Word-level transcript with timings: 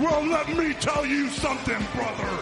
Well, 0.00 0.24
let 0.24 0.48
me 0.56 0.72
tell 0.72 1.04
you 1.04 1.28
something, 1.28 1.76
brother. 1.94 2.38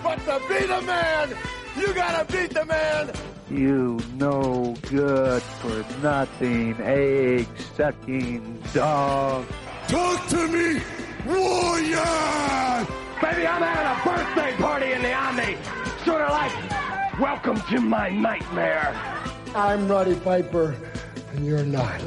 But 0.00 0.18
to 0.26 0.40
be 0.48 0.64
the 0.64 0.80
man, 0.82 1.34
you 1.76 1.92
gotta 1.92 2.24
beat 2.32 2.50
the 2.54 2.64
man. 2.64 3.10
You 3.50 3.98
no 4.14 4.76
good 4.88 5.42
for 5.42 5.84
nothing, 6.04 6.76
egg 6.80 7.48
sucking 7.76 8.62
dog. 8.72 9.44
Talk 9.88 10.28
to 10.28 10.46
me, 10.46 10.80
warrior! 11.26 12.86
Baby, 13.20 13.44
I'm 13.44 13.60
having 13.60 13.90
a 13.90 14.04
birthday 14.04 14.56
party 14.58 14.92
in 14.92 15.02
the 15.02 15.12
Omni. 15.12 15.56
Sort 16.04 16.20
of 16.20 16.30
like, 16.30 17.18
welcome 17.18 17.60
to 17.70 17.80
my 17.80 18.08
nightmare. 18.10 18.94
I'm 19.56 19.88
Roddy 19.88 20.14
Piper, 20.14 20.76
and 21.32 21.44
you're 21.44 21.64
not. 21.64 22.00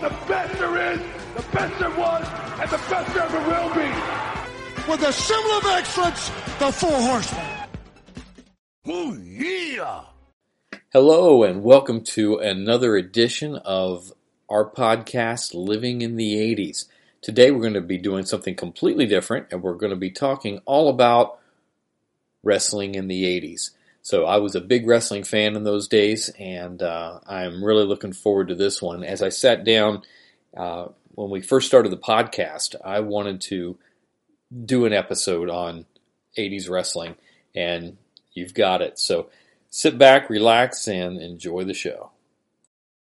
The 0.00 0.10
best 0.28 0.56
there 0.60 0.92
is, 0.92 1.00
the 1.34 1.42
best 1.50 1.78
there 1.80 1.90
was, 1.90 2.24
and 2.60 2.70
the 2.70 2.76
best 2.88 3.12
there 3.12 3.24
ever 3.24 3.38
will 3.48 3.74
be. 3.74 4.88
With 4.88 5.02
a 5.02 5.12
symbol 5.12 5.50
of 5.50 5.66
excellence, 5.66 6.28
the 6.60 6.70
Four 6.70 6.92
Horsemen. 6.92 7.44
Oh, 8.86 9.18
yeah! 9.20 10.02
Hello, 10.92 11.42
and 11.42 11.64
welcome 11.64 12.02
to 12.02 12.36
another 12.36 12.94
edition 12.94 13.56
of 13.56 14.12
our 14.48 14.70
podcast, 14.70 15.54
Living 15.54 16.02
in 16.02 16.14
the 16.14 16.36
80s. 16.36 16.84
Today, 17.20 17.50
we're 17.50 17.62
going 17.62 17.74
to 17.74 17.80
be 17.80 17.98
doing 17.98 18.24
something 18.24 18.54
completely 18.54 19.06
different, 19.06 19.48
and 19.50 19.60
we're 19.60 19.74
going 19.74 19.90
to 19.90 19.96
be 19.96 20.12
talking 20.12 20.60
all 20.66 20.88
about 20.88 21.40
wrestling 22.44 22.94
in 22.94 23.08
the 23.08 23.24
80s. 23.24 23.70
So, 24.02 24.24
I 24.24 24.36
was 24.36 24.54
a 24.54 24.60
big 24.60 24.86
wrestling 24.86 25.24
fan 25.24 25.56
in 25.56 25.64
those 25.64 25.88
days, 25.88 26.28
and 26.38 26.80
uh, 26.80 27.18
I'm 27.26 27.64
really 27.64 27.86
looking 27.86 28.12
forward 28.12 28.48
to 28.48 28.54
this 28.54 28.80
one. 28.80 29.02
As 29.02 29.20
I 29.20 29.30
sat 29.30 29.64
down 29.64 30.02
uh, 30.56 30.86
when 31.14 31.30
we 31.30 31.40
first 31.40 31.66
started 31.66 31.90
the 31.90 31.96
podcast, 31.96 32.74
I 32.84 33.00
wanted 33.00 33.40
to 33.42 33.78
do 34.64 34.84
an 34.84 34.92
episode 34.92 35.48
on 35.48 35.86
80s 36.38 36.68
wrestling, 36.68 37.16
and 37.54 37.96
you've 38.32 38.54
got 38.54 38.82
it. 38.82 38.98
So, 38.98 39.28
sit 39.70 39.98
back, 39.98 40.30
relax, 40.30 40.86
and 40.88 41.20
enjoy 41.20 41.64
the 41.64 41.74
show. 41.74 42.10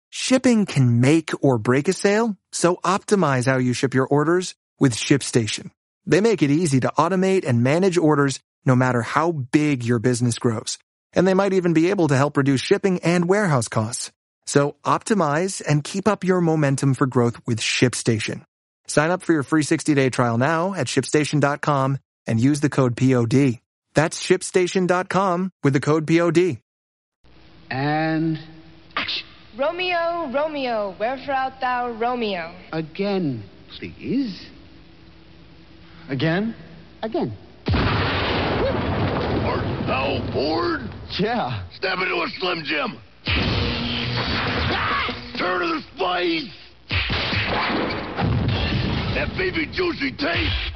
Shipping 0.10 0.66
can 0.66 1.00
make 1.00 1.32
or 1.42 1.58
break 1.58 1.88
a 1.88 1.94
sale, 1.94 2.38
so 2.52 2.76
optimize 2.84 3.46
how 3.46 3.58
you 3.58 3.74
ship 3.74 3.94
your 3.94 4.08
orders 4.08 4.56
with 4.80 4.94
ShipStation. 4.94 5.72
They 6.06 6.20
make 6.20 6.42
it 6.42 6.52
easy 6.52 6.80
to 6.82 6.92
automate 6.98 7.48
and 7.48 7.64
manage 7.64 7.98
orders 7.98 8.40
no 8.66 8.76
matter 8.76 9.02
how 9.02 9.32
big 9.32 9.84
your 9.84 10.00
business 10.00 10.38
grows. 10.38 10.78
And 11.14 11.28
they 11.28 11.34
might 11.34 11.54
even 11.54 11.74
be 11.74 11.90
able 11.90 12.08
to 12.08 12.18
help 12.18 12.38
reduce 12.38 12.62
shipping 12.62 13.00
and 13.04 13.28
warehouse 13.28 13.68
costs. 13.68 14.12
So 14.46 14.76
optimize 14.84 15.62
and 15.66 15.84
keep 15.84 16.08
up 16.08 16.24
your 16.24 16.42
momentum 16.42 16.94
for 16.94 17.08
growth 17.08 17.40
with 17.46 17.60
ShipStation. 17.60 18.44
Sign 18.88 19.12
up 19.12 19.24
for 19.24 19.34
your 19.34 19.44
free 19.44 19.64
60-day 19.64 20.10
trial 20.10 20.38
now 20.38 20.74
at 20.74 20.88
shipstation.com 20.88 21.98
and 22.28 22.40
use 22.40 22.60
the 22.60 22.70
code 22.70 22.98
POD. 22.98 23.60
That's 23.94 24.26
shipstation.com 24.26 25.52
with 25.64 25.74
the 25.74 25.80
code 25.80 26.08
POD. 26.08 26.58
And 27.70 28.40
action. 28.96 29.26
Romeo, 29.58 30.32
Romeo, 30.34 30.96
wherefore 31.00 31.34
art 31.34 31.54
thou, 31.62 31.92
Romeo? 31.92 32.54
again, 32.72 33.44
please. 33.78 34.46
Again? 36.10 36.56
Again. 37.02 37.38
Art 37.74 39.64
thou 39.88 40.32
bored? 40.34 40.90
Yeah. 41.20 41.64
Step 41.76 41.98
into 42.00 42.16
a 42.16 42.28
Slim 42.40 42.64
Jim. 42.66 42.98
Turn 45.38 45.62
to 45.62 45.68
the 45.68 45.82
spice. 45.96 46.50
That 49.16 49.30
baby 49.38 49.66
juicy 49.68 50.12
taste. 50.12 50.72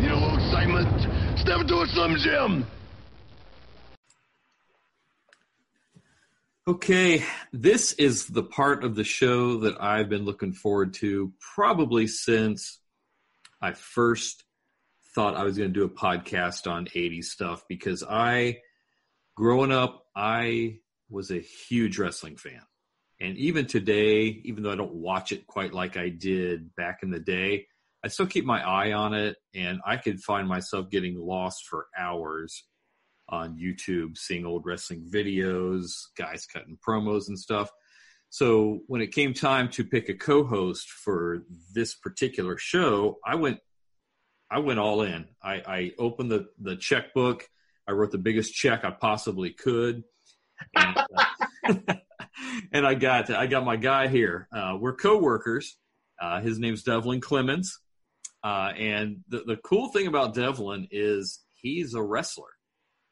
Need 0.00 0.10
a 0.10 0.14
little 0.14 0.36
excitement? 0.36 1.38
Step 1.38 1.60
into 1.60 1.80
a 1.80 1.86
Slim 1.88 2.16
Jim. 2.16 2.66
Okay, 6.68 7.24
this 7.52 7.92
is 7.94 8.26
the 8.26 8.44
part 8.44 8.84
of 8.84 8.94
the 8.94 9.02
show 9.02 9.58
that 9.58 9.82
I've 9.82 10.08
been 10.08 10.24
looking 10.24 10.52
forward 10.52 10.94
to 10.94 11.32
probably 11.54 12.06
since 12.06 12.78
I 13.60 13.72
first 13.72 14.44
thought 15.12 15.36
I 15.36 15.42
was 15.42 15.58
going 15.58 15.72
to 15.72 15.80
do 15.80 15.84
a 15.84 15.88
podcast 15.88 16.70
on 16.70 16.86
80s 16.86 17.24
stuff 17.24 17.64
because 17.68 18.04
I, 18.08 18.58
growing 19.34 19.72
up, 19.72 20.06
I 20.14 20.78
was 21.12 21.30
a 21.30 21.38
huge 21.38 21.98
wrestling 21.98 22.36
fan. 22.36 22.62
And 23.20 23.36
even 23.36 23.66
today, 23.66 24.40
even 24.44 24.62
though 24.62 24.72
I 24.72 24.76
don't 24.76 24.94
watch 24.94 25.30
it 25.30 25.46
quite 25.46 25.72
like 25.72 25.96
I 25.96 26.08
did 26.08 26.74
back 26.74 27.00
in 27.02 27.10
the 27.10 27.20
day, 27.20 27.66
I 28.04 28.08
still 28.08 28.26
keep 28.26 28.44
my 28.44 28.60
eye 28.60 28.92
on 28.92 29.14
it 29.14 29.36
and 29.54 29.80
I 29.86 29.96
could 29.96 30.20
find 30.20 30.48
myself 30.48 30.90
getting 30.90 31.16
lost 31.16 31.66
for 31.68 31.86
hours 31.96 32.64
on 33.28 33.56
YouTube, 33.56 34.18
seeing 34.18 34.44
old 34.44 34.66
wrestling 34.66 35.08
videos, 35.08 35.92
guys 36.16 36.46
cutting 36.46 36.78
promos 36.86 37.28
and 37.28 37.38
stuff. 37.38 37.70
So 38.30 38.80
when 38.86 39.02
it 39.02 39.12
came 39.12 39.34
time 39.34 39.68
to 39.70 39.84
pick 39.84 40.08
a 40.08 40.14
co-host 40.14 40.90
for 40.90 41.44
this 41.74 41.94
particular 41.94 42.58
show, 42.58 43.18
I 43.24 43.36
went, 43.36 43.58
I 44.50 44.58
went 44.58 44.80
all 44.80 45.02
in. 45.02 45.26
I, 45.42 45.62
I 45.66 45.92
opened 45.98 46.30
the 46.30 46.46
the 46.58 46.76
checkbook. 46.76 47.48
I 47.86 47.92
wrote 47.92 48.10
the 48.10 48.18
biggest 48.18 48.54
check 48.54 48.84
I 48.84 48.90
possibly 48.90 49.50
could, 49.50 50.04
and, 50.74 50.98
uh, 51.88 51.94
and 52.72 52.86
I 52.86 52.94
got 52.94 53.30
I 53.30 53.46
got 53.46 53.64
my 53.64 53.76
guy 53.76 54.08
here. 54.08 54.48
Uh, 54.54 54.76
we're 54.80 54.94
coworkers. 54.94 55.78
Uh, 56.20 56.40
his 56.40 56.58
name's 56.58 56.82
Devlin 56.82 57.20
Clemens, 57.20 57.78
uh, 58.44 58.72
and 58.76 59.18
the 59.28 59.42
the 59.46 59.56
cool 59.56 59.88
thing 59.88 60.06
about 60.06 60.34
Devlin 60.34 60.88
is 60.90 61.40
he's 61.54 61.94
a 61.94 62.02
wrestler. 62.02 62.48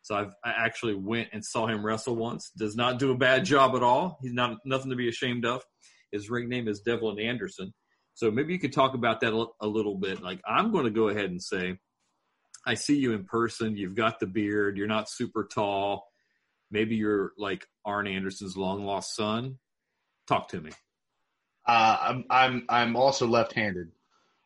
So 0.02 0.14
I've, 0.14 0.34
I 0.44 0.50
actually 0.50 0.94
went 0.94 1.28
and 1.32 1.44
saw 1.44 1.66
him 1.66 1.84
wrestle 1.84 2.16
once. 2.16 2.50
Does 2.56 2.74
not 2.74 2.98
do 2.98 3.10
a 3.10 3.16
bad 3.16 3.44
job 3.44 3.76
at 3.76 3.82
all. 3.82 4.18
He's 4.22 4.32
not 4.32 4.56
nothing 4.64 4.90
to 4.90 4.96
be 4.96 5.08
ashamed 5.08 5.44
of. 5.44 5.62
His 6.10 6.30
ring 6.30 6.48
name 6.48 6.68
is 6.68 6.80
Devlin 6.80 7.20
Anderson. 7.20 7.72
So 8.14 8.30
maybe 8.30 8.52
you 8.52 8.58
could 8.58 8.72
talk 8.72 8.94
about 8.94 9.20
that 9.20 9.32
a, 9.32 9.46
a 9.60 9.66
little 9.66 9.96
bit. 9.96 10.22
Like 10.22 10.40
I'm 10.46 10.72
going 10.72 10.84
to 10.84 10.90
go 10.90 11.08
ahead 11.08 11.30
and 11.30 11.40
say, 11.40 11.78
I 12.66 12.74
see 12.74 12.96
you 12.96 13.12
in 13.12 13.24
person. 13.24 13.76
You've 13.76 13.94
got 13.94 14.20
the 14.20 14.26
beard. 14.26 14.76
You're 14.76 14.86
not 14.86 15.08
super 15.08 15.48
tall. 15.52 16.09
Maybe 16.70 16.96
you're 16.96 17.32
like 17.36 17.66
Arn 17.84 18.06
Anderson's 18.06 18.56
long 18.56 18.84
lost 18.84 19.14
son. 19.16 19.58
Talk 20.28 20.48
to 20.48 20.60
me. 20.60 20.70
Uh, 21.66 21.96
I'm 22.00 22.24
I'm 22.30 22.64
I'm 22.68 22.96
also 22.96 23.26
left-handed, 23.26 23.88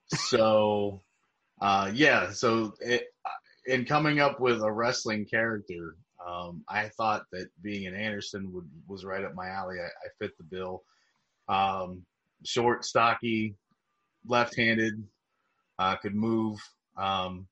so 0.09 1.03
uh, 1.61 1.91
yeah. 1.95 2.33
So 2.33 2.75
it, 2.81 3.05
in 3.67 3.85
coming 3.85 4.21
up 4.21 4.41
with 4.41 4.63
a 4.63 4.71
wrestling 4.71 5.27
character, 5.27 5.97
um, 6.27 6.65
I 6.69 6.89
thought 6.89 7.23
that 7.33 7.49
being 7.63 7.87
an 7.87 7.95
Anderson 7.95 8.53
would 8.53 8.69
was 8.89 9.05
right 9.05 9.25
up 9.25 9.35
my 9.35 9.49
alley. 9.49 9.77
I, 9.81 9.87
I 9.87 10.09
fit 10.19 10.37
the 10.39 10.45
bill. 10.45 10.83
Um, 11.49 12.05
short, 12.45 12.85
stocky, 12.85 13.57
left-handed, 14.27 15.03
uh, 15.79 15.97
could 15.97 16.15
move, 16.15 16.59
um, 16.97 17.47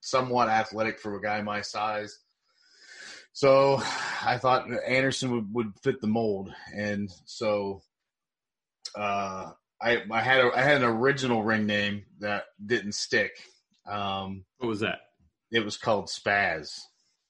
somewhat 0.00 0.48
athletic 0.48 1.00
for 1.00 1.16
a 1.16 1.22
guy 1.22 1.42
my 1.42 1.60
size. 1.60 2.18
So 3.32 3.80
I 4.24 4.38
thought 4.38 4.66
Anderson 4.86 5.30
would, 5.32 5.54
would 5.54 5.72
fit 5.82 6.00
the 6.00 6.06
mold, 6.08 6.52
and 6.74 7.10
so 7.26 7.80
uh, 8.96 9.52
I 9.80 10.02
I 10.10 10.20
had 10.20 10.40
a, 10.44 10.50
I 10.54 10.62
had 10.62 10.82
an 10.82 10.88
original 10.88 11.42
ring 11.42 11.66
name 11.66 12.04
that 12.18 12.44
didn't 12.64 12.94
stick. 12.94 13.32
Um, 13.90 14.44
What 14.58 14.68
was 14.68 14.80
that? 14.80 14.98
it 15.52 15.64
was 15.64 15.76
called 15.76 16.06
Spaz. 16.06 16.78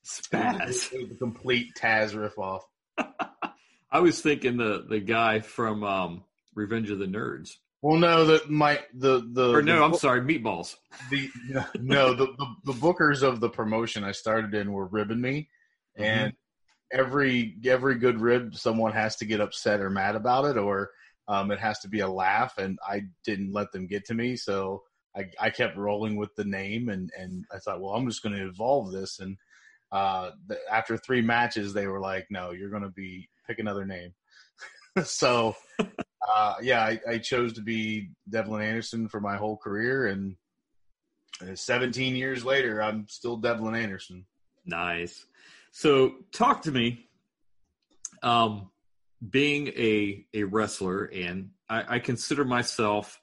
Spaz. 0.04 0.92
It 0.92 1.02
was 1.02 1.10
a 1.12 1.14
complete 1.18 1.68
Taz 1.78 2.12
ripoff. 2.12 2.60
I 3.92 4.00
was 4.00 4.20
thinking 4.20 4.56
the 4.56 4.84
the 4.88 5.00
guy 5.00 5.40
from 5.40 5.84
um, 5.84 6.24
Revenge 6.54 6.90
of 6.90 6.98
the 6.98 7.06
Nerds. 7.06 7.50
Well, 7.82 7.98
no, 7.98 8.24
the 8.24 8.42
my 8.48 8.80
the 8.94 9.26
the 9.32 9.54
Or 9.54 9.62
no, 9.62 9.76
the, 9.78 9.84
I'm 9.84 9.94
sorry, 9.94 10.20
Meatballs. 10.22 10.76
The 11.10 11.30
no, 11.78 12.14
the, 12.14 12.26
the 12.26 12.46
the 12.64 12.72
bookers 12.72 13.22
of 13.22 13.40
the 13.40 13.48
promotion 13.48 14.04
I 14.04 14.12
started 14.12 14.54
in 14.54 14.72
were 14.72 14.86
ribbing 14.86 15.20
me, 15.20 15.48
and 16.02 16.32
every 16.92 17.56
every 17.64 17.96
good 17.96 18.20
rib, 18.20 18.54
someone 18.54 18.92
has 18.92 19.16
to 19.16 19.24
get 19.24 19.40
upset 19.40 19.80
or 19.80 19.90
mad 19.90 20.16
about 20.16 20.44
it, 20.44 20.56
or 20.56 20.90
um, 21.28 21.50
it 21.50 21.58
has 21.58 21.78
to 21.80 21.88
be 21.88 22.00
a 22.00 22.08
laugh, 22.08 22.58
and 22.58 22.78
I 22.86 23.02
didn't 23.24 23.52
let 23.52 23.72
them 23.72 23.86
get 23.86 24.04
to 24.06 24.14
me, 24.14 24.36
so 24.36 24.82
I, 25.16 25.30
I 25.40 25.50
kept 25.50 25.76
rolling 25.76 26.16
with 26.16 26.34
the 26.36 26.44
name, 26.44 26.88
and 26.88 27.10
and 27.16 27.44
I 27.52 27.58
thought, 27.58 27.80
well, 27.80 27.94
I'm 27.94 28.08
just 28.08 28.22
going 28.22 28.36
to 28.36 28.46
evolve 28.46 28.92
this, 28.92 29.20
and 29.20 29.36
uh, 29.92 30.30
the, 30.46 30.58
after 30.70 30.96
three 30.96 31.20
matches, 31.20 31.72
they 31.72 31.86
were 31.86 32.00
like, 32.00 32.26
no, 32.30 32.52
you're 32.52 32.70
going 32.70 32.82
to 32.82 32.90
be 32.90 33.28
pick 33.46 33.58
another 33.58 33.84
name. 33.84 34.12
so 35.04 35.54
uh, 36.34 36.54
yeah, 36.62 36.82
I, 36.82 37.00
I 37.08 37.18
chose 37.18 37.52
to 37.54 37.60
be 37.60 38.10
Devlin 38.28 38.62
Anderson 38.62 39.08
for 39.08 39.20
my 39.20 39.36
whole 39.36 39.56
career, 39.56 40.06
and 40.06 40.36
uh, 41.42 41.54
17 41.54 42.16
years 42.16 42.44
later, 42.44 42.82
I'm 42.82 43.06
still 43.08 43.36
Devlin 43.36 43.74
Anderson. 43.74 44.26
Nice. 44.66 45.26
So 45.70 46.14
talk 46.32 46.62
to 46.62 46.72
me. 46.72 47.06
Um, 48.22 48.70
being 49.28 49.68
a 49.68 50.26
a 50.34 50.44
wrestler, 50.44 51.04
and 51.04 51.50
I, 51.68 51.96
I 51.96 51.98
consider 51.98 52.44
myself, 52.44 53.20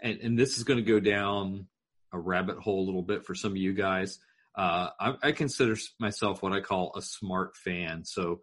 and 0.00 0.18
and 0.20 0.38
this 0.38 0.56
is 0.56 0.64
going 0.64 0.82
to 0.82 0.90
go 0.90 1.00
down 1.00 1.66
a 2.12 2.18
rabbit 2.18 2.58
hole 2.58 2.82
a 2.82 2.86
little 2.86 3.02
bit 3.02 3.24
for 3.24 3.34
some 3.34 3.52
of 3.52 3.56
you 3.56 3.72
guys. 3.72 4.18
Uh, 4.56 4.90
I, 5.00 5.14
I 5.22 5.32
consider 5.32 5.76
myself 5.98 6.42
what 6.42 6.52
I 6.52 6.60
call 6.60 6.92
a 6.96 7.02
smart 7.02 7.56
fan. 7.56 8.04
So 8.04 8.40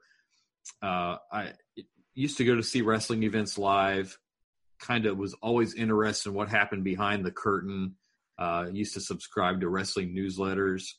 uh, 0.83 1.17
I 1.31 1.53
used 2.13 2.37
to 2.37 2.45
go 2.45 2.55
to 2.55 2.63
see 2.63 2.81
wrestling 2.81 3.23
events 3.23 3.57
live. 3.57 4.17
Kind 4.79 5.05
of 5.05 5.17
was 5.17 5.33
always 5.35 5.73
interested 5.73 6.29
in 6.29 6.35
what 6.35 6.49
happened 6.49 6.83
behind 6.83 7.25
the 7.25 7.31
curtain. 7.31 7.95
Uh, 8.37 8.65
used 8.71 8.95
to 8.95 8.99
subscribe 8.99 9.61
to 9.61 9.69
wrestling 9.69 10.13
newsletters 10.13 10.93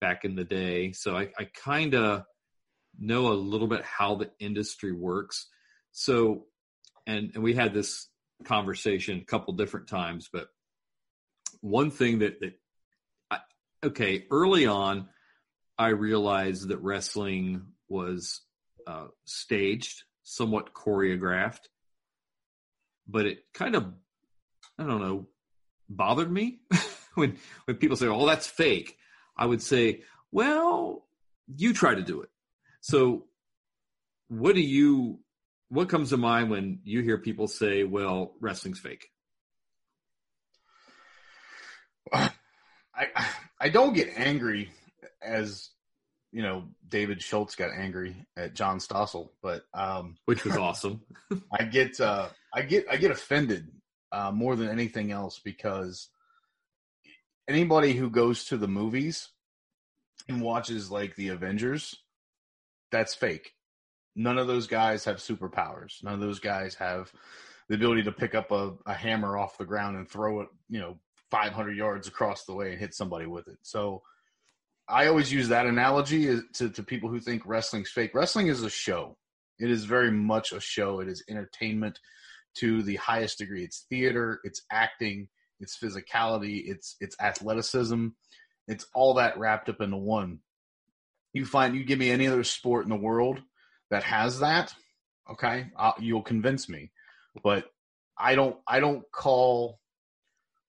back 0.00 0.24
in 0.24 0.34
the 0.36 0.44
day, 0.44 0.92
so 0.92 1.16
I, 1.16 1.30
I 1.38 1.44
kind 1.44 1.94
of 1.94 2.24
know 2.98 3.28
a 3.28 3.34
little 3.34 3.68
bit 3.68 3.82
how 3.82 4.16
the 4.16 4.30
industry 4.38 4.92
works. 4.92 5.46
So, 5.92 6.46
and 7.06 7.30
and 7.34 7.42
we 7.42 7.54
had 7.54 7.74
this 7.74 8.08
conversation 8.44 9.18
a 9.18 9.24
couple 9.24 9.54
different 9.54 9.88
times, 9.88 10.28
but 10.32 10.48
one 11.60 11.90
thing 11.90 12.20
that 12.20 12.40
that 12.40 12.54
I, 13.30 13.38
okay 13.84 14.24
early 14.30 14.66
on, 14.66 15.08
I 15.78 15.88
realized 15.88 16.68
that 16.68 16.78
wrestling 16.78 17.62
was 17.88 18.42
uh, 18.86 19.08
staged, 19.24 20.02
somewhat 20.22 20.74
choreographed, 20.74 21.66
but 23.06 23.26
it 23.26 23.38
kind 23.54 23.74
of 23.74 23.92
I 24.78 24.84
don't 24.84 25.00
know 25.00 25.28
bothered 25.88 26.30
me 26.30 26.60
when 27.14 27.38
when 27.64 27.76
people 27.76 27.96
say, 27.96 28.06
"Oh, 28.06 28.26
that's 28.26 28.46
fake." 28.46 28.96
I 29.38 29.46
would 29.46 29.62
say, 29.62 30.02
"Well, 30.32 31.06
you 31.46 31.72
try 31.72 31.94
to 31.94 32.02
do 32.02 32.22
it." 32.22 32.30
So, 32.80 33.26
what 34.28 34.54
do 34.54 34.60
you? 34.60 35.20
What 35.70 35.88
comes 35.88 36.10
to 36.10 36.16
mind 36.16 36.50
when 36.50 36.80
you 36.84 37.02
hear 37.02 37.18
people 37.18 37.46
say, 37.46 37.84
"Well, 37.84 38.34
wrestling's 38.40 38.80
fake"? 38.80 39.10
I 42.98 43.28
I 43.60 43.68
don't 43.68 43.94
get 43.94 44.12
angry 44.16 44.70
as 45.22 45.70
you 46.32 46.42
know 46.42 46.64
David 46.88 47.22
Schultz 47.22 47.54
got 47.54 47.70
angry 47.70 48.26
at 48.36 48.54
John 48.54 48.78
Stossel, 48.78 49.30
but 49.42 49.62
um, 49.74 50.16
which 50.24 50.44
was 50.44 50.56
awesome. 50.56 51.02
I 51.52 51.64
get 51.64 52.00
uh, 52.00 52.28
I 52.52 52.62
get 52.62 52.86
I 52.90 52.96
get 52.96 53.10
offended 53.10 53.68
uh, 54.12 54.30
more 54.30 54.56
than 54.56 54.68
anything 54.68 55.12
else 55.12 55.40
because 55.42 56.08
anybody 57.48 57.94
who 57.94 58.10
goes 58.10 58.44
to 58.44 58.56
the 58.56 58.68
movies 58.68 59.28
and 60.28 60.42
watches 60.42 60.90
like 60.90 61.16
the 61.16 61.28
Avengers, 61.28 61.96
that's 62.92 63.14
fake. 63.14 63.54
None 64.14 64.38
of 64.38 64.46
those 64.46 64.66
guys 64.66 65.04
have 65.04 65.16
superpowers. 65.16 66.02
None 66.02 66.14
of 66.14 66.20
those 66.20 66.40
guys 66.40 66.74
have 66.76 67.12
the 67.68 67.74
ability 67.74 68.02
to 68.04 68.12
pick 68.12 68.34
up 68.34 68.50
a, 68.50 68.72
a 68.86 68.94
hammer 68.94 69.36
off 69.36 69.58
the 69.58 69.64
ground 69.64 69.96
and 69.96 70.08
throw 70.08 70.40
it, 70.40 70.48
you 70.68 70.80
know, 70.80 70.98
500 71.30 71.76
yards 71.76 72.08
across 72.08 72.44
the 72.44 72.54
way 72.54 72.70
and 72.70 72.80
hit 72.80 72.94
somebody 72.94 73.26
with 73.26 73.48
it. 73.48 73.58
So 73.62 74.02
I 74.88 75.06
always 75.06 75.32
use 75.32 75.48
that 75.48 75.66
analogy 75.66 76.30
uh, 76.30 76.40
to, 76.54 76.70
to 76.70 76.82
people 76.82 77.10
who 77.10 77.20
think 77.20 77.42
wrestling's 77.44 77.90
fake. 77.90 78.12
Wrestling 78.14 78.48
is 78.48 78.62
a 78.62 78.70
show. 78.70 79.16
It 79.58 79.70
is 79.70 79.84
very 79.84 80.10
much 80.10 80.52
a 80.52 80.60
show. 80.60 81.00
It 81.00 81.08
is 81.08 81.22
entertainment 81.28 81.98
to 82.56 82.82
the 82.82 82.96
highest 82.96 83.38
degree. 83.38 83.64
It's 83.64 83.86
theater, 83.90 84.40
it's 84.44 84.62
acting, 84.72 85.28
it's 85.60 85.78
physicality, 85.78 86.62
it's 86.66 86.96
it's 87.00 87.16
athleticism. 87.20 88.08
It's 88.66 88.86
all 88.94 89.14
that 89.14 89.38
wrapped 89.38 89.68
up 89.68 89.80
into 89.80 89.96
one. 89.96 90.40
You 91.32 91.44
find 91.44 91.74
you 91.74 91.84
give 91.84 91.98
me 91.98 92.10
any 92.10 92.26
other 92.26 92.44
sport 92.44 92.84
in 92.84 92.90
the 92.90 92.96
world 92.96 93.40
that 93.90 94.02
has 94.04 94.40
that, 94.40 94.74
okay, 95.30 95.66
I'll, 95.76 95.94
you'll 95.98 96.22
convince 96.22 96.68
me. 96.68 96.90
But 97.42 97.66
I 98.18 98.34
don't 98.34 98.56
I 98.66 98.80
don't 98.80 99.04
call 99.12 99.80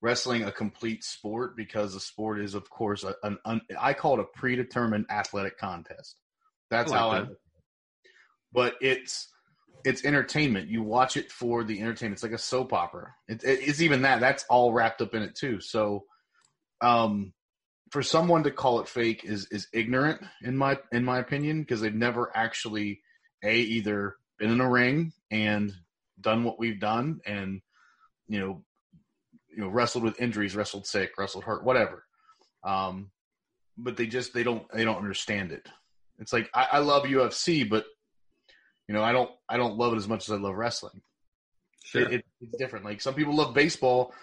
wrestling 0.02 0.44
a 0.44 0.52
complete 0.52 1.04
sport 1.04 1.58
because 1.58 1.94
the 1.94 2.00
sport 2.00 2.40
is, 2.40 2.56
of 2.56 2.70
course, 2.70 3.04
a, 3.04 3.16
an, 3.24 3.38
an 3.46 3.62
I 3.80 3.94
call 3.94 4.20
it 4.20 4.22
a 4.22 4.40
predetermined 4.40 5.08
athletic 5.10 5.58
contest. 5.58 6.16
That's 6.70 6.92
I 6.92 6.96
like 6.96 7.02
how 7.02 7.12
that. 7.12 7.32
I. 7.32 7.36
But 8.52 8.76
it's 8.82 9.28
it's 9.86 10.06
entertainment. 10.06 10.70
You 10.70 10.84
watch 10.84 11.18
it 11.18 11.32
for 11.32 11.64
the 11.64 11.80
entertainment. 11.80 12.18
It's 12.18 12.24
like 12.24 12.32
a 12.32 12.38
soap 12.38 12.74
opera. 12.74 13.14
It, 13.28 13.44
it, 13.44 13.60
it's 13.62 13.82
even 13.82 14.04
that. 14.04 14.20
That's 14.20 14.46
all 14.50 14.74
wrapped 14.74 15.02
up 15.02 15.14
in 15.14 15.22
it 15.22 15.36
too. 15.36 15.62
So, 15.62 16.06
um, 16.82 17.34
for 17.92 18.04
someone 18.04 18.44
to 18.44 18.52
call 18.52 18.80
it 18.80 18.88
fake 18.88 19.24
is 19.24 19.48
is 19.52 19.68
ignorant 19.74 20.22
in 20.44 20.56
my 20.56 20.78
in 20.92 21.04
my 21.04 21.20
opinion 21.20 21.62
because 21.62 21.82
they've 21.82 21.94
never 21.94 22.32
actually 22.36 23.02
a 23.44 23.56
either 23.56 24.16
been 24.38 24.52
in 24.52 24.62
a 24.62 24.70
ring 24.70 25.12
and 25.32 25.74
done 26.22 26.44
what 26.44 26.60
we've 26.60 26.80
done 26.80 27.20
and 27.26 27.62
you 28.28 28.40
know 28.40 28.64
you 29.50 29.64
know 29.64 29.70
wrestled 29.70 30.04
with 30.04 30.22
injuries, 30.22 30.56
wrestled 30.56 30.88
sick, 30.88 31.12
wrestled 31.18 31.44
hurt, 31.44 31.64
whatever. 31.64 32.06
Um, 32.64 33.12
but 33.78 33.98
they 33.98 34.08
just 34.08 34.34
they 34.34 34.44
don't 34.44 34.70
they 34.72 34.84
don't 34.84 34.98
understand 34.98 35.52
it. 35.52 35.68
It's 36.20 36.34
like 36.34 36.50
I, 36.54 36.68
I 36.74 36.80
love 36.80 37.04
UFC, 37.04 37.68
but 37.68 37.86
you 38.90 38.96
know 38.96 39.04
I 39.04 39.12
don't 39.12 39.30
I 39.48 39.58
don't 39.58 39.78
love 39.78 39.94
it 39.94 39.98
as 39.98 40.08
much 40.08 40.28
as 40.28 40.34
I 40.34 40.38
love 40.38 40.56
wrestling. 40.56 41.02
Sure. 41.86 42.02
It, 42.02 42.14
it, 42.16 42.26
it's 42.42 42.58
different. 42.58 42.86
Like 42.86 43.02
some 43.02 43.14
people 43.14 43.36
love 43.36 43.54
baseball 43.54 44.14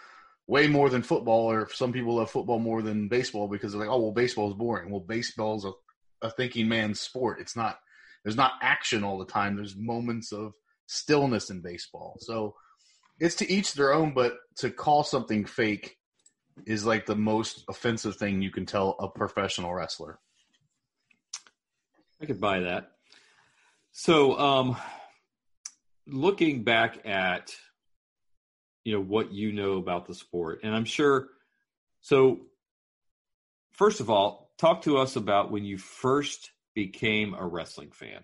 way 0.49 0.67
more 0.67 0.91
than 0.91 1.03
football, 1.03 1.49
or 1.51 1.69
some 1.71 1.93
people 1.93 2.17
love 2.17 2.33
football 2.33 2.59
more 2.59 2.83
than 2.83 3.09
baseball 3.09 3.47
because 3.47 3.73
they're 3.73 3.81
like, 3.81 3.89
oh 3.89 4.03
well, 4.03 4.13
baseball 4.13 4.49
is 4.51 4.57
boring. 4.57 4.91
Well, 4.91 5.01
baseball 5.01 5.57
is 5.57 5.65
a, 5.65 6.27
a 6.27 6.31
thinking 6.31 6.69
man's 6.69 6.99
sport. 6.99 7.41
It's 7.41 7.55
not. 7.55 7.79
There's 8.25 8.37
not 8.37 8.55
action 8.61 9.05
all 9.05 9.19
the 9.19 9.25
time. 9.25 9.55
There's 9.55 9.77
moments 9.77 10.33
of 10.33 10.53
stillness 10.87 11.49
in 11.49 11.63
baseball. 11.63 12.17
So 12.19 12.57
it's 13.21 13.37
to 13.37 13.51
each 13.51 13.75
their 13.75 13.95
own, 13.95 14.15
but 14.15 14.35
to 14.57 14.71
call 14.71 15.05
something 15.05 15.45
fake 15.45 15.97
is 16.67 16.85
like 16.85 17.07
the 17.07 17.15
most 17.15 17.63
offensive 17.69 18.17
thing 18.17 18.43
you 18.43 18.51
can 18.51 18.67
tell 18.67 18.97
a 18.99 19.09
professional 19.09 19.73
wrestler. 19.73 20.19
I 22.21 22.27
could 22.27 22.41
buy 22.41 22.61
that. 22.61 22.96
So, 23.99 24.39
um, 24.39 24.77
looking 26.07 26.65
back 26.65 27.07
at 27.07 27.57
you 28.85 28.93
know 28.93 29.01
what 29.01 29.33
you 29.33 29.53
know 29.53 29.79
about 29.79 30.05
the 30.05 30.15
sport, 30.15 30.61
and 30.63 30.75
I'm 30.75 30.85
sure. 30.85 31.29
So, 32.03 32.41
first 33.73 34.01
of 34.01 34.11
all, 34.11 34.51
talk 34.59 34.83
to 34.83 34.99
us 34.99 35.17
about 35.17 35.51
when 35.51 35.65
you 35.65 35.79
first 35.79 36.51
became 36.75 37.33
a 37.33 37.47
wrestling 37.47 37.91
fan. 37.91 38.23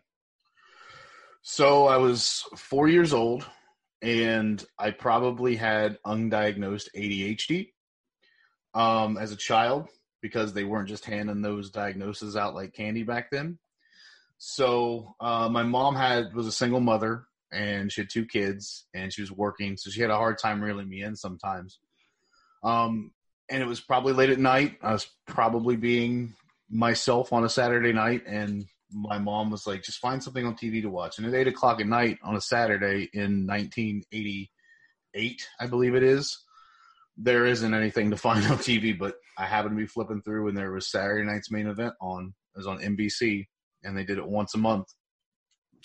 So 1.40 1.86
I 1.86 1.96
was 1.96 2.44
four 2.54 2.86
years 2.86 3.14
old 3.14 3.46
and 4.02 4.62
I 4.78 4.90
probably 4.90 5.56
had 5.56 5.96
undiagnosed 6.06 6.88
ADHD 6.94 7.70
um, 8.74 9.16
as 9.16 9.32
a 9.32 9.36
child 9.36 9.88
because 10.20 10.52
they 10.52 10.64
weren't 10.64 10.90
just 10.90 11.06
handing 11.06 11.40
those 11.40 11.70
diagnoses 11.70 12.36
out 12.36 12.54
like 12.54 12.74
candy 12.74 13.04
back 13.04 13.30
then. 13.32 13.58
So 14.44 15.14
uh, 15.20 15.48
my 15.48 15.62
mom 15.62 15.94
had 15.94 16.34
was 16.34 16.48
a 16.48 16.52
single 16.52 16.80
mother 16.80 17.26
and 17.52 17.92
she 17.92 18.00
had 18.00 18.10
two 18.10 18.26
kids 18.26 18.86
and 18.92 19.12
she 19.12 19.20
was 19.20 19.30
working, 19.30 19.76
so 19.76 19.88
she 19.88 20.00
had 20.00 20.10
a 20.10 20.16
hard 20.16 20.36
time 20.36 20.60
reeling 20.60 20.88
me 20.88 21.02
in 21.02 21.14
sometimes. 21.14 21.78
Um, 22.64 23.12
and 23.48 23.62
it 23.62 23.66
was 23.66 23.80
probably 23.80 24.14
late 24.14 24.30
at 24.30 24.40
night. 24.40 24.78
I 24.82 24.94
was 24.94 25.08
probably 25.28 25.76
being 25.76 26.34
myself 26.68 27.32
on 27.32 27.44
a 27.44 27.48
Saturday 27.48 27.92
night, 27.92 28.24
and 28.26 28.64
my 28.90 29.16
mom 29.16 29.52
was 29.52 29.64
like, 29.64 29.84
just 29.84 30.00
find 30.00 30.20
something 30.20 30.44
on 30.44 30.56
TV 30.56 30.82
to 30.82 30.90
watch. 30.90 31.18
And 31.18 31.26
at 31.28 31.34
eight 31.34 31.46
o'clock 31.46 31.80
at 31.80 31.86
night 31.86 32.18
on 32.24 32.34
a 32.34 32.40
Saturday 32.40 33.10
in 33.12 33.46
1988, 33.46 35.48
I 35.60 35.66
believe 35.68 35.94
it 35.94 36.02
is, 36.02 36.36
there 37.16 37.46
isn't 37.46 37.74
anything 37.74 38.10
to 38.10 38.16
find 38.16 38.44
on 38.48 38.58
TV. 38.58 38.98
But 38.98 39.14
I 39.38 39.46
happened 39.46 39.76
to 39.76 39.82
be 39.82 39.86
flipping 39.86 40.20
through, 40.20 40.48
and 40.48 40.56
there 40.56 40.72
was 40.72 40.90
Saturday 40.90 41.24
night's 41.24 41.52
main 41.52 41.68
event 41.68 41.94
on. 42.00 42.34
It 42.56 42.58
was 42.58 42.66
on 42.66 42.80
NBC, 42.80 43.46
and 43.84 43.96
they 43.96 44.04
did 44.04 44.18
it 44.18 44.26
once 44.26 44.54
a 44.54 44.58
month. 44.58 44.88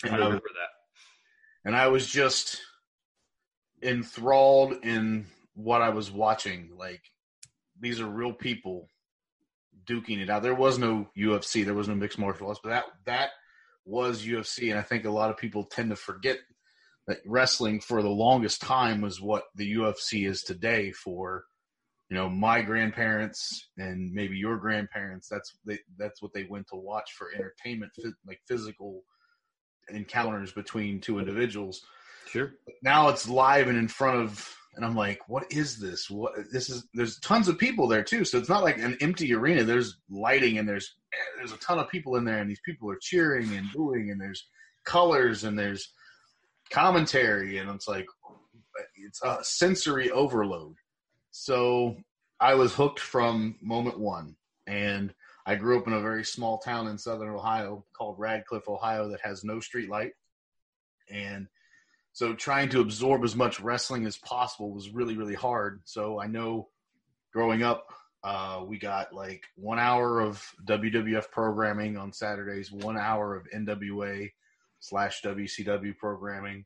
And 0.04 0.12
I 0.12 0.16
remember 0.16 0.48
I, 0.50 0.60
that. 0.60 1.68
And 1.68 1.76
I 1.76 1.88
was 1.88 2.06
just 2.06 2.60
enthralled 3.82 4.84
in 4.84 5.26
what 5.54 5.82
I 5.82 5.90
was 5.90 6.10
watching. 6.10 6.70
Like 6.76 7.02
these 7.80 8.00
are 8.00 8.06
real 8.06 8.32
people 8.32 8.88
duking 9.84 10.20
it 10.20 10.30
out. 10.30 10.42
There 10.42 10.54
was 10.54 10.78
no 10.78 11.08
UFC, 11.16 11.64
there 11.64 11.74
was 11.74 11.88
no 11.88 11.94
mixed 11.94 12.18
martial 12.18 12.48
arts, 12.48 12.60
but 12.62 12.70
that 12.70 12.84
that 13.06 13.30
was 13.84 14.24
UFC, 14.24 14.70
and 14.70 14.78
I 14.78 14.82
think 14.82 15.04
a 15.04 15.10
lot 15.10 15.30
of 15.30 15.38
people 15.38 15.64
tend 15.64 15.90
to 15.90 15.96
forget 15.96 16.38
that 17.06 17.18
wrestling 17.24 17.80
for 17.80 18.02
the 18.02 18.10
longest 18.10 18.60
time 18.60 19.00
was 19.00 19.20
what 19.20 19.44
the 19.54 19.74
UFC 19.76 20.28
is 20.28 20.42
today 20.42 20.92
for 20.92 21.44
you 22.10 22.16
know 22.16 22.28
my 22.28 22.62
grandparents 22.62 23.68
and 23.76 24.12
maybe 24.12 24.36
your 24.36 24.56
grandparents 24.56 25.28
that's 25.28 25.56
they, 25.66 25.78
that's 25.98 26.22
what 26.22 26.32
they 26.32 26.44
went 26.44 26.66
to 26.68 26.76
watch 26.76 27.12
for 27.12 27.28
entertainment 27.34 27.92
like 28.26 28.40
physical 28.46 29.02
encounters 29.90 30.52
between 30.52 31.00
two 31.00 31.18
individuals 31.18 31.80
sure 32.30 32.52
now 32.82 33.08
it's 33.08 33.28
live 33.28 33.68
and 33.68 33.78
in 33.78 33.88
front 33.88 34.18
of 34.18 34.54
and 34.78 34.84
I'm 34.84 34.94
like, 34.94 35.28
what 35.28 35.50
is 35.50 35.76
this? 35.80 36.08
What 36.08 36.34
this 36.52 36.70
is? 36.70 36.86
There's 36.94 37.18
tons 37.18 37.48
of 37.48 37.58
people 37.58 37.88
there 37.88 38.04
too, 38.04 38.24
so 38.24 38.38
it's 38.38 38.48
not 38.48 38.62
like 38.62 38.78
an 38.78 38.96
empty 39.00 39.34
arena. 39.34 39.64
There's 39.64 39.96
lighting 40.08 40.58
and 40.58 40.68
there's 40.68 40.94
there's 41.36 41.50
a 41.50 41.56
ton 41.56 41.80
of 41.80 41.88
people 41.88 42.14
in 42.14 42.24
there, 42.24 42.38
and 42.38 42.48
these 42.48 42.60
people 42.64 42.88
are 42.88 42.98
cheering 43.00 43.56
and 43.56 43.66
booing, 43.74 44.12
and 44.12 44.20
there's 44.20 44.46
colors 44.84 45.42
and 45.42 45.58
there's 45.58 45.92
commentary, 46.70 47.58
and 47.58 47.68
it's 47.70 47.88
like 47.88 48.06
it's 48.94 49.20
a 49.24 49.38
sensory 49.42 50.12
overload. 50.12 50.76
So 51.40 51.96
I 52.40 52.54
was 52.54 52.74
hooked 52.74 52.98
from 52.98 53.56
moment 53.62 53.98
one, 53.98 54.34
and 54.66 55.14
I 55.46 55.54
grew 55.54 55.78
up 55.78 55.86
in 55.86 55.92
a 55.92 56.00
very 56.00 56.24
small 56.24 56.58
town 56.58 56.88
in 56.88 56.98
southern 56.98 57.30
Ohio 57.30 57.84
called 57.96 58.18
Radcliff, 58.18 58.68
Ohio, 58.68 59.08
that 59.10 59.20
has 59.20 59.44
no 59.44 59.60
street 59.60 59.88
light, 59.88 60.12
and 61.08 61.46
so 62.12 62.34
trying 62.34 62.70
to 62.70 62.80
absorb 62.80 63.22
as 63.22 63.36
much 63.36 63.60
wrestling 63.60 64.04
as 64.04 64.18
possible 64.18 64.72
was 64.72 64.90
really 64.90 65.16
really 65.16 65.36
hard. 65.36 65.80
So 65.84 66.20
I 66.20 66.26
know 66.26 66.70
growing 67.32 67.62
up 67.62 67.86
uh, 68.24 68.64
we 68.66 68.76
got 68.76 69.12
like 69.12 69.44
one 69.54 69.78
hour 69.78 70.20
of 70.20 70.44
WWF 70.66 71.30
programming 71.30 71.96
on 71.96 72.12
Saturdays, 72.12 72.72
one 72.72 72.98
hour 72.98 73.36
of 73.36 73.46
NWA 73.54 74.32
slash 74.80 75.22
WCW 75.22 75.96
programming, 75.96 76.64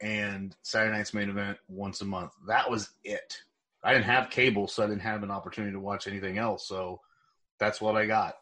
and 0.00 0.56
Saturday 0.62 0.96
night's 0.96 1.14
main 1.14 1.30
event 1.30 1.58
once 1.68 2.00
a 2.00 2.04
month. 2.04 2.32
That 2.48 2.68
was 2.68 2.90
it. 3.04 3.36
I 3.82 3.92
didn't 3.92 4.06
have 4.06 4.30
cable, 4.30 4.68
so 4.68 4.84
I 4.84 4.86
didn't 4.86 5.02
have 5.02 5.22
an 5.22 5.30
opportunity 5.30 5.72
to 5.72 5.80
watch 5.80 6.06
anything 6.06 6.38
else. 6.38 6.68
So 6.68 7.00
that's 7.58 7.80
what 7.80 7.96
I 7.96 8.06
got 8.06 8.34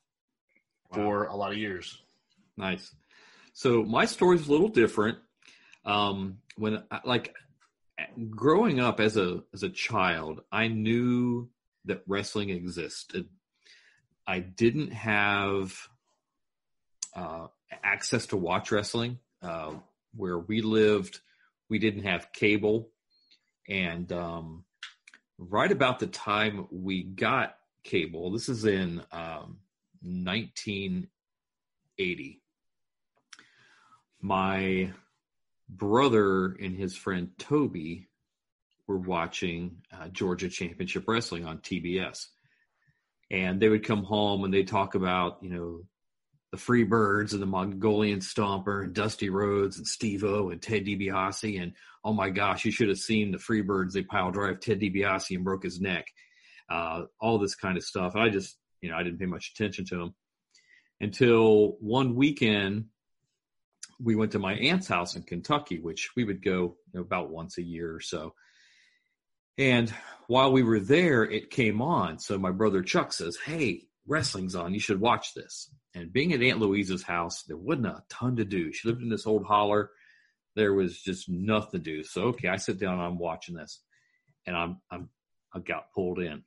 wow. 0.90 0.96
for 0.96 1.24
a 1.26 1.36
lot 1.36 1.52
of 1.52 1.58
years. 1.58 2.00
Nice. 2.56 2.94
So 3.52 3.82
my 3.82 4.04
story's 4.04 4.46
a 4.46 4.50
little 4.50 4.68
different. 4.68 5.18
Um, 5.84 6.38
when 6.56 6.82
like 7.04 7.34
growing 8.28 8.80
up 8.80 9.00
as 9.00 9.16
a 9.16 9.42
as 9.54 9.62
a 9.62 9.70
child, 9.70 10.42
I 10.52 10.68
knew 10.68 11.48
that 11.86 12.02
wrestling 12.06 12.50
existed. 12.50 13.28
I 14.26 14.40
didn't 14.40 14.92
have 14.92 15.74
uh, 17.16 17.46
access 17.82 18.26
to 18.26 18.36
watch 18.36 18.70
wrestling. 18.70 19.18
Uh, 19.42 19.72
where 20.14 20.38
we 20.38 20.60
lived, 20.60 21.20
we 21.68 21.78
didn't 21.78 22.04
have 22.04 22.32
cable. 22.32 22.90
And 23.68 24.10
um, 24.12 24.64
right 25.40 25.72
about 25.72 25.98
the 25.98 26.06
time 26.06 26.68
we 26.70 27.02
got 27.02 27.56
cable, 27.82 28.30
this 28.30 28.50
is 28.50 28.66
in 28.66 29.02
um, 29.10 29.56
1980, 30.02 32.42
my 34.20 34.92
brother 35.68 36.56
and 36.60 36.76
his 36.76 36.94
friend 36.94 37.30
Toby 37.38 38.06
were 38.86 38.98
watching 38.98 39.78
uh, 39.92 40.08
Georgia 40.08 40.50
Championship 40.50 41.08
Wrestling 41.08 41.46
on 41.46 41.58
TBS. 41.58 42.26
And 43.30 43.60
they 43.60 43.68
would 43.68 43.86
come 43.86 44.04
home 44.04 44.44
and 44.44 44.52
they'd 44.52 44.68
talk 44.68 44.96
about, 44.96 45.38
you 45.42 45.50
know, 45.50 45.84
the 46.52 46.58
Freebirds 46.58 47.32
and 47.32 47.40
the 47.40 47.46
Mongolian 47.46 48.20
Stomper 48.20 48.82
and 48.84 48.94
Dusty 48.94 49.30
Rhodes 49.30 49.78
and 49.78 49.86
Steve 49.86 50.24
O 50.24 50.50
and 50.50 50.60
Ted 50.60 50.84
DiBiase. 50.84 51.62
And 51.62 51.72
oh 52.04 52.12
my 52.12 52.30
gosh, 52.30 52.64
you 52.64 52.72
should 52.72 52.88
have 52.88 52.98
seen 52.98 53.30
the 53.30 53.38
Freebirds. 53.38 53.92
They 53.92 54.02
pile 54.02 54.30
drive 54.30 54.60
Ted 54.60 54.80
DiBiase 54.80 55.34
and 55.36 55.44
broke 55.44 55.62
his 55.62 55.80
neck. 55.80 56.06
Uh, 56.68 57.04
all 57.20 57.38
this 57.38 57.54
kind 57.54 57.76
of 57.76 57.84
stuff. 57.84 58.16
I 58.16 58.28
just, 58.30 58.56
you 58.80 58.90
know, 58.90 58.96
I 58.96 59.02
didn't 59.02 59.18
pay 59.18 59.26
much 59.26 59.52
attention 59.54 59.84
to 59.86 59.96
them 59.96 60.14
until 61.00 61.76
one 61.80 62.14
weekend 62.14 62.86
we 64.02 64.16
went 64.16 64.32
to 64.32 64.38
my 64.38 64.54
aunt's 64.54 64.88
house 64.88 65.14
in 65.14 65.22
Kentucky, 65.22 65.78
which 65.78 66.10
we 66.16 66.24
would 66.24 66.42
go 66.42 66.76
you 66.92 66.94
know, 66.94 67.00
about 67.00 67.30
once 67.30 67.58
a 67.58 67.62
year 67.62 67.94
or 67.94 68.00
so. 68.00 68.34
And 69.58 69.92
while 70.26 70.52
we 70.52 70.62
were 70.62 70.80
there, 70.80 71.22
it 71.22 71.50
came 71.50 71.82
on. 71.82 72.18
So 72.18 72.38
my 72.38 72.50
brother 72.50 72.82
Chuck 72.82 73.12
says, 73.12 73.36
Hey, 73.44 73.82
wrestling's 74.06 74.54
on. 74.54 74.72
You 74.72 74.80
should 74.80 75.00
watch 75.00 75.34
this. 75.34 75.70
And 75.94 76.12
being 76.12 76.32
at 76.32 76.42
Aunt 76.42 76.60
Louise's 76.60 77.02
house, 77.02 77.42
there 77.42 77.56
wasn't 77.56 77.86
a 77.86 78.02
ton 78.08 78.36
to 78.36 78.44
do. 78.44 78.72
She 78.72 78.88
lived 78.88 79.02
in 79.02 79.08
this 79.08 79.26
old 79.26 79.44
holler. 79.44 79.90
There 80.54 80.72
was 80.72 81.00
just 81.00 81.28
nothing 81.28 81.70
to 81.72 81.78
do. 81.78 82.04
So 82.04 82.22
okay, 82.28 82.48
I 82.48 82.56
sit 82.56 82.78
down 82.78 82.94
and 82.94 83.02
I'm 83.02 83.18
watching 83.18 83.54
this, 83.54 83.80
and 84.46 84.56
I'm 84.56 84.80
I'm 84.90 85.08
I 85.52 85.58
got 85.60 85.92
pulled 85.92 86.18
in, 86.20 86.42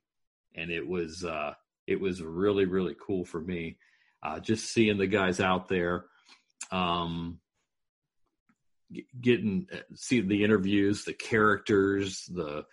and 0.55 0.71
it 0.71 0.87
was 0.87 1.25
uh, 1.25 1.53
it 1.87 1.99
was 1.99 2.21
really 2.21 2.65
really 2.65 2.95
cool 3.05 3.25
for 3.25 3.41
me, 3.41 3.77
uh, 4.21 4.39
just 4.39 4.71
seeing 4.71 4.97
the 4.97 5.07
guys 5.07 5.39
out 5.39 5.67
there, 5.67 6.05
um, 6.71 7.39
getting 9.19 9.67
uh, 9.73 9.77
see 9.95 10.21
the 10.21 10.43
interviews, 10.43 11.03
the 11.03 11.13
characters, 11.13 12.25
the 12.33 12.65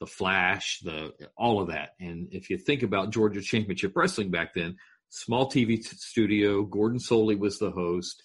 the 0.00 0.06
Flash, 0.06 0.80
the 0.82 1.12
all 1.36 1.60
of 1.60 1.68
that. 1.68 1.90
And 2.00 2.28
if 2.32 2.50
you 2.50 2.56
think 2.58 2.82
about 2.82 3.10
Georgia 3.10 3.42
Championship 3.42 3.92
Wrestling 3.94 4.30
back 4.30 4.54
then, 4.54 4.76
small 5.10 5.50
TV 5.50 5.82
studio, 5.82 6.62
Gordon 6.62 6.98
Solie 6.98 7.38
was 7.38 7.58
the 7.58 7.70
host, 7.70 8.22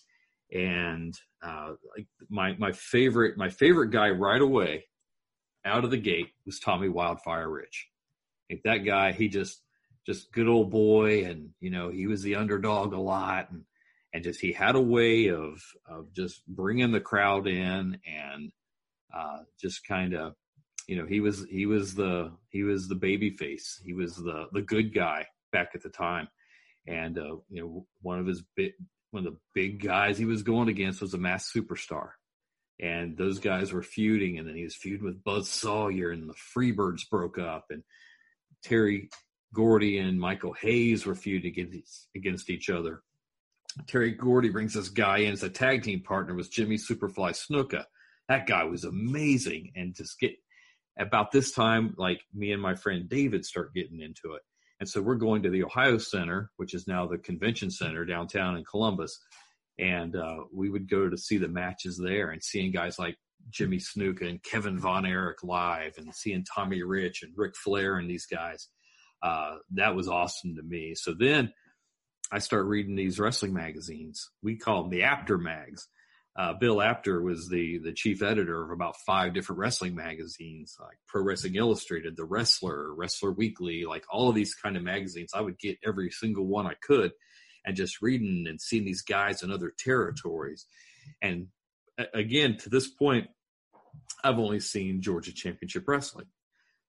and 0.52 1.14
uh, 1.44 1.74
my 2.30 2.56
my 2.58 2.72
favorite 2.72 3.38
my 3.38 3.50
favorite 3.50 3.92
guy 3.92 4.10
right 4.10 4.42
away, 4.42 4.86
out 5.66 5.84
of 5.84 5.92
the 5.92 5.98
gate 5.98 6.30
was 6.46 6.60
Tommy 6.60 6.90
Wildfire 6.90 7.50
Rich. 7.50 7.88
That 8.64 8.80
guy, 8.80 9.12
he 9.12 9.28
just 9.28 9.62
just 10.06 10.32
good 10.32 10.48
old 10.48 10.72
boy, 10.72 11.26
and 11.26 11.50
you 11.60 11.72
know 11.72 11.90
he 11.90 12.08
was 12.08 12.22
the 12.22 12.36
underdog 12.36 12.94
a 12.94 13.00
lot, 13.00 13.52
and 13.52 13.64
and 14.14 14.24
just 14.24 14.40
he 14.40 14.54
had 14.54 14.76
a 14.76 14.82
way 14.82 15.28
of 15.28 15.62
of 15.86 16.14
just 16.14 16.46
bringing 16.48 16.92
the 16.92 17.02
crowd 17.02 17.48
in 17.48 18.00
and 18.08 18.52
uh, 19.14 19.40
just 19.60 19.86
kind 19.88 20.14
of 20.14 20.36
you 20.88 20.96
know 20.96 21.06
he 21.06 21.20
was 21.20 21.46
he 21.50 21.66
was 21.66 21.96
the 21.96 22.32
he 22.50 22.64
was 22.64 22.88
the 22.88 22.96
baby 22.96 23.32
face 23.32 23.82
he 23.84 23.94
was 23.94 24.16
the 24.16 24.48
the 24.54 24.62
good 24.62 24.94
guy 24.94 25.26
back 25.52 25.72
at 25.74 25.82
the 25.82 25.90
time 25.90 26.28
and 26.88 27.18
uh, 27.18 27.36
you 27.50 27.62
know 27.62 27.88
one 28.02 28.20
of 28.20 28.28
his 28.28 28.44
one 29.12 29.26
of 29.26 29.34
the 29.34 29.40
big 29.54 29.82
guys 29.82 30.18
he 30.18 30.26
was 30.26 30.44
going 30.44 30.68
against 30.68 31.02
was 31.02 31.14
a 31.14 31.18
Masked 31.18 31.56
Superstar. 31.56 32.10
And 32.82 33.18
those 33.18 33.40
guys 33.40 33.72
were 33.72 33.82
feuding 33.82 34.38
and 34.38 34.48
then 34.48 34.56
he 34.56 34.64
was 34.64 34.76
feuding 34.76 35.06
with 35.06 35.24
buzz 35.24 35.50
sawyer 35.50 36.12
and 36.12 36.30
the 36.30 36.34
freebirds 36.34 37.10
broke 37.10 37.40
up 37.40 37.68
and 37.70 37.84
terry 38.62 39.10
gordy 39.54 40.00
and 40.00 40.20
michael 40.20 40.52
hayes 40.52 41.06
were 41.06 41.16
feuding 41.16 41.52
against, 41.52 42.10
against 42.16 42.50
each 42.50 42.70
other. 42.70 43.02
Terry 43.88 44.12
gordy 44.12 44.50
brings 44.50 44.74
this 44.74 44.90
guy 44.90 45.20
in 45.20 45.32
as 45.32 45.44
a 45.44 45.50
tag 45.50 45.84
team 45.84 46.02
partner 46.02 46.36
with 46.36 46.52
jimmy 46.52 46.76
superfly 46.76 47.32
snuka. 47.32 47.86
That 48.28 48.48
guy 48.48 48.66
was 48.66 48.84
amazing 48.84 49.72
and 49.78 49.96
just 49.96 50.20
get 50.20 50.34
about 51.00 51.32
this 51.32 51.52
time, 51.52 51.94
like 51.98 52.22
me 52.34 52.52
and 52.52 52.62
my 52.62 52.76
friend 52.76 53.08
David 53.08 53.46
start 53.46 53.74
getting 53.74 54.02
into 54.02 54.34
it. 54.34 54.42
And 54.80 54.90
so 54.90 55.02
we're 55.02 55.16
going 55.16 55.44
to 55.44 55.50
the 55.50 55.64
Ohio 55.64 55.98
Center, 55.98 56.52
which 56.58 56.74
is 56.74 56.88
now 56.88 57.08
the 57.08 57.18
convention 57.18 57.72
center 57.72 58.06
downtown 58.06 58.58
in 58.58 58.66
Columbus. 58.66 59.20
And 59.80 60.16
uh, 60.16 60.44
we 60.54 60.70
would 60.70 60.90
go 60.90 61.10
to 61.10 61.18
see 61.18 61.38
the 61.38 61.48
matches 61.48 61.98
there 61.98 62.32
and 62.32 62.44
seeing 62.44 62.72
guys 62.72 63.00
like 63.00 63.18
Jimmy 63.50 63.78
Snuka 63.78 64.28
and 64.28 64.44
Kevin 64.44 64.80
Von 64.80 65.06
Erich 65.06 65.44
live 65.44 65.94
and 65.98 66.14
seeing 66.14 66.44
Tommy 66.44 66.84
Rich 66.84 67.24
and 67.24 67.34
Ric 67.36 67.56
Flair 67.56 67.98
and 67.98 68.10
these 68.10 68.26
guys. 68.26 68.68
Uh, 69.22 69.58
that 69.72 69.96
was 69.96 70.08
awesome 70.08 70.56
to 70.56 70.64
me. 70.64 70.94
So 70.96 71.14
then 71.18 71.52
I 72.32 72.40
start 72.40 72.66
reading 72.66 72.96
these 72.96 73.20
wrestling 73.20 73.54
magazines. 73.54 74.30
We 74.42 74.58
call 74.58 74.84
them 74.84 74.92
the 74.92 75.04
Apter 75.04 75.38
mags 75.38 75.88
uh, 76.38 76.54
Bill 76.54 76.82
Apter 76.82 77.22
was 77.22 77.48
the 77.48 77.78
the 77.78 77.94
chief 77.94 78.22
editor 78.22 78.64
of 78.64 78.72
about 78.72 78.98
five 78.98 79.34
different 79.34 79.60
wrestling 79.60 79.96
magazines, 79.96 80.76
like 80.80 80.98
Pro 81.08 81.24
Wrestling 81.24 81.56
Illustrated, 81.56 82.18
The 82.18 82.26
Wrestler, 82.26 82.94
Wrestler 82.94 83.32
Weekly, 83.32 83.86
like 83.86 84.04
all 84.10 84.30
of 84.30 84.36
these 84.36 84.54
kind 84.54 84.76
of 84.76 84.84
magazines. 84.84 85.32
I 85.34 85.42
would 85.42 85.58
get 85.58 85.78
every 85.86 86.12
single 86.12 86.46
one 86.46 86.68
I 86.68 86.74
could, 86.82 87.14
and 87.66 87.76
just 87.76 88.02
reading 88.02 88.48
and 88.50 88.60
seeing 88.60 88.84
these 88.84 89.02
guys 89.02 89.44
in 89.44 89.52
other 89.52 89.74
territories. 89.78 90.66
And 91.22 91.48
again, 92.14 92.58
to 92.58 92.70
this 92.70 92.90
point, 92.90 93.28
I've 94.24 94.40
only 94.40 94.60
seen 94.60 95.02
Georgia 95.02 95.34
Championship 95.34 95.88
Wrestling. 95.88 96.28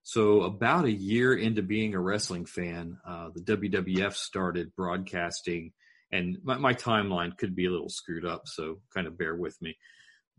So 0.02 0.42
about 0.42 0.84
a 0.84 0.92
year 0.92 1.34
into 1.34 1.62
being 1.62 1.94
a 1.94 2.00
wrestling 2.00 2.46
fan, 2.46 2.98
uh, 3.06 3.30
the 3.34 3.40
WWF 3.40 4.14
started 4.14 4.74
broadcasting 4.76 5.72
and 6.12 6.38
my, 6.42 6.56
my, 6.56 6.74
timeline 6.74 7.36
could 7.36 7.56
be 7.56 7.66
a 7.66 7.70
little 7.70 7.88
screwed 7.88 8.24
up, 8.24 8.42
so 8.46 8.78
kind 8.94 9.06
of 9.06 9.18
bear 9.18 9.34
with 9.34 9.60
me. 9.60 9.76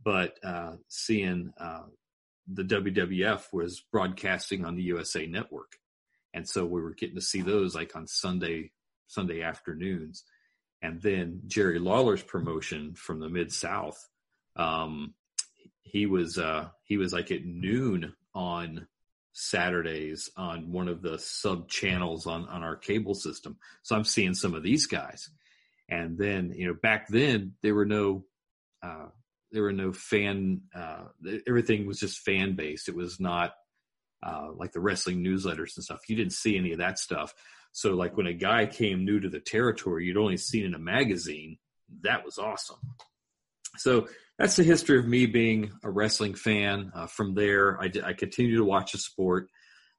But 0.04 0.38
uh, 0.44 0.74
seeing 0.88 1.52
uh, 1.60 1.84
the 2.52 2.64
WWF 2.64 3.52
was 3.52 3.84
broadcasting 3.92 4.66
on 4.66 4.76
the 4.76 4.84
USA 4.84 5.26
Network, 5.26 5.74
and 6.34 6.48
so 6.48 6.66
we 6.66 6.82
were 6.82 6.94
getting 6.94 7.16
to 7.16 7.22
see 7.22 7.42
those 7.42 7.76
like 7.76 7.96
on 7.96 8.08
Sunday 8.08 8.72
Sunday 9.08 9.42
afternoons, 9.42 10.24
and 10.82 11.02
then 11.02 11.42
Jerry 11.48 11.80
Lawler's 11.80 12.24
promotion 12.24 12.94
from 12.96 13.20
the 13.20 13.30
Mid 13.30 13.52
South. 13.52 13.98
Um, 14.56 15.14
he 15.82 16.06
was 16.06 16.38
uh, 16.38 16.70
he 16.84 16.98
was 16.98 17.12
like 17.12 17.32
at 17.32 17.46
noon 17.46 18.14
on 18.34 18.88
Saturdays 19.34 20.30
on 20.38 20.72
one 20.72 20.88
of 20.88 21.02
the 21.02 21.20
sub 21.20 21.70
channels 21.70 22.26
on 22.26 22.48
on 22.48 22.64
our 22.64 22.76
cable 22.76 23.16
system. 23.16 23.58
So 23.84 23.96
I'm 23.96 24.04
seeing 24.04 24.34
some 24.34 24.54
of 24.54 24.64
these 24.64 24.86
guys 24.86 25.30
and 25.90 26.18
then, 26.18 26.54
you 26.56 26.68
know, 26.68 26.76
back 26.82 27.08
then 27.08 27.54
there 27.64 27.76
were 27.76 27.86
no, 27.86 28.26
uh, 28.84 29.08
there 29.52 29.64
were 29.64 29.74
no 29.74 29.94
fan, 29.94 30.62
uh, 30.76 31.06
everything 31.48 31.88
was 31.88 32.00
just 32.00 32.20
fan 32.20 32.56
based. 32.56 32.90
It 32.90 32.96
was 32.96 33.20
not, 33.20 33.54
uh, 34.22 34.50
like 34.54 34.74
the 34.74 34.82
wrestling 34.82 35.24
newsletters 35.24 35.76
and 35.76 35.84
stuff. 35.84 36.02
You 36.10 36.16
didn't 36.16 36.34
see 36.34 36.58
any 36.58 36.74
of 36.74 36.80
that 36.80 37.00
stuff. 37.00 37.34
So 37.72 37.94
like 37.94 38.18
when 38.18 38.28
a 38.28 38.34
guy 38.34 38.66
came 38.66 39.06
new 39.06 39.20
to 39.20 39.30
the 39.30 39.40
territory, 39.40 40.06
you'd 40.06 40.18
only 40.18 40.38
seen 40.38 40.66
in 40.66 40.74
a 40.74 40.80
magazine. 40.80 41.58
That 42.02 42.26
was 42.26 42.38
awesome. 42.38 42.80
So 43.78 44.08
that's 44.38 44.56
the 44.56 44.64
history 44.64 45.00
of 45.00 45.08
me 45.08 45.26
being 45.26 45.72
a 45.84 45.90
wrestling 45.90 46.36
fan. 46.36 46.92
Uh, 46.94 47.08
from 47.08 47.34
there, 47.34 47.80
I, 47.80 47.92
I 48.04 48.14
continued 48.14 48.58
to 48.58 48.66
watch 48.66 48.92
the 48.92 48.98
sport 48.98 49.50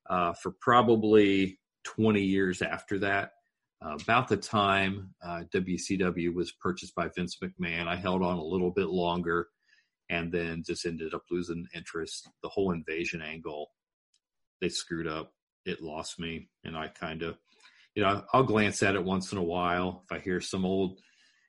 uh, 0.09 0.33
for 0.35 0.51
probably 0.51 1.59
20 1.85 2.23
years 2.23 2.63
after 2.63 3.01
that. 3.01 3.33
Uh, 3.81 3.97
about 4.03 4.27
the 4.27 4.37
time 4.37 5.15
uh, 5.23 5.43
WCW 5.55 6.35
was 6.35 6.53
purchased 6.53 6.95
by 6.95 7.09
Vince 7.15 7.39
McMahon, 7.43 7.87
I 7.87 7.97
held 7.97 8.23
on 8.23 8.39
a 8.39 8.45
little 8.45 8.73
bit 8.73 8.89
longer 8.89 9.49
and 10.11 10.33
then 10.33 10.63
just 10.67 10.87
ended 10.87 11.15
up 11.15 11.25
losing 11.31 11.67
interest. 11.75 12.29
The 12.43 12.49
whole 12.49 12.73
invasion 12.73 13.23
angle, 13.23 13.71
they 14.61 14.69
screwed 14.69 15.07
up. 15.07 15.33
It 15.67 15.83
lost 15.83 16.19
me, 16.19 16.49
and 16.65 16.77
I 16.77 16.89
kind 16.89 17.23
of, 17.23 17.37
you 17.95 18.03
know, 18.03 18.25
I'll 18.33 18.43
glance 18.43 18.83
at 18.83 18.95
it 18.95 19.05
once 19.05 19.33
in 19.33 19.39
a 19.39 19.43
while. 19.43 20.03
If 20.05 20.17
I 20.17 20.21
hear 20.21 20.41
some 20.41 20.65
old 20.65 20.99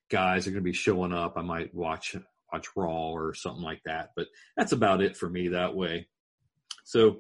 guys 0.10 0.46
are 0.46 0.52
going 0.52 0.64
to 0.64 0.70
be 0.70 0.74
showing 0.74 1.14
up, 1.14 1.38
I 1.38 1.42
might 1.42 1.74
watch 1.74 2.16
watch 2.52 2.68
Raw 2.76 3.12
or 3.12 3.34
something 3.34 3.64
like 3.64 3.82
that. 3.86 4.10
But 4.16 4.28
that's 4.58 4.72
about 4.74 5.02
it 5.02 5.16
for 5.16 5.30
me 5.30 5.50
that 5.50 5.76
way. 5.76 6.08
So, 6.84 7.20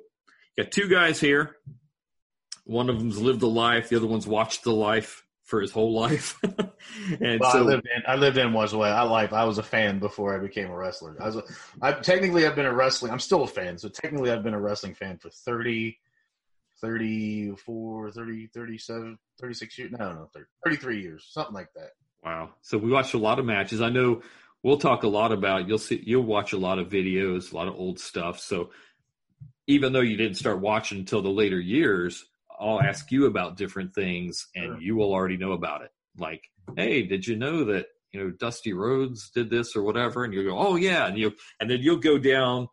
got 0.57 0.71
two 0.71 0.89
guys 0.89 1.19
here. 1.21 1.55
One 2.69 2.87
of 2.87 2.99
them's 2.99 3.19
lived 3.19 3.41
a 3.41 3.47
life. 3.47 3.89
The 3.89 3.95
other 3.95 4.05
one's 4.05 4.27
watched 4.27 4.63
the 4.63 4.71
life 4.71 5.25
for 5.43 5.59
his 5.59 5.71
whole 5.71 5.91
life. 5.91 6.39
and 6.43 7.39
well, 7.39 7.51
so, 7.51 7.57
I 7.57 7.61
lived 7.61 7.87
in 7.95 8.03
I 8.07 8.15
lived 8.15 8.37
in 8.37 8.53
was 8.53 8.75
way 8.75 8.89
I 8.91 9.01
life. 9.01 9.33
I 9.33 9.43
was 9.43 9.57
a 9.57 9.63
fan 9.63 9.97
before 9.97 10.35
I 10.35 10.39
became 10.39 10.69
a 10.69 10.77
wrestler. 10.77 11.17
I 11.19 11.25
was 11.25 11.37
a, 11.37 11.43
I 11.81 11.93
technically 11.93 12.45
I've 12.45 12.55
been 12.55 12.67
a 12.67 12.73
wrestling. 12.73 13.11
I'm 13.11 13.19
still 13.19 13.41
a 13.41 13.47
fan. 13.47 13.79
So 13.79 13.89
technically 13.89 14.31
I've 14.31 14.43
been 14.43 14.53
a 14.53 14.59
wrestling 14.61 14.93
fan 14.93 15.17
for 15.17 15.31
30 15.31 15.97
34 16.79 18.11
30 18.11 18.47
37 18.53 19.17
36 19.41 19.77
years. 19.79 19.91
No, 19.91 20.13
no, 20.13 20.29
30, 20.31 20.45
33 20.65 21.01
years, 21.01 21.27
something 21.31 21.55
like 21.55 21.73
that. 21.73 21.93
Wow. 22.23 22.51
So 22.61 22.77
we 22.77 22.91
watched 22.91 23.15
a 23.15 23.17
lot 23.17 23.39
of 23.39 23.45
matches. 23.45 23.81
I 23.81 23.89
know 23.89 24.21
we'll 24.61 24.77
talk 24.77 25.01
a 25.01 25.07
lot 25.07 25.31
about 25.31 25.67
you'll 25.67 25.79
see 25.79 26.03
you'll 26.05 26.21
watch 26.21 26.53
a 26.53 26.57
lot 26.59 26.77
of 26.77 26.89
videos, 26.89 27.51
a 27.51 27.55
lot 27.55 27.67
of 27.67 27.73
old 27.73 27.99
stuff. 27.99 28.39
So 28.39 28.69
even 29.65 29.91
though 29.91 30.01
you 30.01 30.17
didn't 30.17 30.37
start 30.37 30.61
watching 30.61 30.99
until 30.99 31.23
the 31.23 31.29
later 31.29 31.59
years, 31.59 32.25
I'll 32.59 32.81
ask 32.81 33.11
you 33.11 33.25
about 33.25 33.57
different 33.57 33.93
things 33.95 34.47
and 34.55 34.65
sure. 34.65 34.81
you 34.81 34.95
will 34.95 35.13
already 35.13 35.37
know 35.37 35.53
about 35.53 35.81
it. 35.81 35.91
Like, 36.17 36.43
hey, 36.75 37.03
did 37.03 37.25
you 37.25 37.35
know 37.35 37.63
that, 37.65 37.87
you 38.11 38.21
know, 38.21 38.31
Dusty 38.31 38.73
Rhodes 38.73 39.29
did 39.29 39.49
this 39.49 39.75
or 39.75 39.83
whatever? 39.83 40.23
And 40.23 40.33
you 40.33 40.43
go, 40.43 40.57
oh 40.57 40.75
yeah. 40.75 41.07
And 41.07 41.17
you, 41.17 41.33
and 41.59 41.69
then 41.69 41.79
you'll 41.79 41.97
go 41.97 42.17
down 42.17 42.67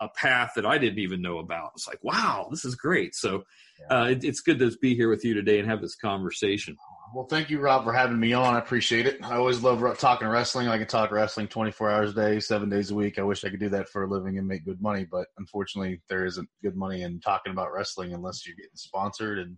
a 0.00 0.08
path 0.08 0.52
that 0.56 0.66
I 0.66 0.78
didn't 0.78 0.98
even 0.98 1.22
know 1.22 1.38
about. 1.38 1.72
It's 1.74 1.88
like, 1.88 2.02
wow, 2.02 2.48
this 2.50 2.64
is 2.64 2.74
great. 2.74 3.14
So 3.14 3.44
uh, 3.90 4.08
it, 4.10 4.24
it's 4.24 4.40
good 4.40 4.58
to 4.58 4.70
be 4.80 4.94
here 4.94 5.08
with 5.08 5.24
you 5.24 5.34
today 5.34 5.58
and 5.58 5.68
have 5.68 5.80
this 5.80 5.96
conversation. 5.96 6.76
Well, 7.14 7.26
thank 7.26 7.48
you, 7.48 7.58
Rob, 7.58 7.84
for 7.84 7.92
having 7.92 8.20
me 8.20 8.32
on. 8.34 8.54
I 8.54 8.58
appreciate 8.58 9.06
it. 9.06 9.22
I 9.22 9.36
always 9.36 9.62
love 9.62 9.98
talking 9.98 10.28
wrestling. 10.28 10.68
I 10.68 10.78
can 10.78 10.86
talk 10.86 11.10
wrestling 11.10 11.48
24 11.48 11.90
hours 11.90 12.10
a 12.10 12.14
day, 12.14 12.40
seven 12.40 12.68
days 12.68 12.90
a 12.90 12.94
week. 12.94 13.18
I 13.18 13.22
wish 13.22 13.44
I 13.44 13.48
could 13.48 13.60
do 13.60 13.70
that 13.70 13.88
for 13.88 14.04
a 14.04 14.06
living 14.06 14.38
and 14.38 14.46
make 14.46 14.64
good 14.64 14.82
money, 14.82 15.06
but 15.10 15.26
unfortunately, 15.38 16.02
there 16.08 16.26
isn't 16.26 16.48
good 16.62 16.76
money 16.76 17.02
in 17.02 17.20
talking 17.20 17.52
about 17.52 17.72
wrestling 17.72 18.12
unless 18.12 18.46
you're 18.46 18.56
getting 18.56 18.70
sponsored 18.74 19.38
and 19.38 19.56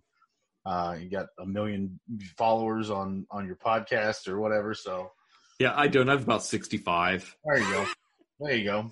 uh, 0.65 0.97
you 1.01 1.11
got 1.11 1.27
a 1.41 1.47
million 1.47 1.99
followers 2.37 2.91
on 2.91 3.27
on 3.31 3.47
your 3.47 3.57
podcast 3.57 4.29
or 4.29 4.39
whatever. 4.39 4.75
So, 4.75 5.11
yeah, 5.59 5.73
I 5.75 5.89
don't. 5.89 6.09
I 6.09 6.13
have 6.13 6.23
about 6.23 6.45
65. 6.45 7.37
There 7.45 7.59
you 7.59 7.73
go. 7.73 7.87
There 8.41 8.57
you 8.57 8.65
go. 8.65 8.91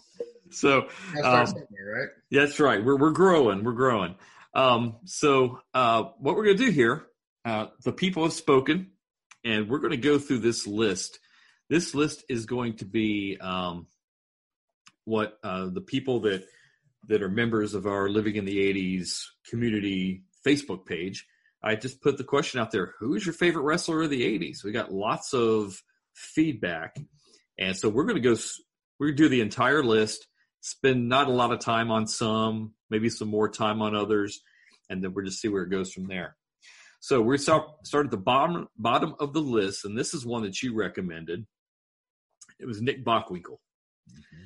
So, 0.51 0.89
um, 1.23 1.47
right? 1.47 2.09
That's 2.31 2.59
right. 2.59 2.83
We're 2.83 2.97
we're 2.97 3.11
growing. 3.11 3.65
We're 3.65 3.73
growing. 3.73 4.17
Um, 4.55 4.97
so, 5.05 5.61
uh, 5.75 6.05
what 6.19 6.37
we're 6.37 6.47
gonna 6.47 6.57
do 6.57 6.71
here 6.71 7.07
uh, 7.45 7.67
the 7.85 7.93
people 7.93 8.25
have 8.25 8.33
spoken, 8.33 8.93
and 9.45 9.69
we're 9.69 9.79
going 9.79 9.93
to 9.93 9.97
go 9.97 10.19
through 10.19 10.39
this 10.39 10.67
list. 10.67 11.19
This 11.69 11.95
list 11.95 12.25
is 12.29 12.47
going 12.47 12.77
to 12.77 12.85
be 12.85 13.37
um, 13.41 13.87
what 15.05 15.39
uh, 15.43 15.67
the 15.67 15.81
people 15.81 16.21
that 16.21 16.45
that 17.07 17.23
are 17.23 17.29
members 17.29 17.75
of 17.75 17.87
our 17.87 18.09
Living 18.09 18.37
in 18.37 18.45
the 18.45 18.59
'80s 18.59 19.23
community 19.49 20.25
Facebook 20.47 20.87
page. 20.87 21.27
I 21.63 21.75
just 21.75 22.01
put 22.03 22.19
the 22.19 22.25
question 22.25 22.61
out 22.61 22.71
there: 22.71 22.95
Who's 22.99 23.25
your 23.25 23.35
favorite 23.35 23.63
wrestler 23.63 24.03
of 24.03 24.11
the 24.11 24.23
'80s? 24.23 24.65
We 24.65 24.73
got 24.73 24.93
lots 24.93 25.35
of 25.35 25.83
feedback, 26.15 26.97
and 27.59 27.77
so 27.77 27.89
we're 27.89 28.05
going 28.05 28.23
to 28.23 28.35
go. 28.35 28.37
We're 28.99 29.09
going 29.09 29.17
to 29.17 29.23
do 29.25 29.29
the 29.29 29.41
entire 29.41 29.83
list. 29.83 30.27
Spend 30.61 31.09
not 31.09 31.29
a 31.29 31.33
lot 31.33 31.53
of 31.53 31.61
time 31.61 31.91
on 31.93 32.09
some, 32.09 32.75
maybe 32.91 33.09
some 33.09 33.29
more 33.29 33.49
time 33.49 33.81
on 33.81 33.95
others, 33.95 34.41
and 34.91 35.03
then 35.03 35.15
we'll 35.15 35.25
just 35.25 35.41
see 35.41 35.49
where 35.49 35.63
it 35.63 35.71
goes 35.71 35.93
from 35.93 36.09
there. 36.09 36.37
So 37.01 37.23
we 37.23 37.39
start 37.39 37.65
start 37.85 38.07
at 38.07 38.11
the 38.11 38.17
bottom 38.17 38.69
bottom 38.77 39.15
of 39.21 39.33
the 39.33 39.41
list, 39.41 39.85
and 39.85 39.97
this 39.97 40.15
is 40.15 40.27
one 40.27 40.43
that 40.43 40.63
you 40.63 40.75
recommended. 40.75 41.47
It 42.59 42.67
was 42.67 42.83
Nick 42.83 43.05
Bockwinkel. 43.05 43.59
Mm-hmm. 44.11 44.45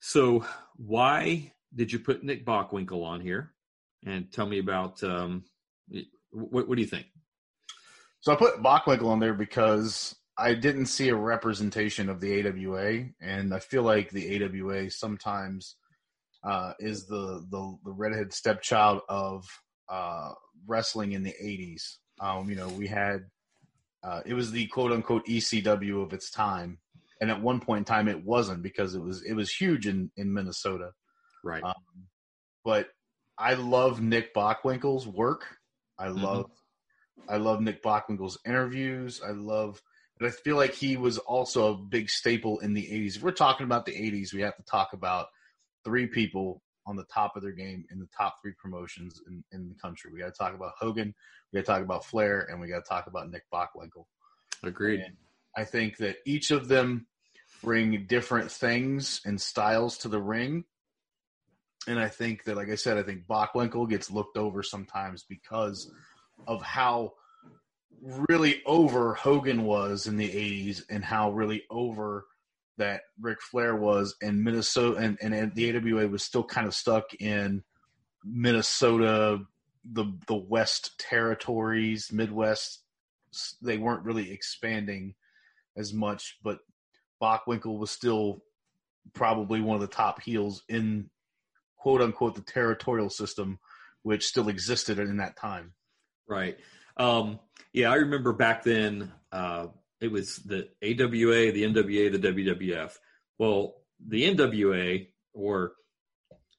So 0.00 0.44
why 0.76 1.52
did 1.74 1.92
you 1.92 1.98
put 1.98 2.22
Nick 2.22 2.46
Bockwinkel 2.46 3.04
on 3.04 3.20
here? 3.20 3.52
And 4.04 4.30
tell 4.32 4.46
me 4.46 4.58
about 4.58 5.02
um, 5.02 5.44
what, 6.30 6.68
what 6.68 6.76
do 6.76 6.82
you 6.82 6.88
think? 6.88 7.06
So 8.20 8.32
I 8.32 8.36
put 8.36 8.62
Bockwinkel 8.62 9.06
on 9.06 9.18
there 9.18 9.34
because 9.34 10.14
I 10.38 10.54
didn't 10.54 10.86
see 10.86 11.08
a 11.08 11.16
representation 11.16 12.08
of 12.08 12.20
the 12.20 12.46
AWA, 12.46 13.06
and 13.20 13.52
I 13.52 13.58
feel 13.58 13.82
like 13.82 14.10
the 14.10 14.44
AWA 14.44 14.90
sometimes 14.90 15.76
uh, 16.44 16.72
is 16.78 17.06
the, 17.06 17.44
the 17.50 17.76
the 17.84 17.92
redhead 17.92 18.32
stepchild 18.32 19.02
of 19.08 19.44
uh, 19.88 20.32
wrestling 20.66 21.12
in 21.12 21.22
the 21.22 21.34
80s. 21.42 21.96
Um, 22.20 22.48
you 22.48 22.56
know, 22.56 22.68
we 22.68 22.86
had 22.86 23.24
uh, 24.04 24.20
it 24.26 24.34
was 24.34 24.50
the 24.50 24.66
quote 24.66 24.92
unquote 24.92 25.26
ECW 25.26 26.02
of 26.02 26.12
its 26.12 26.30
time, 26.30 26.78
and 27.20 27.30
at 27.30 27.40
one 27.40 27.60
point 27.60 27.78
in 27.78 27.84
time 27.84 28.08
it 28.08 28.24
wasn't 28.24 28.62
because 28.62 28.94
it 28.94 29.02
was 29.02 29.22
it 29.22 29.34
was 29.34 29.50
huge 29.50 29.86
in 29.86 30.10
in 30.16 30.32
Minnesota. 30.32 30.90
Right. 31.44 31.62
Um, 31.62 31.74
but 32.64 32.88
I 33.38 33.54
love 33.54 34.00
Nick 34.00 34.34
Bockwinkel's 34.34 35.06
work. 35.06 35.44
I 35.98 36.06
mm-hmm. 36.06 36.22
love 36.22 36.44
mm-hmm. 36.46 37.34
I 37.34 37.36
love 37.36 37.60
Nick 37.60 37.82
Bockwinkel's 37.82 38.38
interviews. 38.46 39.20
I 39.26 39.30
love 39.32 39.80
but 40.18 40.28
I 40.28 40.30
feel 40.30 40.56
like 40.56 40.74
he 40.74 40.96
was 40.96 41.18
also 41.18 41.72
a 41.72 41.76
big 41.76 42.08
staple 42.08 42.60
in 42.60 42.74
the 42.74 42.82
80s. 42.82 43.16
If 43.16 43.22
we're 43.22 43.32
talking 43.32 43.64
about 43.64 43.86
the 43.86 43.92
80s, 43.92 44.32
we 44.32 44.42
have 44.42 44.56
to 44.56 44.62
talk 44.62 44.92
about 44.92 45.26
three 45.84 46.06
people 46.06 46.62
on 46.86 46.96
the 46.96 47.04
top 47.04 47.36
of 47.36 47.42
their 47.42 47.52
game 47.52 47.84
in 47.90 47.98
the 47.98 48.08
top 48.16 48.36
three 48.42 48.52
promotions 48.60 49.20
in, 49.26 49.44
in 49.52 49.68
the 49.68 49.74
country. 49.74 50.10
We 50.12 50.18
got 50.18 50.34
to 50.34 50.38
talk 50.38 50.54
about 50.54 50.72
Hogan, 50.78 51.14
we 51.52 51.58
got 51.58 51.66
to 51.66 51.72
talk 51.72 51.82
about 51.82 52.04
Flair, 52.04 52.48
and 52.50 52.60
we 52.60 52.68
got 52.68 52.84
to 52.84 52.88
talk 52.88 53.06
about 53.06 53.30
Nick 53.30 53.44
Bockwinkel. 53.52 54.06
Agreed. 54.62 55.00
And 55.00 55.16
I 55.56 55.64
think 55.64 55.98
that 55.98 56.16
each 56.24 56.50
of 56.50 56.68
them 56.68 57.06
bring 57.62 58.06
different 58.06 58.50
things 58.50 59.20
and 59.24 59.40
styles 59.40 59.98
to 59.98 60.08
the 60.08 60.20
ring. 60.20 60.64
And 61.86 61.98
I 61.98 62.08
think 62.08 62.44
that, 62.44 62.56
like 62.56 62.70
I 62.70 62.76
said, 62.76 62.96
I 62.96 63.02
think 63.02 63.26
Bockwinkel 63.26 63.88
gets 63.88 64.10
looked 64.10 64.36
over 64.36 64.62
sometimes 64.62 65.24
because 65.28 65.90
of 66.46 66.62
how 66.62 67.14
really 68.00 68.62
over 68.66 69.14
Hogan 69.14 69.64
was 69.64 70.06
in 70.06 70.16
the 70.16 70.28
80s 70.28 70.82
and 70.88 71.04
how 71.04 71.32
really 71.32 71.64
over 71.70 72.26
that 72.78 73.02
Ric 73.20 73.40
Flair 73.42 73.76
was, 73.76 74.16
and 74.22 74.42
Minnesota 74.42 74.98
and, 74.98 75.18
and 75.20 75.54
the 75.54 75.76
AWA 75.76 76.08
was 76.08 76.22
still 76.22 76.44
kind 76.44 76.66
of 76.66 76.74
stuck 76.74 77.14
in 77.14 77.62
Minnesota, 78.24 79.40
the 79.84 80.06
the 80.26 80.34
West 80.34 80.98
territories, 80.98 82.10
Midwest. 82.12 82.82
They 83.60 83.78
weren't 83.78 84.04
really 84.04 84.30
expanding 84.30 85.14
as 85.76 85.92
much, 85.92 86.38
but 86.42 86.58
Bockwinkel 87.20 87.78
was 87.78 87.90
still 87.90 88.42
probably 89.14 89.60
one 89.60 89.74
of 89.74 89.80
the 89.80 89.86
top 89.86 90.22
heels 90.22 90.62
in 90.68 91.10
quote 91.76 92.00
unquote 92.00 92.34
the 92.34 92.42
territorial 92.42 93.10
system, 93.10 93.58
which 94.02 94.26
still 94.26 94.48
existed 94.48 94.98
in 94.98 95.16
that 95.18 95.36
time. 95.36 95.72
Right. 96.28 96.58
Um, 96.96 97.40
yeah, 97.72 97.90
I 97.90 97.96
remember 97.96 98.32
back 98.32 98.62
then. 98.62 99.12
Uh, 99.30 99.68
it 100.02 100.10
was 100.10 100.36
the 100.38 100.68
AWA, 100.82 101.52
the 101.52 101.62
NWA, 101.62 102.10
the 102.10 102.18
WWF. 102.18 102.96
Well, 103.38 103.76
the 104.04 104.34
NWA, 104.34 105.06
or 105.32 105.72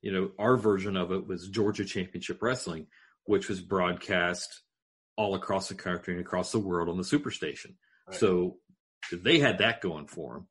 you 0.02 0.12
know, 0.12 0.32
our 0.40 0.56
version 0.56 0.96
of 0.96 1.12
it 1.12 1.28
was 1.28 1.50
Georgia 1.50 1.86
Championship 1.86 2.42
Wrestling, 2.42 2.88
which 3.26 3.50
was 3.50 3.62
broadcast 3.62 4.62
all 5.18 5.36
across 5.36 5.68
the 5.68 5.76
country 5.76 6.14
and 6.14 6.22
across 6.22 6.52
the 6.52 6.60
world 6.60 6.90
on 6.90 6.98
the 6.98 7.04
Superstation. 7.04 7.76
Right. 8.08 8.18
So 8.18 8.58
they 9.12 9.40
had 9.40 9.60
that 9.60 9.82
going 9.82 10.08
for 10.08 10.34
them. 10.34 10.48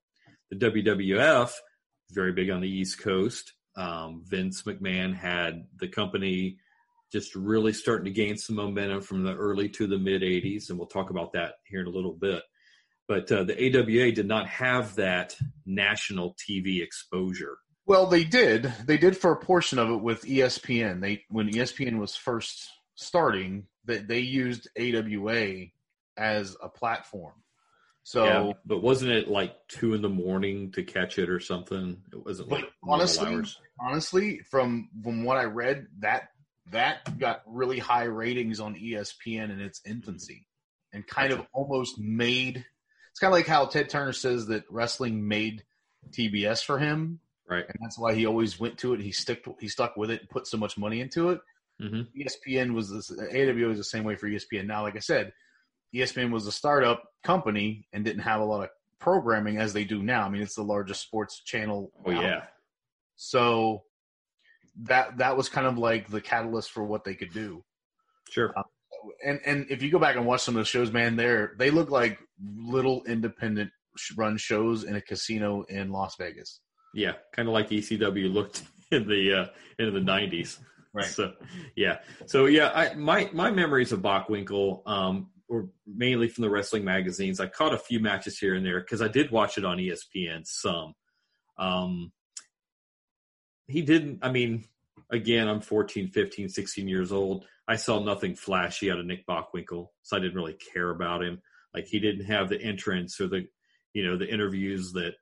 The 0.51 0.71
WWF, 0.71 1.53
very 2.11 2.33
big 2.33 2.51
on 2.51 2.61
the 2.61 2.69
East 2.69 3.01
Coast. 3.01 3.55
Um, 3.75 4.23
Vince 4.27 4.63
McMahon 4.63 5.15
had 5.15 5.65
the 5.79 5.89
company 5.89 6.59
just 7.11 7.35
really 7.35 7.73
starting 7.73 8.05
to 8.05 8.11
gain 8.11 8.37
some 8.37 8.57
momentum 8.57 9.01
from 9.01 9.23
the 9.25 9.35
early 9.35 9.69
to 9.71 9.87
the 9.87 9.99
mid 9.99 10.23
80s, 10.23 10.69
and 10.69 10.79
we'll 10.79 10.89
talk 10.89 11.11
about 11.11 11.33
that 11.33 11.55
here 11.67 11.81
in 11.81 11.87
a 11.87 11.91
little 11.91 12.13
bit. 12.13 12.43
But 13.09 13.31
uh, 13.31 13.45
the 13.45 13.55
AWA 13.55 14.13
did 14.13 14.27
not 14.27 14.49
have 14.49 14.95
that 14.97 15.37
national 15.67 16.35
TV 16.35 16.83
exposure. 16.83 17.59
Well, 17.85 18.07
they 18.07 18.25
did. 18.25 18.73
They 18.87 18.97
did 18.97 19.17
for 19.17 19.33
a 19.33 19.37
portion 19.37 19.79
of 19.79 19.91
it 19.91 20.01
with 20.01 20.23
ESPN. 20.23 21.01
They 21.01 21.25
when 21.29 21.51
ESPN 21.51 21.99
was 21.99 22.15
first 22.15 22.69
starting, 22.95 23.67
that 23.87 24.07
they, 24.07 24.15
they 24.15 24.21
used 24.21 24.69
AWA 24.79 25.67
as 26.17 26.57
a 26.63 26.69
platform. 26.69 27.35
So, 28.05 28.25
yeah, 28.25 28.53
but 28.67 28.83
wasn't 28.83 29.13
it 29.13 29.29
like 29.29 29.55
two 29.69 29.95
in 29.95 30.03
the 30.03 30.09
morning 30.09 30.73
to 30.73 30.83
catch 30.83 31.19
it 31.19 31.31
or 31.31 31.39
something? 31.39 32.03
It 32.13 32.25
wasn't 32.25 32.51
like 32.51 32.69
honestly, 32.83 33.29
hours. 33.29 33.59
honestly, 33.81 34.41
from 34.51 34.89
from 35.05 35.25
what 35.25 35.37
I 35.37 35.45
read, 35.45 35.87
that 36.01 36.31
that 36.73 37.19
got 37.19 37.43
really 37.47 37.79
high 37.79 38.05
ratings 38.05 38.59
on 38.59 38.75
ESPN 38.75 39.51
in 39.51 39.61
its 39.61 39.81
infancy, 39.87 40.47
and 40.93 41.07
kind 41.07 41.33
of 41.33 41.47
almost 41.53 41.99
made. 41.99 42.65
It's 43.13 43.21
kind 43.21 43.33
of 43.33 43.37
like 43.39 43.47
how 43.47 43.67
Ted 43.67 43.89
Turner 43.91 44.13
says 44.13 44.47
that 44.47 44.65
wrestling 44.71 45.29
made 45.29 45.65
TBS 46.11 46.65
for 46.65 46.79
him, 46.79 47.21
right? 47.49 47.65
And 47.67 47.77
that's 47.83 47.99
why 47.99 48.15
he 48.15 48.27
always 48.27 48.59
went 48.59 48.79
to 48.79 48.95
it. 48.95 49.01
He 49.01 49.13
stuck 49.13 49.39
he 49.61 49.69
stuck 49.69 49.97
with 49.97 50.11
it 50.11 50.21
and 50.21 50.31
put 50.31 50.47
so 50.47 50.57
much 50.57 50.77
money 50.79 51.01
into 51.01 51.31
it. 51.31 51.41
hmm 51.79 52.03
ESPN 52.19 52.73
was 52.75 52.91
this, 52.91 53.11
AWA 53.11 53.69
was 53.69 53.79
the 53.79 53.85
same 53.85 54.05
way 54.05 54.17
for 54.17 54.29
ESPN. 54.29 54.67
Now, 54.67 54.83
like 54.83 54.97
I 54.97 55.01
said, 55.01 55.33
ESPN 55.95 56.31
was 56.31 56.47
a 56.47 56.53
startup 56.53 57.05
company 57.23 57.87
and 57.93 58.05
didn't 58.05 58.23
have 58.23 58.41
a 58.41 58.45
lot 58.45 58.65
of 58.65 58.71
programming 58.99 59.59
as 59.59 59.73
they 59.73 59.85
do 59.85 60.03
now. 60.03 60.25
I 60.25 60.31
mean, 60.31 60.43
it's 60.43 60.55
the 60.55 60.63
largest 60.65 61.03
sports 61.03 61.41
channel. 61.41 61.93
Oh 62.07 62.13
out. 62.13 62.23
yeah, 62.23 62.45
So 63.17 63.83
that 64.85 65.19
that 65.19 65.37
was 65.37 65.51
kind 65.51 65.67
of 65.67 65.77
like 65.77 66.09
the 66.09 66.21
catalyst 66.21 66.71
for 66.71 66.83
what 66.83 67.05
they 67.05 67.15
could 67.15 67.33
do. 67.35 67.63
sure. 68.31 68.55
And 69.25 69.41
and 69.45 69.67
if 69.71 69.83
you 69.83 69.91
go 69.91 69.99
back 69.99 70.17
and 70.17 70.27
watch 70.27 70.43
some 70.43 70.57
of 70.57 70.61
the 70.61 70.67
shows, 70.67 70.93
man, 70.93 71.17
they're 71.17 71.55
they 71.59 71.71
look 71.71 71.91
like 71.91 72.19
little 72.41 73.03
independent 73.05 73.71
run 74.17 74.37
shows 74.37 74.85
in 74.85 74.97
a 74.97 75.01
casino 75.01 75.63
in 75.69 75.91
Las 75.91 76.17
Vegas. 76.17 76.61
Yeah, 76.95 77.13
kind 77.35 77.49
of 77.49 77.55
like 77.55 77.71
ECW 77.71 78.33
looked 78.33 78.63
in 78.91 79.09
the 79.09 79.41
uh, 79.41 79.47
in 79.79 79.93
the 79.93 80.01
nineties. 80.01 80.59
Right. 80.95 81.07
So 81.07 81.33
yeah. 81.77 81.99
So 82.27 82.47
yeah, 82.47 82.71
I 82.75 82.95
my 82.95 83.31
my 83.33 83.51
memories 83.51 83.93
of 83.93 84.01
Bockwinkel 84.01 84.87
um 84.87 85.31
were 85.49 85.69
mainly 85.87 86.29
from 86.29 86.43
the 86.43 86.51
wrestling 86.51 86.85
magazines. 86.85 87.41
I 87.41 87.47
caught 87.47 87.75
a 87.75 87.79
few 87.79 88.01
matches 88.01 88.39
here 88.39 88.55
and 88.55 88.65
there 88.65 88.81
because 88.81 89.03
I 89.03 89.09
did 89.09 89.31
watch 89.31 89.59
it 89.59 89.65
on 89.65 89.79
ESPN 89.79 90.47
some. 90.47 90.95
Um 91.59 92.13
he 93.69 93.83
didn't 93.83 94.19
I 94.23 94.31
mean 94.31 94.65
again 95.13 95.49
I'm 95.49 95.61
14, 95.61 96.09
15, 96.09 96.49
16 96.49 96.89
years 96.89 97.13
old. 97.13 97.45
I 97.69 97.77
saw 97.77 98.03
nothing 98.03 98.35
flashy 98.35 98.91
out 98.91 98.99
of 98.99 99.07
Nick 99.07 99.27
Bockwinkel, 99.27 99.89
so 100.03 100.17
I 100.17 100.21
didn't 100.21 100.35
really 100.35 100.57
care 100.73 100.91
about 100.91 101.23
him. 101.23 101.41
Like 101.73 101.87
he 101.87 102.01
didn't 102.01 102.25
have 102.25 102.49
the 102.49 102.61
entrance 102.61 103.21
or 103.21 103.29
the 103.29 103.47
you 103.95 104.05
know 104.05 104.17
the 104.17 104.29
interviews 104.29 104.93
that 104.93 105.15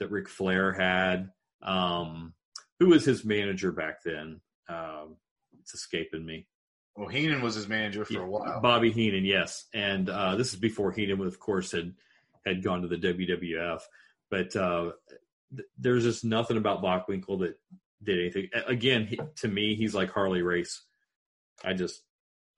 that 0.00 0.10
Ric 0.10 0.28
Flair 0.28 0.72
had. 0.72 1.30
Um, 1.62 2.34
who 2.80 2.88
was 2.88 3.04
his 3.04 3.24
manager 3.24 3.70
back 3.70 4.02
then? 4.04 4.40
Um, 4.68 5.16
it's 5.60 5.74
escaping 5.74 6.26
me. 6.26 6.46
Well, 6.96 7.08
Heenan 7.08 7.42
was 7.42 7.54
his 7.54 7.68
manager 7.68 8.04
for 8.04 8.22
a 8.22 8.26
while. 8.26 8.60
Bobby 8.60 8.92
Heenan, 8.92 9.24
yes, 9.24 9.66
and 9.74 10.08
uh, 10.08 10.36
this 10.36 10.52
is 10.52 10.58
before 10.58 10.92
Heenan, 10.92 11.20
of 11.20 11.40
course, 11.40 11.72
had 11.72 11.94
had 12.44 12.62
gone 12.62 12.82
to 12.82 12.88
the 12.88 12.96
WWF. 12.96 13.80
But 14.30 14.54
uh, 14.56 14.92
th- 15.54 15.68
there's 15.78 16.04
just 16.04 16.24
nothing 16.24 16.56
about 16.56 16.82
Bockwinkel 16.82 17.40
that 17.40 17.58
did 18.04 18.18
anything. 18.18 18.48
Again, 18.66 19.06
he, 19.06 19.18
to 19.36 19.48
me, 19.48 19.74
he's 19.74 19.94
like 19.94 20.10
Harley 20.10 20.42
Race. 20.42 20.82
I 21.64 21.72
just 21.72 22.02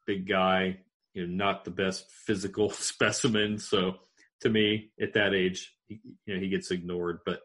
big 0.07 0.29
guy, 0.29 0.79
you 1.15 1.27
know, 1.27 1.33
not 1.33 1.65
the 1.65 1.71
best 1.71 2.11
physical 2.11 2.71
specimen. 2.71 3.59
So 3.59 3.97
to 4.41 4.49
me, 4.49 4.91
at 5.01 5.15
that 5.15 5.35
age, 5.35 5.75
he, 5.87 6.01
you 6.27 6.35
know, 6.35 6.41
he 6.41 6.49
gets 6.49 6.71
ignored. 6.71 7.21
But 7.25 7.41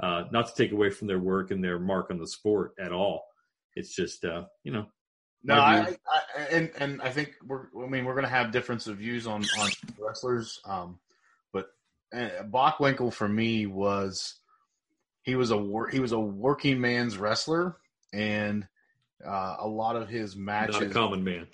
uh, 0.00 0.24
not 0.32 0.46
to 0.48 0.54
take 0.54 0.72
away 0.72 0.90
from 0.90 1.08
their 1.08 1.18
work 1.18 1.50
and 1.50 1.62
their 1.62 1.78
mark 1.78 2.10
on 2.10 2.18
the 2.18 2.26
sport 2.26 2.74
at 2.78 2.92
all. 2.92 3.26
It's 3.76 3.94
just, 3.94 4.24
uh, 4.24 4.44
you 4.62 4.72
know, 4.72 4.86
No, 5.42 5.54
I. 5.54 5.96
I 6.08 6.40
and 6.50 6.70
and 6.78 7.02
I 7.02 7.10
think 7.10 7.34
we're. 7.44 7.66
I 7.82 7.88
mean, 7.88 8.04
we're 8.04 8.14
going 8.14 8.24
to 8.24 8.30
have 8.30 8.50
difference 8.50 8.86
of 8.86 8.98
views 8.98 9.26
on 9.26 9.44
on 9.60 9.70
wrestlers. 9.98 10.60
Um, 10.64 10.98
but 11.52 11.66
uh, 12.14 12.44
Bockwinkel 12.44 13.12
for 13.12 13.28
me 13.28 13.66
was 13.66 14.36
he 15.24 15.36
was 15.36 15.50
a 15.50 15.56
wor- 15.56 15.88
he 15.88 16.00
was 16.00 16.12
a 16.12 16.18
working 16.18 16.80
man's 16.80 17.18
wrestler, 17.18 17.76
and 18.12 18.68
uh, 19.26 19.56
a 19.58 19.66
lot 19.66 19.96
of 19.96 20.08
his 20.08 20.36
matches 20.36 20.80
not 20.80 20.82
a 20.82 20.90
common 20.90 21.24
man. 21.24 21.46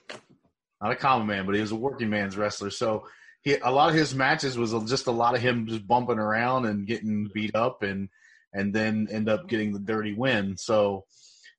not 0.83 0.93
a 0.93 0.97
common 0.97 1.27
man, 1.27 1.47
but 1.47 1.55
he 1.55 1.61
was 1.61 1.71
a 1.71 1.77
working 1.77 2.11
man's 2.11 2.37
wrestler. 2.37 2.71
So 2.71 3.07
he 3.43 3.57
a 3.57 3.71
lot 3.71 3.89
of 3.89 3.95
his 3.95 4.15
matches 4.15 4.59
was 4.59 4.73
just 4.91 5.07
a 5.07 5.13
lot 5.13 5.35
of 5.35 5.41
him 5.41 5.67
just 5.67 5.87
bumping 5.87 6.19
around 6.19 6.67
and 6.67 6.87
getting 6.87 7.31
beat 7.33 7.55
up 7.55 7.83
and 7.83 8.09
and 8.53 8.75
then 8.75 9.07
end 9.11 9.29
up 9.29 9.49
getting 9.49 9.73
the 9.73 9.79
dirty 9.79 10.15
win. 10.15 10.57
So 10.57 11.05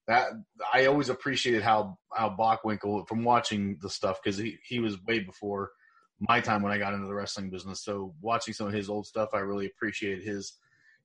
that 0.08 0.32
I 0.74 0.88
always 0.88 1.08
appreciated 1.08 1.63
how 1.63 1.97
how 2.13 2.36
Bockwinkel 2.38 3.08
from 3.08 3.24
watching 3.24 3.78
the 3.82 3.89
stuff 3.89 4.19
because 4.21 4.38
he 4.38 4.58
he 4.67 4.80
was 4.80 5.02
way 5.04 5.19
before 5.19 5.71
my 6.19 6.41
time 6.41 6.62
when 6.62 6.74
I 6.74 6.78
got 6.78 6.93
into 6.93 7.08
the 7.08 7.15
wrestling 7.15 7.50
business. 7.50 7.84
So 7.84 8.13
watching 8.21 8.54
some 8.54 8.67
of 8.67 8.74
his 8.74 8.89
old 8.89 9.08
stuff, 9.08 9.30
I 9.34 9.39
really 9.39 9.65
appreciated 9.65 10.24
his 10.24 10.54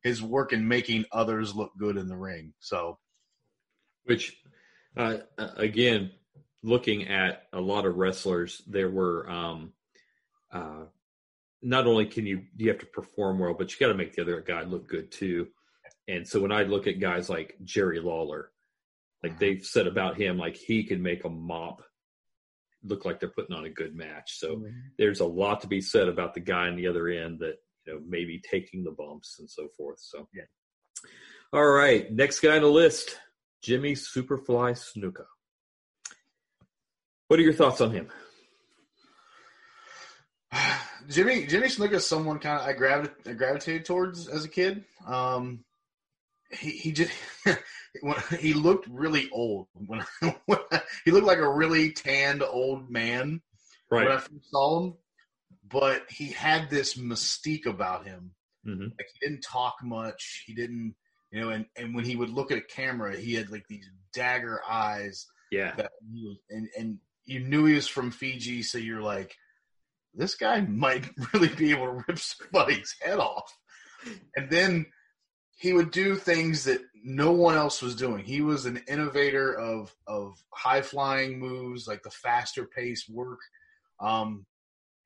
his 0.02 0.22
work 0.22 0.52
in 0.52 0.66
making 0.66 1.04
others 1.12 1.54
look 1.54 1.72
good 1.78 1.96
in 1.96 2.08
the 2.08 2.16
ring. 2.16 2.52
So 2.60 2.98
Which, 4.04 4.36
uh, 4.96 5.18
again, 5.56 6.12
looking 6.62 7.08
at 7.08 7.44
a 7.52 7.60
lot 7.60 7.86
of 7.86 7.96
wrestlers, 7.96 8.62
there 8.66 8.90
were 8.90 9.28
um, 9.28 9.72
uh, 10.52 10.84
not 11.62 11.86
only 11.86 12.06
can 12.06 12.26
you 12.26 12.42
you 12.56 12.68
have 12.68 12.78
to 12.78 12.86
perform 12.86 13.38
well, 13.38 13.54
but 13.54 13.72
you 13.72 13.78
got 13.78 13.92
to 13.92 13.98
make 13.98 14.14
the 14.14 14.22
other 14.22 14.40
guy 14.40 14.62
look 14.62 14.88
good 14.88 15.10
too. 15.10 15.48
And 16.08 16.26
so 16.26 16.40
when 16.40 16.52
I 16.52 16.62
look 16.62 16.86
at 16.86 17.00
guys 17.00 17.28
like 17.28 17.56
Jerry 17.64 18.00
Lawler, 18.00 18.50
like 19.22 19.38
they've 19.38 19.64
said 19.64 19.86
about 19.86 20.16
him, 20.16 20.38
like 20.38 20.56
he 20.56 20.84
can 20.84 21.02
make 21.02 21.24
a 21.24 21.28
mop 21.28 21.82
look 22.84 23.04
like 23.04 23.18
they're 23.18 23.28
putting 23.28 23.56
on 23.56 23.64
a 23.64 23.70
good 23.70 23.96
match. 23.96 24.38
So 24.38 24.64
there's 24.98 25.20
a 25.20 25.26
lot 25.26 25.62
to 25.62 25.66
be 25.66 25.80
said 25.80 26.08
about 26.08 26.34
the 26.34 26.40
guy 26.40 26.68
on 26.68 26.76
the 26.76 26.86
other 26.86 27.08
end 27.08 27.40
that 27.40 27.56
you 27.86 27.92
know 27.94 28.00
maybe 28.06 28.40
taking 28.50 28.84
the 28.84 28.90
bumps 28.90 29.36
and 29.38 29.48
so 29.50 29.68
forth. 29.76 29.98
So 30.00 30.28
Yeah. 30.34 30.42
All 31.52 31.66
right, 31.66 32.10
next 32.12 32.40
guy 32.40 32.56
on 32.56 32.62
the 32.62 32.68
list, 32.68 33.18
Jimmy 33.62 33.92
Superfly 33.94 34.72
Snuka. 34.72 35.24
What 37.28 37.38
are 37.38 37.42
your 37.42 37.52
thoughts 37.52 37.80
on 37.80 37.90
him? 37.92 38.08
Jimmy 41.08 41.46
Jimmy 41.46 41.68
Snuka 41.68 41.94
is 41.94 42.06
someone 42.06 42.38
kind 42.38 42.60
of 42.60 42.66
I, 42.66 42.72
gravi- 42.72 43.10
I 43.26 43.32
gravitated 43.32 43.84
towards 43.84 44.28
as 44.28 44.44
a 44.44 44.48
kid. 44.48 44.84
Um, 45.06 45.64
he 46.50 46.70
he 46.70 46.92
just 46.92 47.12
when, 48.00 48.16
he 48.38 48.54
looked 48.54 48.86
really 48.88 49.28
old 49.32 49.66
when, 49.74 50.04
when 50.46 50.58
he 51.04 51.10
looked 51.10 51.26
like 51.26 51.38
a 51.38 51.50
really 51.52 51.92
tanned 51.92 52.42
old 52.42 52.90
man 52.90 53.40
when 53.88 54.02
I 54.02 54.10
Right. 54.14 54.20
first 54.20 54.50
saw 54.50 54.80
him. 54.86 54.94
But 55.68 56.02
he 56.10 56.28
had 56.28 56.70
this 56.70 56.94
mystique 56.96 57.66
about 57.66 58.06
him. 58.06 58.32
hmm 58.64 58.82
Like 58.98 59.08
he 59.12 59.26
didn't 59.26 59.42
talk 59.42 59.76
much. 59.82 60.44
He 60.46 60.54
didn't, 60.54 60.94
you 61.30 61.40
know, 61.40 61.50
and 61.50 61.66
and 61.76 61.94
when 61.94 62.04
he 62.04 62.16
would 62.16 62.30
look 62.30 62.50
at 62.52 62.58
a 62.58 62.62
camera, 62.62 63.16
he 63.16 63.34
had 63.34 63.50
like 63.50 63.66
these 63.68 63.88
dagger 64.12 64.60
eyes 64.68 65.26
Yeah. 65.50 65.74
that 65.76 65.90
he 66.12 66.26
was, 66.26 66.38
and 66.50 66.68
and 66.78 66.98
you 67.24 67.40
knew 67.40 67.64
he 67.64 67.74
was 67.74 67.88
from 67.88 68.10
Fiji, 68.12 68.62
so 68.62 68.78
you're 68.78 69.02
like, 69.02 69.34
this 70.14 70.34
guy 70.36 70.60
might 70.60 71.08
really 71.32 71.48
be 71.48 71.70
able 71.72 71.86
to 71.86 72.04
rip 72.06 72.18
somebody's 72.18 72.94
head 73.02 73.18
off. 73.18 73.52
And 74.36 74.48
then 74.50 74.86
he 75.58 75.72
would 75.72 75.90
do 75.90 76.14
things 76.16 76.64
that 76.64 76.80
no 77.02 77.32
one 77.32 77.56
else 77.56 77.82
was 77.82 77.96
doing. 77.96 78.24
He 78.24 78.40
was 78.42 78.66
an 78.66 78.82
innovator 78.88 79.52
of 79.58 79.92
of 80.06 80.36
high 80.54 80.82
flying 80.82 81.38
moves, 81.40 81.88
like 81.88 82.02
the 82.02 82.10
faster 82.10 82.66
paced 82.66 83.08
work. 83.10 83.40
Um, 84.00 84.46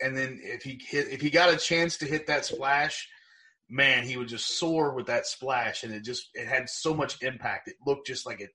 and 0.02 0.16
then 0.16 0.40
if 0.42 0.62
he 0.62 0.80
hit, 0.84 1.08
if 1.08 1.20
he 1.20 1.30
got 1.30 1.52
a 1.52 1.56
chance 1.56 1.96
to 1.98 2.06
hit 2.06 2.26
that 2.26 2.44
splash, 2.44 3.08
man, 3.68 4.04
he 4.04 4.16
would 4.16 4.28
just 4.28 4.58
soar 4.58 4.94
with 4.94 5.06
that 5.06 5.26
splash, 5.26 5.84
and 5.84 5.92
it 5.92 6.04
just 6.04 6.28
it 6.34 6.46
had 6.46 6.68
so 6.68 6.94
much 6.94 7.22
impact. 7.22 7.68
It 7.68 7.76
looked 7.86 8.06
just 8.06 8.26
like 8.26 8.40
it 8.40 8.50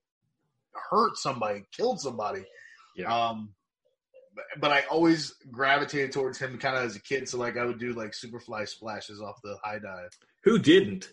hurt 0.89 1.17
somebody, 1.17 1.63
killed 1.75 1.99
somebody. 1.99 2.45
Yeah. 2.95 3.13
Um, 3.13 3.53
but, 4.35 4.45
but 4.59 4.71
I 4.71 4.83
always 4.91 5.35
gravitated 5.51 6.11
towards 6.11 6.37
him 6.37 6.57
kind 6.57 6.75
of 6.75 6.83
as 6.83 6.95
a 6.95 7.01
kid. 7.01 7.27
So 7.29 7.37
like 7.37 7.57
I 7.57 7.65
would 7.65 7.79
do 7.79 7.93
like 7.93 8.11
superfly 8.11 8.67
splashes 8.67 9.21
off 9.21 9.39
the 9.43 9.57
high 9.63 9.79
dive. 9.79 10.11
Who 10.43 10.59
didn't? 10.59 11.09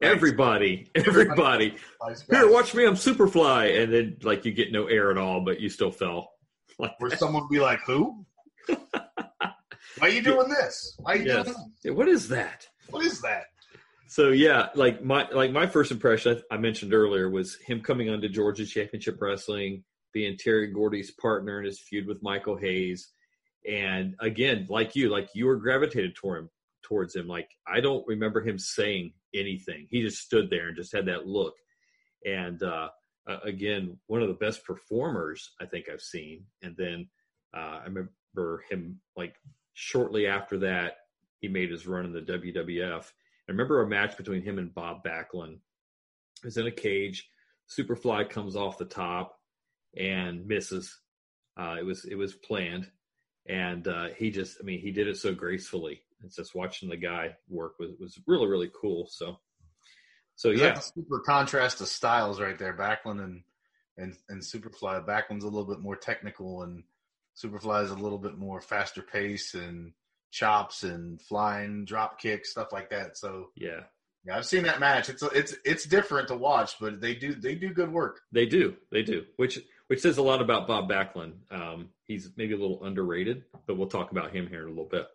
Right. 0.00 0.10
Everybody, 0.10 0.90
everybody. 0.94 1.76
Here, 2.30 2.50
watch 2.50 2.74
me. 2.74 2.84
I'm 2.84 2.94
Superfly, 2.94 3.82
and 3.82 3.92
then 3.92 4.16
like 4.22 4.44
you 4.44 4.52
get 4.52 4.72
no 4.72 4.86
air 4.86 5.10
at 5.10 5.18
all, 5.18 5.42
but 5.44 5.60
you 5.60 5.68
still 5.68 5.92
fell. 5.92 6.32
Like 6.78 6.92
Where 6.98 7.16
someone 7.16 7.42
would 7.42 7.50
be 7.50 7.60
like, 7.60 7.80
"Who? 7.86 8.26
Why 9.98 10.08
are 10.08 10.10
you 10.10 10.22
doing 10.22 10.48
this? 10.48 10.94
Why 10.98 11.12
are 11.12 11.16
you 11.16 11.24
Yes. 11.24 11.46
doing 11.46 11.56
that? 11.84 11.94
What 11.94 12.08
is 12.08 12.28
that? 12.28 12.68
What 12.90 13.04
is 13.04 13.20
that?" 13.22 13.46
So 14.06 14.30
yeah, 14.30 14.68
like 14.74 15.02
my 15.02 15.28
like 15.30 15.50
my 15.50 15.66
first 15.66 15.90
impression 15.90 16.40
I 16.50 16.56
mentioned 16.56 16.92
earlier 16.94 17.30
was 17.30 17.56
him 17.56 17.80
coming 17.80 18.10
onto 18.10 18.28
Georgia 18.28 18.66
Championship 18.66 19.20
Wrestling, 19.20 19.84
being 20.12 20.36
Terry 20.36 20.68
Gordy's 20.68 21.10
partner 21.12 21.58
in 21.58 21.64
his 21.64 21.80
feud 21.80 22.06
with 22.06 22.22
Michael 22.22 22.56
Hayes, 22.56 23.10
and 23.68 24.14
again, 24.20 24.66
like 24.68 24.94
you, 24.94 25.08
like 25.08 25.30
you 25.34 25.46
were 25.46 25.56
gravitated 25.56 26.14
toward 26.14 26.44
him 26.44 26.50
towards 26.82 27.16
him. 27.16 27.26
Like 27.26 27.48
I 27.66 27.80
don't 27.80 28.06
remember 28.06 28.42
him 28.42 28.58
saying 28.58 29.14
anything. 29.34 29.86
He 29.90 30.02
just 30.02 30.18
stood 30.18 30.50
there 30.50 30.68
and 30.68 30.76
just 30.76 30.94
had 30.94 31.06
that 31.06 31.26
look. 31.26 31.54
And 32.26 32.62
uh, 32.62 32.88
uh, 33.26 33.38
again, 33.42 33.98
one 34.06 34.22
of 34.22 34.28
the 34.28 34.34
best 34.34 34.64
performers 34.64 35.50
I 35.60 35.66
think 35.66 35.86
I've 35.88 36.00
seen. 36.02 36.44
And 36.62 36.76
then 36.76 37.08
uh, 37.56 37.80
I 37.80 37.84
remember 37.84 38.64
him 38.70 39.00
like 39.16 39.34
shortly 39.74 40.26
after 40.26 40.58
that, 40.60 40.98
he 41.40 41.48
made 41.48 41.70
his 41.70 41.86
run 41.86 42.06
in 42.06 42.12
the 42.12 42.20
WWF. 42.20 43.04
I 43.04 43.52
remember 43.52 43.82
a 43.82 43.88
match 43.88 44.16
between 44.16 44.42
him 44.42 44.58
and 44.58 44.74
Bob 44.74 45.04
Backlund. 45.04 45.58
It 46.42 46.46
was 46.46 46.56
in 46.56 46.66
a 46.66 46.72
cage. 46.72 47.28
Superfly 47.68 48.30
comes 48.30 48.56
off 48.56 48.78
the 48.78 48.84
top 48.84 49.38
and 49.96 50.46
misses. 50.46 50.98
Uh, 51.56 51.76
it 51.78 51.84
was 51.84 52.04
it 52.04 52.16
was 52.16 52.34
planned, 52.34 52.90
and 53.46 53.86
uh, 53.86 54.08
he 54.16 54.30
just 54.30 54.58
I 54.60 54.64
mean 54.64 54.80
he 54.80 54.90
did 54.90 55.08
it 55.08 55.16
so 55.16 55.34
gracefully. 55.34 56.00
It's 56.24 56.36
just 56.36 56.54
watching 56.54 56.88
the 56.88 56.96
guy 56.96 57.36
work 57.48 57.74
was 57.78 57.92
was 58.00 58.18
really 58.26 58.46
really 58.46 58.70
cool. 58.80 59.06
So 59.10 59.38
so 60.36 60.50
yeah, 60.50 60.78
super 60.78 61.20
contrast 61.20 61.78
to 61.78 61.86
styles 61.86 62.40
right 62.40 62.58
there. 62.58 62.76
Backlund 62.76 63.22
and 63.22 63.42
and 63.96 64.14
and 64.28 64.42
Superfly. 64.42 65.06
Backlund's 65.06 65.44
a 65.44 65.48
little 65.48 65.68
bit 65.68 65.80
more 65.80 65.96
technical, 65.96 66.62
and 66.62 66.82
Superfly 67.42 67.84
is 67.84 67.90
a 67.90 67.96
little 67.96 68.18
bit 68.18 68.38
more 68.38 68.60
faster 68.60 69.02
pace 69.02 69.54
and 69.54 69.92
chops 70.30 70.82
and 70.82 71.20
flying 71.20 71.84
drop 71.84 72.20
kicks 72.20 72.50
stuff 72.50 72.72
like 72.72 72.90
that. 72.90 73.16
So 73.16 73.50
yeah, 73.56 73.80
yeah, 74.24 74.36
I've 74.36 74.46
seen 74.46 74.62
that 74.64 74.80
match. 74.80 75.08
It's 75.08 75.22
it's 75.22 75.54
it's 75.64 75.84
different 75.84 76.28
to 76.28 76.36
watch, 76.36 76.76
but 76.80 77.00
they 77.00 77.14
do 77.14 77.34
they 77.34 77.54
do 77.54 77.70
good 77.70 77.92
work. 77.92 78.20
They 78.32 78.46
do, 78.46 78.76
they 78.90 79.02
do. 79.02 79.24
Which 79.36 79.58
which 79.88 80.00
says 80.00 80.16
a 80.16 80.22
lot 80.22 80.40
about 80.40 80.66
Bob 80.66 80.88
Backlund. 80.88 81.34
Um, 81.50 81.90
he's 82.04 82.30
maybe 82.36 82.54
a 82.54 82.58
little 82.58 82.82
underrated, 82.84 83.44
but 83.66 83.76
we'll 83.76 83.88
talk 83.88 84.12
about 84.12 84.34
him 84.34 84.46
here 84.46 84.62
in 84.62 84.66
a 84.66 84.70
little 84.70 84.88
bit. 84.88 85.06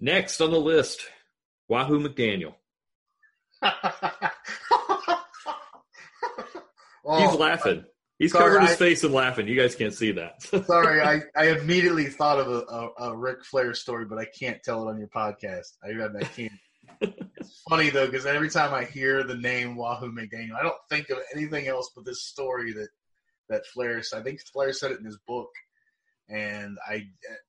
Next 0.00 0.40
on 0.40 0.50
the 0.50 0.60
list, 0.60 1.02
Wahoo 1.68 2.00
McDaniel. 2.00 2.54
oh, 7.04 7.18
He's 7.28 7.38
laughing. 7.38 7.84
He's 8.18 8.32
sorry, 8.32 8.44
covering 8.44 8.66
his 8.66 8.72
I, 8.72 8.76
face 8.76 9.04
and 9.04 9.14
laughing. 9.14 9.46
You 9.46 9.54
guys 9.54 9.76
can't 9.76 9.94
see 9.94 10.10
that. 10.12 10.42
sorry, 10.66 11.00
I, 11.00 11.20
I 11.36 11.50
immediately 11.50 12.06
thought 12.06 12.40
of 12.40 12.48
a, 12.48 13.02
a, 13.04 13.10
a 13.10 13.16
Ric 13.16 13.44
Flair 13.44 13.74
story, 13.74 14.06
but 14.06 14.18
I 14.18 14.26
can't 14.26 14.60
tell 14.62 14.86
it 14.86 14.90
on 14.90 14.98
your 14.98 15.08
podcast. 15.08 15.74
I, 15.84 15.90
I 15.90 16.24
can't. 16.24 16.52
it's 17.00 17.62
funny 17.68 17.90
though 17.90 18.06
because 18.06 18.26
every 18.26 18.50
time 18.50 18.74
I 18.74 18.84
hear 18.84 19.22
the 19.22 19.36
name 19.36 19.76
Wahoo 19.76 20.10
McDaniel, 20.10 20.56
I 20.58 20.64
don't 20.64 20.74
think 20.90 21.10
of 21.10 21.18
anything 21.34 21.68
else 21.68 21.90
but 21.94 22.04
this 22.04 22.24
story 22.24 22.72
that 22.72 22.88
that 23.48 23.66
Flair. 23.66 24.02
I 24.12 24.20
think 24.20 24.40
Flair 24.52 24.72
said 24.72 24.90
it 24.90 24.98
in 24.98 25.04
his 25.04 25.18
book, 25.26 25.50
and 26.28 26.76
I 26.88 27.06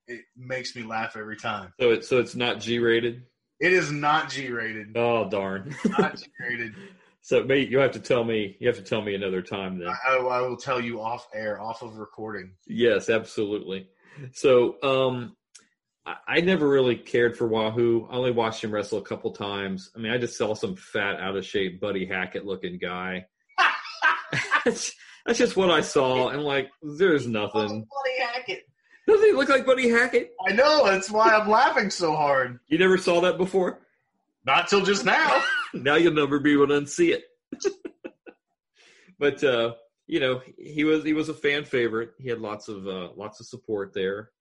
it 0.08 0.22
makes 0.38 0.76
me 0.76 0.84
laugh 0.84 1.18
every 1.18 1.38
time. 1.38 1.74
So 1.80 1.92
it's 1.92 2.08
so 2.08 2.20
it's 2.20 2.36
not 2.36 2.60
G 2.60 2.78
rated. 2.78 3.24
It 3.60 3.74
is 3.74 3.92
not 3.92 4.30
G 4.30 4.52
rated. 4.52 4.96
Oh 4.96 5.28
darn! 5.28 5.76
not 5.98 6.16
G 6.18 6.26
rated. 6.40 6.76
So, 7.30 7.44
mate, 7.44 7.70
you 7.70 7.78
have 7.78 7.92
to 7.92 8.00
tell 8.00 8.24
me. 8.24 8.58
You 8.60 8.68
have 8.70 8.78
to 8.78 8.82
tell 8.82 9.04
me 9.04 9.14
another 9.14 9.44
time. 9.44 9.78
Then 9.78 9.88
I, 9.88 10.16
I 10.16 10.42
will 10.42 10.58
tell 10.58 10.82
you 10.82 11.00
off 11.00 11.28
air, 11.32 11.62
off 11.62 11.84
of 11.84 11.98
recording. 11.98 12.54
Yes, 12.66 13.08
absolutely. 13.08 13.88
So, 14.34 14.82
um, 14.82 15.38
I, 16.08 16.16
I 16.28 16.42
never 16.42 16.68
really 16.68 16.96
cared 16.96 17.38
for 17.38 17.48
Wahoo. 17.48 18.08
I 18.10 18.16
only 18.16 18.32
watched 18.32 18.64
him 18.64 18.72
wrestle 18.72 18.98
a 18.98 19.04
couple 19.04 19.30
times. 19.32 19.92
I 19.96 20.00
mean, 20.00 20.12
I 20.12 20.18
just 20.18 20.40
saw 20.40 20.56
some 20.56 20.76
fat, 20.76 21.20
out 21.20 21.38
of 21.38 21.46
shape, 21.46 21.80
Buddy 21.80 22.08
Hackett 22.08 22.48
looking 22.48 22.80
guy. 22.80 23.28
that's, 24.66 24.92
that's 25.24 25.38
just 25.38 25.56
what 25.56 25.70
I 25.70 25.82
saw. 25.82 26.30
And 26.30 26.42
like, 26.42 26.72
there's 26.82 27.28
nothing. 27.28 27.86
Buddy 27.86 28.26
Hackett. 28.34 28.64
Doesn't 29.06 29.28
he 29.28 29.34
look 29.34 29.50
like 29.50 29.68
Buddy 29.68 29.88
Hackett? 29.88 30.32
I 30.48 30.54
know. 30.54 30.84
That's 30.84 31.12
why 31.12 31.36
I'm 31.36 31.48
laughing 31.48 31.92
so 31.92 32.16
hard. 32.16 32.58
You 32.70 32.80
never 32.80 32.98
saw 32.98 33.22
that 33.22 33.38
before? 33.38 33.82
Not 34.50 34.68
till 34.68 34.84
just 34.84 35.06
now. 35.06 35.44
now 35.76 35.94
you'll 35.94 36.16
never 36.16 36.40
be 36.40 36.54
able 36.54 36.70
to 36.70 36.82
unsee 36.82 37.16
it. 37.16 37.24
but 39.20 39.44
uh, 39.44 39.76
you 40.08 40.20
know, 40.20 40.42
he 40.58 40.86
was 40.86 41.04
he 41.04 41.14
was 41.14 41.30
a 41.30 41.36
fan 41.36 41.66
favorite. 41.66 42.14
He 42.18 42.30
had 42.30 42.40
lots 42.40 42.68
of 42.68 42.88
uh, 42.88 43.10
lots 43.16 43.40
of 43.40 43.46
support 43.46 43.94
there. 43.94 44.32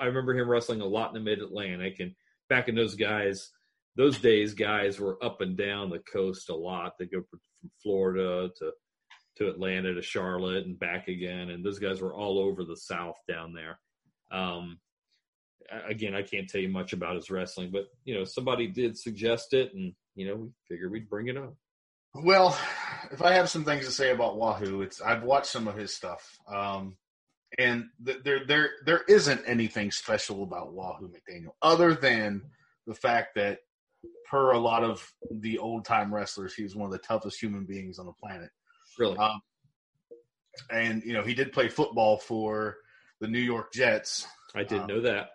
I 0.00 0.04
remember 0.04 0.38
him 0.38 0.48
wrestling 0.48 0.82
a 0.82 0.86
lot 0.86 1.08
in 1.08 1.14
the 1.14 1.20
Mid 1.28 1.40
Atlantic, 1.40 1.98
and 1.98 2.12
back 2.48 2.68
in 2.68 2.76
those 2.76 2.94
guys, 2.94 3.50
those 3.96 4.18
days, 4.18 4.54
guys 4.54 5.00
were 5.00 5.18
up 5.20 5.40
and 5.40 5.56
down 5.56 5.90
the 5.90 5.98
coast 5.98 6.48
a 6.48 6.54
lot. 6.54 6.92
They 6.96 7.06
go 7.06 7.22
from 7.28 7.40
Florida 7.82 8.48
to 8.58 8.70
to 9.38 9.48
Atlanta 9.48 9.94
to 9.94 10.00
Charlotte 10.00 10.64
and 10.64 10.78
back 10.78 11.08
again, 11.08 11.50
and 11.50 11.64
those 11.64 11.80
guys 11.80 12.00
were 12.00 12.14
all 12.14 12.38
over 12.38 12.64
the 12.64 12.76
South 12.76 13.16
down 13.26 13.52
there. 13.52 13.80
Um, 14.30 14.78
again, 15.88 16.14
I 16.14 16.22
can't 16.22 16.48
tell 16.48 16.60
you 16.60 16.68
much 16.68 16.92
about 16.92 17.16
his 17.16 17.30
wrestling, 17.30 17.70
but 17.70 17.86
you 18.04 18.14
know, 18.14 18.24
somebody 18.24 18.66
did 18.66 18.96
suggest 18.98 19.52
it, 19.54 19.72
and 19.74 19.92
you 20.14 20.26
know, 20.26 20.36
we 20.36 20.48
figured 20.68 20.90
we'd 20.90 21.08
bring 21.08 21.28
it 21.28 21.36
up. 21.36 21.54
Well, 22.14 22.58
if 23.10 23.22
I 23.22 23.32
have 23.32 23.50
some 23.50 23.64
things 23.64 23.84
to 23.86 23.92
say 23.92 24.10
about 24.10 24.38
Wahoo, 24.38 24.82
it's 24.82 25.00
I've 25.00 25.22
watched 25.22 25.46
some 25.46 25.68
of 25.68 25.76
his 25.76 25.94
stuff, 25.94 26.38
um, 26.52 26.96
and 27.58 27.86
th- 28.04 28.22
there 28.24 28.46
there 28.46 28.70
there 28.84 29.02
isn't 29.08 29.42
anything 29.46 29.90
special 29.90 30.42
about 30.42 30.72
Wahoo 30.72 31.10
McDaniel 31.10 31.52
other 31.62 31.94
than 31.94 32.42
the 32.86 32.94
fact 32.94 33.34
that, 33.36 33.58
per 34.30 34.52
a 34.52 34.58
lot 34.58 34.82
of 34.82 35.12
the 35.30 35.58
old 35.58 35.84
time 35.84 36.14
wrestlers, 36.14 36.54
he 36.54 36.62
was 36.62 36.74
one 36.74 36.86
of 36.86 36.92
the 36.92 37.06
toughest 37.06 37.40
human 37.40 37.64
beings 37.64 37.98
on 37.98 38.06
the 38.06 38.12
planet. 38.12 38.50
Really, 38.98 39.18
um, 39.18 39.40
and 40.70 41.02
you 41.04 41.12
know, 41.12 41.22
he 41.22 41.34
did 41.34 41.52
play 41.52 41.68
football 41.68 42.18
for 42.18 42.78
the 43.20 43.28
New 43.28 43.40
York 43.40 43.72
Jets. 43.72 44.26
I 44.54 44.62
didn't 44.62 44.82
um, 44.82 44.88
know 44.88 45.00
that. 45.02 45.30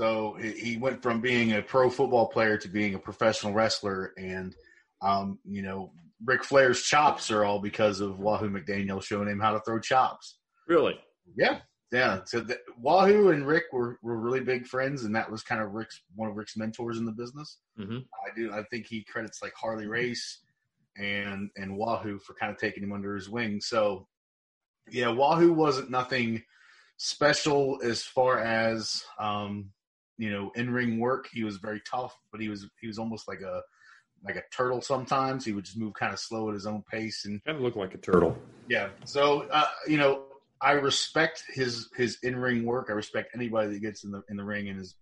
So 0.00 0.38
he 0.40 0.78
went 0.78 1.02
from 1.02 1.20
being 1.20 1.52
a 1.52 1.60
pro 1.60 1.90
football 1.90 2.26
player 2.26 2.56
to 2.56 2.68
being 2.68 2.94
a 2.94 2.98
professional 2.98 3.52
wrestler, 3.52 4.14
and 4.16 4.56
um, 5.02 5.38
you 5.44 5.60
know, 5.60 5.92
Ric 6.24 6.42
Flair's 6.42 6.80
chops 6.80 7.30
are 7.30 7.44
all 7.44 7.58
because 7.58 8.00
of 8.00 8.18
Wahoo 8.18 8.48
McDaniel 8.48 9.02
showing 9.02 9.28
him 9.28 9.38
how 9.38 9.52
to 9.52 9.60
throw 9.60 9.78
chops. 9.78 10.38
Really? 10.66 10.98
Yeah, 11.36 11.58
yeah. 11.92 12.20
So 12.24 12.40
the, 12.40 12.56
Wahoo 12.78 13.28
and 13.28 13.46
Rick 13.46 13.64
were, 13.72 13.98
were 14.02 14.18
really 14.18 14.40
big 14.40 14.66
friends, 14.66 15.04
and 15.04 15.14
that 15.14 15.30
was 15.30 15.42
kind 15.42 15.60
of 15.60 15.72
Rick's 15.72 16.00
one 16.14 16.30
of 16.30 16.36
Rick's 16.36 16.56
mentors 16.56 16.96
in 16.96 17.04
the 17.04 17.12
business. 17.12 17.58
Mm-hmm. 17.78 17.98
I 17.98 18.34
do. 18.34 18.54
I 18.54 18.62
think 18.70 18.86
he 18.86 19.04
credits 19.04 19.42
like 19.42 19.52
Harley 19.54 19.86
Race 19.86 20.40
and 20.96 21.50
and 21.58 21.76
Wahoo 21.76 22.18
for 22.18 22.32
kind 22.32 22.50
of 22.50 22.56
taking 22.56 22.82
him 22.82 22.94
under 22.94 23.14
his 23.14 23.28
wing. 23.28 23.60
So 23.60 24.08
yeah, 24.90 25.08
Wahoo 25.08 25.52
wasn't 25.52 25.90
nothing 25.90 26.42
special 26.96 27.78
as 27.84 28.02
far 28.02 28.38
as 28.38 29.04
um, 29.18 29.72
you 30.20 30.30
know, 30.30 30.52
in 30.54 30.70
ring 30.70 30.98
work. 30.98 31.28
He 31.32 31.44
was 31.44 31.56
very 31.56 31.80
tough, 31.90 32.14
but 32.30 32.42
he 32.42 32.50
was 32.50 32.68
he 32.78 32.86
was 32.86 32.98
almost 32.98 33.26
like 33.26 33.40
a 33.40 33.62
like 34.22 34.36
a 34.36 34.42
turtle. 34.52 34.82
Sometimes 34.82 35.46
he 35.46 35.52
would 35.52 35.64
just 35.64 35.78
move 35.78 35.94
kind 35.94 36.12
of 36.12 36.18
slow 36.18 36.48
at 36.50 36.54
his 36.54 36.66
own 36.66 36.84
pace 36.90 37.24
and 37.24 37.42
kind 37.42 37.56
of 37.56 37.62
look 37.62 37.74
like 37.74 37.94
a 37.94 37.98
turtle. 37.98 38.36
Yeah. 38.68 38.90
So 39.06 39.48
uh, 39.50 39.64
you 39.88 39.96
know, 39.96 40.24
I 40.60 40.72
respect 40.72 41.44
his 41.48 41.88
his 41.96 42.18
in 42.22 42.36
ring 42.36 42.66
work. 42.66 42.88
I 42.90 42.92
respect 42.92 43.30
anybody 43.34 43.72
that 43.72 43.80
gets 43.80 44.04
in 44.04 44.10
the 44.10 44.22
in 44.28 44.36
the 44.36 44.44
ring 44.44 44.68
and 44.68 44.78
is 44.78 44.94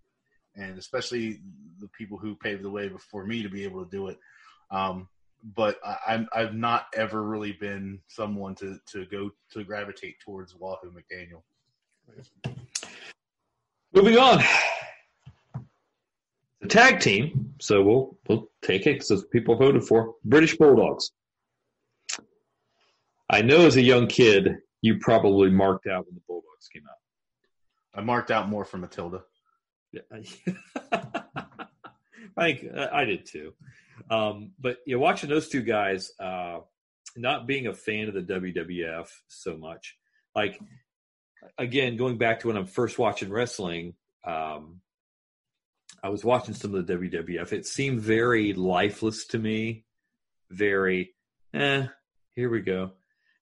and 0.54 0.78
especially 0.78 1.40
the 1.81 1.88
people 1.88 2.16
who 2.16 2.37
paved 2.37 2.62
the 2.62 2.70
way 2.70 2.88
before 2.88 3.26
me 3.26 3.42
to 3.42 3.48
be 3.48 3.64
able 3.64 3.85
to 3.85 3.90
do 3.90 4.07
it. 4.07 4.18
Um, 4.70 5.09
but 5.42 5.78
I, 5.85 6.26
have 6.33 6.54
not 6.54 6.87
ever 6.94 7.24
really 7.24 7.52
been 7.52 7.98
someone 8.07 8.54
to 8.57 8.78
to 8.92 9.04
go 9.07 9.33
to 9.50 9.64
gravitate 9.64 10.20
towards 10.20 10.54
Wahoo 10.54 10.92
McDaniel. 10.92 11.42
Moving 13.92 14.16
on 14.16 14.44
tag 16.68 17.00
team. 17.00 17.54
So 17.61 17.83
we'll 17.83 18.18
we'll 18.28 18.48
take 18.62 18.87
it 18.87 19.00
because 19.00 19.24
people 19.33 19.57
voted 19.57 19.85
for 19.85 20.14
British 20.24 20.57
Bulldogs. 20.57 21.11
I 23.31 23.42
know 23.42 23.66
as 23.66 23.76
a 23.76 23.83
young 23.83 24.07
kid, 24.07 24.59
you 24.81 24.98
probably 24.98 25.50
marked 25.50 25.87
out 25.87 26.07
when 26.07 26.14
the 26.14 26.22
Bulldogs 26.26 26.68
came 26.72 26.85
out. 26.88 27.98
I 27.98 28.02
marked 28.02 28.31
out 28.31 28.48
more 28.48 28.64
for 28.64 28.78
Matilda. 28.78 29.22
Yeah, 29.92 30.02
I 30.92 32.52
think 32.52 32.66
I 32.74 33.04
did 33.04 33.26
too. 33.26 33.54
Um, 34.11 34.52
but 34.59 34.78
you 34.87 34.96
know, 34.96 35.00
watching 35.00 35.28
those 35.28 35.48
two 35.48 35.62
guys, 35.62 36.12
uh, 36.20 36.61
not 37.16 37.46
being 37.46 37.66
a 37.66 37.74
fan 37.74 38.09
of 38.09 38.14
the 38.14 38.22
WWF 38.22 39.09
so 39.28 39.57
much, 39.57 39.96
like 40.35 40.61
again, 41.57 41.96
going 41.96 42.18
back 42.18 42.40
to 42.40 42.48
when 42.48 42.57
I'm 42.57 42.66
first 42.66 42.98
watching 42.98 43.31
wrestling, 43.31 43.94
um, 44.24 44.81
I 46.02 46.08
was 46.08 46.24
watching 46.24 46.54
some 46.54 46.74
of 46.74 46.87
the 46.87 46.94
WWF. 46.94 47.52
It 47.52 47.66
seemed 47.66 48.00
very 48.00 48.52
lifeless 48.52 49.26
to 49.28 49.38
me, 49.38 49.84
very, 50.50 51.14
eh, 51.54 51.87
here 52.34 52.50
we 52.50 52.61
go. 52.61 52.92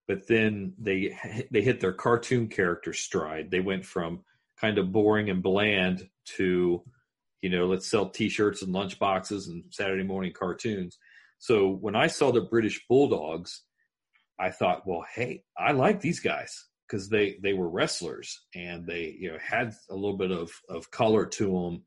But 0.08 0.26
then 0.28 0.74
they 0.78 1.16
they 1.50 1.62
hit 1.62 1.80
their 1.80 1.92
cartoon 1.92 2.48
character 2.48 2.92
stride. 2.92 3.50
They 3.50 3.60
went 3.60 3.84
from 3.84 4.24
kind 4.60 4.78
of 4.78 4.92
boring 4.92 5.30
and 5.30 5.42
bland 5.42 6.08
to, 6.36 6.82
you 7.42 7.50
know, 7.50 7.66
let's 7.66 7.90
sell 7.90 8.08
T-shirts 8.08 8.62
and 8.62 8.72
lunch 8.72 8.98
boxes 8.98 9.48
and 9.48 9.64
Saturday 9.70 10.04
morning 10.04 10.32
cartoons. 10.32 10.98
So 11.38 11.68
when 11.68 11.96
I 11.96 12.06
saw 12.06 12.30
the 12.30 12.40
British 12.40 12.86
Bulldogs, 12.88 13.62
I 14.38 14.50
thought, 14.50 14.86
well, 14.86 15.04
hey, 15.14 15.42
I 15.58 15.72
like 15.72 16.00
these 16.00 16.20
guys 16.20 16.66
because 16.86 17.08
they 17.08 17.36
they 17.42 17.52
were 17.52 17.68
wrestlers 17.68 18.40
and 18.54 18.86
they 18.86 19.16
you 19.18 19.32
know 19.32 19.38
had 19.44 19.74
a 19.90 19.94
little 19.94 20.16
bit 20.16 20.30
of 20.30 20.50
of 20.68 20.90
color 20.90 21.26
to 21.26 21.46
them 21.46 21.82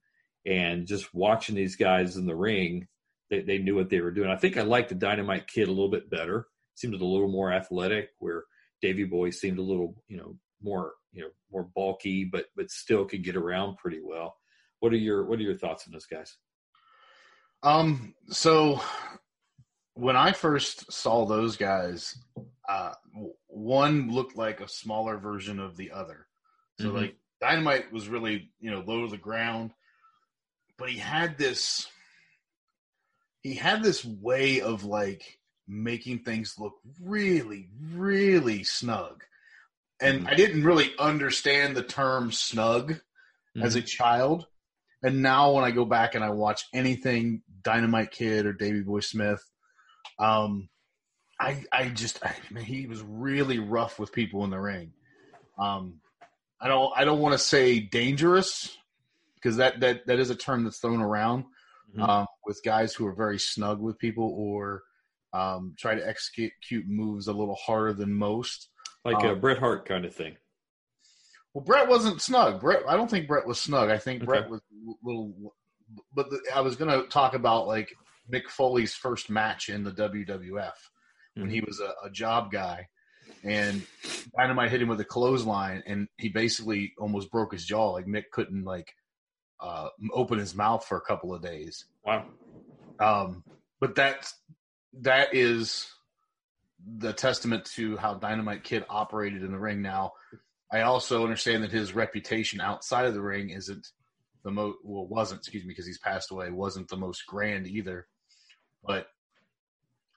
and 0.46 0.88
just 0.88 1.14
watching 1.14 1.56
these 1.56 1.76
guys 1.76 2.16
in 2.18 2.26
the 2.26 2.36
ring, 2.36 2.88
they, 3.30 3.42
they 3.42 3.58
knew 3.58 3.76
what 3.76 3.90
they 3.90 4.02
were 4.02 4.12
doing. 4.12 4.30
I 4.30 4.36
think 4.36 4.58
I 4.58 4.62
liked 4.64 4.90
the 4.90 4.96
Dynamite 4.96 5.48
Kid 5.48 5.68
a 5.68 5.72
little 5.72 5.90
bit 5.90 6.10
better. 6.10 6.48
Seemed 6.76 6.94
a 6.94 6.98
little 7.06 7.28
more 7.32 7.52
athletic, 7.52 8.10
where 8.20 8.46
Davy 8.82 9.04
Boy 9.04 9.30
seemed 9.32 9.60
a 9.60 9.64
little, 9.64 9.96
you 10.08 10.18
know, 10.18 10.38
more, 10.62 10.94
you 11.12 11.22
know, 11.24 11.30
more 11.52 11.64
bulky, 11.76 12.24
but 12.26 12.46
but 12.56 12.72
still 12.72 13.06
could 13.06 13.24
get 13.24 13.36
around 13.36 13.78
pretty 13.78 14.00
well. 14.04 14.38
What 14.80 14.94
are 14.94 14.98
your 14.98 15.26
What 15.26 15.40
are 15.40 15.44
your 15.44 15.58
thoughts 15.58 15.86
on 15.88 15.94
those 15.94 16.06
guys? 16.06 16.38
Um, 17.64 18.16
so 18.30 18.82
when 19.96 20.16
I 20.16 20.32
first 20.32 20.92
saw 20.92 21.26
those 21.26 21.58
guys, 21.58 22.18
uh, 22.68 22.94
one 23.48 24.10
looked 24.12 24.38
like 24.38 24.62
a 24.62 24.68
smaller 24.70 25.18
version 25.18 25.60
of 25.60 25.76
the 25.76 25.92
other. 25.92 26.28
So 26.80 26.90
Mhm. 26.92 26.94
like 26.94 27.16
Dynamite 27.42 27.92
was 27.92 28.08
really 28.08 28.54
you 28.60 28.72
know 28.72 28.80
low 28.80 29.04
to 29.06 29.12
the 29.12 29.18
ground, 29.18 29.74
but 30.80 30.90
he 30.90 30.98
had 30.98 31.38
this 31.38 31.88
he 33.42 33.54
had 33.54 33.84
this 33.84 34.04
way 34.04 34.62
of 34.62 34.86
like 34.86 35.40
making 35.68 36.20
things 36.20 36.56
look 36.58 36.74
really 37.02 37.70
really 37.94 38.64
snug. 38.64 39.24
And 40.02 40.30
I 40.30 40.34
didn't 40.34 40.64
really 40.64 40.92
understand 40.98 41.76
the 41.76 41.84
term 41.84 42.32
snug 42.32 43.02
as 43.62 43.76
a 43.76 43.82
child. 43.82 44.48
And 45.04 45.22
now 45.22 45.52
when 45.52 45.66
I 45.66 45.72
go 45.72 45.84
back 45.84 46.16
and 46.16 46.24
I 46.24 46.30
watch 46.30 46.64
anything 46.74 47.42
Dynamite 47.62 48.12
Kid 48.12 48.46
or 48.46 48.54
Davy 48.54 48.80
Boy 48.80 49.02
Smith, 49.02 49.44
um, 50.18 50.70
I 51.38 51.64
I 51.72 51.90
just 51.90 52.26
I 52.26 52.34
mean, 52.50 52.64
he 52.64 52.88
was 52.88 53.02
really 53.02 53.60
rough 53.60 54.00
with 54.00 54.14
people 54.14 54.46
in 54.46 54.50
the 54.52 54.60
ring. 54.60 54.94
Um, 55.58 56.00
I 56.62 56.70
don't 56.70 56.94
I 56.96 57.04
don't 57.04 57.20
want 57.20 57.34
to 57.34 57.40
say 57.40 57.82
dangerous 57.82 58.78
because 59.42 59.58
that 59.58 59.80
that 59.80 60.06
that 60.08 60.20
is 60.20 60.30
a 60.30 60.36
term 60.36 60.64
that's 60.64 60.80
thrown 60.80 61.02
around 61.02 61.46
Mhm. 61.96 62.08
um, 62.08 62.28
with 62.46 62.62
guys 62.64 62.94
who 62.94 63.06
are 63.08 63.16
very 63.16 63.40
snug 63.40 63.80
with 63.80 63.98
people 63.98 64.32
or 64.38 64.84
um, 65.34 65.74
try 65.78 65.96
to 65.96 66.08
execute 66.08 66.54
moves 66.88 67.28
a 67.28 67.34
little 67.34 67.56
harder 67.56 67.94
than 67.94 68.14
most. 68.14 68.70
like 69.06 69.24
a 69.24 69.32
Um, 69.32 69.40
Bret 69.40 69.58
Hart 69.60 69.88
kind 69.88 70.04
of 70.06 70.14
thing. 70.14 70.36
Well, 71.54 71.64
Brett 71.64 71.88
wasn't 71.88 72.22
snug. 72.22 72.62
Brett, 72.62 72.84
I 72.88 72.96
don't 72.96 73.10
think 73.10 73.28
Brett 73.28 73.48
was 73.48 73.60
snug. 73.60 73.90
I 73.90 73.98
think 73.98 74.24
Brett 74.26 74.50
was 74.50 74.62
a 74.62 74.94
little. 75.04 75.56
But 76.14 76.30
the, 76.30 76.42
I 76.54 76.62
was 76.62 76.76
going 76.76 76.92
to 77.02 77.08
talk 77.10 77.34
about 77.34 77.66
like 77.66 77.92
Mick 78.32 78.48
Foley's 78.50 78.94
first 78.94 79.30
match 79.30 79.70
in 79.70 79.84
the 79.84 79.92
WWF 79.92 80.74
when 81.36 81.50
he 81.50 81.62
was 81.62 81.80
a, 81.80 81.94
a 82.06 82.10
job 82.12 82.52
guy, 82.52 82.88
and 83.44 83.82
Dynamite 84.38 84.70
hit 84.70 84.82
him 84.82 84.90
with 84.90 85.00
a 85.00 85.06
clothesline, 85.06 85.82
and 85.88 86.08
he 86.18 86.30
basically 86.30 86.94
almost 87.00 87.32
broke 87.32 87.54
his 87.54 87.66
jaw. 87.66 87.92
Like 87.92 88.06
Mick 88.06 88.26
couldn't 88.32 88.64
like 88.66 88.94
uh, 89.62 89.90
open 90.14 90.40
his 90.40 90.56
mouth 90.56 90.86
for 90.86 90.98
a 90.98 91.02
couple 91.02 91.34
of 91.34 91.42
days. 91.42 91.86
Wow. 92.06 92.26
Um, 93.00 93.44
but 93.80 93.96
that's 93.96 94.34
that 95.02 95.34
is 95.34 95.92
the 96.98 97.14
testament 97.14 97.66
to 97.66 97.98
how 97.98 98.16
Dynamite 98.16 98.64
Kid 98.64 98.86
operated 98.90 99.44
in 99.44 99.52
the 99.52 99.60
ring. 99.60 99.82
Now, 99.82 100.14
I 100.72 100.82
also 100.82 101.24
understand 101.24 101.64
that 101.64 101.72
his 101.72 101.94
reputation 101.94 102.62
outside 102.62 103.06
of 103.06 103.14
the 103.14 103.22
ring 103.22 103.50
isn't 103.50 103.88
the 104.44 104.52
most 104.52 104.78
well 104.84 105.08
wasn't 105.08 105.42
excuse 105.42 105.64
me 105.64 105.70
because 105.70 105.86
he's 105.86 105.98
passed 105.98 106.32
away 106.32 106.50
wasn't 106.50 106.88
the 106.88 106.98
most 106.98 107.26
grand 107.26 107.68
either. 107.68 108.08
But 108.84 109.08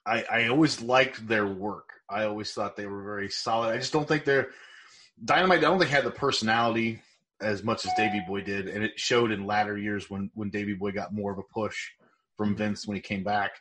I 0.05 0.23
I 0.23 0.47
always 0.47 0.81
liked 0.81 1.27
their 1.27 1.47
work. 1.47 1.89
I 2.09 2.23
always 2.25 2.53
thought 2.53 2.75
they 2.75 2.85
were 2.85 3.03
very 3.03 3.29
solid. 3.29 3.73
I 3.73 3.77
just 3.77 3.93
don't 3.93 4.07
think 4.07 4.25
they're 4.25 4.49
Dynamite. 5.23 5.59
I 5.59 5.61
don't 5.61 5.79
think 5.79 5.91
had 5.91 6.05
the 6.05 6.11
personality 6.11 7.01
as 7.43 7.63
much 7.63 7.85
as 7.85 7.91
Davy 7.95 8.21
Boy 8.27 8.41
did, 8.41 8.67
and 8.67 8.83
it 8.83 8.99
showed 8.99 9.31
in 9.31 9.45
latter 9.45 9.77
years 9.77 10.09
when 10.09 10.29
when 10.33 10.49
Davy 10.49 10.73
Boy 10.73 10.91
got 10.91 11.13
more 11.13 11.31
of 11.31 11.39
a 11.39 11.53
push 11.53 11.77
from 12.37 12.55
Vince 12.55 12.87
when 12.87 12.95
he 12.95 13.01
came 13.01 13.23
back. 13.23 13.51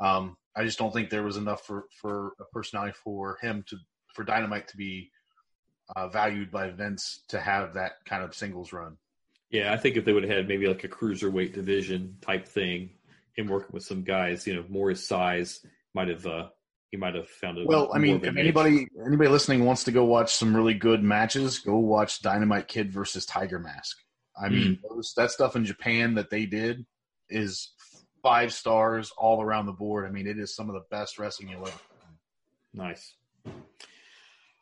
Um, 0.00 0.36
I 0.56 0.64
just 0.64 0.78
don't 0.78 0.92
think 0.92 1.10
there 1.10 1.22
was 1.22 1.36
enough 1.36 1.66
for 1.66 1.86
for 2.00 2.34
a 2.40 2.44
personality 2.52 2.96
for 3.02 3.38
him 3.40 3.64
to 3.68 3.76
for 4.14 4.24
Dynamite 4.24 4.68
to 4.68 4.76
be 4.76 5.10
uh, 5.96 6.08
valued 6.08 6.50
by 6.50 6.70
Vince 6.70 7.24
to 7.28 7.40
have 7.40 7.74
that 7.74 7.92
kind 8.06 8.22
of 8.22 8.34
singles 8.34 8.72
run. 8.72 8.96
Yeah, 9.50 9.72
I 9.72 9.76
think 9.76 9.96
if 9.96 10.04
they 10.04 10.12
would 10.12 10.24
have 10.24 10.32
had 10.32 10.48
maybe 10.48 10.66
like 10.66 10.84
a 10.84 10.88
cruiserweight 10.88 11.52
division 11.52 12.16
type 12.20 12.46
thing, 12.46 12.90
him 13.34 13.48
working 13.48 13.70
with 13.72 13.84
some 13.84 14.02
guys, 14.02 14.46
you 14.46 14.54
know, 14.54 14.64
more 14.68 14.90
his 14.90 15.06
size, 15.06 15.64
might 15.94 16.08
have 16.08 16.26
uh 16.26 16.48
he 16.94 16.98
might 16.98 17.16
have 17.16 17.28
found 17.28 17.58
it. 17.58 17.66
Well, 17.66 17.90
I 17.92 17.98
mean, 17.98 18.24
if 18.24 18.36
anybody 18.36 18.86
anybody 19.04 19.28
listening 19.28 19.64
wants 19.64 19.82
to 19.82 19.90
go 19.90 20.04
watch 20.04 20.32
some 20.32 20.54
really 20.54 20.74
good 20.74 21.02
matches, 21.02 21.58
go 21.58 21.76
watch 21.76 22.22
Dynamite 22.22 22.68
Kid 22.68 22.92
versus 22.92 23.26
Tiger 23.26 23.58
Mask. 23.58 23.98
I 24.40 24.48
mean, 24.48 24.78
those, 24.88 25.12
that 25.16 25.32
stuff 25.32 25.56
in 25.56 25.64
Japan 25.64 26.14
that 26.14 26.30
they 26.30 26.46
did 26.46 26.86
is 27.28 27.72
five 28.22 28.52
stars 28.52 29.10
all 29.18 29.42
around 29.42 29.66
the 29.66 29.72
board. 29.72 30.06
I 30.06 30.10
mean, 30.10 30.28
it 30.28 30.38
is 30.38 30.54
some 30.54 30.68
of 30.68 30.74
the 30.74 30.84
best 30.88 31.18
wrestling 31.18 31.48
you'll 31.48 31.66
ever. 31.66 31.76
Nice. 32.72 33.16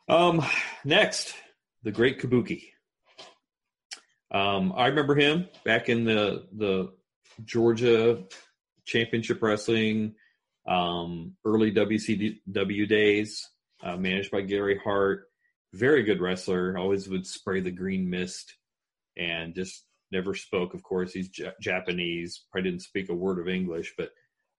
Um, 0.09 0.43
next, 0.83 1.35
the 1.83 1.91
Great 1.91 2.19
Kabuki. 2.19 2.63
Um, 4.31 4.73
I 4.75 4.87
remember 4.87 5.13
him 5.13 5.49
back 5.63 5.87
in 5.87 6.03
the 6.03 6.47
the 6.51 6.93
Georgia 7.45 8.23
Championship 8.85 9.39
Wrestling, 9.39 10.15
um, 10.67 11.35
early 11.45 11.71
WCW 11.71 12.87
days, 12.87 13.49
uh, 13.83 13.97
managed 13.97 14.31
by 14.31 14.41
Gary 14.41 14.79
Hart. 14.83 15.25
Very 15.73 16.03
good 16.03 16.21
wrestler. 16.21 16.77
Always 16.77 17.09
would 17.09 17.25
spray 17.25 17.59
the 17.61 17.71
green 17.71 18.09
mist, 18.09 18.53
and 19.17 19.55
just 19.55 19.83
never 20.11 20.35
spoke. 20.35 20.73
Of 20.73 20.83
course, 20.83 21.11
he's 21.13 21.29
J- 21.29 21.51
Japanese. 21.59 22.43
Probably 22.51 22.69
didn't 22.71 22.83
speak 22.83 23.09
a 23.09 23.13
word 23.15 23.39
of 23.39 23.47
English, 23.49 23.95
but 23.97 24.09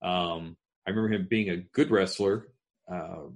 um, 0.03 0.57
I 0.87 0.91
remember 0.91 1.15
him 1.15 1.27
being 1.31 1.51
a 1.51 1.57
good 1.57 1.91
wrestler. 1.91 2.49
Uh, 2.91 3.29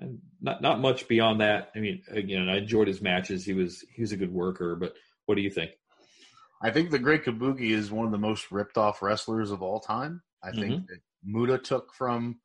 and 0.00 0.20
not 0.40 0.62
not 0.62 0.80
much 0.80 1.08
beyond 1.08 1.40
that. 1.40 1.70
I 1.74 1.80
mean, 1.80 2.02
again, 2.10 2.48
I 2.48 2.58
enjoyed 2.58 2.88
his 2.88 3.02
matches. 3.02 3.44
He 3.44 3.52
was 3.52 3.84
he 3.94 4.00
was 4.02 4.12
a 4.12 4.16
good 4.16 4.32
worker. 4.32 4.76
But 4.76 4.94
what 5.26 5.34
do 5.34 5.42
you 5.42 5.50
think? 5.50 5.72
I 6.62 6.70
think 6.70 6.90
the 6.90 6.98
Great 6.98 7.24
Kabuki 7.24 7.70
is 7.70 7.90
one 7.90 8.06
of 8.06 8.12
the 8.12 8.18
most 8.18 8.50
ripped 8.50 8.78
off 8.78 9.02
wrestlers 9.02 9.50
of 9.50 9.62
all 9.62 9.80
time. 9.80 10.22
I 10.42 10.52
think 10.52 10.74
Mhm. 10.80 10.86
that 10.86 11.00
Muta 11.24 11.58
took 11.58 11.92
from 11.94 12.40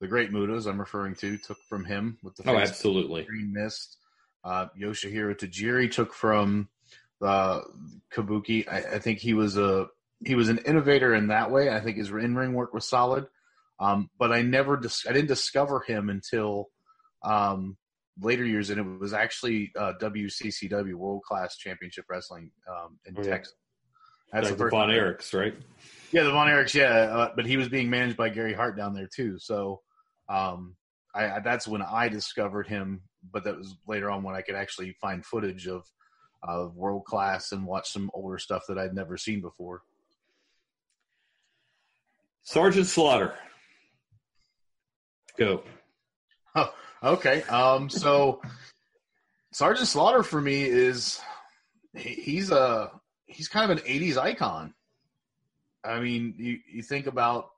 the 0.00 0.08
Great 0.08 0.30
Muta's 0.32 0.66
I'm 0.66 0.80
referring 0.80 1.14
to 1.16 1.38
took 1.38 1.58
from 1.68 1.84
him 1.84 2.18
with 2.22 2.34
the 2.36 2.48
Oh, 2.50 2.56
absolutely. 2.58 3.24
Green 3.24 3.52
Mist. 3.52 3.98
Uh, 4.44 4.66
Yoshihiro 4.80 5.36
Tajiri 5.38 5.90
took 5.90 6.12
from 6.12 6.68
uh, 7.24 7.60
Kabuki. 8.12 8.66
I, 8.68 8.96
I 8.96 8.98
think 8.98 9.20
he 9.20 9.34
was 9.34 9.56
a 9.56 9.86
he 10.24 10.34
was 10.34 10.48
an 10.48 10.58
innovator 10.58 11.14
in 11.14 11.28
that 11.28 11.50
way. 11.50 11.70
I 11.70 11.80
think 11.80 11.96
his 11.96 12.10
in 12.10 12.34
ring 12.34 12.52
work 12.54 12.74
was 12.74 12.88
solid, 12.88 13.26
um, 13.78 14.10
but 14.18 14.32
I 14.32 14.42
never 14.42 14.76
dis- 14.76 15.06
I 15.08 15.12
didn't 15.12 15.28
discover 15.28 15.80
him 15.86 16.10
until 16.10 16.66
um, 17.24 17.76
later 18.20 18.44
years, 18.44 18.70
and 18.70 18.80
it 18.80 19.00
was 19.00 19.12
actually 19.12 19.70
uh, 19.78 19.92
WCCW 20.00 20.94
World 20.94 21.22
Class 21.22 21.56
Championship 21.56 22.06
Wrestling 22.10 22.50
um, 22.68 22.98
in 23.06 23.14
Oh, 23.16 23.22
yeah. 23.22 23.30
Texas. 23.30 23.54
That's 24.32 24.48
Like 24.48 24.58
the 24.58 24.64
the 24.64 24.70
Von 24.70 24.88
Erichs, 24.88 25.32
right? 25.38 25.54
Yeah, 26.12 26.24
the 26.24 26.30
Von 26.30 26.48
Erichs, 26.48 26.74
yeah, 26.74 26.90
uh, 26.90 27.32
but 27.34 27.46
he 27.46 27.56
was 27.56 27.68
being 27.68 27.88
managed 27.88 28.16
by 28.16 28.28
Gary 28.28 28.52
Hart 28.52 28.76
down 28.76 28.94
there 28.94 29.08
too. 29.08 29.38
So 29.38 29.80
um, 30.28 30.76
I, 31.14 31.30
I 31.30 31.40
that's 31.40 31.66
when 31.66 31.82
I 31.82 32.08
discovered 32.08 32.66
him. 32.66 33.02
But 33.32 33.44
that 33.44 33.56
was 33.56 33.76
later 33.86 34.10
on 34.10 34.24
when 34.24 34.34
I 34.34 34.42
could 34.42 34.56
actually 34.56 34.96
find 35.00 35.24
footage 35.24 35.66
of 35.66 35.84
of 36.42 36.76
world 36.76 37.04
class 37.04 37.52
and 37.52 37.64
watch 37.64 37.90
some 37.90 38.10
older 38.14 38.38
stuff 38.38 38.64
that 38.68 38.78
I'd 38.78 38.94
never 38.94 39.16
seen 39.16 39.40
before. 39.40 39.82
Sergeant 42.42 42.86
Slaughter. 42.86 43.34
Go. 45.38 45.62
Oh, 46.54 46.74
okay. 47.02 47.42
Um, 47.44 47.88
so 47.88 48.42
Sergeant 49.52 49.88
Slaughter 49.88 50.22
for 50.22 50.40
me 50.40 50.64
is 50.64 51.20
he, 51.96 52.10
he's 52.10 52.50
a 52.50 52.90
he's 53.26 53.48
kind 53.48 53.70
of 53.70 53.78
an 53.78 53.84
'80s 53.84 54.18
icon. 54.18 54.74
I 55.84 56.00
mean, 56.00 56.34
you 56.38 56.58
you 56.70 56.82
think 56.82 57.06
about 57.06 57.50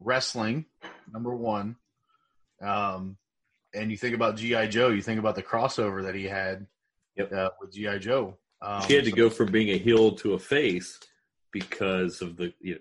wrestling, 0.00 0.66
number 1.12 1.34
one, 1.34 1.76
um, 2.60 3.16
and 3.74 3.90
you 3.90 3.96
think 3.96 4.14
about 4.14 4.36
GI 4.36 4.68
Joe. 4.68 4.88
You 4.90 5.02
think 5.02 5.18
about 5.18 5.34
the 5.34 5.42
crossover 5.42 6.02
that 6.04 6.14
he 6.14 6.24
had 6.24 6.66
Yep. 7.16 7.32
uh, 7.32 7.50
with 7.60 7.72
GI 7.72 7.98
Joe. 7.98 8.36
Um, 8.60 8.82
he 8.82 8.94
had 8.94 9.04
to 9.04 9.10
so- 9.10 9.16
go 9.16 9.30
from 9.30 9.50
being 9.50 9.70
a 9.70 9.78
heel 9.78 10.12
to 10.16 10.34
a 10.34 10.38
face 10.38 10.98
because 11.50 12.22
of 12.22 12.36
the 12.36 12.52
you 12.60 12.74
know, 12.74 12.80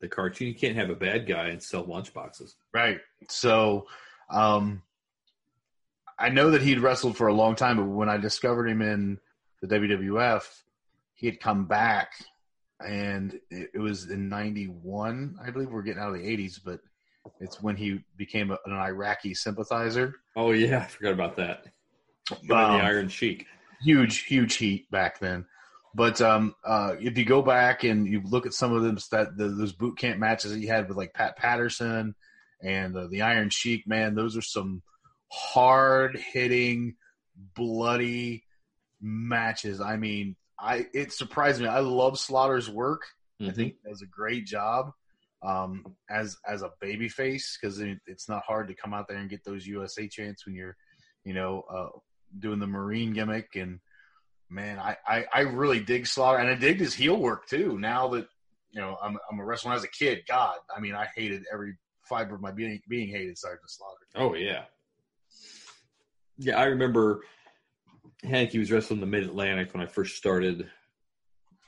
the 0.00 0.08
cartoon. 0.08 0.48
You 0.48 0.54
can't 0.54 0.76
have 0.76 0.90
a 0.90 0.94
bad 0.94 1.26
guy 1.26 1.48
and 1.48 1.62
sell 1.62 1.84
lunchboxes. 1.86 2.54
Right. 2.72 3.00
So, 3.28 3.86
um, 4.30 4.82
I 6.18 6.28
know 6.30 6.50
that 6.50 6.62
he'd 6.62 6.80
wrestled 6.80 7.16
for 7.16 7.28
a 7.28 7.32
long 7.34 7.54
time, 7.56 7.76
but 7.78 7.84
when 7.84 8.08
I 8.08 8.16
discovered 8.16 8.66
him 8.68 8.82
in 8.82 9.18
the 9.62 9.68
WWF, 9.68 10.62
he 11.14 11.26
had 11.26 11.40
come 11.40 11.64
back, 11.66 12.12
and 12.80 13.34
it, 13.50 13.70
it 13.74 13.78
was 13.78 14.10
in 14.10 14.28
'91. 14.28 15.38
I 15.44 15.50
believe 15.50 15.70
we're 15.70 15.82
getting 15.82 16.02
out 16.02 16.14
of 16.14 16.20
the 16.20 16.26
'80s, 16.26 16.60
but 16.64 16.80
it's 17.40 17.62
when 17.62 17.76
he 17.76 18.00
became 18.16 18.50
a, 18.50 18.58
an 18.66 18.72
Iraqi 18.72 19.34
sympathizer. 19.34 20.14
Oh 20.36 20.52
yeah, 20.52 20.80
I 20.80 20.86
forgot 20.86 21.12
about 21.12 21.36
that. 21.36 21.66
Um, 22.30 22.38
the 22.42 22.54
Iron 22.54 23.08
Sheik. 23.08 23.46
huge, 23.80 24.24
huge 24.24 24.56
heat 24.56 24.90
back 24.90 25.18
then. 25.18 25.46
But 25.94 26.20
um, 26.20 26.54
uh, 26.64 26.96
if 27.00 27.16
you 27.16 27.24
go 27.24 27.42
back 27.42 27.84
and 27.84 28.06
you 28.06 28.22
look 28.24 28.46
at 28.46 28.52
some 28.52 28.72
of 28.72 28.82
them, 28.82 28.98
that 29.10 29.36
the, 29.36 29.48
those 29.48 29.72
boot 29.72 29.98
camp 29.98 30.18
matches 30.18 30.52
that 30.52 30.60
he 30.60 30.66
had 30.66 30.88
with 30.88 30.96
like 30.96 31.14
Pat 31.14 31.36
Patterson 31.36 32.14
and 32.62 32.96
uh, 32.96 33.06
the 33.08 33.22
Iron 33.22 33.50
Sheik, 33.50 33.86
man, 33.86 34.14
those 34.14 34.36
are 34.36 34.42
some 34.42 34.82
hard 35.30 36.16
hitting, 36.16 36.96
bloody 37.54 38.44
matches. 39.00 39.80
I 39.80 39.96
mean, 39.96 40.36
I 40.58 40.86
it 40.92 41.12
surprised 41.12 41.60
me. 41.60 41.68
I 41.68 41.80
love 41.80 42.18
Slaughter's 42.18 42.68
work, 42.70 43.02
I 43.40 43.50
think 43.50 43.74
he 43.82 43.88
does 43.88 44.02
a 44.02 44.06
great 44.06 44.46
job 44.46 44.92
um, 45.42 45.84
as 46.10 46.36
as 46.46 46.62
a 46.62 46.72
baby 46.80 47.08
face 47.08 47.56
because 47.60 47.78
it, 47.80 47.98
it's 48.06 48.28
not 48.28 48.42
hard 48.46 48.68
to 48.68 48.74
come 48.74 48.92
out 48.92 49.06
there 49.08 49.18
and 49.18 49.30
get 49.30 49.44
those 49.44 49.66
USA 49.66 50.08
chants 50.08 50.44
when 50.44 50.54
you're, 50.54 50.76
you 51.24 51.34
know, 51.34 51.62
uh, 51.70 51.98
doing 52.38 52.58
the 52.58 52.66
Marine 52.66 53.12
gimmick. 53.12 53.54
And 53.54 53.78
man, 54.50 54.78
I, 54.78 54.96
I, 55.06 55.24
I 55.32 55.40
really 55.40 55.80
dig 55.80 56.06
Slaughter, 56.06 56.38
and 56.38 56.48
I 56.48 56.54
dig 56.54 56.78
his 56.78 56.94
heel 56.94 57.16
work 57.16 57.46
too. 57.46 57.78
Now 57.78 58.08
that 58.08 58.26
you 58.70 58.80
know 58.80 58.96
I'm 59.00 59.16
I'm 59.30 59.38
a 59.38 59.44
wrestler 59.44 59.72
as 59.72 59.84
a 59.84 59.88
kid, 59.88 60.22
God, 60.28 60.56
I 60.74 60.80
mean, 60.80 60.94
I 60.94 61.06
hated 61.14 61.44
every 61.52 61.74
fiber 62.02 62.34
of 62.34 62.40
my 62.40 62.50
being 62.50 62.80
being 62.88 63.08
hated 63.08 63.38
Sergeant 63.38 63.70
Slaughter. 63.70 64.06
Oh 64.16 64.34
yeah, 64.34 64.64
yeah. 66.38 66.58
I 66.58 66.64
remember 66.64 67.20
Hank. 68.24 68.50
He 68.50 68.58
was 68.58 68.72
wrestling 68.72 69.00
the 69.00 69.06
Mid 69.06 69.24
Atlantic 69.24 69.72
when 69.72 69.82
I 69.82 69.86
first 69.86 70.16
started. 70.16 70.68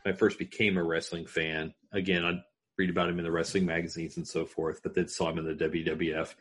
I 0.07 0.13
first 0.13 0.39
became 0.39 0.77
a 0.77 0.83
wrestling 0.83 1.27
fan. 1.27 1.75
Again, 1.93 2.25
I 2.25 2.41
read 2.79 2.91
about 2.91 3.09
him 3.09 3.19
in 3.19 3.25
the 3.25 3.31
wrestling 3.31 3.67
magazines 3.67 4.17
and 4.17 4.27
so 4.27 4.45
forth, 4.45 4.81
but 4.83 4.95
then 4.95 5.09
saw 5.09 5.31
him 5.31 5.39
in 5.39 5.47
the 5.47 5.69
WWF. 5.69 6.35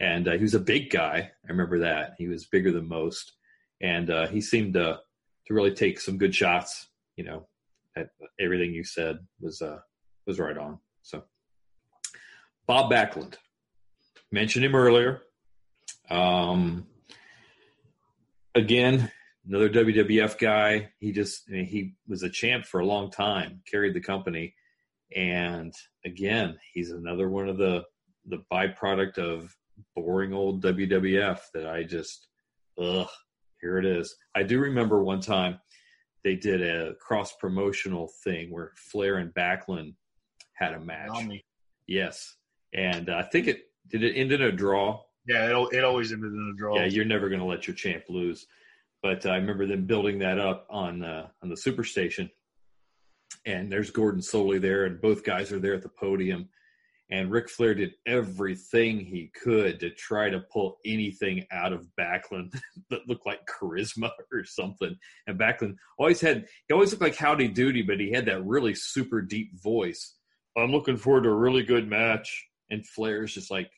And 0.00 0.26
uh, 0.26 0.32
he 0.32 0.42
was 0.42 0.54
a 0.54 0.60
big 0.60 0.90
guy. 0.90 1.30
I 1.46 1.48
remember 1.48 1.80
that. 1.80 2.14
He 2.18 2.28
was 2.28 2.46
bigger 2.46 2.72
than 2.72 2.88
most. 2.88 3.32
And 3.80 4.10
uh, 4.10 4.26
he 4.28 4.40
seemed 4.40 4.74
to, 4.74 5.00
to 5.46 5.54
really 5.54 5.74
take 5.74 6.00
some 6.00 6.18
good 6.18 6.34
shots. 6.34 6.88
You 7.16 7.24
know, 7.24 7.46
everything 8.40 8.72
you 8.72 8.84
said 8.84 9.18
was, 9.40 9.60
uh, 9.60 9.78
was 10.26 10.40
right 10.40 10.56
on. 10.56 10.78
So, 11.02 11.24
Bob 12.66 12.90
Backlund. 12.90 13.34
Mentioned 14.30 14.64
him 14.64 14.74
earlier. 14.74 15.20
Um, 16.08 16.86
again, 18.54 19.10
another 19.46 19.68
WWF 19.68 20.38
guy. 20.38 20.90
He 20.98 21.12
just 21.12 21.44
I 21.48 21.52
mean, 21.52 21.66
he 21.66 21.94
was 22.08 22.22
a 22.22 22.30
champ 22.30 22.64
for 22.64 22.80
a 22.80 22.86
long 22.86 23.10
time, 23.10 23.62
carried 23.70 23.94
the 23.94 24.00
company, 24.00 24.54
and 25.14 25.74
again, 26.04 26.58
he's 26.72 26.90
another 26.90 27.28
one 27.28 27.48
of 27.48 27.58
the 27.58 27.84
the 28.26 28.42
byproduct 28.52 29.18
of 29.18 29.54
boring 29.96 30.32
old 30.32 30.62
WWF 30.62 31.40
that 31.54 31.66
I 31.66 31.82
just 31.82 32.28
ugh. 32.80 33.08
Here 33.60 33.78
it 33.78 33.86
is. 33.86 34.16
I 34.34 34.42
do 34.42 34.58
remember 34.58 35.04
one 35.04 35.20
time 35.20 35.60
they 36.24 36.34
did 36.34 36.62
a 36.62 36.94
cross 36.94 37.32
promotional 37.36 38.10
thing 38.24 38.50
where 38.50 38.72
Flair 38.76 39.18
and 39.18 39.32
Backlund 39.34 39.94
had 40.54 40.74
a 40.74 40.80
match. 40.80 41.10
Yes, 41.86 42.36
and 42.74 43.08
uh, 43.08 43.16
I 43.16 43.22
think 43.22 43.46
it 43.48 43.64
did 43.88 44.02
it 44.02 44.16
end 44.16 44.32
in 44.32 44.42
a 44.42 44.52
draw. 44.52 45.00
Yeah, 45.26 45.46
it, 45.46 45.74
it 45.74 45.84
always 45.84 46.12
ended 46.12 46.32
in 46.32 46.52
a 46.54 46.58
draw. 46.58 46.76
Yeah, 46.76 46.86
you're 46.86 47.04
never 47.04 47.28
going 47.28 47.40
to 47.40 47.46
let 47.46 47.66
your 47.66 47.76
champ 47.76 48.04
lose. 48.08 48.46
But 49.02 49.26
I 49.26 49.36
remember 49.36 49.66
them 49.66 49.86
building 49.86 50.18
that 50.20 50.38
up 50.38 50.66
on 50.70 51.02
uh, 51.02 51.28
on 51.42 51.48
the 51.48 51.56
Superstation, 51.56 52.30
and 53.44 53.70
there's 53.70 53.90
Gordon 53.90 54.20
Solie 54.20 54.60
there, 54.60 54.84
and 54.84 55.00
both 55.00 55.24
guys 55.24 55.52
are 55.52 55.58
there 55.58 55.74
at 55.74 55.82
the 55.82 55.88
podium. 55.88 56.48
And 57.12 57.30
Ric 57.30 57.50
Flair 57.50 57.74
did 57.74 57.92
everything 58.06 58.98
he 58.98 59.30
could 59.34 59.78
to 59.80 59.90
try 59.90 60.30
to 60.30 60.40
pull 60.50 60.78
anything 60.86 61.44
out 61.52 61.74
of 61.74 61.86
Backlund 62.00 62.58
that 62.90 63.06
looked 63.06 63.26
like 63.26 63.40
charisma 63.46 64.10
or 64.32 64.44
something. 64.44 64.96
And 65.26 65.38
Backlund 65.38 65.76
always 65.98 66.22
had, 66.22 66.46
he 66.68 66.72
always 66.72 66.90
looked 66.90 67.02
like 67.02 67.16
Howdy 67.16 67.48
Doody, 67.48 67.82
but 67.82 68.00
he 68.00 68.10
had 68.12 68.24
that 68.26 68.46
really 68.46 68.74
super 68.74 69.20
deep 69.20 69.60
voice. 69.62 70.14
I'm 70.56 70.72
looking 70.72 70.96
forward 70.96 71.24
to 71.24 71.30
a 71.30 71.34
really 71.34 71.62
good 71.62 71.86
match. 71.86 72.46
And 72.70 72.86
Flair's 72.86 73.34
just 73.34 73.50
like, 73.50 73.70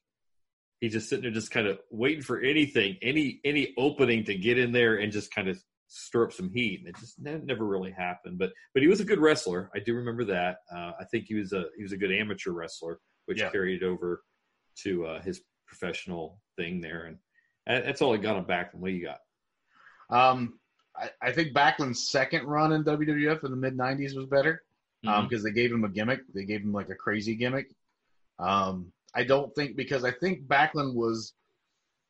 he's 0.80 0.92
just 0.92 1.08
sitting 1.08 1.22
there, 1.22 1.32
just 1.32 1.50
kind 1.50 1.66
of 1.66 1.78
waiting 1.90 2.22
for 2.22 2.40
anything, 2.40 2.96
any 3.02 3.40
any 3.44 3.72
opening 3.78 4.24
to 4.24 4.34
get 4.34 4.58
in 4.58 4.72
there 4.72 4.96
and 4.96 5.12
just 5.12 5.34
kind 5.34 5.48
of 5.48 5.58
stir 5.88 6.24
up 6.24 6.32
some 6.32 6.50
heat. 6.50 6.80
And 6.80 6.88
it 6.88 6.96
just 6.98 7.20
never 7.20 7.64
really 7.64 7.90
happened. 7.92 8.38
But 8.38 8.52
but 8.72 8.82
he 8.82 8.88
was 8.88 9.00
a 9.00 9.04
good 9.04 9.20
wrestler. 9.20 9.70
I 9.74 9.78
do 9.78 9.94
remember 9.94 10.24
that. 10.24 10.58
Uh, 10.74 10.92
I 11.00 11.04
think 11.10 11.26
he 11.26 11.34
was 11.34 11.52
a 11.52 11.66
he 11.76 11.82
was 11.82 11.92
a 11.92 11.96
good 11.96 12.12
amateur 12.12 12.50
wrestler, 12.52 12.98
which 13.26 13.40
Yeah. 13.40 13.50
carried 13.50 13.82
over 13.82 14.22
to 14.82 15.06
uh, 15.06 15.22
his 15.22 15.40
professional 15.66 16.40
thing 16.56 16.80
there. 16.80 17.04
And 17.04 17.18
that- 17.66 17.84
that's 17.84 18.02
all 18.02 18.12
I 18.14 18.18
got 18.18 18.36
on 18.36 18.44
Backlund. 18.44 18.74
What 18.80 18.92
you 18.92 19.04
got? 19.04 19.20
Um, 20.10 20.58
I, 20.96 21.10
I 21.22 21.32
think 21.32 21.54
Backlund's 21.54 22.08
second 22.10 22.44
run 22.46 22.72
in 22.72 22.84
WWF 22.84 23.42
in 23.44 23.50
the 23.50 23.56
mid 23.56 23.76
'90s 23.76 24.14
was 24.16 24.26
better 24.26 24.62
because 25.02 25.42
they 25.42 25.50
gave 25.50 25.70
him 25.72 25.84
a 25.84 25.88
gimmick. 25.88 26.20
They 26.34 26.44
gave 26.44 26.62
him 26.62 26.72
like 26.72 26.88
a 26.88 26.94
crazy 26.94 27.36
gimmick. 27.36 27.66
Um, 28.38 28.92
I 29.14 29.24
don't 29.24 29.54
think 29.54 29.76
because 29.76 30.04
I 30.04 30.10
think 30.10 30.46
Backlund 30.46 30.94
was 30.94 31.34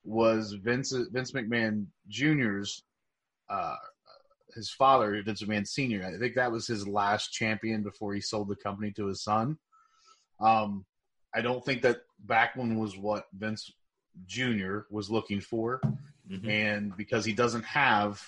was 0.05 0.53
Vince 0.53 0.93
Vince 1.13 1.33
McMahon 1.33 1.87
Jr.'s 2.09 2.83
uh, 3.49 3.77
his 4.55 4.71
father, 4.71 5.21
Vince 5.23 5.43
McMahon 5.43 5.67
Sr. 5.67 6.05
I 6.05 6.19
think 6.19 6.35
that 6.35 6.53
was 6.53 6.67
his 6.67 6.87
last 6.87 7.33
champion 7.33 7.83
before 7.83 8.15
he 8.15 8.21
sold 8.21 8.49
the 8.49 8.57
company 8.57 8.93
to 8.93 9.07
his 9.07 9.23
son. 9.23 9.59
Um, 10.41 10.85
I 11.35 11.41
don't 11.41 11.65
think 11.65 11.83
that 11.83 12.03
Backlund 12.25 12.77
was 12.79 12.97
what 12.97 13.27
Vince 13.37 13.71
Jr. 14.27 14.81
was 14.91 15.11
looking 15.11 15.41
for 15.41 15.81
Mhm. 16.31 16.49
and 16.49 16.97
because 16.97 17.25
he 17.25 17.33
doesn't 17.35 17.65
have 17.65 18.23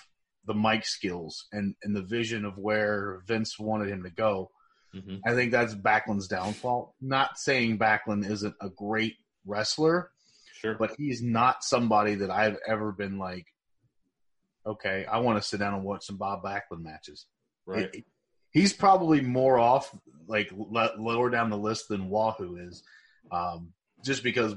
the 0.45 0.53
mic 0.53 0.85
skills 0.85 1.47
and, 1.51 1.75
and 1.83 1.95
the 1.95 2.01
vision 2.01 2.45
of 2.45 2.57
where 2.57 3.21
Vince 3.25 3.57
wanted 3.57 3.89
him 3.89 4.03
to 4.03 4.09
go, 4.09 4.51
Mhm. 4.95 5.21
I 5.25 5.33
think 5.35 5.51
that's 5.51 5.75
Backlund's 5.75 6.27
downfall. 6.27 6.95
Not 7.01 7.37
saying 7.37 7.77
Backlund 7.77 8.29
isn't 8.29 8.55
a 8.61 8.69
great 8.69 9.15
wrestler, 9.45 10.11
Sure. 10.53 10.75
but 10.75 10.95
he's 10.97 11.21
not 11.21 11.63
somebody 11.63 12.15
that 12.15 12.31
I've 12.31 12.57
ever 12.67 12.91
been 12.91 13.17
like, 13.19 13.45
okay, 14.65 15.05
I 15.05 15.19
want 15.19 15.41
to 15.41 15.47
sit 15.47 15.59
down 15.59 15.73
and 15.73 15.83
watch 15.83 16.05
some 16.05 16.17
Bob 16.17 16.43
Backlund 16.43 16.81
matches. 16.81 17.25
right. 17.65 17.93
It- 17.93 18.05
he's 18.51 18.71
probably 18.73 19.19
more 19.21 19.59
off, 19.59 19.93
like 20.25 20.49
le- 20.53 20.95
lower 20.97 21.29
down 21.29 21.49
the 21.49 21.57
list 21.57 21.89
than 21.89 22.09
Wahoo 22.09 22.55
is, 22.55 22.81
um, 23.29 23.73
just 24.05 24.23
because 24.23 24.55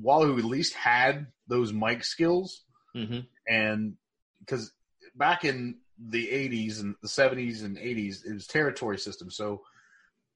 Wahoo 0.00 0.38
at 0.38 0.44
least 0.44 0.74
had 0.74 1.26
those 1.48 1.72
mic 1.72 2.04
skills, 2.04 2.64
hmm 2.94 3.20
and 3.48 3.96
because 4.40 4.72
back 5.16 5.44
in 5.44 5.80
the 6.08 6.26
'80s 6.28 6.80
and 6.80 6.94
the 7.02 7.08
'70s 7.08 7.64
and 7.64 7.76
'80s, 7.76 8.24
it 8.24 8.32
was 8.32 8.46
territory 8.46 8.98
system, 8.98 9.30
so 9.30 9.62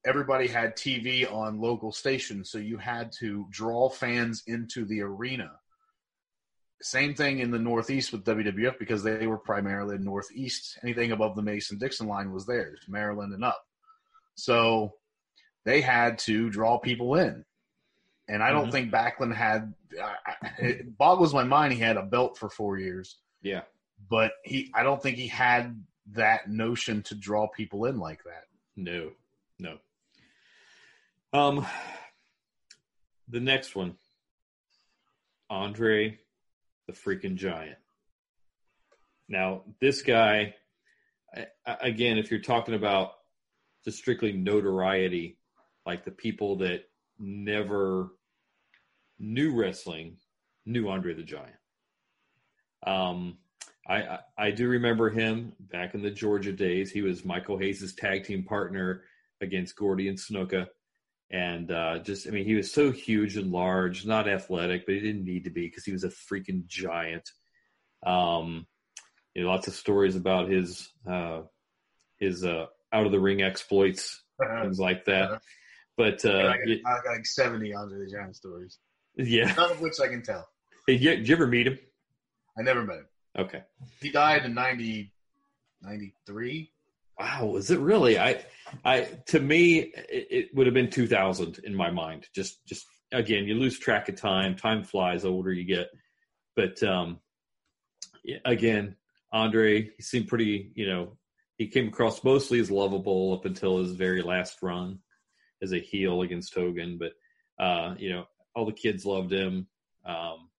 everybody 0.05 0.47
had 0.47 0.77
TV 0.77 1.31
on 1.33 1.59
local 1.61 1.91
stations, 1.91 2.51
so 2.51 2.59
you 2.59 2.77
had 2.77 3.11
to 3.12 3.47
draw 3.51 3.89
fans 3.89 4.43
into 4.47 4.85
the 4.85 5.01
arena. 5.01 5.51
Same 6.83 7.15
thing 7.15 7.39
in 7.39 7.51
the 7.51 7.59
Northeast 7.59 8.12
with 8.12 8.25
WWF 8.25 8.79
because 8.79 9.03
they 9.03 9.27
were 9.27 9.39
primarily 9.39 9.97
Northeast. 9.97 10.79
Anything 10.83 11.12
above 11.12 11.35
the 11.35 11.41
Mason 11.43 11.79
Dixon 11.79 12.07
line 12.07 12.31
was 12.33 12.45
theirs, 12.45 12.81
Maryland 12.89 13.33
and 13.33 13.43
up. 13.45 13.65
So 14.35 14.93
they 15.65 15.81
had 15.81 16.19
to 16.21 16.51
draw 16.51 16.79
people 16.79 17.15
in. 17.15 17.45
And 18.29 18.43
I 18.43 18.51
don't 18.51 18.69
Mhm. 18.69 18.73
think 18.73 18.93
Backlund 18.93 19.35
had. 19.35 19.73
I, 20.03 20.51
it 20.59 20.99
boggles 20.99 21.33
my 21.33 21.45
mind. 21.45 21.73
He 21.73 21.79
had 21.79 21.97
a 21.97 22.03
belt 22.03 22.37
for 22.37 22.51
four 22.51 22.79
years, 22.79 23.19
Yeah. 23.41 23.62
But 24.09 24.33
he. 24.45 24.71
I 24.75 24.83
don't 24.83 25.03
think 25.03 25.17
he 25.17 25.29
had 25.29 25.85
that 26.13 26.49
notion 26.49 27.03
to 27.05 27.15
draw 27.15 27.49
people 27.49 27.87
in 27.87 27.99
like 27.99 28.25
that. 28.25 28.45
No, 28.77 29.11
no. 29.59 29.79
Um, 31.33 31.67
the 33.29 33.41
next 33.41 33.75
one, 33.75 33.97
Andre, 35.51 36.19
the 36.87 36.93
freaking 36.93 37.37
giant. 37.37 37.79
Now, 39.29 39.63
this 39.81 40.03
guy, 40.03 40.55
again, 41.67 42.19
if 42.19 42.31
you're 42.31 42.41
talking 42.41 42.75
about 42.75 43.13
just 43.85 43.99
strictly 43.99 44.33
notoriety, 44.33 45.39
like 45.87 46.05
the 46.05 46.11
people 46.11 46.57
that 46.57 46.85
never 47.19 48.11
knew 49.19 49.55
wrestling 49.55 50.17
knew 50.67 50.89
Andre 50.89 51.15
the 51.15 51.23
Giant. 51.23 51.57
Um, 52.87 53.39
I, 53.87 53.97
I 54.03 54.18
I 54.39 54.51
do 54.51 54.68
remember 54.68 55.11
him 55.11 55.53
back 55.61 55.95
in 55.95 56.03
the 56.03 56.11
Georgia 56.11 56.53
days. 56.53 56.91
He 56.91 57.03
was 57.03 57.24
Michael 57.24 57.59
Hayes' 57.59 57.95
tag 57.95 58.24
team 58.24 58.45
partner 58.45 59.03
against 59.41 59.76
Gordy 59.76 60.09
and 60.09 60.18
Snuka. 60.18 60.68
And 61.30 61.70
uh, 61.70 61.99
just, 61.99 62.28
I 62.28 62.30
mean, 62.30 62.45
he 62.45 62.55
was 62.55 62.70
so 62.72 62.93
huge 62.93 63.37
and 63.37 63.51
large, 63.51 64.07
not 64.07 64.28
athletic, 64.28 64.87
but 64.87 64.95
he 64.95 65.01
didn't 65.01 65.24
need 65.24 65.45
to 65.45 65.51
be 65.51 65.66
because 65.66 65.85
he 65.85 65.91
was 65.93 66.05
a 66.05 66.09
freaking 66.09 66.66
giant. 66.66 67.28
Um, 68.07 68.66
you 69.35 69.43
know, 69.43 69.49
lots 69.51 69.66
of 69.66 69.74
stories 69.74 70.14
about 70.16 70.49
his 70.49 70.89
uh, 71.11 71.41
his 72.18 72.45
uh, 72.45 72.66
out 72.93 73.07
of 73.07 73.12
the 73.12 73.18
ring 73.18 73.43
exploits, 73.43 74.22
things 74.62 74.78
like 74.78 75.07
that. 75.07 75.41
But 75.97 76.24
I, 76.24 76.28
uh, 76.28 76.43
got, 76.43 76.57
y- 76.66 76.80
I 76.87 76.95
got 77.03 77.07
like 77.16 77.26
seventy 77.26 77.74
Andre 77.74 77.99
the 78.05 78.11
Giant 78.12 78.37
stories, 78.37 78.78
yeah, 79.16 79.53
none 79.57 79.72
of 79.72 79.80
which 79.80 79.95
I 80.03 80.09
can 80.09 80.22
tell. 80.22 80.47
Hey, 80.87 80.95
you- 80.95 81.16
did 81.16 81.28
you 81.28 81.35
ever 81.35 81.47
meet 81.47 81.66
him? 81.66 81.78
I 82.59 82.62
never 82.62 82.82
met 82.85 82.99
him. 82.99 83.07
Okay. 83.39 83.62
He 84.01 84.11
died 84.11 84.45
in 84.45 84.55
90, 84.55 85.12
93. 85.82 86.70
Wow, 87.18 87.57
is 87.57 87.70
it 87.70 87.78
really? 87.78 88.18
I, 88.18 88.45
I 88.85 89.03
to 89.26 89.41
me, 89.41 89.78
it, 89.78 90.26
it 90.30 90.55
would 90.55 90.66
have 90.66 90.74
been 90.74 90.91
2000 90.91 91.61
in 91.64 91.74
my 91.74 91.91
mind. 91.91 92.26
Just, 92.35 92.64
just 92.66 92.87
again, 93.12 93.45
you 93.45 93.55
lose 93.55 93.78
track 93.78 94.09
of 94.09 94.16
time. 94.16 94.57
Time 94.57 94.82
flies 94.82 95.22
the 95.22 95.30
older 95.30 95.53
you 95.53 95.64
get. 95.64 95.91
But 96.57 96.82
um, 96.82 97.20
again, 98.45 98.97
Andre, 99.32 99.91
he 99.97 100.03
seemed 100.03 100.28
pretty, 100.28 100.72
you 100.74 100.87
know, 100.87 101.16
he 101.57 101.68
came 101.68 101.89
across 101.89 102.24
mostly 102.24 102.59
as 102.61 102.70
lovable 102.70 103.32
up 103.32 103.45
until 103.45 103.78
his 103.78 103.93
very 103.93 104.22
last 104.22 104.62
run 104.62 104.99
as 105.62 105.72
a 105.72 105.78
heel 105.78 106.22
against 106.22 106.55
Hogan. 106.55 106.99
But 106.99 107.12
uh, 107.62 107.95
you 107.99 108.11
know, 108.11 108.26
all 108.55 108.66
the 108.66 108.72
kids 108.72 109.05
loved 109.05 109.32
him. 109.32 109.68
Um, 110.05 110.51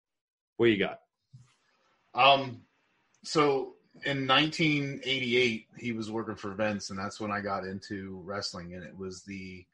what 0.57 0.67
you 0.67 0.79
got? 0.79 0.99
Um, 2.15 2.61
so 3.23 3.75
in 4.05 4.27
1988, 4.27 5.67
he 5.77 5.91
was 5.91 6.11
working 6.11 6.35
for 6.35 6.53
Vince, 6.53 6.89
and 6.89 6.97
that's 6.99 7.19
when 7.19 7.31
I 7.31 7.41
got 7.41 7.65
into 7.65 8.21
wrestling. 8.23 8.73
And 8.73 8.83
it 8.83 8.97
was 8.97 9.23
the 9.23 9.65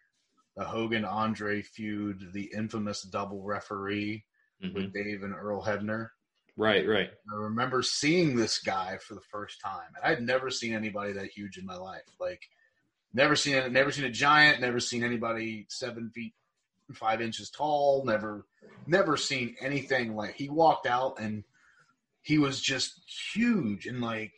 the 0.57 0.65
Hogan 0.65 1.05
Andre 1.05 1.61
feud, 1.61 2.33
the 2.33 2.51
infamous 2.53 3.03
double 3.03 3.41
referee 3.41 4.25
Mhm. 4.61 4.73
with 4.73 4.93
Dave 4.93 5.23
and 5.23 5.33
Earl 5.33 5.63
Hebner. 5.63 6.09
Right, 6.57 6.85
right. 6.85 7.09
I 7.31 7.35
remember 7.35 7.81
seeing 7.81 8.35
this 8.35 8.59
guy 8.59 8.97
for 8.97 9.15
the 9.15 9.21
first 9.21 9.61
time, 9.61 9.87
and 9.95 10.03
I'd 10.03 10.21
never 10.21 10.49
seen 10.49 10.73
anybody 10.73 11.13
that 11.13 11.31
huge 11.31 11.57
in 11.57 11.65
my 11.65 11.77
life. 11.77 12.03
Like, 12.19 12.49
never 13.13 13.37
seen 13.37 13.71
never 13.71 13.91
seen 13.91 14.03
a 14.03 14.11
giant, 14.11 14.59
never 14.59 14.81
seen 14.81 15.03
anybody 15.05 15.65
seven 15.69 16.09
feet 16.09 16.35
five 16.93 17.21
inches 17.21 17.49
tall, 17.49 18.03
never, 18.03 18.45
never 18.85 19.15
seen 19.15 19.55
anything 19.61 20.13
like. 20.17 20.35
He 20.35 20.49
walked 20.49 20.85
out 20.85 21.17
and 21.17 21.45
he 22.21 22.37
was 22.37 22.61
just 22.61 23.01
huge, 23.33 23.85
and 23.87 24.01
like, 24.01 24.33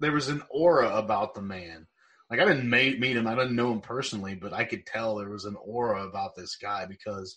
there 0.00 0.12
was 0.12 0.28
an 0.28 0.42
aura 0.50 0.96
about 0.96 1.34
the 1.34 1.42
man. 1.42 1.86
Like, 2.30 2.40
I 2.40 2.44
didn't 2.44 2.68
meet, 2.68 3.00
meet 3.00 3.16
him, 3.16 3.26
I 3.26 3.34
didn't 3.34 3.56
know 3.56 3.72
him 3.72 3.80
personally, 3.80 4.34
but 4.34 4.52
I 4.52 4.64
could 4.64 4.84
tell 4.86 5.16
there 5.16 5.30
was 5.30 5.46
an 5.46 5.56
aura 5.64 6.06
about 6.06 6.36
this 6.36 6.56
guy 6.56 6.84
because 6.86 7.34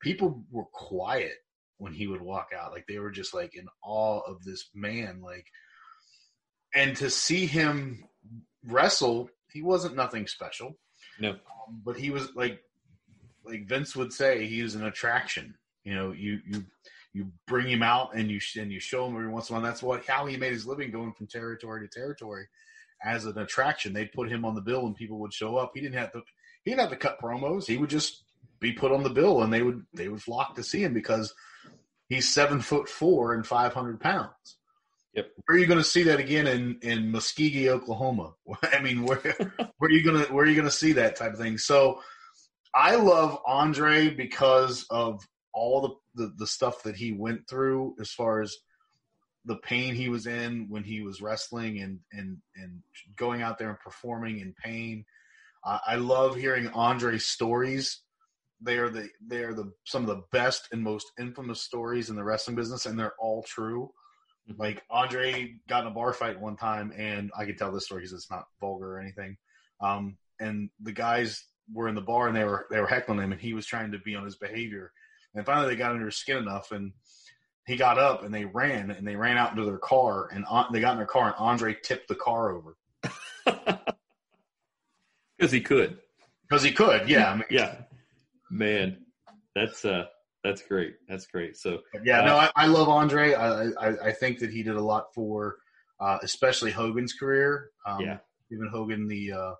people 0.00 0.42
were 0.50 0.64
quiet 0.72 1.34
when 1.78 1.92
he 1.92 2.06
would 2.06 2.22
walk 2.22 2.48
out. 2.58 2.72
Like 2.72 2.86
they 2.88 2.98
were 2.98 3.10
just 3.10 3.34
like 3.34 3.54
in 3.54 3.66
awe 3.84 4.20
of 4.20 4.42
this 4.42 4.70
man. 4.74 5.20
Like, 5.20 5.46
and 6.74 6.96
to 6.96 7.10
see 7.10 7.44
him 7.46 8.04
wrestle, 8.66 9.28
he 9.52 9.62
wasn't 9.62 9.96
nothing 9.96 10.26
special, 10.26 10.78
No. 11.20 11.30
um, 11.32 11.82
but 11.84 11.96
he 11.96 12.10
was 12.10 12.34
like, 12.34 12.60
like 13.44 13.66
Vince 13.66 13.94
would 13.96 14.12
say, 14.12 14.46
he 14.46 14.62
was 14.62 14.74
an 14.76 14.84
attraction. 14.86 15.54
You 15.84 15.94
know, 15.94 16.12
you 16.12 16.40
you 16.46 16.64
you 17.12 17.30
bring 17.46 17.68
him 17.68 17.82
out 17.82 18.14
and 18.14 18.30
you 18.30 18.40
and 18.56 18.72
you 18.72 18.80
show 18.80 19.06
him 19.06 19.14
every 19.14 19.28
once 19.28 19.50
in 19.50 19.54
a 19.54 19.58
while. 19.58 19.66
That's 19.66 19.82
what 19.82 20.04
how 20.06 20.26
he 20.26 20.36
made 20.36 20.52
his 20.52 20.66
living, 20.66 20.90
going 20.90 21.12
from 21.12 21.26
territory 21.26 21.86
to 21.86 21.88
territory 21.88 22.46
as 23.04 23.26
an 23.26 23.38
attraction. 23.38 23.92
They'd 23.92 24.12
put 24.12 24.30
him 24.30 24.44
on 24.44 24.54
the 24.54 24.60
bill 24.60 24.86
and 24.86 24.96
people 24.96 25.18
would 25.18 25.32
show 25.32 25.56
up. 25.56 25.72
He 25.74 25.80
didn't 25.80 25.98
have 25.98 26.12
to. 26.12 26.22
He 26.64 26.70
didn't 26.70 26.82
have 26.82 26.90
to 26.90 26.96
cut 26.96 27.20
promos. 27.20 27.66
He 27.66 27.76
would 27.76 27.90
just 27.90 28.24
be 28.60 28.72
put 28.72 28.92
on 28.92 29.02
the 29.02 29.10
bill, 29.10 29.42
and 29.42 29.52
they 29.52 29.62
would 29.62 29.84
they 29.92 30.08
would 30.08 30.22
flock 30.22 30.54
to 30.56 30.62
see 30.62 30.82
him 30.82 30.94
because 30.94 31.34
he's 32.08 32.28
seven 32.28 32.60
foot 32.60 32.88
four 32.88 33.34
and 33.34 33.46
five 33.46 33.74
hundred 33.74 34.00
pounds. 34.00 34.56
Yep. 35.14 35.28
Where 35.44 35.56
are 35.56 35.60
you 35.60 35.66
going 35.66 35.78
to 35.78 35.84
see 35.84 36.04
that 36.04 36.20
again 36.20 36.46
in 36.46 36.78
in 36.80 37.12
Muskogee, 37.12 37.68
Oklahoma? 37.68 38.32
I 38.62 38.80
mean, 38.80 39.04
where 39.04 39.18
where 39.18 39.88
are 39.88 39.90
you 39.90 40.02
gonna 40.02 40.24
where 40.32 40.44
are 40.44 40.48
you 40.48 40.56
gonna 40.56 40.70
see 40.70 40.92
that 40.92 41.16
type 41.16 41.34
of 41.34 41.38
thing? 41.38 41.58
So, 41.58 42.00
I 42.74 42.96
love 42.96 43.38
Andre 43.46 44.08
because 44.08 44.86
of 44.88 45.26
all 45.54 45.80
the, 45.80 46.22
the 46.22 46.32
the 46.38 46.46
stuff 46.46 46.82
that 46.82 46.96
he 46.96 47.12
went 47.12 47.48
through 47.48 47.94
as 48.00 48.10
far 48.10 48.40
as 48.40 48.54
the 49.44 49.56
pain 49.56 49.94
he 49.94 50.08
was 50.08 50.26
in 50.26 50.66
when 50.68 50.84
he 50.84 51.00
was 51.00 51.20
wrestling 51.20 51.80
and 51.80 51.98
and 52.12 52.38
and 52.56 52.82
going 53.16 53.42
out 53.42 53.58
there 53.58 53.70
and 53.70 53.80
performing 53.80 54.40
in 54.40 54.54
pain. 54.62 55.04
Uh, 55.64 55.78
I 55.86 55.96
love 55.96 56.36
hearing 56.36 56.68
Andre's 56.68 57.26
stories. 57.26 58.02
They 58.60 58.78
are 58.78 58.90
the 58.90 59.08
they 59.26 59.42
are 59.42 59.54
the 59.54 59.72
some 59.84 60.02
of 60.02 60.08
the 60.08 60.22
best 60.30 60.68
and 60.72 60.82
most 60.82 61.10
infamous 61.18 61.62
stories 61.62 62.10
in 62.10 62.16
the 62.16 62.24
wrestling 62.24 62.56
business, 62.56 62.86
and 62.86 62.98
they're 62.98 63.14
all 63.18 63.42
true. 63.42 63.90
Like 64.58 64.82
Andre 64.90 65.54
got 65.68 65.82
in 65.82 65.88
a 65.88 65.94
bar 65.94 66.12
fight 66.12 66.40
one 66.40 66.56
time, 66.56 66.92
and 66.96 67.30
I 67.36 67.44
can 67.44 67.56
tell 67.56 67.72
this 67.72 67.84
story 67.84 68.00
because 68.00 68.12
it's 68.12 68.30
not 68.30 68.46
vulgar 68.60 68.96
or 68.96 69.00
anything. 69.00 69.36
Um, 69.80 70.16
and 70.40 70.70
the 70.80 70.92
guys 70.92 71.44
were 71.72 71.88
in 71.88 71.94
the 71.94 72.00
bar 72.00 72.28
and 72.28 72.36
they 72.36 72.44
were 72.44 72.66
they 72.70 72.80
were 72.80 72.86
heckling 72.86 73.20
him, 73.20 73.32
and 73.32 73.40
he 73.40 73.54
was 73.54 73.66
trying 73.66 73.92
to 73.92 73.98
be 73.98 74.14
on 74.14 74.24
his 74.24 74.36
behavior. 74.36 74.92
And 75.34 75.46
finally, 75.46 75.68
they 75.68 75.76
got 75.76 75.92
under 75.92 76.06
his 76.06 76.16
skin 76.16 76.36
enough, 76.38 76.72
and 76.72 76.92
he 77.66 77.76
got 77.76 77.98
up 77.98 78.24
and 78.24 78.34
they 78.34 78.44
ran 78.44 78.90
and 78.90 79.06
they 79.06 79.16
ran 79.16 79.38
out 79.38 79.50
into 79.52 79.64
their 79.64 79.78
car, 79.78 80.28
and 80.32 80.44
An- 80.50 80.66
they 80.72 80.80
got 80.80 80.92
in 80.92 80.98
their 80.98 81.06
car, 81.06 81.26
and 81.28 81.34
Andre 81.38 81.74
tipped 81.82 82.08
the 82.08 82.14
car 82.16 82.50
over 82.50 82.76
Because 85.38 85.52
he 85.52 85.60
could. 85.60 85.98
because 86.48 86.62
he 86.62 86.72
could. 86.72 87.08
Yeah, 87.08 87.30
I 87.32 87.34
mean, 87.36 87.44
Yeah. 87.50 87.74
Man, 88.50 88.98
that's 89.54 89.84
uh 89.84 90.06
that's 90.44 90.62
great. 90.62 90.96
That's 91.08 91.26
great. 91.26 91.56
So 91.56 91.80
yeah. 92.04 92.20
uh, 92.20 92.24
No, 92.26 92.36
I, 92.36 92.50
I 92.56 92.66
love 92.66 92.88
Andre. 92.88 93.34
I, 93.34 93.68
I 93.70 94.08
I 94.08 94.12
think 94.12 94.38
that 94.40 94.50
he 94.50 94.62
did 94.62 94.74
a 94.76 94.80
lot 94.82 95.06
for, 95.14 95.56
uh, 96.00 96.18
especially 96.22 96.70
Hogan's 96.70 97.12
career. 97.14 97.70
Um, 97.86 98.00
Yeah. 98.00 98.18
Even 98.50 98.68
Hogan 98.68 99.08
the 99.08 99.32
uh, 99.32 99.54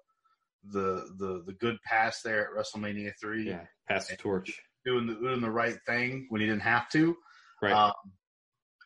the 0.71 1.07
the 1.19 1.43
the 1.47 1.53
good 1.55 1.79
pass 1.83 2.21
there 2.23 2.47
at 2.49 2.55
WrestleMania 2.55 3.13
three. 3.19 3.49
yeah, 3.49 3.65
pass 3.89 4.09
the 4.09 4.17
torch. 4.17 4.61
Doing 4.85 5.07
the 5.07 5.15
doing 5.15 5.41
the 5.41 5.51
right 5.51 5.77
thing 5.87 6.27
when 6.29 6.41
he 6.41 6.47
didn't 6.47 6.63
have 6.63 6.89
to. 6.91 7.17
Right. 7.61 7.73
Um, 7.73 7.93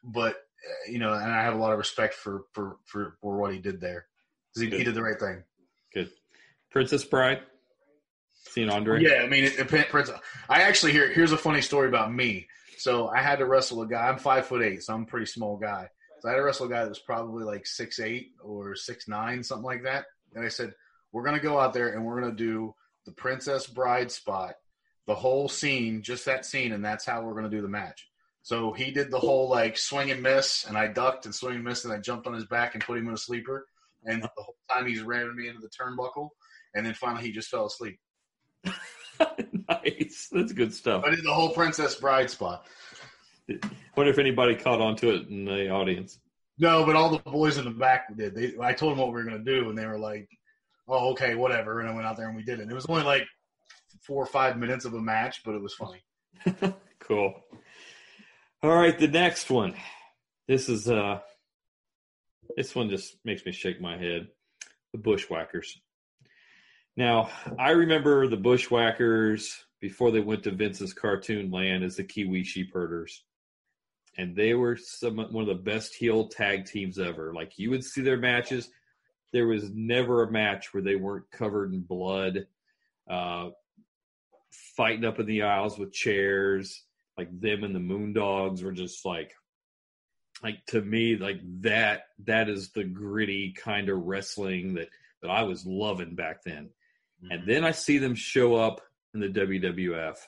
but 0.05 0.35
uh, 0.35 0.91
you 0.91 0.99
know, 0.99 1.13
and 1.13 1.31
I 1.31 1.43
have 1.43 1.55
a 1.55 1.59
lot 1.59 1.73
of 1.73 1.79
respect 1.79 2.15
for 2.15 2.45
for 2.53 2.79
for, 2.85 3.17
for 3.21 3.37
what 3.37 3.53
he 3.53 3.59
did 3.59 3.81
there 3.81 4.07
because 4.55 4.71
he, 4.71 4.79
he 4.79 4.85
did 4.85 4.95
the 4.95 5.03
right 5.03 5.19
thing. 5.19 5.43
Good. 5.93 6.11
Princess 6.71 7.05
Bride. 7.05 7.41
Seen 8.51 8.71
Andre? 8.71 9.03
Yeah, 9.03 9.23
I 9.23 9.29
mean, 9.29 9.45
it, 9.45 9.59
it, 9.59 9.89
Prince. 9.89 10.11
I 10.49 10.63
actually 10.63 10.93
here. 10.93 11.13
Here's 11.13 11.33
a 11.33 11.37
funny 11.37 11.61
story 11.61 11.89
about 11.89 12.13
me. 12.13 12.47
So 12.79 13.09
I 13.09 13.21
had 13.21 13.39
to 13.41 13.47
wrestle 13.47 13.83
a 13.83 13.87
guy. 13.87 14.07
I'm 14.09 14.19
five 14.19 14.47
foot 14.47 14.63
eight, 14.63 14.83
so 14.83 14.95
I'm 14.95 15.03
a 15.03 15.07
pretty 15.07 15.27
small 15.27 15.57
guy. 15.57 15.89
So 16.21 16.29
I 16.29 16.33
had 16.33 16.39
to 16.39 16.45
wrestle 16.45 16.67
a 16.67 16.69
guy 16.69 16.83
that 16.83 16.89
was 16.89 16.99
probably 16.99 17.45
like 17.45 17.67
six 17.67 17.99
eight 17.99 18.33
or 18.43 18.77
six 18.77 19.09
nine, 19.09 19.43
something 19.43 19.65
like 19.65 19.83
that. 19.85 20.05
And 20.35 20.45
I 20.45 20.49
said, 20.49 20.75
"We're 21.13 21.25
gonna 21.25 21.41
go 21.41 21.59
out 21.59 21.73
there 21.73 21.95
and 21.95 22.05
we're 22.05 22.21
gonna 22.21 22.35
do 22.35 22.75
the 23.05 23.13
Princess 23.13 23.67
Bride 23.67 24.11
spot, 24.11 24.55
the 25.07 25.15
whole 25.15 25.49
scene, 25.49 26.03
just 26.03 26.25
that 26.25 26.45
scene, 26.45 26.73
and 26.73 26.85
that's 26.85 27.05
how 27.05 27.23
we're 27.23 27.35
gonna 27.35 27.49
do 27.49 27.63
the 27.63 27.69
match." 27.69 28.09
So 28.43 28.73
he 28.73 28.93
did 28.93 29.11
the 29.11 29.19
whole 29.19 29.49
like 29.49 29.77
swing 29.77 30.11
and 30.11 30.23
miss, 30.23 30.67
and 30.67 30.79
I 30.79 30.87
ducked 30.87 31.27
and 31.27 31.35
swing 31.35 31.57
and 31.57 31.65
missed, 31.65 31.85
and 31.85 31.93
I 31.93 31.99
jumped 31.99 32.27
on 32.27 32.35
his 32.35 32.47
back 32.47 32.75
and 32.75 32.85
put 32.85 32.99
him 32.99 33.09
in 33.09 33.15
a 33.15 33.19
sleeper. 33.19 33.67
And 34.05 34.23
the 34.23 34.31
whole 34.37 34.55
time 34.71 34.87
he's 34.87 35.03
ramming 35.03 35.37
me 35.37 35.49
into 35.49 35.61
the 35.61 35.69
turnbuckle, 35.69 36.29
and 36.75 36.87
then 36.87 36.95
finally 36.95 37.25
he 37.25 37.33
just 37.33 37.49
fell 37.49 37.67
asleep. 37.67 37.99
nice. 39.69 40.29
That's 40.31 40.53
good 40.53 40.73
stuff. 40.73 41.03
I 41.05 41.11
did 41.11 41.25
the 41.25 41.33
whole 41.33 41.51
Princess 41.51 41.97
Bride 41.97 42.31
spot. 42.31 42.67
Wonder 43.97 44.13
if 44.13 44.19
anybody 44.19 44.55
caught 44.55 44.81
on 44.81 44.97
to 44.97 45.11
it 45.11 45.29
in 45.29 45.45
the 45.45 45.69
audience. 45.71 46.19
No, 46.59 46.85
but 46.85 46.97
all 46.97 47.11
the 47.11 47.31
boys 47.31 47.59
in 47.59 47.65
the 47.65 47.71
back 47.71 48.17
did. 48.17 48.35
They, 48.35 48.55
I 48.61 48.73
told 48.73 48.93
them 48.93 48.99
what 48.99 49.09
we 49.09 49.15
were 49.15 49.25
going 49.25 49.45
to 49.45 49.61
do, 49.61 49.69
and 49.69 49.77
they 49.77 49.87
were 49.87 49.99
like, 49.99 50.29
"Oh, 50.89 51.11
okay, 51.11 51.35
whatever." 51.35 51.81
And 51.81 51.89
I 51.89 51.95
went 51.95 52.07
out 52.07 52.17
there 52.17 52.29
and 52.29 52.37
we 52.37 52.43
did 52.43 52.59
it. 52.59 52.63
And 52.63 52.71
It 52.71 52.75
was 52.75 52.87
only 52.87 53.03
like 53.03 53.27
four 54.07 54.23
or 54.23 54.27
five 54.27 54.57
minutes 54.57 54.85
of 54.85 54.95
a 54.95 55.01
match, 55.01 55.43
but 55.45 55.55
it 55.55 55.63
was 55.63 55.75
funny. 55.75 56.03
cool. 57.01 57.35
All 58.63 58.75
right, 58.75 58.99
the 58.99 59.09
next 59.09 59.51
one. 59.51 59.75
This 60.49 60.69
is 60.69 60.89
uh 60.89 61.21
this 62.57 62.75
one 62.75 62.89
just 62.89 63.17
makes 63.25 63.45
me 63.45 63.53
shake 63.53 63.81
my 63.81 63.99
head. 63.99 64.29
The 64.93 64.99
Bushwhackers. 64.99 65.81
Now, 66.97 67.31
I 67.59 67.71
remember 67.71 68.27
the 68.27 68.39
Bushwhackers 68.39 69.67
before 69.81 70.11
they 70.11 70.21
went 70.21 70.45
to 70.45 70.51
Vince's 70.51 70.95
cartoon 70.95 71.51
land 71.51 71.85
as 71.85 71.97
the 71.97 72.05
Kiwi 72.05 72.45
Sheep 72.45 72.73
Herders. 72.73 73.23
And 74.17 74.35
they 74.35 74.55
were 74.55 74.77
some 74.77 75.19
one 75.19 75.43
of 75.43 75.49
the 75.49 75.63
best 75.63 75.95
heel 75.95 76.29
tag 76.29 76.65
teams 76.65 76.99
ever. 76.99 77.35
Like 77.35 77.59
you 77.59 77.71
would 77.71 77.85
see 77.85 78.01
their 78.01 78.17
matches, 78.17 78.71
there 79.33 79.47
was 79.47 79.71
never 79.75 80.23
a 80.23 80.33
match 80.33 80.73
where 80.73 80.83
they 80.83 80.97
weren't 80.97 81.31
covered 81.31 81.75
in 81.75 81.83
blood, 81.83 82.47
uh, 83.11 83.51
fighting 84.77 85.05
up 85.05 85.19
in 85.19 85.27
the 85.27 85.43
aisles 85.43 85.79
with 85.79 85.93
chairs. 85.93 86.83
Like 87.17 87.29
them 87.41 87.65
and 87.65 87.75
the 87.75 87.81
Moondogs 87.81 88.63
were 88.63 88.73
just 88.73 89.05
like, 89.05 89.33
like 90.43 90.65
to 90.67 90.83
me, 90.83 91.17
like 91.17 91.41
that. 91.63 92.05
That 92.27 92.49
is 92.49 92.71
the 92.71 92.85
gritty 92.85 93.53
kind 93.53 93.89
of 93.89 94.03
wrestling 94.03 94.75
that 94.75 94.89
that 95.23 95.31
I 95.31 95.43
was 95.45 95.65
loving 95.67 96.15
back 96.15 96.45
then. 96.45 96.71
And 97.31 97.49
then 97.49 97.65
I 97.65 97.71
see 97.71 97.99
them 97.99 98.15
show 98.15 98.55
up 98.55 98.83
in 99.15 99.21
the 99.21 99.29
WWF, 99.29 100.19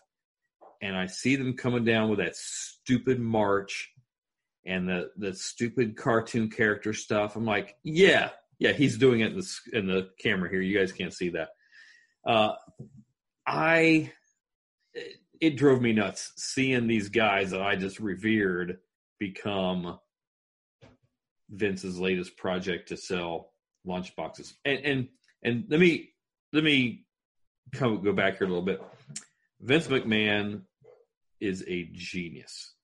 and 0.80 0.96
I 0.96 1.06
see 1.06 1.36
them 1.36 1.54
coming 1.54 1.84
down 1.84 2.08
with 2.08 2.18
that 2.18 2.36
stupid 2.36 3.20
march 3.20 3.90
and 4.64 4.88
the 4.88 5.10
the 5.16 5.34
stupid 5.34 5.96
cartoon 5.96 6.50
character 6.50 6.92
stuff. 6.92 7.36
I'm 7.36 7.44
like, 7.44 7.76
yeah, 7.84 8.30
yeah, 8.58 8.72
he's 8.72 8.98
doing 8.98 9.20
it 9.20 9.32
in 9.32 9.38
the 9.38 9.54
in 9.72 9.86
the 9.86 10.10
camera 10.20 10.48
here. 10.50 10.60
You 10.60 10.78
guys 10.78 10.92
can't 10.92 11.12
see 11.12 11.30
that. 11.30 11.50
Uh, 12.26 12.54
I 13.48 14.12
it, 15.40 15.56
drove 15.56 15.80
me 15.80 15.94
nuts 15.94 16.32
seeing 16.36 16.86
these 16.86 17.08
guys 17.08 17.50
that 17.50 17.62
I 17.62 17.76
just 17.76 17.98
revered 17.98 18.78
become 19.18 19.98
Vince's 21.48 21.98
latest 21.98 22.36
project 22.36 22.88
to 22.88 22.96
sell 22.96 23.52
lunchboxes. 23.86 24.52
And 24.66 24.84
and 24.84 25.08
and 25.42 25.64
let 25.70 25.80
me 25.80 26.10
let 26.52 26.62
me 26.62 27.06
come 27.72 28.02
go 28.02 28.12
back 28.12 28.36
here 28.38 28.46
a 28.46 28.50
little 28.50 28.64
bit. 28.64 28.82
Vince 29.60 29.86
McMahon 29.86 30.62
is 31.40 31.64
a 31.66 31.88
genius. 31.92 32.74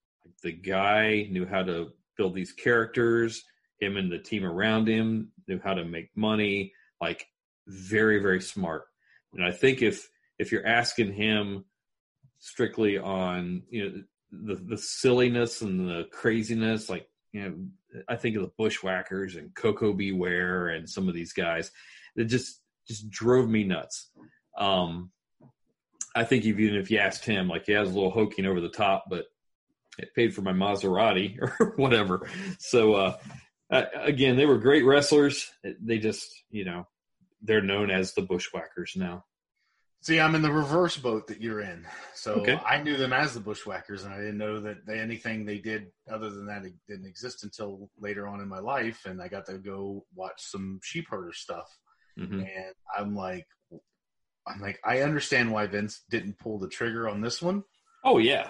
The 0.42 0.52
guy 0.52 1.28
knew 1.30 1.44
how 1.46 1.62
to 1.62 1.92
build 2.16 2.34
these 2.34 2.52
characters. 2.52 3.44
him 3.80 3.96
and 3.98 4.10
the 4.10 4.18
team 4.18 4.44
around 4.44 4.88
him 4.88 5.30
knew 5.46 5.60
how 5.62 5.74
to 5.74 5.84
make 5.84 6.08
money. 6.16 6.72
Like 7.00 7.26
very, 7.66 8.20
very 8.20 8.40
smart. 8.40 8.84
And 9.34 9.44
I 9.44 9.50
think 9.50 9.82
if 9.82 10.08
if 10.38 10.52
you're 10.52 10.66
asking 10.66 11.12
him 11.12 11.64
strictly 12.38 12.98
on 12.98 13.62
you 13.70 13.84
know 13.84 14.02
the 14.32 14.54
the 14.56 14.78
silliness 14.78 15.62
and 15.62 15.88
the 15.88 16.04
craziness, 16.10 16.88
like 16.88 17.08
you 17.32 17.42
know, 17.42 18.02
I 18.08 18.16
think 18.16 18.36
of 18.36 18.42
the 18.42 18.52
Bushwhackers 18.56 19.36
and 19.36 19.54
Koko 19.54 19.92
B. 19.92 20.12
Ware 20.12 20.68
and 20.68 20.88
some 20.88 21.08
of 21.08 21.14
these 21.14 21.32
guys, 21.32 21.70
it 22.16 22.24
just 22.24 22.60
just 22.86 23.10
drove 23.10 23.48
me 23.48 23.64
nuts. 23.64 24.10
Um, 24.58 25.10
I 26.14 26.24
think 26.24 26.44
even 26.44 26.76
if 26.76 26.90
you 26.90 26.98
asked 26.98 27.24
him, 27.24 27.48
like 27.48 27.66
he 27.66 27.72
has 27.72 27.90
a 27.90 27.94
little 27.94 28.10
hoking 28.10 28.46
over 28.46 28.60
the 28.60 28.68
top, 28.68 29.06
but 29.08 29.24
it 29.98 30.14
paid 30.14 30.34
for 30.34 30.42
my 30.42 30.52
Maserati 30.52 31.38
or 31.60 31.74
whatever. 31.76 32.28
So 32.58 32.94
uh, 32.94 33.16
again, 33.70 34.36
they 34.36 34.46
were 34.46 34.58
great 34.58 34.84
wrestlers. 34.84 35.50
They 35.62 35.98
just, 35.98 36.28
you 36.50 36.64
know, 36.64 36.86
they're 37.42 37.62
known 37.62 37.90
as 37.90 38.14
the 38.14 38.22
Bushwhackers 38.22 38.94
now. 38.96 39.24
See, 40.04 40.20
I'm 40.20 40.34
in 40.34 40.42
the 40.42 40.52
reverse 40.52 40.98
boat 40.98 41.28
that 41.28 41.40
you're 41.40 41.62
in. 41.62 41.86
So 42.12 42.40
Okay. 42.40 42.60
I 42.66 42.82
knew 42.82 42.98
them 42.98 43.14
as 43.14 43.32
the 43.32 43.40
Bushwhackers, 43.40 44.04
and 44.04 44.12
I 44.12 44.18
didn't 44.18 44.36
know 44.36 44.60
that 44.60 44.84
they, 44.84 44.98
anything 44.98 45.46
they 45.46 45.56
did 45.56 45.86
other 46.12 46.28
than 46.28 46.44
that 46.44 46.66
it 46.66 46.74
didn't 46.86 47.06
exist 47.06 47.42
until 47.42 47.88
later 47.98 48.28
on 48.28 48.42
in 48.42 48.48
my 48.48 48.58
life. 48.58 49.06
And 49.06 49.22
I 49.22 49.28
got 49.28 49.46
to 49.46 49.56
go 49.56 50.04
watch 50.14 50.34
some 50.42 50.78
sheep 50.82 51.06
herder 51.08 51.32
stuff, 51.32 51.74
hmm 52.18 52.40
and 52.40 52.74
I'm 52.94 53.16
like, 53.16 53.46
I'm 54.46 54.60
like, 54.60 54.78
I 54.84 55.00
understand 55.00 55.50
why 55.50 55.66
Vince 55.68 56.02
didn't 56.10 56.38
pull 56.38 56.58
the 56.58 56.68
trigger 56.68 57.08
on 57.08 57.22
this 57.22 57.40
one, 57.40 57.64
Oh 58.04 58.18
yeah, 58.18 58.48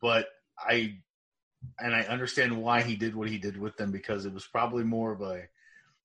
but 0.00 0.28
I, 0.60 0.94
and 1.80 1.92
I 1.92 2.02
understand 2.02 2.56
why 2.56 2.82
he 2.82 2.94
did 2.94 3.16
what 3.16 3.28
he 3.28 3.38
did 3.38 3.56
with 3.56 3.76
them 3.76 3.90
because 3.90 4.26
it 4.26 4.32
was 4.32 4.46
probably 4.46 4.84
more 4.84 5.10
of 5.10 5.22
a, 5.22 5.42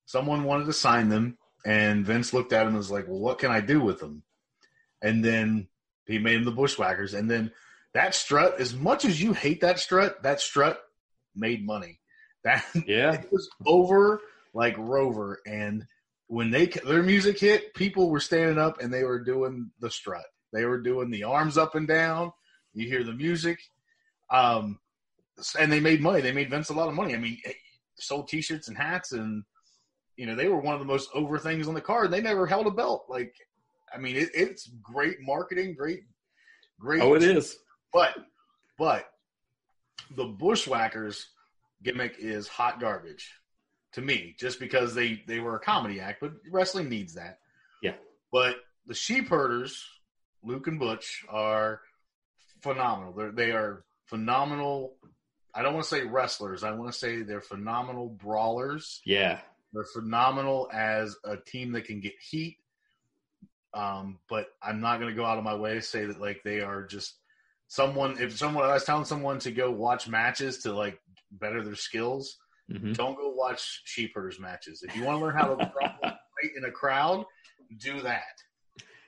someone 0.08 0.46
wanted 0.46 0.66
to 0.66 0.74
sign 0.74 1.10
them, 1.10 1.38
and 1.64 2.08
Vince 2.08 2.34
looked 2.34 2.54
at 2.54 2.64
him 2.64 2.70
and 2.70 2.78
was 2.78 2.90
like, 2.90 3.08
well, 3.08 3.20
what 3.20 3.38
can 3.38 3.52
I 3.52 3.62
do 3.62 3.80
with 3.80 4.00
them? 4.00 4.24
And 5.04 5.24
then 5.24 5.68
he 6.08 6.18
made 6.18 6.38
him 6.38 6.46
the 6.46 6.52
Bushwhackers. 6.52 7.14
And 7.14 7.30
then 7.30 7.52
that 7.94 8.16
strut, 8.16 8.60
as 8.60 8.74
much 8.74 9.06
as 9.06 9.22
you 9.22 9.34
hate 9.34 9.62
that 9.62 9.80
strut, 9.80 10.24
that 10.24 10.42
strut 10.42 10.82
made 11.36 11.66
money. 11.66 12.00
That 12.44 12.66
yeah. 12.88 13.14
it 13.14 13.32
was 13.32 13.50
over 13.66 14.22
like 14.54 14.76
Rover. 14.78 15.40
And 15.46 15.86
when 16.28 16.50
they 16.50 16.66
their 16.66 17.04
music 17.04 17.40
hit, 17.40 17.74
people 17.76 18.10
were 18.10 18.20
standing 18.20 18.58
up 18.58 18.82
and 18.82 18.92
they 18.92 19.04
were 19.04 19.20
doing 19.20 19.72
the 19.80 19.92
strut. 19.92 20.26
They 20.52 20.66
were 20.66 20.80
doing 20.80 21.12
the 21.12 21.24
arms 21.24 21.58
up 21.58 21.76
and 21.76 21.88
down. 21.88 22.32
You 22.74 22.88
hear 22.88 23.04
the 23.04 23.14
music, 23.14 23.60
um, 24.32 24.80
and 25.60 25.72
they 25.72 25.80
made 25.80 26.02
money. 26.02 26.22
They 26.22 26.32
made 26.32 26.50
Vince 26.50 26.70
a 26.70 26.74
lot 26.74 26.90
of 26.90 26.96
money. 26.96 27.14
I 27.14 27.18
mean, 27.18 27.38
sold 27.96 28.28
T-shirts 28.28 28.68
and 28.68 28.78
hats, 28.78 29.12
and 29.12 29.44
you 30.16 30.26
know 30.26 30.36
they 30.36 30.48
were 30.48 30.60
one 30.60 30.74
of 30.74 30.80
the 30.80 30.86
most 30.86 31.10
over 31.14 31.38
things 31.38 31.68
on 31.68 31.76
the 31.76 31.82
card. 31.82 32.10
They 32.10 32.22
never 32.22 32.48
held 32.48 32.68
a 32.68 32.72
belt. 32.72 33.06
Like, 33.10 33.36
I 33.94 33.98
mean, 34.00 34.16
it, 34.16 34.30
it's 34.34 34.68
great 34.82 35.22
marketing, 35.22 35.76
great, 35.76 36.04
great. 36.80 37.02
Oh, 37.02 37.14
it 37.14 37.24
is. 37.24 37.58
But, 37.92 38.16
but 38.78 39.06
the 40.16 40.26
Bushwhackers 40.26 41.28
gimmick 41.84 42.16
is 42.20 42.48
hot 42.48 42.80
garbage 42.80 43.32
to 43.94 44.02
me, 44.02 44.36
just 44.40 44.60
because 44.60 44.94
they 44.94 45.24
they 45.28 45.40
were 45.40 45.56
a 45.56 45.60
comedy 45.60 46.00
act, 46.00 46.20
but 46.20 46.34
wrestling 46.52 46.90
needs 46.90 47.14
that. 47.14 47.40
Yeah. 47.82 47.94
But 48.32 48.58
the 48.88 48.94
Sheep 48.94 49.30
Herders, 49.30 49.86
Luke 50.44 50.68
and 50.68 50.80
Butch, 50.80 51.24
are 51.30 51.82
phenomenal. 52.62 53.14
They're 53.14 53.32
they 53.32 53.52
are 53.52 53.84
phenomenal. 54.06 54.96
I 55.54 55.62
don't 55.62 55.74
want 55.74 55.84
to 55.84 55.90
say 55.90 56.04
wrestlers. 56.04 56.64
I 56.64 56.72
want 56.72 56.92
to 56.92 56.98
say 56.98 57.22
they're 57.22 57.42
phenomenal 57.42 58.10
brawlers. 58.10 59.02
Yeah. 59.06 59.40
They're 59.72 59.84
phenomenal 59.84 60.70
as 60.74 61.16
a 61.24 61.38
team 61.38 61.72
that 61.74 61.86
can 61.86 62.00
get 62.00 62.14
heat. 62.20 62.58
Um, 63.74 64.20
but 64.30 64.48
I'm 64.62 64.80
not 64.82 65.00
going 65.00 65.10
to 65.10 65.16
go 65.16 65.26
out 65.26 65.38
of 65.38 65.44
my 65.44 65.56
way 65.56 65.74
to 65.74 65.82
say 65.82 66.06
that 66.06 66.22
like 66.22 66.42
they 66.44 66.62
are 66.62 66.84
just 66.84 67.16
someone. 67.68 68.18
If 68.20 68.38
someone 68.38 68.66
I 68.66 68.74
was 68.74 68.84
telling 68.84 69.06
someone 69.06 69.40
to 69.40 69.52
go 69.52 69.72
watch 69.72 70.08
matches 70.08 70.60
to 70.60 70.74
like 70.74 71.00
better 71.32 71.64
their 71.64 71.76
skills, 71.76 72.38
hmm 72.70 72.94
don't 72.94 73.18
go 73.18 73.34
watch 73.36 73.82
sheepherders 73.86 74.40
matches. 74.40 74.84
If 74.88 74.96
you 74.96 75.04
want 75.04 75.20
to 75.20 75.26
learn 75.26 75.36
how 75.36 75.56
to 75.56 75.72
fight 75.82 76.52
in 76.56 76.66
a 76.66 76.72
crowd, 76.72 77.26
do 77.80 78.02
that. 78.02 78.24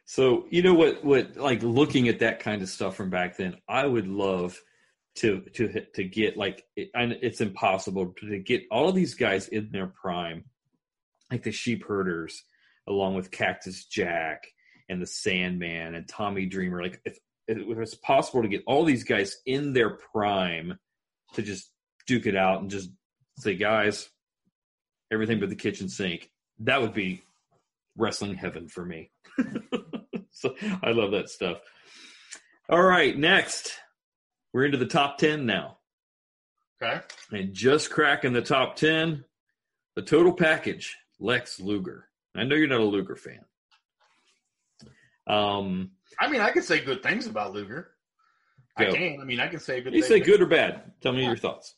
So 0.05 0.45
you 0.49 0.61
know 0.61 0.73
what? 0.73 1.03
What 1.03 1.37
like 1.37 1.61
looking 1.61 2.07
at 2.07 2.19
that 2.19 2.39
kind 2.39 2.61
of 2.61 2.69
stuff 2.69 2.95
from 2.95 3.09
back 3.09 3.37
then, 3.37 3.57
I 3.67 3.85
would 3.85 4.07
love 4.07 4.59
to 5.17 5.41
to 5.53 5.85
to 5.93 6.03
get 6.03 6.37
like, 6.37 6.63
it, 6.75 6.89
and 6.93 7.13
it's 7.21 7.41
impossible 7.41 8.13
to 8.19 8.39
get 8.39 8.63
all 8.71 8.89
of 8.89 8.95
these 8.95 9.13
guys 9.13 9.47
in 9.47 9.69
their 9.71 9.87
prime, 9.87 10.45
like 11.31 11.43
the 11.43 11.51
sheep 11.51 11.85
herders, 11.87 12.43
along 12.87 13.15
with 13.15 13.31
Cactus 13.31 13.85
Jack 13.85 14.47
and 14.89 15.01
the 15.01 15.07
Sandman 15.07 15.95
and 15.95 16.07
Tommy 16.07 16.45
Dreamer. 16.45 16.81
Like 16.81 17.01
if, 17.05 17.17
if 17.47 17.57
it 17.57 17.67
was 17.67 17.95
possible 17.95 18.41
to 18.41 18.47
get 18.47 18.63
all 18.65 18.83
these 18.83 19.03
guys 19.03 19.37
in 19.45 19.73
their 19.73 19.91
prime 19.91 20.77
to 21.33 21.41
just 21.41 21.69
duke 22.07 22.27
it 22.27 22.35
out 22.35 22.61
and 22.61 22.69
just 22.69 22.89
say, 23.37 23.55
guys, 23.55 24.09
everything 25.11 25.39
but 25.39 25.49
the 25.49 25.55
kitchen 25.55 25.89
sink, 25.89 26.29
that 26.59 26.81
would 26.81 26.93
be 26.93 27.21
wrestling 27.97 28.35
heaven 28.35 28.67
for 28.67 28.85
me. 28.85 29.11
so 30.31 30.55
I 30.83 30.91
love 30.91 31.11
that 31.11 31.29
stuff. 31.29 31.59
All 32.69 32.81
right, 32.81 33.17
next. 33.17 33.73
We're 34.53 34.65
into 34.65 34.77
the 34.77 34.85
top 34.85 35.17
10 35.17 35.45
now. 35.45 35.77
Okay. 36.81 37.01
And 37.31 37.53
just 37.53 37.89
cracking 37.89 38.33
the 38.33 38.41
top 38.41 38.75
10, 38.75 39.23
the 39.95 40.01
total 40.01 40.33
package, 40.33 40.95
Lex 41.19 41.59
Luger. 41.59 42.07
I 42.35 42.43
know 42.43 42.55
you're 42.55 42.67
not 42.67 42.79
a 42.79 42.85
Luger 42.85 43.15
fan. 43.15 43.45
Um, 45.27 45.91
I 46.19 46.29
mean, 46.29 46.41
I 46.41 46.51
can 46.51 46.61
say 46.61 46.79
good 46.83 47.01
things 47.03 47.27
about 47.27 47.53
Luger. 47.53 47.91
I 48.77 48.85
can. 48.85 49.21
I 49.21 49.23
mean, 49.23 49.39
I 49.39 49.47
can 49.47 49.59
say 49.59 49.81
good. 49.81 49.93
you 49.93 50.03
say 50.03 50.19
good 50.19 50.41
or 50.41 50.45
bad? 50.45 50.91
Tell 51.01 51.13
me 51.13 51.23
your 51.25 51.37
thoughts. 51.37 51.75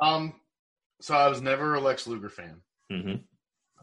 Um, 0.00 0.34
so 1.00 1.14
I 1.14 1.28
was 1.28 1.42
never 1.42 1.74
a 1.74 1.80
Lex 1.80 2.06
Luger 2.06 2.30
fan. 2.30 2.60
hmm 2.90 3.16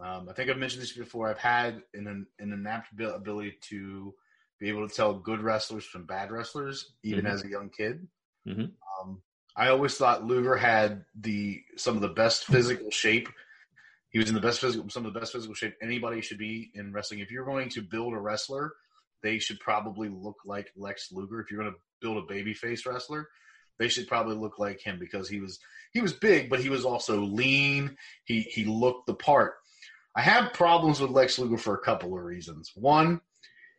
Um, 0.03 0.27
I 0.29 0.33
think 0.33 0.49
I've 0.49 0.57
mentioned 0.57 0.81
this 0.81 0.93
before. 0.93 1.29
I've 1.29 1.37
had 1.37 1.83
an 1.93 2.07
an 2.39 2.49
inapt 2.51 2.85
ability 3.15 3.57
to 3.69 4.13
be 4.59 4.69
able 4.69 4.87
to 4.87 4.93
tell 4.93 5.13
good 5.13 5.41
wrestlers 5.41 5.85
from 5.85 6.05
bad 6.05 6.31
wrestlers, 6.31 6.93
even 7.03 7.25
Mhm. 7.25 7.29
as 7.31 7.43
a 7.43 7.47
young 7.49 7.69
kid. 7.69 8.07
Mhm. 8.47 8.71
Um, 9.01 9.21
I 9.55 9.67
always 9.67 9.95
thought 9.97 10.25
Luger 10.25 10.55
had 10.55 11.05
the 11.15 11.63
some 11.77 11.95
of 11.95 12.01
the 12.01 12.09
best 12.09 12.45
physical 12.45 12.89
shape. 12.91 13.29
He 14.11 14.19
was 14.19 14.27
in 14.29 14.35
the 14.35 14.41
best 14.41 14.59
physical, 14.59 14.89
some 14.89 15.05
of 15.05 15.13
the 15.13 15.19
best 15.19 15.31
physical 15.31 15.55
shape 15.55 15.75
anybody 15.81 16.21
should 16.21 16.37
be 16.37 16.71
in 16.75 16.91
wrestling. 16.93 17.21
If 17.21 17.31
you're 17.31 17.45
going 17.45 17.69
to 17.69 17.81
build 17.81 18.13
a 18.13 18.19
wrestler, 18.19 18.73
they 19.23 19.39
should 19.39 19.59
probably 19.59 20.09
look 20.09 20.37
like 20.45 20.71
Lex 20.75 21.11
Luger. 21.11 21.39
If 21.39 21.49
you're 21.49 21.61
going 21.61 21.73
to 21.73 21.79
build 22.01 22.17
a 22.17 22.33
babyface 22.33 22.85
wrestler, 22.85 23.29
they 23.79 23.87
should 23.87 24.07
probably 24.07 24.35
look 24.35 24.59
like 24.59 24.81
him 24.81 24.99
because 24.99 25.29
he 25.29 25.39
was 25.39 25.59
he 25.93 26.01
was 26.01 26.13
big, 26.13 26.49
but 26.49 26.59
he 26.59 26.69
was 26.69 26.85
also 26.85 27.21
lean. 27.21 27.97
He 28.25 28.41
he 28.41 28.65
looked 28.65 29.07
the 29.07 29.13
part. 29.13 29.55
I 30.15 30.21
have 30.21 30.53
problems 30.53 30.99
with 30.99 31.11
Lex 31.11 31.39
Luger 31.39 31.57
for 31.57 31.75
a 31.75 31.81
couple 31.81 32.15
of 32.17 32.23
reasons. 32.23 32.71
One, 32.75 33.21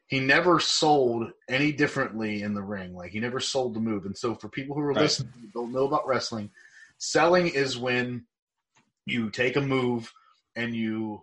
he 0.06 0.18
never 0.18 0.60
sold 0.60 1.30
any 1.48 1.72
differently 1.72 2.42
in 2.42 2.54
the 2.54 2.62
ring. 2.62 2.94
Like 2.94 3.10
he 3.10 3.20
never 3.20 3.38
sold 3.38 3.74
the 3.74 3.80
move. 3.80 4.06
And 4.06 4.16
so 4.16 4.34
for 4.34 4.48
people 4.48 4.74
who 4.74 4.80
are 4.80 4.94
Right. 4.94 5.02
listening 5.02 5.30
don't 5.52 5.72
know 5.72 5.86
about 5.86 6.06
wrestling, 6.06 6.50
selling 6.96 7.48
is 7.48 7.76
when 7.76 8.24
you 9.04 9.28
take 9.30 9.56
a 9.56 9.60
move 9.60 10.12
and 10.56 10.74
you 10.74 11.22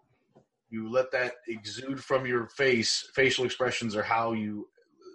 you 0.70 0.90
let 0.92 1.12
that 1.12 1.34
exude 1.48 2.04
from 2.04 2.26
your 2.28 2.48
face. 2.50 3.10
Facial 3.16 3.44
expressions 3.46 3.96
are 3.96 4.04
how 4.04 4.34
you 4.34 4.68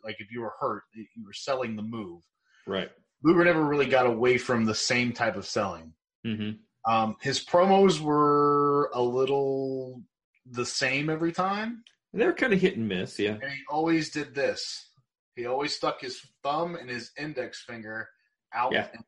like 0.04 0.16
if 0.18 0.30
you 0.32 0.40
were 0.40 0.52
hurt, 0.60 0.82
you 0.94 1.24
were 1.24 1.32
selling 1.32 1.76
the 1.76 1.82
move. 1.82 2.22
Right. 2.66 2.90
Luger 3.22 3.44
never 3.44 3.64
really 3.64 3.86
got 3.86 4.06
away 4.06 4.36
from 4.36 4.64
the 4.64 4.74
same 4.74 5.12
type 5.12 5.36
of 5.36 5.46
selling. 5.46 5.92
hmm 6.24 6.50
Um, 6.86 7.16
his 7.22 7.42
promos 7.44 8.00
were 8.00 8.90
a 8.94 9.00
little 9.00 10.02
the 10.46 10.66
same 10.66 11.08
every 11.08 11.32
time, 11.32 11.82
They're 12.12 12.34
kind 12.34 12.52
of 12.52 12.60
hit 12.60 12.76
and 12.76 12.86
miss. 12.88 13.18
Yeah. 13.18 13.32
and 13.40 13.50
he 13.50 13.60
always 13.70 14.10
did 14.10 14.34
this. 14.34 14.90
He 15.36 15.46
always 15.46 15.74
stuck 15.74 16.00
his 16.02 16.20
thumb 16.42 16.74
and 16.76 16.90
his 16.90 17.12
index 17.18 17.64
finger 17.64 18.08
out 18.54 18.72
Yeah. 18.72 18.88
and 18.92 19.02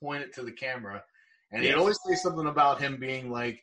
point 0.00 0.22
it 0.22 0.34
to 0.34 0.42
the 0.42 0.52
camera. 0.52 1.02
And 1.52 1.62
Yes. 1.64 1.72
he'd 1.72 1.78
always 1.80 1.98
say 2.06 2.14
something 2.16 2.46
about 2.48 2.80
him 2.82 2.98
being 2.98 3.30
like 3.30 3.62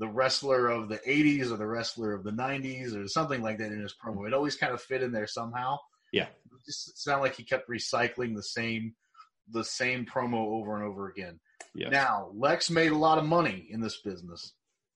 the 0.00 0.08
wrestler 0.08 0.68
of 0.68 0.88
the 0.88 0.98
80s 1.06 1.52
or 1.52 1.58
the 1.58 1.66
wrestler 1.66 2.14
of 2.14 2.24
the 2.24 2.32
90s 2.32 2.96
or 2.96 3.06
something 3.06 3.42
like 3.42 3.58
that 3.58 3.70
in 3.70 3.80
his 3.80 3.94
promo. 3.94 4.26
It 4.26 4.32
always 4.32 4.56
kind 4.56 4.72
of 4.72 4.80
fit 4.80 5.02
in 5.02 5.12
there 5.12 5.26
somehow. 5.26 5.76
Yeah. 6.10 6.24
It 6.24 6.64
just 6.64 6.98
sounded 6.98 7.22
like 7.22 7.36
he 7.36 7.44
kept 7.44 7.68
recycling 7.68 8.34
the 8.34 8.42
same 8.42 8.94
the 9.52 9.62
same 9.62 10.06
promo 10.06 10.38
over 10.38 10.74
and 10.76 10.84
over 10.84 11.08
again. 11.08 11.38
Yeah. 11.74 11.90
Now, 11.90 12.30
Lex 12.34 12.70
made 12.70 12.92
a 12.92 12.96
lot 12.96 13.18
of 13.18 13.24
money 13.24 13.66
in 13.70 13.80
this 13.80 13.98
business. 13.98 14.54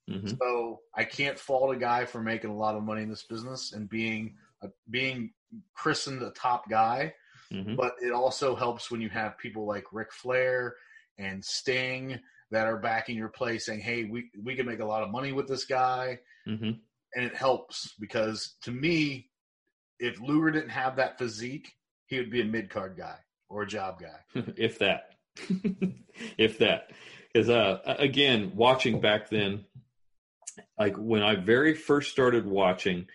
hmm 0.09 0.27
So 0.27 0.81
I 0.95 1.05
can't 1.05 1.39
fault 1.39 1.75
a 1.75 1.79
guy 1.79 2.07
for 2.07 2.23
making 2.23 2.51
a 2.51 2.57
lot 2.57 2.75
of 2.75 2.83
money 2.83 3.03
in 3.03 3.11
this 3.11 3.25
business 3.25 3.73
and 3.73 3.89
being 3.89 4.37
uh, 4.63 4.69
being 4.89 5.35
christened 5.75 6.23
a 6.23 6.31
top 6.31 6.69
guy. 6.71 7.13
hmm 7.53 7.75
But 7.75 7.97
it 8.01 8.13
also 8.13 8.57
helps 8.57 8.91
when 8.91 9.03
you 9.03 9.11
have 9.11 9.37
people 9.37 9.67
like 9.67 9.85
Ric 9.93 10.13
Flair 10.13 10.77
and 11.19 11.45
Sting 11.45 12.19
that 12.55 12.67
are 12.67 12.79
backing 12.79 13.17
your 13.17 13.29
play, 13.29 13.59
saying, 13.59 13.81
"Hey, 13.81 14.05
we 14.05 14.31
we 14.43 14.55
can 14.55 14.67
make 14.67 14.81
a 14.81 14.85
lot 14.85 15.03
of 15.03 15.11
money 15.11 15.33
with 15.33 15.49
this 15.49 15.65
guy," 15.65 16.21
hmm 16.47 16.73
and 17.15 17.25
it 17.25 17.35
helps 17.35 17.95
because 18.01 18.57
to 18.63 18.73
me, 18.73 19.31
if 19.99 20.21
Luger 20.21 20.51
didn't 20.51 20.71
have 20.71 20.97
that 20.97 21.19
physique, 21.19 21.73
he 22.07 22.19
would 22.19 22.31
be 22.31 22.41
a 22.41 22.45
mid 22.45 22.71
card 22.71 22.97
guy 22.97 23.17
or 23.49 23.63
a 23.63 23.67
job 23.67 24.01
guy. 24.01 24.43
if 24.57 24.79
that, 24.81 25.11
if 26.39 26.59
that, 26.59 26.91
because 27.33 27.49
uh, 27.49 27.79
again, 27.99 28.53
watching 28.55 29.01
back 29.01 29.31
then, 29.31 29.65
like 30.79 30.97
when 30.97 31.23
I 31.23 31.37
very 31.37 31.75
first 31.75 32.11
started 32.11 32.47
watching, 32.47 33.07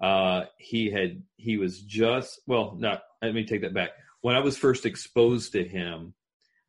uh, 0.00 0.44
he 0.58 0.90
had 0.90 1.22
he 1.36 1.58
was 1.58 1.80
just 1.80 2.40
well, 2.46 2.74
not 2.78 3.02
let 3.20 3.34
me 3.34 3.44
take 3.44 3.62
that 3.62 3.74
back. 3.74 3.90
When 4.22 4.36
I 4.36 4.40
was 4.40 4.56
first 4.56 4.86
exposed 4.86 5.52
to 5.52 5.64
him, 5.64 6.14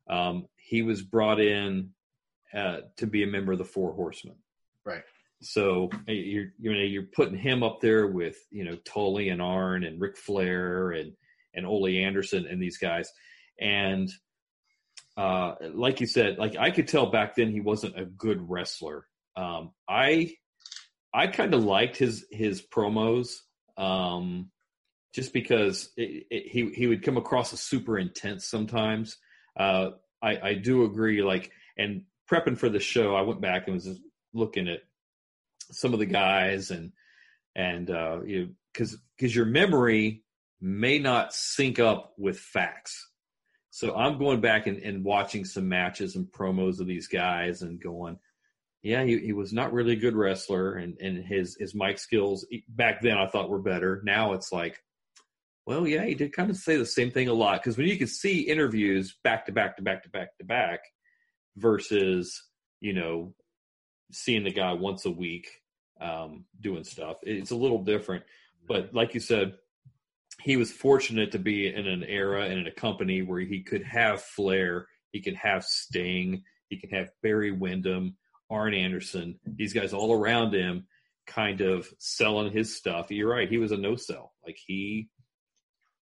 um, 0.08 0.48
he 0.56 0.82
was 0.82 1.02
brought 1.02 1.40
in 1.40 1.90
uh, 2.54 2.80
to 2.96 3.06
be 3.06 3.22
a 3.22 3.26
member 3.26 3.52
of 3.52 3.58
the 3.58 3.64
Four 3.64 3.92
Horsemen. 3.92 4.36
Right. 4.84 5.02
So 5.40 5.90
you're 6.06 6.52
you 6.58 6.72
know 6.72 6.78
you're 6.78 7.08
putting 7.14 7.36
him 7.36 7.62
up 7.62 7.80
there 7.80 8.06
with 8.06 8.36
you 8.50 8.64
know 8.64 8.76
Tully 8.84 9.28
and 9.28 9.42
Arn 9.42 9.84
and 9.84 10.00
Ric 10.00 10.16
Flair 10.16 10.92
and 10.92 11.12
and 11.54 11.66
Ole 11.66 11.86
Anderson 11.86 12.46
and 12.46 12.62
these 12.62 12.78
guys, 12.78 13.10
and 13.60 14.10
uh, 15.16 15.54
like 15.72 16.00
you 16.00 16.06
said, 16.06 16.38
like 16.38 16.56
I 16.56 16.70
could 16.70 16.88
tell 16.88 17.06
back 17.06 17.34
then 17.34 17.50
he 17.50 17.60
wasn't 17.60 17.98
a 17.98 18.04
good 18.04 18.48
wrestler. 18.48 19.06
Um, 19.36 19.72
I 19.88 20.34
I 21.12 21.26
kind 21.26 21.54
of 21.54 21.64
liked 21.64 21.96
his 21.96 22.26
his 22.30 22.62
promos 22.62 23.36
um, 23.76 24.50
just 25.14 25.32
because 25.32 25.90
it, 25.96 26.26
it, 26.30 26.46
he 26.50 26.70
he 26.70 26.86
would 26.86 27.02
come 27.02 27.16
across 27.16 27.52
as 27.52 27.60
super 27.60 27.98
intense 27.98 28.46
sometimes. 28.46 29.16
Uh, 29.58 29.90
I 30.22 30.38
I 30.50 30.54
do 30.54 30.84
agree. 30.84 31.22
Like 31.22 31.52
and 31.76 32.02
prepping 32.30 32.58
for 32.58 32.68
the 32.68 32.80
show, 32.80 33.14
I 33.14 33.22
went 33.22 33.40
back 33.40 33.66
and 33.66 33.74
was 33.74 34.00
looking 34.32 34.68
at 34.68 34.80
some 35.70 35.92
of 35.92 35.98
the 35.98 36.06
guys 36.06 36.70
and 36.70 36.92
and 37.56 37.90
uh, 37.90 38.20
you 38.24 38.54
because 38.72 38.96
because 39.16 39.34
your 39.34 39.46
memory 39.46 40.24
may 40.60 40.98
not 40.98 41.32
sync 41.32 41.78
up 41.78 42.14
with 42.18 42.38
facts. 42.38 43.10
So 43.70 43.94
I'm 43.94 44.18
going 44.18 44.40
back 44.40 44.66
and, 44.66 44.78
and 44.78 45.04
watching 45.04 45.44
some 45.44 45.68
matches 45.68 46.14
and 46.14 46.26
promos 46.26 46.80
of 46.80 46.86
these 46.86 47.08
guys 47.08 47.62
and 47.62 47.80
going, 47.80 48.18
yeah, 48.82 49.02
he, 49.02 49.18
he 49.18 49.32
was 49.32 49.52
not 49.52 49.72
really 49.72 49.94
a 49.94 49.96
good 49.96 50.14
wrestler, 50.14 50.74
and 50.74 50.96
and 51.00 51.24
his 51.24 51.56
his 51.58 51.74
mic 51.74 51.98
skills 51.98 52.46
back 52.68 53.00
then 53.02 53.18
I 53.18 53.26
thought 53.26 53.50
were 53.50 53.60
better. 53.60 54.02
Now 54.04 54.32
it's 54.32 54.52
like, 54.52 54.82
well, 55.66 55.86
yeah, 55.86 56.04
he 56.04 56.14
did 56.14 56.32
kind 56.32 56.50
of 56.50 56.56
say 56.56 56.76
the 56.76 56.86
same 56.86 57.10
thing 57.10 57.28
a 57.28 57.32
lot 57.32 57.62
because 57.62 57.76
when 57.76 57.88
you 57.88 57.96
can 57.96 58.06
see 58.06 58.42
interviews 58.42 59.16
back 59.24 59.46
to 59.46 59.52
back 59.52 59.76
to 59.76 59.82
back 59.82 60.02
to 60.02 60.10
back 60.10 60.36
to 60.38 60.44
back 60.44 60.80
versus 61.56 62.42
you 62.80 62.92
know 62.92 63.34
seeing 64.12 64.44
the 64.44 64.52
guy 64.52 64.72
once 64.72 65.04
a 65.04 65.10
week 65.10 65.48
um, 66.00 66.44
doing 66.60 66.84
stuff, 66.84 67.16
it's 67.22 67.50
a 67.50 67.56
little 67.56 67.82
different. 67.82 68.24
But 68.66 68.94
like 68.94 69.14
you 69.14 69.20
said, 69.20 69.54
he 70.40 70.56
was 70.56 70.72
fortunate 70.72 71.32
to 71.32 71.38
be 71.38 71.66
in 71.72 71.86
an 71.86 72.04
era 72.04 72.44
and 72.44 72.60
in 72.60 72.66
a 72.66 72.72
company 72.72 73.22
where 73.22 73.40
he 73.40 73.62
could 73.62 73.82
have 73.84 74.22
Flair, 74.22 74.86
he 75.12 75.20
could 75.20 75.36
have 75.36 75.64
Sting, 75.64 76.42
he 76.68 76.78
could 76.78 76.92
have 76.92 77.10
Barry 77.22 77.52
Windham, 77.52 78.16
Arn 78.50 78.74
Anderson, 78.74 79.38
these 79.46 79.72
guys 79.72 79.92
all 79.92 80.12
around 80.12 80.54
him, 80.54 80.86
kind 81.26 81.60
of 81.60 81.88
selling 81.98 82.52
his 82.52 82.76
stuff. 82.76 83.10
You're 83.10 83.30
right; 83.30 83.48
he 83.48 83.58
was 83.58 83.72
a 83.72 83.76
no 83.76 83.96
sell. 83.96 84.32
Like 84.44 84.58
he, 84.64 85.08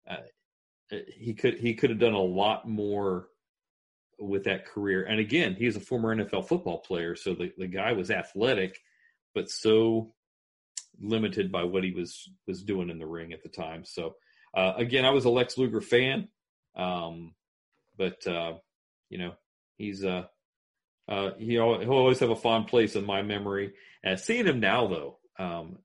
uh, 0.09 0.17
he 1.09 1.35
could 1.35 1.59
he 1.59 1.75
could 1.75 1.91
have 1.91 1.99
done 1.99 2.15
a 2.15 2.23
lot 2.23 2.69
more 2.69 3.29
with 4.21 4.45
that 4.45 4.67
career. 4.67 5.05
And 5.05 5.19
again, 5.19 5.55
he 5.55 5.67
was 5.67 5.77
a 5.77 5.81
former 5.81 6.15
NFL 6.15 6.49
football 6.49 6.79
player, 6.79 7.17
so 7.17 7.35
the 7.35 7.53
the 7.57 7.67
guy 7.67 7.93
was 7.93 8.11
athletic, 8.11 8.79
but 9.35 9.51
so 9.51 10.15
limited 11.01 11.51
by 11.51 11.65
what 11.65 11.85
he 11.85 11.93
was 11.93 12.29
was 12.47 12.63
doing 12.63 12.91
in 12.91 12.99
the 12.99 13.07
ring 13.07 13.33
at 13.33 13.43
the 13.43 13.49
time. 13.49 13.85
So 13.85 14.17
uh, 14.55 14.75
again, 14.77 15.05
I 15.05 15.11
was 15.11 15.25
a 15.25 15.31
Lex 15.31 15.57
Luger 15.57 15.81
fan, 15.81 16.29
um, 16.77 17.35
but 17.97 18.27
uh, 18.27 18.55
you 19.09 19.19
know 19.19 19.33
he's 19.79 20.05
uh, 20.05 20.25
uh, 21.09 21.31
he 21.39 21.53
he'll 21.53 21.91
always 21.91 22.21
have 22.21 22.31
a 22.31 22.37
fond 22.37 22.67
place 22.67 22.97
in 22.97 23.05
my 23.05 23.23
memory. 23.23 23.73
And 24.03 24.19
seeing 24.19 24.47
him 24.47 24.61
now, 24.61 24.87
though, 24.87 25.19
um, 25.39 25.79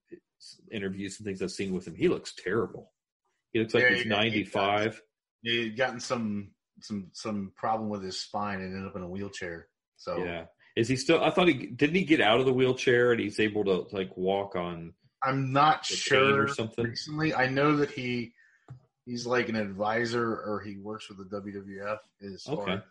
interviews 0.71 1.17
and 1.17 1.25
things 1.25 1.41
I've 1.41 1.51
seen 1.51 1.73
with 1.73 1.87
him, 1.87 1.95
he 1.95 2.07
looks 2.07 2.33
terrible. 2.35 2.91
He 3.51 3.59
looks 3.59 3.73
like 3.73 3.83
Yeah, 3.83 3.95
he's 3.95 4.05
ninety 4.05 4.43
five. 4.43 5.01
He 5.41 5.63
had 5.63 5.77
gotten 5.77 5.99
some 5.99 6.49
some 6.81 7.07
some 7.13 7.51
problem 7.55 7.89
with 7.89 8.03
his 8.03 8.19
spine 8.19 8.59
and 8.61 8.73
ended 8.73 8.87
up 8.89 8.95
in 8.95 9.01
a 9.03 9.09
wheelchair. 9.09 9.67
So 9.97 10.23
Yeah, 10.23 10.45
is 10.75 10.87
he 10.87 10.95
still? 10.95 11.23
I 11.23 11.29
thought 11.31 11.47
he 11.47 11.53
didn't 11.67 11.95
he 11.95 12.03
get 12.03 12.21
out 12.21 12.39
of 12.39 12.45
the 12.45 12.53
wheelchair 12.53 13.11
and 13.11 13.19
he's 13.21 13.39
able 13.39 13.63
to 13.65 13.85
like 13.95 14.15
walk 14.17 14.55
on. 14.55 14.93
I'm 15.23 15.51
not 15.53 15.85
sure 15.85 16.43
or 16.43 16.47
something? 16.47 16.85
recently. 16.85 17.33
I 17.33 17.47
know 17.47 17.75
that 17.77 17.91
he 17.91 18.33
he's 19.05 19.25
like 19.25 19.49
an 19.49 19.55
advisor 19.55 20.23
or 20.37 20.61
he 20.65 20.77
works 20.77 21.09
with 21.09 21.17
the 21.29 21.41
WWF 21.41 21.97
as 22.33 22.43
far 22.43 22.69
as 22.69 22.81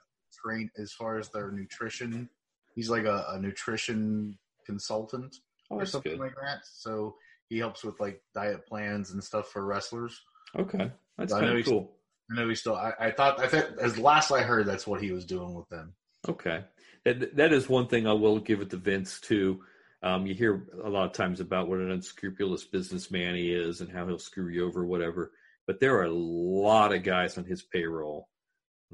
train 0.43 0.71
as 0.79 0.93
far 0.93 1.19
as 1.19 1.29
their 1.29 1.51
nutrition. 1.51 2.29
He's 2.75 2.91
like 2.91 3.05
a, 3.05 3.25
a 3.31 3.39
nutrition 3.41 4.37
consultant 4.67 5.37
Oh, 5.71 5.77
or 5.77 5.87
something 5.87 6.13
good. 6.13 6.21
like 6.21 6.35
that. 6.43 6.61
So 6.65 7.17
he 7.49 7.59
helps 7.59 7.85
with 7.85 7.99
like 8.01 8.21
diet 8.35 8.67
plans 8.67 9.13
and 9.13 9.23
stuff 9.23 9.49
for 9.49 9.65
wrestlers. 9.65 10.21
Okay, 10.59 10.91
that's 11.17 11.33
kind 11.33 11.59
of 11.59 11.65
cool. 11.65 11.93
I 12.31 12.35
know 12.35 12.49
he's 12.49 12.61
still. 12.61 12.77
I, 12.77 12.93
I 12.99 13.11
thought. 13.11 13.41
I 13.41 13.49
think 13.49 13.67
as 13.81 13.99
last 13.99 14.31
I 14.31 14.43
heard, 14.43 14.67
that's 14.67 14.87
what 14.87 15.03
he 15.03 15.13
was 15.13 15.27
doing 15.27 15.55
with 15.55 15.69
them. 15.69 15.95
Okay, 16.29 16.65
that 17.05 17.37
that 17.37 17.53
is 17.53 17.69
one 17.69 17.87
thing 17.87 18.07
I 18.07 18.13
will 18.13 18.39
give 18.39 18.61
it 18.61 18.71
to 18.71 18.77
Vince 18.77 19.21
too. 19.21 19.61
Um, 20.03 20.27
you 20.27 20.35
hear 20.35 20.67
a 20.85 20.89
lot 20.89 21.07
of 21.07 21.13
times 21.13 21.41
about 21.41 21.69
what 21.69 21.79
an 21.79 21.91
unscrupulous 21.91 22.65
businessman 22.65 23.35
he 23.35 23.53
is 23.53 23.81
and 23.81 23.91
how 23.91 24.07
he'll 24.07 24.19
screw 24.19 24.49
you 24.49 24.67
over, 24.67 24.85
whatever. 24.85 25.33
But 25.67 25.81
there 25.81 25.97
are 25.97 26.05
a 26.05 26.13
lot 26.13 26.93
of 26.93 27.03
guys 27.03 27.39
on 27.39 27.45
his 27.45 27.63
payroll 27.63 28.29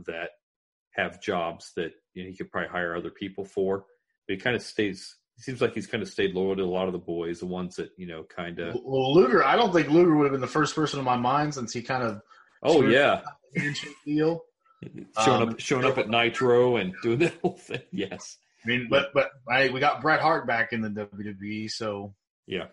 that 0.06 0.30
have 0.92 1.20
jobs 1.20 1.72
that 1.76 1.92
you 2.14 2.22
know, 2.22 2.30
he 2.30 2.36
could 2.36 2.50
probably 2.50 2.68
hire 2.68 2.96
other 2.96 3.10
people 3.10 3.44
for. 3.44 3.86
But 4.26 4.34
he 4.34 4.36
kind 4.36 4.56
of 4.56 4.62
stays. 4.62 5.16
It 5.38 5.44
seems 5.44 5.60
like 5.60 5.74
he's 5.74 5.86
kind 5.86 6.02
of 6.02 6.08
stayed 6.08 6.34
loyal 6.34 6.54
to 6.56 6.62
a 6.62 6.64
lot 6.64 6.86
of 6.86 6.92
the 6.92 6.98
boys, 6.98 7.40
the 7.40 7.46
ones 7.46 7.76
that 7.76 7.90
you 7.96 8.06
know, 8.06 8.24
kind 8.24 8.58
of. 8.60 8.76
Well, 8.84 9.14
Luger. 9.14 9.44
I 9.44 9.56
don't 9.56 9.72
think 9.72 9.88
Luger 9.88 10.14
would 10.14 10.24
have 10.24 10.32
been 10.32 10.40
the 10.40 10.46
first 10.46 10.74
person 10.74 10.98
in 10.98 11.04
my 11.04 11.16
mind 11.16 11.54
since 11.54 11.72
he 11.72 11.82
kind 11.82 12.02
of 12.02 12.20
Oh 12.62 12.80
Sure. 12.82 12.90
yeah, 12.90 13.22
deal. 14.04 14.44
showing 15.22 15.42
Um, 15.42 15.48
up, 15.50 15.60
showing 15.60 15.84
up 15.84 15.98
at 15.98 16.08
Nitro 16.08 16.76
and 16.76 16.94
doing 17.02 17.18
that 17.20 17.34
whole 17.42 17.56
thing. 17.56 17.82
Yes, 17.92 18.36
I 18.64 18.68
mean, 18.68 18.88
but 18.90 19.12
but 19.14 19.30
I, 19.48 19.68
we 19.70 19.80
got 19.80 20.00
Bret 20.02 20.20
Hart 20.20 20.46
back 20.46 20.72
in 20.72 20.80
the 20.80 20.88
WWE, 20.90 21.70
so 21.70 22.14
Yeah. 22.46 22.66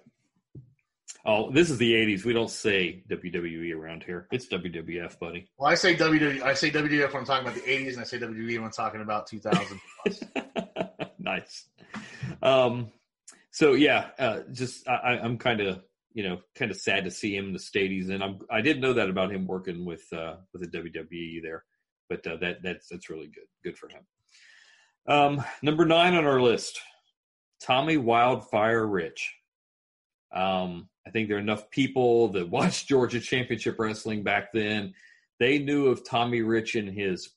Oh, 1.26 1.52
this 1.52 1.70
is 1.70 1.78
the 1.78 1.94
'80s. 1.94 2.24
We 2.26 2.32
don't 2.34 2.50
say 2.50 3.04
WWE 3.10 3.76
around 3.76 4.04
here. 4.04 4.28
It's 4.32 4.48
WWF, 4.48 5.20
buddy. 5.20 5.50
well, 5.58 5.70
I 5.70 5.76
say 5.76 5.96
WWE. 5.96 6.42
I 6.42 6.54
say 6.54 6.70
WWF 6.72 7.08
when 7.14 7.18
I'm 7.18 7.26
talking 7.26 7.48
about 7.48 7.56
the 7.56 7.70
'80s, 7.70 7.94
and 7.94 8.00
I 8.00 8.04
say 8.04 8.18
WWE 8.20 8.56
when 8.58 8.66
I'm 8.66 8.72
talking 8.72 9.02
about 9.02 9.28
2000. 9.28 9.80
nice. 11.20 11.66
Um, 12.42 12.92
so 13.52 13.74
yeah, 13.74 14.10
uh, 14.20 14.40
just 14.52 14.88
I, 14.88 14.94
I- 14.96 15.20
I'm 15.22 15.38
kind 15.38 15.60
of 15.62 15.82
you 16.18 16.24
know 16.24 16.40
kind 16.56 16.72
of 16.72 16.78
sad 16.78 17.04
to 17.04 17.12
see 17.12 17.36
him 17.36 17.46
in 17.46 17.54
the 17.54 17.60
state 17.60 17.92
he's 17.92 18.10
in. 18.10 18.24
I'm 18.24 18.40
I 18.50 18.60
didn't 18.62 18.82
know 18.82 18.94
that 18.94 19.08
about 19.08 19.32
him 19.32 19.46
working 19.46 19.86
with 19.86 20.12
uh, 20.12 20.38
with 20.52 20.64
the 20.64 20.80
WWE 20.80 21.44
there, 21.44 21.64
but 22.10 22.26
uh, 22.26 22.38
that 22.38 22.64
that's 22.64 22.88
that's 22.88 23.12
really 23.12 23.28
good. 23.28 23.46
Good 23.64 23.78
for 23.78 23.88
him. 23.88 24.02
Um, 25.08 25.46
number 25.62 25.86
nine 25.86 26.16
on 26.16 26.26
our 26.26 26.42
list, 26.42 26.82
Tommy 27.62 27.98
Wildfire 27.98 28.88
Rich. 28.88 29.32
Um, 30.34 30.90
I 31.06 31.12
think 31.12 31.28
there 31.28 31.38
are 31.38 31.40
enough 31.40 31.70
people 31.70 32.30
that 32.30 32.50
watched 32.58 32.88
Georgia 32.88 33.20
Championship 33.20 33.76
Wrestling 33.78 34.24
back 34.24 34.52
then. 34.52 34.96
They 35.40 35.60
knew 35.60 35.86
of 35.86 36.04
Tommy 36.04 36.42
Rich 36.42 36.76
in 36.76 36.88
his 36.88 37.30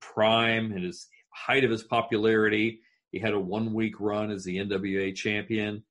prime 0.00 0.72
and 0.72 0.82
his 0.82 1.08
height 1.28 1.62
of 1.62 1.70
his 1.70 1.82
popularity. 1.82 2.80
He 3.12 3.18
had 3.18 3.34
a 3.34 3.38
one 3.38 3.74
week 3.74 4.00
run 4.00 4.30
as 4.30 4.44
the 4.44 4.56
NWA 4.56 5.14
champion. 5.14 5.84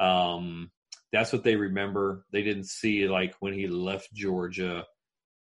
Um, 0.00 0.70
that's 1.12 1.32
what 1.32 1.44
they 1.44 1.56
remember. 1.56 2.24
They 2.32 2.42
didn't 2.42 2.66
see 2.66 3.08
like 3.08 3.34
when 3.40 3.54
he 3.54 3.66
left 3.68 4.12
Georgia, 4.12 4.84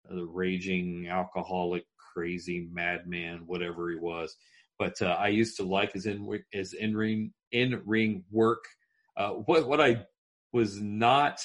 the 0.08 0.24
raging 0.24 1.08
alcoholic, 1.08 1.84
crazy 2.14 2.68
madman, 2.72 3.42
whatever 3.46 3.90
he 3.90 3.96
was. 3.96 4.36
But 4.78 5.00
uh, 5.02 5.16
I 5.18 5.28
used 5.28 5.56
to 5.56 5.64
like 5.64 5.92
his 5.92 6.06
in 6.06 6.42
his 6.52 6.72
in 6.72 6.96
ring 6.96 7.32
in 7.50 7.82
ring 7.84 8.24
work. 8.30 8.64
Uh, 9.16 9.30
what 9.30 9.66
what 9.66 9.80
I 9.80 10.04
was 10.52 10.80
not. 10.80 11.44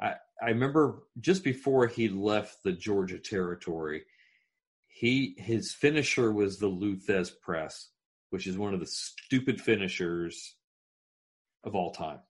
I 0.00 0.14
I 0.42 0.46
remember 0.46 1.02
just 1.20 1.44
before 1.44 1.86
he 1.86 2.08
left 2.08 2.62
the 2.64 2.72
Georgia 2.72 3.18
territory, 3.18 4.04
he 4.88 5.34
his 5.38 5.72
finisher 5.72 6.32
was 6.32 6.58
the 6.58 6.66
Lou 6.66 6.96
Thesz 6.96 7.30
press, 7.40 7.90
which 8.30 8.46
is 8.46 8.58
one 8.58 8.74
of 8.74 8.80
the 8.80 8.86
stupid 8.86 9.60
finishers 9.60 10.56
of 11.62 11.74
all 11.74 11.92
time. 11.92 12.20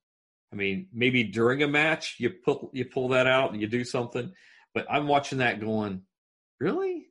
I 0.52 0.56
mean, 0.56 0.88
maybe 0.92 1.24
during 1.24 1.62
a 1.62 1.68
match 1.68 2.16
you 2.18 2.30
pull 2.30 2.70
you 2.72 2.84
pull 2.84 3.08
that 3.08 3.26
out 3.26 3.52
and 3.52 3.60
you 3.60 3.68
do 3.68 3.84
something, 3.84 4.32
but 4.74 4.86
I'm 4.90 5.06
watching 5.06 5.38
that 5.38 5.60
going, 5.60 6.02
really? 6.58 7.06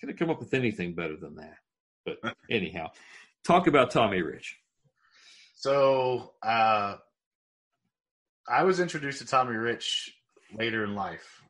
Could 0.00 0.08
have 0.08 0.18
come 0.18 0.30
up 0.30 0.40
with 0.40 0.54
anything 0.54 0.94
better 0.94 1.16
than 1.16 1.36
that. 1.36 1.56
But 2.04 2.18
anyhow, 2.50 2.88
talk 3.44 3.66
about 3.66 3.90
Tommy 3.90 4.22
Rich. 4.22 4.56
So 5.54 6.32
uh, 6.42 6.96
I 8.48 8.64
was 8.64 8.80
introduced 8.80 9.18
to 9.18 9.26
Tommy 9.26 9.56
Rich 9.56 10.14
later 10.54 10.84
in 10.84 10.94
life. 10.94 11.42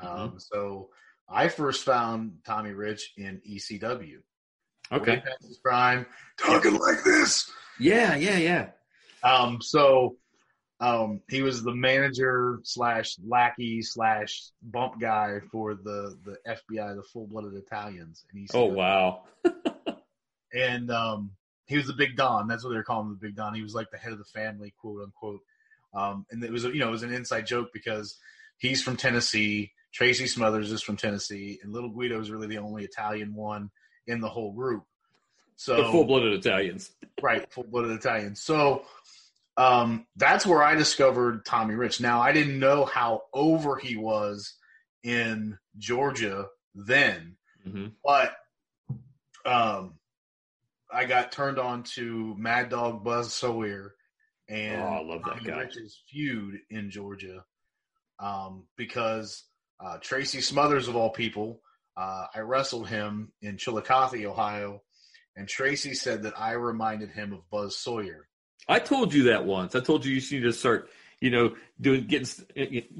Um, 0.00 0.08
Mm-hmm. 0.08 0.38
So 0.38 0.90
I 1.28 1.48
first 1.48 1.84
found 1.84 2.38
Tommy 2.44 2.72
Rich 2.72 3.12
in 3.16 3.40
ECW. 3.48 4.18
Okay. 4.90 5.10
Way 5.16 5.20
past 5.20 5.42
his 5.46 5.58
prime, 5.58 6.06
talking 6.38 6.78
like 6.78 7.04
this. 7.04 7.50
Yeah, 7.78 8.16
yeah, 8.16 8.38
yeah. 8.38 8.68
Um, 9.22 9.60
so 9.60 10.16
um, 10.80 11.20
he 11.28 11.42
was 11.42 11.62
the 11.62 11.74
manager 11.74 12.60
slash 12.62 13.16
lackey 13.26 13.82
slash 13.82 14.50
bump 14.62 15.00
guy 15.00 15.40
for 15.50 15.74
the 15.74 16.16
the 16.24 16.36
FBI, 16.46 16.94
the 16.94 17.02
full 17.02 17.26
blooded 17.26 17.54
Italians. 17.54 18.24
In 18.32 18.44
ECW. 18.44 18.50
Oh 18.54 18.64
wow. 18.66 19.24
and 20.52 20.90
um, 20.90 21.32
he 21.66 21.76
was 21.76 21.86
the 21.86 21.94
Big 21.94 22.16
Don. 22.16 22.46
That's 22.46 22.62
what 22.62 22.70
they 22.70 22.76
were 22.76 22.84
calling 22.84 23.08
him, 23.08 23.18
the 23.20 23.26
Big 23.26 23.36
Don. 23.36 23.54
He 23.54 23.62
was 23.62 23.74
like 23.74 23.90
the 23.90 23.98
head 23.98 24.12
of 24.12 24.18
the 24.18 24.24
family, 24.24 24.72
quote 24.80 25.02
unquote. 25.02 25.40
Um, 25.94 26.26
and 26.30 26.42
it 26.44 26.52
was 26.52 26.64
you 26.64 26.78
know 26.78 26.88
it 26.88 26.92
was 26.92 27.02
an 27.02 27.12
inside 27.12 27.46
joke 27.46 27.70
because 27.72 28.16
he's 28.58 28.82
from 28.82 28.96
Tennessee. 28.96 29.72
Tracy 29.92 30.26
Smothers 30.26 30.70
is 30.70 30.82
from 30.82 30.96
Tennessee, 30.96 31.58
and 31.62 31.72
Little 31.72 31.90
Guido 31.90 32.20
is 32.20 32.30
really 32.30 32.46
the 32.46 32.58
only 32.58 32.84
Italian 32.84 33.34
one 33.34 33.70
in 34.06 34.20
the 34.20 34.28
whole 34.28 34.52
group. 34.52 34.84
So 35.56 35.90
full 35.90 36.04
blooded 36.04 36.34
Italians. 36.34 36.92
right, 37.20 37.50
full 37.52 37.64
blooded 37.64 37.90
Italians. 37.90 38.40
So 38.40 38.84
um, 39.58 40.06
that's 40.16 40.46
where 40.46 40.62
I 40.62 40.74
discovered 40.74 41.44
Tommy 41.44 41.74
Rich. 41.74 42.00
Now 42.00 42.20
I 42.20 42.32
didn't 42.32 42.58
know 42.58 42.84
how 42.86 43.22
over 43.34 43.76
he 43.76 43.96
was 43.96 44.54
in 45.02 45.58
Georgia 45.76 46.46
then, 46.74 47.36
hmm 47.64 47.88
but 48.04 48.34
um, 49.44 49.94
I 50.92 51.04
got 51.04 51.32
turned 51.32 51.58
on 51.58 51.82
to 51.94 52.34
Mad 52.38 52.70
Dog 52.70 53.04
Buzz 53.04 53.32
Sawyer 53.32 53.94
and 54.48 54.80
Oh, 54.80 54.86
I 54.86 55.02
love 55.02 55.22
that 55.24 55.38
Tommy 55.38 55.50
guy. 55.50 55.58
Rich's 55.60 56.02
feud 56.10 56.60
in 56.70 56.90
Georgia 56.90 57.44
um, 58.18 58.64
because 58.76 59.44
uh, 59.80 59.98
Tracy 60.00 60.40
Smothers 60.40 60.88
of 60.88 60.96
all 60.96 61.10
people, 61.10 61.60
uh, 61.96 62.26
I 62.34 62.40
wrestled 62.40 62.88
him 62.88 63.32
in 63.42 63.58
Chillicothe, 63.58 64.24
Ohio, 64.24 64.82
and 65.36 65.46
Tracy 65.48 65.94
said 65.94 66.22
that 66.22 66.38
I 66.38 66.52
reminded 66.52 67.10
him 67.10 67.32
of 67.32 67.48
Buzz 67.50 67.76
Sawyer. 67.76 68.28
I 68.66 68.78
told 68.78 69.14
you 69.14 69.24
that 69.24 69.44
once. 69.44 69.74
I 69.74 69.80
told 69.80 70.04
you 70.04 70.14
you 70.14 70.38
need 70.38 70.44
to 70.44 70.52
start, 70.52 70.90
you 71.20 71.30
know, 71.30 71.54
doing 71.80 72.06
getting 72.06 72.26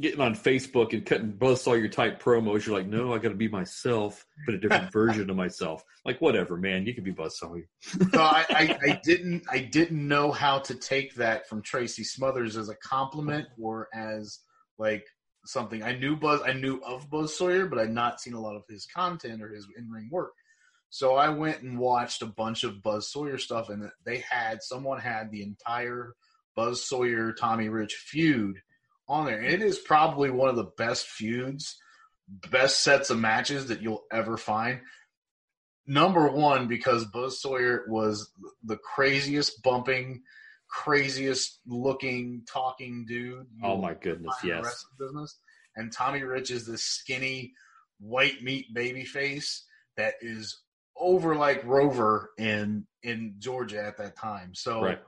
getting 0.01 0.21
on 0.21 0.35
Facebook 0.35 0.93
and 0.93 1.05
cutting 1.05 1.33
Buzz 1.33 1.63
Sawyer 1.63 1.89
type 1.89 2.23
promos. 2.23 2.67
You're 2.67 2.77
like, 2.77 2.87
no, 2.87 3.13
I 3.13 3.19
got 3.19 3.31
to 3.31 3.35
be 3.35 3.49
myself, 3.49 4.25
but 4.47 4.55
a 4.55 4.59
different 4.59 4.93
version 4.93 5.29
of 5.31 5.37
myself. 5.37 5.83
Like, 6.05 6.21
whatever, 6.21 6.57
man. 6.57 6.87
You 6.87 6.95
can 6.95 7.05
be 7.05 7.11
Buzz 7.11 7.39
Sawyer. 7.39 7.69
So 7.81 8.21
I, 8.21 8.45
I, 8.51 8.79
I 8.83 9.01
didn't 9.05 9.45
I 9.51 9.59
didn't 9.59 10.07
know 10.07 10.33
how 10.33 10.59
to 10.61 10.75
take 10.75 11.15
that 11.17 11.49
from 11.49 11.63
Tracy 11.63 12.05
Smothers 12.05 12.57
as 12.57 12.69
a 12.69 12.77
compliment 12.77 13.47
or 13.59 13.89
as 13.95 14.41
like 14.79 15.05
something 15.45 15.83
I 15.83 15.97
knew 15.97 16.17
Buzz 16.17 16.41
I 16.45 16.53
knew 16.53 16.81
of 16.81 17.11
Buzz 17.11 17.37
Sawyer, 17.37 17.67
but 17.67 17.79
I'd 17.79 17.91
not 17.91 18.21
seen 18.21 18.35
a 18.35 18.41
lot 18.41 18.57
of 18.57 18.63
his 18.69 18.87
content 18.87 19.43
or 19.43 19.49
his 19.49 19.67
in 19.77 19.91
ring 19.91 20.09
work. 20.11 20.33
So 20.91 21.17
I 21.17 21.29
went 21.29 21.63
and 21.63 21.79
watched 21.79 22.23
a 22.23 22.27
bunch 22.27 22.65
of 22.65 22.83
Buzz 22.83 23.11
Sawyer 23.11 23.39
stuff, 23.39 23.69
and 23.69 23.91
they 24.05 24.25
had 24.29 24.63
someone 24.63 25.01
had 25.01 25.31
the 25.31 25.43
entire 25.43 26.15
Buzz 26.57 26.85
Sawyer 26.89 27.33
Tommy 27.33 27.69
Rich 27.69 27.95
feud 27.95 28.57
on 29.09 29.27
there, 29.27 29.41
and 29.41 29.53
it 29.53 29.63
is 29.63 29.79
probably 29.79 30.31
one 30.31 30.49
of 30.49 30.57
the 30.57 30.71
best 30.77 31.07
feuds, 31.07 31.77
best 32.51 32.83
sets 32.83 33.11
of 33.11 33.19
matches 33.19 33.67
that 33.69 33.83
you'll 33.83 34.05
ever 34.13 34.37
find 34.37 34.81
number 35.89 36.29
one 36.31 36.69
because 36.69 37.07
Buzz 37.07 37.41
Sawyer 37.41 37.85
was 37.89 38.31
the 38.63 38.77
craziest 38.77 39.63
bumping, 39.63 40.23
craziest 40.69 41.61
looking, 41.67 42.43
talking 42.47 43.07
dude. 43.09 43.47
Oh 43.65 43.79
my 43.79 43.95
goodness, 43.95 44.37
find 44.41 44.51
in 44.51 44.51
the 44.51 44.57
yes. 44.57 44.87
business. 45.01 45.39
And 45.75 45.93
Tommy 45.93 46.23
Rich 46.23 46.51
is 46.51 46.67
this 46.67 46.85
skinny, 46.85 47.55
white 47.99 48.43
meat 48.43 48.67
baby 48.73 49.05
face 49.05 49.65
that 49.97 50.15
is 50.21 50.61
over 50.99 51.35
like 51.37 51.65
Rover 51.65 52.31
in 52.39 52.87
in 53.03 53.37
Georgia 53.39 53.83
at 53.83 53.97
that 53.99 54.17
time. 54.17 54.55
So 54.55 54.83
Right. 54.83 55.01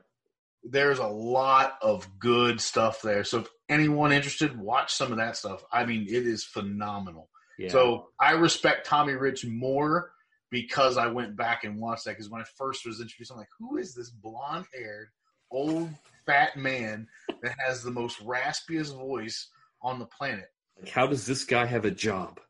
there's 0.62 0.98
a 0.98 1.06
lot 1.06 1.78
of 1.82 2.08
good 2.18 2.60
stuff 2.60 3.02
there. 3.02 3.24
So 3.24 3.40
if 3.40 3.48
anyone 3.68 4.12
interested, 4.12 4.56
watch 4.58 4.94
some 4.94 5.10
of 5.10 5.18
that 5.18 5.36
stuff. 5.36 5.64
I 5.72 5.84
mean, 5.84 6.02
it 6.02 6.26
is 6.26 6.44
phenomenal. 6.44 7.28
Yeah. 7.58 7.70
So 7.70 8.08
I 8.18 8.32
respect 8.32 8.86
Tommy 8.86 9.14
Rich 9.14 9.44
more 9.44 10.12
because 10.50 10.96
I 10.96 11.08
went 11.08 11.36
back 11.36 11.64
and 11.64 11.78
watched 11.80 12.04
that. 12.04 12.12
Because 12.12 12.30
when 12.30 12.40
I 12.40 12.46
first 12.56 12.86
was 12.86 13.00
introduced, 13.00 13.32
I'm 13.32 13.38
like, 13.38 13.48
who 13.58 13.76
is 13.76 13.94
this 13.94 14.10
blonde 14.10 14.66
haired, 14.72 15.08
old, 15.50 15.90
fat 16.26 16.56
man 16.56 17.08
that 17.42 17.54
has 17.58 17.82
the 17.82 17.90
most 17.90 18.18
raspiest 18.24 18.96
voice 18.96 19.48
on 19.82 19.98
the 19.98 20.06
planet? 20.06 20.46
Like, 20.78 20.90
how 20.90 21.06
does 21.06 21.26
this 21.26 21.44
guy 21.44 21.66
have 21.66 21.84
a 21.84 21.90
job? 21.90 22.40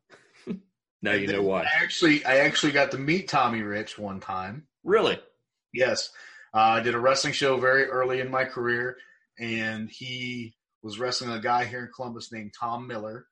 Now 1.02 1.12
you 1.12 1.26
know 1.26 1.42
why. 1.42 1.62
I 1.62 1.82
actually, 1.82 2.24
I 2.24 2.38
actually 2.38 2.72
got 2.72 2.90
to 2.92 2.98
meet 2.98 3.28
Tommy 3.28 3.62
Rich 3.62 3.98
one 3.98 4.20
time. 4.20 4.66
Really? 4.84 5.18
Yes. 5.72 6.10
Uh, 6.52 6.58
I 6.58 6.80
did 6.80 6.94
a 6.94 6.98
wrestling 6.98 7.32
show 7.32 7.58
very 7.58 7.84
early 7.84 8.20
in 8.20 8.30
my 8.30 8.44
career, 8.44 8.96
and 9.38 9.88
he 9.90 10.54
was 10.82 10.98
wrestling 10.98 11.30
a 11.30 11.40
guy 11.40 11.64
here 11.64 11.80
in 11.84 11.90
Columbus 11.94 12.32
named 12.32 12.52
Tom 12.58 12.86
Miller. 12.86 13.26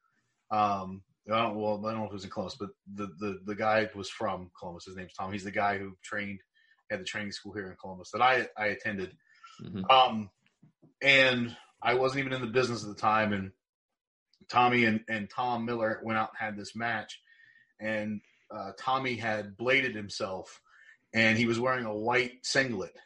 Um, 0.51 1.03
I 1.31 1.43
don't, 1.43 1.57
well, 1.57 1.85
I 1.85 1.91
don't 1.91 2.01
know 2.01 2.07
if 2.07 2.11
it 2.11 2.15
was 2.15 2.25
in 2.25 2.31
Columbus, 2.31 2.57
but 2.59 2.71
the, 2.95 3.09
the, 3.19 3.41
the 3.45 3.55
guy 3.55 3.89
was 3.95 4.09
from 4.09 4.51
Columbus. 4.59 4.87
His 4.87 4.97
name's 4.97 5.13
Tom. 5.13 5.33
He's 5.33 5.45
the 5.45 5.51
guy 5.51 5.79
who 5.79 5.97
trained 6.03 6.41
at 6.91 6.99
the 6.99 7.05
training 7.05 7.33
school 7.33 7.53
here 7.53 7.69
in 7.69 7.77
Columbus 7.79 8.11
that 8.13 8.23
I, 8.23 8.49
I 8.57 8.69
attended. 8.69 9.15
Mhm. 9.63 9.91
Um, 9.91 10.31
and 11.03 11.55
I 11.83 11.95
wasn't 11.95 12.21
even 12.21 12.33
in 12.33 12.41
the 12.41 12.47
business 12.47 12.83
at 12.83 12.89
the 12.89 13.01
time. 13.01 13.33
And 13.33 13.53
Tommy 14.49 14.85
and, 14.85 15.01
and 15.09 15.29
Tom 15.29 15.67
Miller 15.67 16.01
went 16.03 16.19
out 16.19 16.31
and 16.31 16.47
had 16.47 16.57
this 16.57 16.75
match. 16.75 17.21
And 17.81 18.21
uh, 18.51 18.73
Tommy 18.79 19.17
had 19.17 19.57
bladed 19.57 19.95
himself 19.95 20.61
and 21.15 21.39
he 21.39 21.47
was 21.47 21.61
wearing 21.61 21.85
a 21.85 21.95
white 21.95 22.33
singlet. 22.43 22.97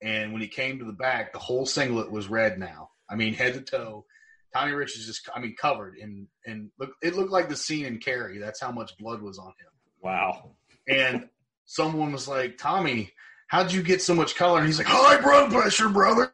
And 0.00 0.32
when 0.32 0.42
he 0.42 0.48
came 0.48 0.78
to 0.78 0.84
the 0.84 0.92
back, 0.92 1.32
the 1.32 1.38
whole 1.38 1.66
singlet 1.66 2.10
was 2.10 2.28
red 2.28 2.58
now. 2.58 2.90
I 3.08 3.14
mean, 3.14 3.34
head 3.34 3.54
to 3.54 3.60
toe. 3.60 4.04
Tommy 4.52 4.72
Rich 4.72 4.98
is 4.98 5.06
just, 5.06 5.28
I 5.34 5.40
mean, 5.40 5.54
covered 5.58 5.96
in, 5.96 6.26
and 6.44 6.70
look, 6.78 6.92
it 7.02 7.14
looked 7.14 7.30
like 7.30 7.48
the 7.48 7.56
scene 7.56 7.86
in 7.86 7.98
Carrie. 7.98 8.38
That's 8.38 8.60
how 8.60 8.70
much 8.70 8.96
blood 8.98 9.22
was 9.22 9.38
on 9.38 9.46
him. 9.46 9.72
Wow. 10.02 10.56
And 10.88 11.28
someone 11.64 12.12
was 12.12 12.28
like, 12.28 12.58
Tommy, 12.58 13.12
how'd 13.46 13.72
you 13.72 13.82
get 13.82 14.02
so 14.02 14.14
much 14.14 14.34
color? 14.34 14.58
And 14.58 14.66
he's 14.66 14.78
like, 14.78 14.88
high 14.88 15.20
blood 15.20 15.52
pressure, 15.52 15.88
brother. 15.88 16.30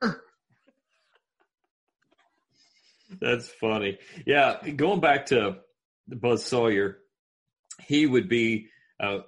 That's 3.20 3.48
funny. 3.48 3.98
Yeah, 4.26 4.66
going 4.70 5.00
back 5.00 5.26
to 5.26 5.58
Buzz 6.08 6.44
Sawyer, 6.44 6.98
he 7.80 8.06
would 8.06 8.28
be 8.28 8.68
uh, 9.00 9.20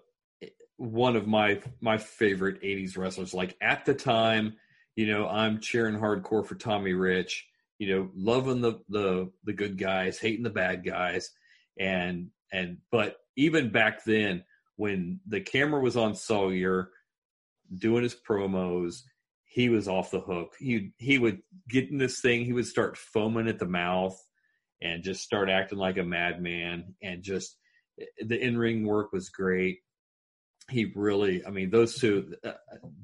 one 0.76 1.16
of 1.16 1.26
my 1.26 1.60
my 1.80 1.98
favorite 1.98 2.62
'80s 2.62 2.96
wrestlers. 2.96 3.34
Like 3.34 3.56
at 3.60 3.84
the 3.84 3.94
time, 3.94 4.56
you 4.96 5.06
know, 5.06 5.28
I'm 5.28 5.60
cheering 5.60 5.96
hardcore 5.96 6.44
for 6.46 6.54
Tommy 6.54 6.92
Rich. 6.92 7.46
You 7.78 7.94
know, 7.94 8.10
loving 8.14 8.60
the 8.60 8.80
the 8.88 9.30
the 9.44 9.52
good 9.52 9.78
guys, 9.78 10.18
hating 10.18 10.42
the 10.42 10.50
bad 10.50 10.84
guys, 10.84 11.30
and 11.78 12.30
and 12.52 12.78
but 12.90 13.16
even 13.36 13.70
back 13.70 14.04
then, 14.04 14.44
when 14.76 15.20
the 15.26 15.40
camera 15.40 15.80
was 15.80 15.96
on 15.96 16.14
Sawyer 16.14 16.90
doing 17.76 18.02
his 18.02 18.14
promos, 18.14 19.02
he 19.44 19.68
was 19.68 19.88
off 19.88 20.10
the 20.10 20.20
hook. 20.20 20.54
He 20.58 20.92
he 20.98 21.18
would 21.18 21.42
get 21.68 21.90
in 21.90 21.98
this 21.98 22.20
thing, 22.20 22.44
he 22.44 22.52
would 22.52 22.66
start 22.66 22.96
foaming 22.96 23.48
at 23.48 23.58
the 23.58 23.66
mouth 23.66 24.20
and 24.82 25.02
just 25.02 25.22
start 25.22 25.50
acting 25.50 25.78
like 25.78 25.98
a 25.98 26.04
madman 26.04 26.94
and 27.02 27.22
just 27.22 27.56
the 28.24 28.38
in-ring 28.38 28.86
work 28.86 29.12
was 29.12 29.28
great. 29.28 29.78
He 30.68 30.92
really, 30.94 31.44
I 31.44 31.50
mean, 31.50 31.70
those 31.70 31.96
two 31.96 32.34
uh, 32.44 32.52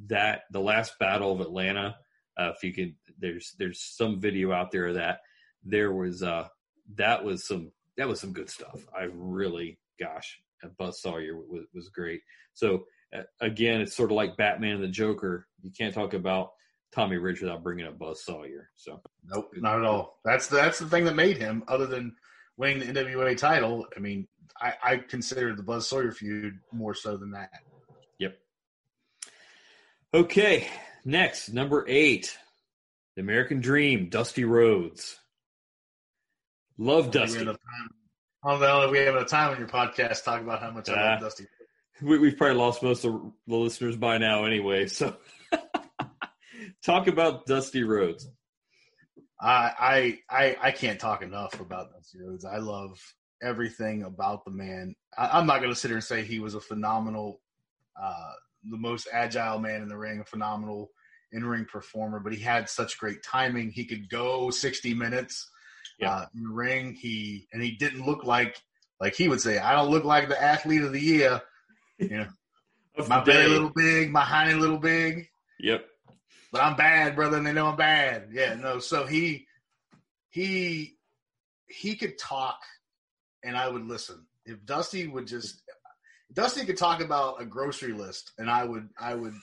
that 0.06 0.42
the 0.50 0.60
last 0.60 0.98
battle 0.98 1.32
of 1.32 1.40
Atlanta, 1.40 1.96
uh, 2.38 2.52
if 2.56 2.62
you 2.62 2.72
can 2.72 2.96
there's 3.18 3.54
there's 3.58 3.80
some 3.80 4.20
video 4.20 4.52
out 4.52 4.70
there 4.70 4.88
of 4.88 4.94
that 4.94 5.20
there 5.66 5.92
was 5.92 6.22
uh 6.22 6.46
that 6.94 7.24
was 7.24 7.46
some 7.46 7.72
that 7.96 8.08
was 8.08 8.20
some 8.20 8.32
good 8.32 8.48
stuff. 8.48 8.86
I 8.96 9.08
really 9.12 9.78
gosh, 9.98 10.38
Buzz 10.78 11.00
Sawyer 11.00 11.36
was 11.36 11.64
was 11.74 11.88
great. 11.88 12.20
So 12.54 12.84
uh, 13.14 13.22
again, 13.40 13.80
it's 13.80 13.96
sort 13.96 14.10
of 14.10 14.16
like 14.16 14.36
Batman 14.36 14.76
and 14.76 14.84
the 14.84 14.88
Joker. 14.88 15.48
You 15.62 15.72
can't 15.76 15.94
talk 15.94 16.14
about 16.14 16.50
Tommy 16.92 17.16
Rich 17.16 17.40
without 17.40 17.62
bringing 17.62 17.86
up 17.86 17.98
Buzz 17.98 18.24
Sawyer. 18.24 18.70
So 18.76 19.00
Nope, 19.24 19.50
not 19.56 19.78
at 19.78 19.84
all. 19.84 20.18
That's 20.24 20.46
the, 20.46 20.56
that's 20.56 20.78
the 20.78 20.86
thing 20.86 21.04
that 21.04 21.16
made 21.16 21.36
him, 21.36 21.64
other 21.68 21.86
than 21.86 22.14
winning 22.56 22.78
the 22.92 23.00
NWA 23.00 23.36
title. 23.36 23.86
I 23.96 24.00
mean, 24.00 24.26
I, 24.60 24.72
I 24.82 24.96
consider 24.96 25.54
the 25.54 25.62
Buzz 25.62 25.88
Sawyer 25.88 26.12
feud 26.12 26.58
more 26.72 26.94
so 26.94 27.16
than 27.16 27.32
that. 27.32 27.50
Yep. 28.18 28.38
Okay, 30.14 30.66
next 31.04 31.50
number 31.52 31.84
eight, 31.88 32.36
the 33.14 33.22
American 33.22 33.60
Dream, 33.60 34.08
Dusty 34.08 34.44
Rhodes. 34.44 35.16
Love 36.78 37.10
Dusty. 37.10 37.44
have 37.44 37.58
I 38.44 38.50
don't 38.50 38.60
know 38.60 38.82
if 38.82 38.90
we 38.92 38.98
have 38.98 39.16
enough 39.16 39.28
time 39.28 39.52
on 39.52 39.58
your 39.58 39.66
podcast 39.68 40.18
to 40.18 40.22
talk 40.24 40.40
about 40.42 40.60
how 40.62 40.70
much 40.70 40.88
I 40.88 40.94
Ah. 40.94 41.10
love 41.12 41.20
Dusty. 41.20 41.46
we, 42.02 42.18
we've 42.18 42.36
probably 42.36 42.56
lost 42.56 42.82
most 42.82 43.04
of 43.04 43.32
the 43.46 43.56
listeners 43.56 43.96
by 43.96 44.18
now 44.18 44.44
anyway. 44.44 44.86
So, 44.86 45.16
talk 46.84 47.06
about 47.08 47.46
Dusty 47.46 47.82
Rhodes. 47.82 48.28
I 49.40 50.18
I 50.30 50.56
I 50.62 50.70
can't 50.70 50.98
talk 50.98 51.22
enough 51.22 51.60
about 51.60 51.92
Dusty 51.92 52.18
Rhodes. 52.20 52.44
I 52.44 52.56
love 52.58 52.98
everything 53.42 54.04
about 54.04 54.44
the 54.44 54.50
man. 54.50 54.94
I, 55.18 55.38
am 55.38 55.46
not 55.46 55.58
going 55.58 55.72
to 55.72 55.78
sit 55.78 55.88
here 55.88 55.96
and 55.98 56.04
say 56.04 56.22
he 56.22 56.38
was 56.38 56.54
a 56.54 56.60
phenomenal, 56.60 57.40
uh, 58.00 58.32
the 58.70 58.78
most 58.78 59.08
agile 59.12 59.58
man 59.58 59.82
in 59.82 59.88
the 59.88 59.96
ring, 59.96 60.20
a 60.20 60.24
phenomenal 60.24 60.90
in 61.32 61.44
ring 61.44 61.66
performer, 61.70 62.18
but 62.20 62.32
he 62.32 62.40
had 62.40 62.68
such 62.68 62.98
great 62.98 63.22
timing. 63.22 63.70
He 63.70 63.84
could 63.84 64.08
go 64.08 64.50
60 64.50 64.94
minutes 64.94 65.50
Yeah. 65.98 66.12
uh, 66.12 66.26
in 66.34 66.44
the 66.44 66.54
ring. 66.54 66.94
He 66.94 67.46
and 67.52 67.62
he 67.62 67.72
didn't 67.72 68.06
look 68.06 68.24
like 68.24 68.60
like 69.00 69.14
he 69.14 69.28
would 69.28 69.40
say, 69.42 69.58
I 69.58 69.72
don't 69.72 69.90
look 69.90 70.04
like 70.04 70.28
the 70.28 70.42
athlete 70.42 70.82
of 70.82 70.92
the 70.92 71.00
year. 71.00 71.42
You 71.98 72.18
know, 72.18 72.26
my 73.08 73.22
belly 73.22 73.44
a 73.44 73.48
little 73.48 73.72
big, 73.74 74.10
my 74.10 74.22
hiney 74.22 74.54
a 74.54 74.56
little 74.56 74.78
big 74.78 75.28
Yep. 75.60 75.86
But 76.56 76.64
I'm 76.64 76.76
bad, 76.76 77.14
brother, 77.14 77.36
and 77.36 77.46
they 77.46 77.52
know 77.52 77.66
I'm 77.66 77.76
bad. 77.76 78.28
Yeah, 78.32 78.54
no. 78.54 78.78
So 78.78 79.06
he 79.06 79.46
he 80.30 80.96
he 81.68 81.94
could 81.96 82.18
talk, 82.18 82.58
and 83.44 83.56
I 83.56 83.68
would 83.68 83.86
listen. 83.86 84.24
If 84.46 84.64
Dusty 84.64 85.06
would 85.06 85.26
just 85.26 85.62
Dusty 86.32 86.64
could 86.64 86.78
talk 86.78 87.02
about 87.02 87.42
a 87.42 87.44
grocery 87.44 87.92
list, 87.92 88.32
and 88.38 88.50
I 88.50 88.64
would 88.64 88.88
I 88.98 89.14
would 89.14 89.34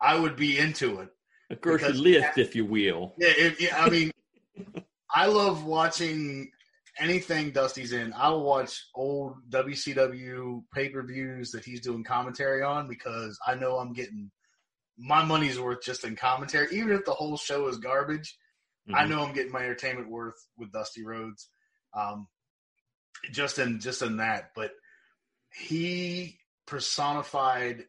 I 0.00 0.18
would 0.18 0.34
be 0.34 0.58
into 0.58 1.00
it. 1.00 1.10
A 1.50 1.56
grocery 1.56 1.92
list, 1.92 2.36
if 2.36 2.56
you 2.56 2.64
will. 2.64 3.14
Yeah, 3.16 3.32
if, 3.36 3.60
yeah 3.60 3.80
I 3.80 3.88
mean, 3.88 4.10
I 5.14 5.26
love 5.26 5.64
watching 5.64 6.50
anything 6.98 7.52
Dusty's 7.52 7.92
in. 7.92 8.12
I'll 8.16 8.42
watch 8.42 8.86
old 8.96 9.36
WCW 9.50 10.64
pay 10.74 10.88
per 10.88 11.04
views 11.04 11.52
that 11.52 11.64
he's 11.64 11.80
doing 11.80 12.02
commentary 12.02 12.64
on 12.64 12.88
because 12.88 13.38
I 13.46 13.54
know 13.54 13.76
I'm 13.76 13.92
getting 13.92 14.32
my 14.96 15.24
money's 15.24 15.58
worth 15.60 15.82
just 15.82 16.04
in 16.04 16.16
commentary. 16.16 16.68
Even 16.72 16.92
if 16.92 17.04
the 17.04 17.12
whole 17.12 17.36
show 17.36 17.66
is 17.68 17.78
garbage, 17.78 18.36
I 18.92 19.04
Mhm. 19.04 19.08
know 19.08 19.24
I'm 19.24 19.34
getting 19.34 19.52
my 19.52 19.60
entertainment 19.60 20.08
worth 20.08 20.36
with 20.56 20.72
Dusty 20.72 21.04
Rhodes. 21.04 21.48
Um, 21.94 22.28
just 23.30 23.58
in 23.58 23.80
just 23.80 24.02
in 24.02 24.18
that, 24.18 24.52
but 24.54 24.72
he 25.50 26.38
personified 26.66 27.86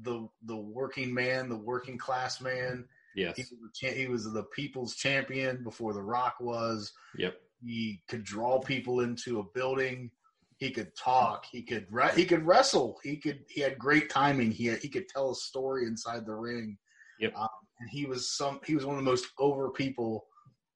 the 0.00 0.28
the 0.42 0.56
working 0.56 1.12
man, 1.12 1.48
the 1.48 1.56
working 1.56 1.98
class 1.98 2.40
man. 2.40 2.88
Yes. 3.14 3.36
He 3.36 3.44
was, 3.60 3.94
he 3.94 4.06
was 4.06 4.32
the 4.32 4.44
people's 4.44 4.94
champion 4.94 5.64
before 5.64 5.92
The 5.92 6.02
Rock 6.02 6.36
was. 6.40 6.92
Yep. 7.16 7.40
He 7.64 8.02
could 8.08 8.22
draw 8.22 8.60
people 8.60 9.00
into 9.00 9.40
a 9.40 9.44
building. 9.54 10.12
He 10.58 10.70
could 10.72 10.94
talk. 10.96 11.46
He 11.50 11.62
could 11.62 11.86
re- 11.90 12.12
he 12.14 12.24
could 12.24 12.44
wrestle. 12.44 12.98
He 13.02 13.16
could 13.16 13.44
he 13.48 13.60
had 13.60 13.78
great 13.78 14.10
timing. 14.10 14.50
He 14.50 14.66
had, 14.66 14.80
he 14.80 14.88
could 14.88 15.08
tell 15.08 15.30
a 15.30 15.34
story 15.34 15.86
inside 15.86 16.26
the 16.26 16.34
ring. 16.34 16.76
Yep. 17.20 17.32
Um, 17.36 17.48
and 17.80 17.88
he 17.88 18.06
was 18.06 18.36
some 18.36 18.60
he 18.66 18.74
was 18.74 18.84
one 18.84 18.98
of 18.98 19.04
the 19.04 19.08
most 19.10 19.26
over 19.38 19.70
people 19.70 20.26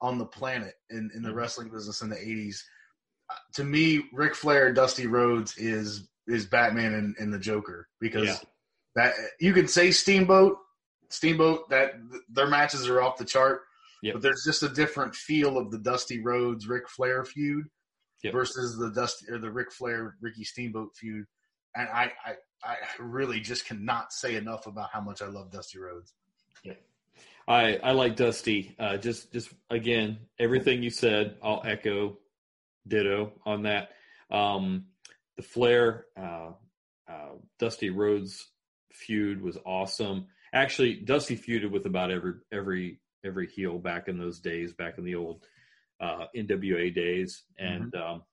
on 0.01 0.17
the 0.17 0.25
planet 0.25 0.73
in, 0.89 1.09
in 1.15 1.21
the 1.21 1.29
Mhm. 1.29 1.35
wrestling 1.35 1.69
business 1.69 2.01
in 2.01 2.09
the 2.09 2.17
eighties. 2.17 2.63
Uh, 3.29 3.35
to 3.55 3.63
me, 3.65 4.05
Ric 4.13 4.35
Flair, 4.35 4.71
Dusty 4.73 5.05
Rhodes 5.07 5.57
is 5.57 6.07
is 6.27 6.45
Batman 6.45 6.93
and, 6.93 7.15
and 7.19 7.33
the 7.33 7.39
Joker 7.39 7.89
because 7.99 8.27
Yeah. 8.27 8.37
that 8.95 9.13
you 9.41 9.51
can 9.53 9.67
say 9.67 9.91
Steamboat, 9.91 10.57
Steamboat 11.09 11.69
that 11.69 11.95
their 12.29 12.47
matches 12.47 12.87
are 12.87 13.01
off 13.01 13.17
the 13.17 13.25
chart, 13.25 13.63
Yep. 14.01 14.13
but 14.13 14.21
there's 14.21 14.43
just 14.45 14.63
a 14.63 14.69
different 14.69 15.13
feel 15.13 15.57
of 15.57 15.71
the 15.71 15.77
Dusty 15.79 16.21
Rhodes 16.21 16.67
Ric 16.69 16.87
Flair 16.87 17.25
feud 17.25 17.65
Yep. 18.23 18.33
versus 18.33 18.77
the 18.77 18.89
Dusty 18.91 19.31
or 19.31 19.37
the 19.37 19.51
Ric 19.51 19.71
Flair 19.71 20.15
Ricky 20.21 20.43
Steamboat 20.43 20.95
feud, 20.95 21.25
and 21.75 21.89
I, 21.89 22.11
I 22.25 22.35
I 22.63 22.77
really 22.99 23.39
just 23.41 23.65
cannot 23.65 24.13
say 24.13 24.35
enough 24.35 24.67
about 24.67 24.89
how 24.91 25.01
much 25.01 25.21
I 25.21 25.27
love 25.27 25.51
Dusty 25.51 25.79
Rhodes. 25.79 26.13
Yeah. 26.63 26.73
I 27.47 27.77
I 27.83 27.91
like 27.91 28.15
Dusty. 28.15 28.75
Uh, 28.79 28.97
just 28.97 29.33
just 29.33 29.49
again, 29.69 30.19
everything 30.39 30.81
you 30.81 30.89
said, 30.89 31.37
I'll 31.43 31.61
echo, 31.65 32.17
ditto 32.87 33.33
on 33.45 33.63
that. 33.63 33.89
Um, 34.31 34.85
the 35.35 35.43
Flair 35.43 36.05
uh, 36.17 36.51
uh, 37.09 37.33
Dusty 37.59 37.89
Rhodes 37.89 38.47
feud 38.91 39.41
was 39.41 39.57
awesome. 39.65 40.27
Actually, 40.53 40.95
Dusty 40.95 41.35
feuded 41.35 41.71
with 41.71 41.85
about 41.85 42.11
every 42.11 42.35
every 42.51 42.99
every 43.25 43.47
heel 43.47 43.79
back 43.79 44.07
in 44.07 44.17
those 44.17 44.39
days, 44.39 44.73
back 44.73 44.97
in 44.97 45.03
the 45.03 45.15
old 45.15 45.45
uh, 46.03 46.27
NWA 46.35 46.93
days, 46.93 47.43
and 47.57 47.95
um, 47.95 48.23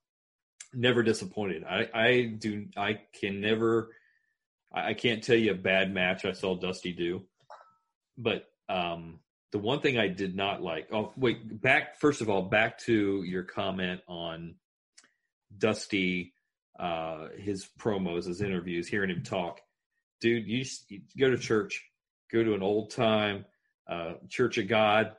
never 0.73 1.03
disappointed. 1.03 1.63
I 1.63 1.89
I 1.93 2.21
do 2.37 2.67
I 2.75 2.99
can 3.13 3.39
never 3.41 3.95
I, 4.73 4.89
I 4.89 4.93
can't 4.93 5.23
tell 5.23 5.37
you 5.37 5.51
a 5.51 5.55
bad 5.55 5.93
match 5.93 6.25
I 6.25 6.33
saw 6.33 6.55
Dusty 6.55 6.91
do, 6.91 7.23
but 8.17 8.49
um, 8.67 9.19
the 9.51 9.59
one 9.59 9.79
thing 9.79 9.97
I 9.97 10.07
did 10.07 10.35
not 10.35 10.61
like. 10.61 10.89
Oh 10.91 11.13
wait, 11.15 11.61
back 11.61 11.99
first 11.99 12.21
of 12.21 12.29
all, 12.29 12.41
back 12.41 12.77
to 12.79 13.23
your 13.23 13.43
comment 13.43 14.01
on 14.07 14.55
Dusty, 15.57 16.33
uh, 16.79 17.27
his 17.37 17.67
promos, 17.79 18.25
his 18.25 18.41
interviews, 18.41 18.87
hearing 18.87 19.09
him 19.09 19.23
talk. 19.23 19.61
Dude, 20.19 20.47
you, 20.47 20.63
you 20.89 21.01
go 21.19 21.31
to 21.31 21.37
church, 21.37 21.83
go 22.31 22.43
to 22.43 22.53
an 22.53 22.61
old 22.61 22.91
time 22.91 23.45
uh, 23.87 24.13
Church 24.29 24.57
of 24.57 24.67
God. 24.67 25.11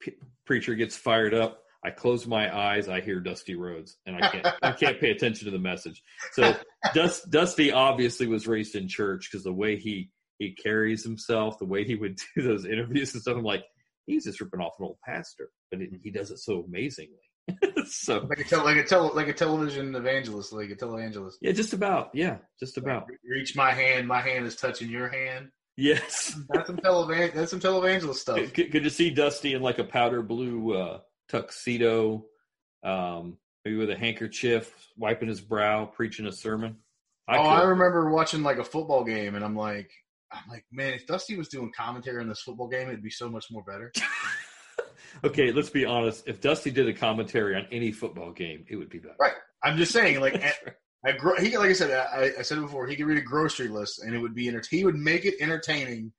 P- 0.00 0.16
preacher 0.48 0.74
gets 0.74 0.96
fired 0.96 1.34
up. 1.34 1.62
I 1.84 1.90
close 1.90 2.26
my 2.26 2.52
eyes. 2.52 2.88
I 2.88 3.00
hear 3.00 3.20
Dusty 3.20 3.54
Rhodes, 3.54 3.98
and 4.04 4.16
I 4.16 4.28
can't. 4.28 4.46
I 4.62 4.72
can't 4.72 4.98
pay 4.98 5.10
attention 5.12 5.44
to 5.44 5.52
the 5.52 5.60
message. 5.60 6.02
So 6.32 6.56
Dust, 6.92 7.30
Dusty 7.30 7.70
obviously 7.70 8.26
was 8.26 8.48
raised 8.48 8.74
in 8.74 8.88
church 8.88 9.28
because 9.30 9.44
the 9.44 9.52
way 9.52 9.76
he 9.76 10.10
he 10.40 10.54
carries 10.54 11.04
himself, 11.04 11.58
the 11.60 11.66
way 11.66 11.84
he 11.84 11.94
would 11.94 12.18
do 12.36 12.42
those 12.42 12.64
interviews 12.64 13.12
and 13.14 13.22
stuff. 13.22 13.36
I'm 13.36 13.44
like, 13.44 13.64
he's 14.06 14.24
just 14.24 14.40
ripping 14.40 14.60
off 14.60 14.72
an 14.80 14.86
old 14.86 14.98
pastor, 15.06 15.50
but 15.70 15.80
it, 15.80 15.90
he 16.02 16.10
does 16.10 16.32
it 16.32 16.38
so 16.38 16.64
amazingly. 16.66 17.12
so 17.86 18.26
Like 18.28 18.50
a 18.50 18.56
like 18.56 18.90
a 18.90 18.98
like 18.98 19.28
a 19.28 19.32
television 19.32 19.94
evangelist, 19.94 20.52
like 20.52 20.70
a 20.70 20.76
televangelist. 20.76 21.34
yeah, 21.40 21.52
just 21.52 21.74
about. 21.74 22.10
Yeah, 22.12 22.38
just 22.58 22.76
about. 22.76 23.06
Reach 23.24 23.54
my 23.54 23.72
hand. 23.72 24.08
My 24.08 24.20
hand 24.20 24.46
is 24.46 24.56
touching 24.56 24.90
your 24.90 25.08
hand. 25.08 25.50
Yes. 25.78 26.36
That's 26.48 26.66
some 26.66 26.76
televan. 26.76 27.32
That's 27.32 27.52
some 27.52 27.60
televangelist 27.60 28.16
stuff. 28.16 28.52
Could, 28.52 28.72
could 28.72 28.82
you 28.82 28.90
see 28.90 29.10
Dusty 29.10 29.54
in 29.54 29.62
like 29.62 29.78
a 29.78 29.84
powder 29.84 30.22
blue 30.22 30.76
uh, 30.76 30.98
tuxedo, 31.28 32.26
um, 32.82 33.38
maybe 33.64 33.76
with 33.76 33.88
a 33.90 33.96
handkerchief, 33.96 34.74
wiping 34.96 35.28
his 35.28 35.40
brow, 35.40 35.86
preaching 35.86 36.26
a 36.26 36.32
sermon? 36.32 36.78
oh, 37.28 37.32
I 37.32 37.62
remember 37.62 38.10
watching 38.10 38.42
like 38.42 38.58
a 38.58 38.64
football 38.64 39.04
game, 39.04 39.36
and 39.36 39.44
I'm 39.44 39.54
like, 39.54 39.88
I'm 40.32 40.42
like, 40.50 40.64
man, 40.72 40.94
if 40.94 41.06
Dusty 41.06 41.36
was 41.36 41.48
doing 41.48 41.70
commentary 41.76 42.20
on 42.20 42.28
this 42.28 42.40
football 42.40 42.66
game, 42.66 42.88
it'd 42.88 43.02
be 43.02 43.10
so 43.10 43.28
much 43.28 43.46
more 43.52 43.62
better. 43.62 43.92
okay, 45.24 45.52
let's 45.52 45.70
be 45.70 45.84
honest. 45.84 46.26
If 46.26 46.40
Dusty 46.40 46.72
did 46.72 46.88
a 46.88 46.92
commentary 46.92 47.54
on 47.54 47.66
any 47.70 47.92
football 47.92 48.32
game, 48.32 48.64
it 48.68 48.74
would 48.74 48.90
be 48.90 48.98
better. 48.98 49.14
Right. 49.20 49.34
I'm 49.62 49.76
just 49.76 49.92
saying, 49.92 50.20
like, 50.20 50.34
at, 50.44 50.56
at 51.06 51.18
gro- 51.18 51.36
he 51.40 51.56
like 51.56 51.70
I 51.70 51.72
said, 51.74 51.90
I, 51.90 52.32
I 52.38 52.42
said 52.42 52.58
it 52.58 52.62
before, 52.62 52.86
he 52.86 52.96
could 52.96 53.06
read 53.06 53.18
a 53.18 53.22
grocery 53.22 53.68
list, 53.68 54.02
and 54.02 54.14
it 54.14 54.18
would 54.18 54.34
be 54.34 54.48
enter- 54.48 54.62
He 54.70 54.84
would 54.84 54.96
make 54.96 55.24
it 55.24 55.34
entertaining 55.40 56.12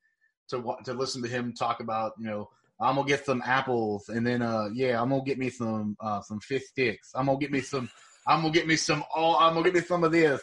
to 0.50 0.74
to 0.84 0.94
listen 0.94 1.22
to 1.22 1.28
him 1.28 1.52
talk 1.54 1.80
about, 1.80 2.12
you 2.18 2.26
know. 2.26 2.48
I'm 2.82 2.94
gonna 2.94 3.06
get 3.06 3.26
some 3.26 3.42
apples, 3.44 4.08
and 4.08 4.26
then 4.26 4.40
uh, 4.40 4.70
yeah, 4.72 5.02
I'm 5.02 5.10
gonna 5.10 5.22
get 5.22 5.36
me 5.38 5.50
some 5.50 5.98
uh, 6.00 6.22
some 6.22 6.40
fish 6.40 6.62
sticks. 6.68 7.10
I'm 7.14 7.26
gonna 7.26 7.38
get 7.38 7.52
me 7.52 7.60
some. 7.60 7.90
I'm 8.26 8.40
gonna 8.40 8.54
get 8.54 8.66
me 8.66 8.76
some. 8.76 9.04
Oh, 9.14 9.36
I'm 9.36 9.52
gonna 9.52 9.64
get 9.66 9.74
me 9.74 9.82
some 9.82 10.02
of 10.02 10.12
this. 10.12 10.40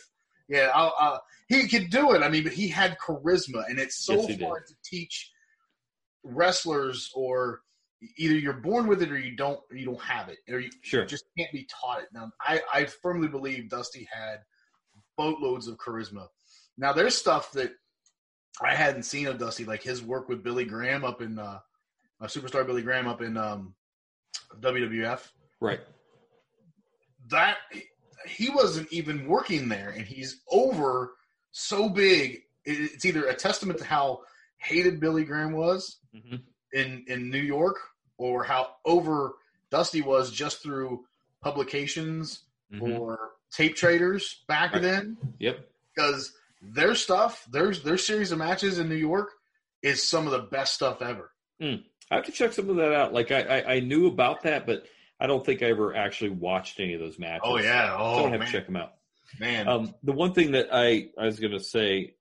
Yeah, 0.48 0.70
I'll, 0.72 0.94
uh, 1.00 1.18
he 1.50 1.68
could 1.68 1.90
do 1.90 2.14
it. 2.14 2.22
I 2.22 2.30
mean, 2.30 2.44
but 2.44 2.54
he 2.54 2.68
had 2.68 2.96
charisma, 3.00 3.68
and 3.68 3.80
it's 3.80 4.06
so 4.06 4.14
Yes, 4.14 4.28
he 4.28 4.36
did. 4.36 4.46
hard 4.46 4.68
to 4.68 4.76
teach 4.86 5.32
wrestlers, 6.24 7.12
or 7.16 7.62
either 8.18 8.36
you're 8.36 8.54
born 8.54 8.88
with 8.88 9.02
it 9.02 9.12
or 9.12 9.18
you 9.18 9.36
don't. 9.36 9.60
You 9.72 9.86
don't 9.86 10.02
have 10.02 10.30
it, 10.30 10.38
or 10.50 10.60
you 10.60 10.70
Sure. 10.82 11.06
just 11.06 11.26
can't 11.38 11.52
be 11.52 11.68
taught 11.70 12.02
it. 12.02 12.10
Now, 12.14 12.32
I, 12.42 12.62
I 12.74 12.86
firmly 12.86 13.28
believe 13.28 13.70
Dusty 13.70 14.08
had 14.12 14.40
boatloads 15.18 15.68
of 15.68 15.78
charisma. 15.78 16.28
Now, 16.78 16.94
there's 16.94 17.16
stuff 17.16 17.52
that 17.54 17.72
I 18.62 18.76
hadn't 18.76 19.04
seen 19.04 19.28
of 19.28 19.38
Dusty, 19.40 19.66
like 19.66 19.82
his 19.84 20.04
work 20.04 20.30
with 20.30 20.44
Billy 20.44 20.66
Graham 20.66 21.04
up 21.04 21.22
in 21.22 21.40
uh, 21.40 21.60
uh, 22.22 22.26
superstar 22.28 22.66
Billy 22.66 22.82
Graham 22.84 23.08
up 23.08 23.22
in 23.22 23.36
um, 23.38 23.74
WWF. 24.60 25.22
Right. 25.60 25.80
That 27.30 27.58
he 28.28 28.50
wasn't 28.50 28.92
even 28.92 29.28
working 29.28 29.70
there, 29.70 29.90
and 29.90 30.06
he's 30.06 30.42
over 30.52 31.14
so 31.52 31.90
big. 31.90 32.40
It's 32.64 33.06
either 33.06 33.26
a 33.28 33.34
testament 33.34 33.80
to 33.80 33.86
how 33.86 34.22
hated 34.58 35.00
Billy 35.00 35.24
Graham 35.24 35.54
was 35.54 35.98
hmm 36.14 36.36
in 36.74 37.06
in 37.08 37.30
New 37.30 37.42
York, 37.42 37.78
or 38.18 38.44
how 38.44 38.76
over 38.86 39.34
Dusty 39.72 40.02
was 40.02 40.32
just 40.32 40.62
through 40.64 41.06
publications 41.42 42.44
Mhm. 42.74 43.00
or 43.00 43.32
tape 43.52 43.76
traders 43.76 44.44
back 44.48 44.74
Right. 44.74 44.82
then. 44.82 45.18
Yep. 45.40 45.70
Because 45.96 46.34
their 46.62 46.96
stuff, 46.96 47.46
their 47.52 47.74
their 47.74 47.98
series 47.98 48.32
of 48.32 48.40
matches 48.40 48.80
in 48.80 48.90
New 48.90 48.96
York, 48.96 49.32
is 49.82 50.08
some 50.08 50.26
of 50.26 50.32
the 50.34 50.40
best 50.50 50.74
stuff 50.74 51.02
ever. 51.02 51.32
I 51.62 51.82
have 52.16 52.26
to 52.26 52.32
check 52.32 52.54
some 52.54 52.70
of 52.70 52.76
that 52.78 52.94
out. 52.94 53.14
Like 53.14 53.32
I, 53.32 53.42
I, 53.60 53.74
I 53.76 53.80
knew 53.80 54.08
about 54.08 54.44
that, 54.44 54.66
but 54.66 54.86
I 55.20 55.28
don't 55.28 55.46
think 55.46 55.62
I 55.62 55.68
ever 55.68 55.96
actually 55.96 56.30
watched 56.32 56.80
any 56.80 56.94
of 56.94 57.00
those 57.00 57.18
matches. 57.20 57.42
Oh 57.44 57.58
yeah, 57.58 57.90
so 57.90 58.04
oh 58.04 58.16
I 58.16 58.22
don't 58.22 58.32
have 58.32 58.40
man. 58.42 58.48
to 58.48 58.52
check 58.54 58.66
them 58.66 58.76
out. 58.76 58.94
Man, 59.40 59.68
Um, 59.68 59.94
the 60.04 60.14
one 60.14 60.34
thing 60.34 60.52
that 60.52 60.70
I, 60.72 61.10
I 61.18 61.26
was 61.26 61.40
going 61.40 61.52
to 61.52 61.60
say, 61.60 62.16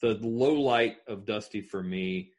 the 0.00 0.14
low 0.20 0.54
light 0.54 0.96
of 1.06 1.24
Dusty 1.26 1.60
for 1.60 1.82
me 1.82 2.32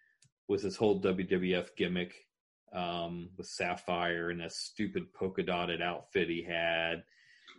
was 0.49 0.63
this 0.63 0.75
whole 0.75 0.99
WWF 0.99 1.69
gimmick 1.77 2.25
um, 2.73 3.29
with 3.37 3.47
Sapphire 3.47 4.31
and 4.31 4.41
that 4.41 4.51
stupid 4.51 5.13
polka 5.13 5.43
dotted 5.43 5.81
outfit 5.81 6.27
he 6.27 6.43
had. 6.43 7.03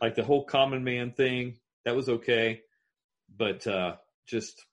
Like 0.02 0.16
the 0.16 0.24
whole 0.24 0.44
common 0.44 0.82
man 0.82 1.12
thing, 1.12 1.56
that 1.84 1.96
was 1.96 2.08
okay. 2.08 2.60
But 3.36 3.66
uh, 3.66 3.96
just 4.26 4.66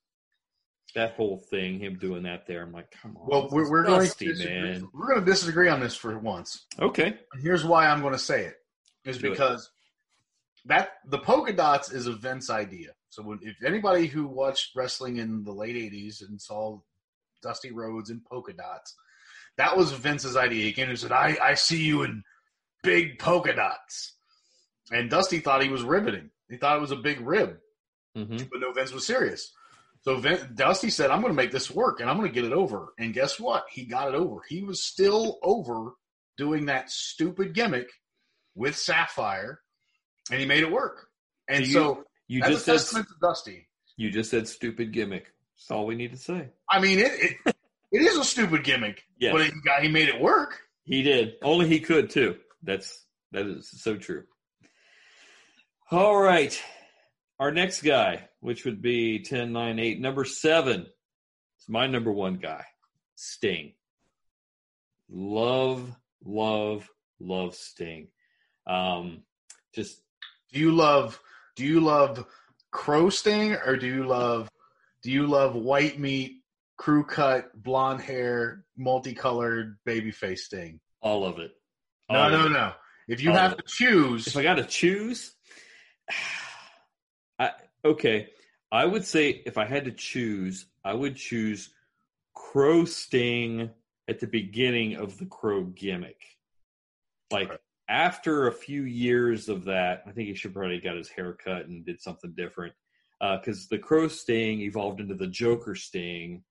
that 0.95 1.13
whole 1.13 1.37
thing, 1.37 1.79
him 1.79 1.97
doing 1.99 2.23
that 2.23 2.47
there, 2.47 2.63
I'm 2.63 2.71
like, 2.71 2.91
come 2.91 3.15
on. 3.17 3.27
well, 3.27 3.49
we're, 3.51 3.69
we're 3.69 3.83
going 3.83 4.09
to 4.09 4.17
disagree. 4.17 4.61
man. 4.61 4.87
we're 4.93 5.07
going 5.07 5.23
to 5.23 5.25
disagree 5.25 5.69
on 5.69 5.79
this 5.79 5.95
for 5.95 6.17
once. 6.17 6.65
Okay. 6.79 7.17
And 7.33 7.43
here's 7.43 7.63
why 7.63 7.87
I'm 7.87 8.01
going 8.01 8.13
to 8.13 8.19
say 8.19 8.45
it 8.45 8.55
is 9.05 9.19
Do 9.19 9.27
it. 9.27 9.29
because 9.31 9.69
that 10.65 10.93
the 11.05 11.19
polka 11.19 11.53
dots 11.53 11.91
is 11.91 12.07
a 12.07 12.13
Vince 12.13 12.49
idea. 12.49 12.91
So 13.09 13.21
when, 13.21 13.39
if 13.41 13.63
anybody 13.63 14.07
who 14.07 14.27
watched 14.27 14.75
wrestling 14.75 15.17
in 15.17 15.43
the 15.43 15.51
late 15.51 15.75
'80s 15.75 16.27
and 16.27 16.41
saw 16.41 16.79
Dusty 17.41 17.71
Rhodes 17.71 18.09
and 18.09 18.23
polka 18.25 18.53
dots, 18.53 18.95
that 19.57 19.75
was 19.77 19.91
Vince's 19.91 20.35
idea. 20.35 20.59
Again. 20.59 20.65
He 20.67 20.73
came 20.73 20.89
and 20.89 20.99
said, 20.99 21.11
"I 21.11 21.37
I 21.41 21.53
see 21.55 21.83
you 21.83 22.03
in 22.03 22.23
big 22.83 23.19
polka 23.19 23.53
dots," 23.53 24.13
and 24.91 25.09
Dusty 25.09 25.39
thought 25.39 25.63
he 25.63 25.69
was 25.69 25.83
riveting. 25.83 26.29
He 26.49 26.57
thought 26.57 26.77
it 26.77 26.81
was 26.81 26.91
a 26.91 26.95
big 26.97 27.19
rib, 27.21 27.57
hmm 28.15 28.37
but 28.37 28.59
no, 28.59 28.71
Vince 28.71 28.93
was 28.93 29.05
serious. 29.05 29.51
So 30.03 30.21
Dusty 30.53 30.89
said, 30.89 31.09
"I'm 31.11 31.21
going 31.21 31.33
to 31.33 31.35
make 31.37 31.51
this 31.51 31.69
work, 31.71 31.99
and 31.99 32.09
I'm 32.09 32.17
going 32.17 32.29
to 32.29 32.33
get 32.33 32.45
it 32.45 32.53
over." 32.53 32.93
And 32.97 33.13
guess 33.13 33.39
what? 33.39 33.65
He 33.71 33.85
got 33.85 34.07
it 34.07 34.15
over. 34.15 34.41
He 34.47 34.63
was 34.63 34.83
still 34.83 35.39
over 35.43 35.93
doing 36.37 36.67
that 36.67 36.89
stupid 36.89 37.53
gimmick 37.53 37.89
with 38.55 38.77
Sapphire, 38.77 39.59
and 40.31 40.39
he 40.39 40.45
made 40.45 40.63
it 40.63 40.71
work. 40.71 41.09
And 41.49 41.65
You- 41.65 41.73
so 41.73 42.03
You 42.27 42.41
just 42.41 42.65
said 42.65 43.05
Dusty. 43.21 43.67
you 43.97 44.11
just 44.11 44.29
said 44.31 44.47
stupid 44.47 44.91
gimmick. 44.93 45.33
That's 45.57 45.71
all 45.71 45.85
we 45.85 45.95
need 45.95 46.11
to 46.11 46.17
say. 46.17 46.49
I 46.69 46.79
mean, 46.79 46.99
it 46.99 47.11
it, 47.13 47.37
it 47.91 48.01
is 48.01 48.17
a 48.17 48.23
stupid 48.23 48.63
gimmick, 48.63 49.03
Yes. 49.19 49.33
but 49.33 49.43
he 49.45 49.51
got 49.65 49.81
he 49.81 49.89
made 49.89 50.09
it 50.09 50.19
work. 50.21 50.61
He 50.83 51.03
did. 51.03 51.33
Only 51.41 51.67
he 51.67 51.79
could 51.79 52.09
too. 52.09 52.37
That's 52.63 53.05
that 53.31 53.45
is 53.45 53.69
so 53.81 53.97
true. 53.97 54.23
All 55.91 56.17
right. 56.19 56.59
Our 57.39 57.51
next 57.51 57.81
guy, 57.81 58.29
which 58.39 58.65
would 58.65 58.81
be 58.81 59.19
10, 59.19 59.53
9, 59.53 59.77
8, 59.79 59.99
number 60.01 60.25
seven. 60.25 60.87
It's 61.57 61.69
my 61.69 61.85
number 61.85 62.11
one 62.11 62.37
guy. 62.37 62.63
Sting. 63.15 63.73
Love, 65.09 65.95
love, 66.25 66.89
love 67.19 67.55
Sting. 67.55 68.07
Um 68.65 69.23
just 69.73 70.01
Do 70.51 70.59
you 70.59 70.71
love 70.71 71.19
do 71.55 71.65
you 71.65 71.79
love 71.79 72.25
Crow 72.71 73.09
Sting 73.09 73.53
or 73.53 73.77
do 73.77 73.87
you 73.87 74.05
love 74.05 74.49
do 75.03 75.11
you 75.11 75.27
love 75.27 75.55
white 75.55 75.99
meat, 75.99 76.41
crew 76.77 77.03
cut, 77.03 77.51
blonde 77.61 78.01
hair, 78.01 78.65
multicolored 78.77 79.77
baby 79.85 80.11
face 80.11 80.45
Sting? 80.45 80.79
all 81.01 81.23
of 81.25 81.39
it. 81.39 81.51
No, 82.09 82.19
All 82.19 82.29
no, 82.31 82.39
of 82.41 82.45
it. 82.47 82.49
no. 82.49 82.73
If 83.07 83.21
you 83.21 83.31
All 83.31 83.37
have 83.37 83.55
to 83.57 83.63
choose, 83.67 84.27
If 84.27 84.35
I 84.37 84.43
got 84.43 84.55
to 84.55 84.65
choose, 84.65 85.35
I 87.39 87.51
okay. 87.85 88.29
I 88.71 88.85
would 88.85 89.05
say 89.05 89.29
if 89.45 89.57
I 89.57 89.65
had 89.65 89.85
to 89.85 89.91
choose, 89.91 90.65
I 90.83 90.93
would 90.93 91.15
choose 91.15 91.69
Crow 92.33 92.83
Sting 92.85 93.69
at 94.09 94.19
the 94.19 94.27
beginning 94.27 94.95
of 94.95 95.17
the 95.17 95.25
Crow 95.25 95.63
gimmick. 95.65 96.21
Like 97.31 97.49
Right. 97.49 97.59
after 97.87 98.47
a 98.47 98.51
few 98.53 98.83
years 98.83 99.47
of 99.49 99.65
that, 99.65 100.03
I 100.07 100.11
think 100.11 100.27
he 100.29 100.35
should 100.35 100.53
probably 100.53 100.79
got 100.79 100.95
his 100.97 101.09
hair 101.09 101.33
cut 101.33 101.67
and 101.67 101.85
did 101.85 102.01
something 102.01 102.33
different. 102.35 102.73
Because 103.19 103.67
the 103.67 103.79
Crow 103.79 104.07
Sting 104.07 104.61
evolved 104.61 104.99
into 104.99 105.15
the 105.15 105.27
Joker 105.27 105.75
Sting, 105.75 106.43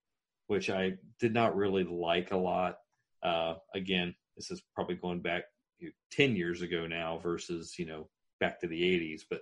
which 0.48 0.70
I 0.70 0.94
did 1.20 1.32
not 1.32 1.56
really 1.56 1.84
like 1.84 2.32
a 2.32 2.36
lot. 2.36 2.78
Uh, 3.22 3.54
again, 3.74 4.14
this 4.36 4.50
is 4.50 4.62
probably 4.74 4.96
going 4.96 5.20
back 5.20 5.44
you 5.78 5.88
know, 5.88 5.92
10 6.12 6.36
years 6.36 6.62
ago 6.62 6.86
now 6.86 7.18
versus, 7.18 7.78
you 7.78 7.86
know, 7.86 8.08
back 8.40 8.60
to 8.60 8.66
the 8.66 8.80
80s. 8.80 9.22
But 9.28 9.40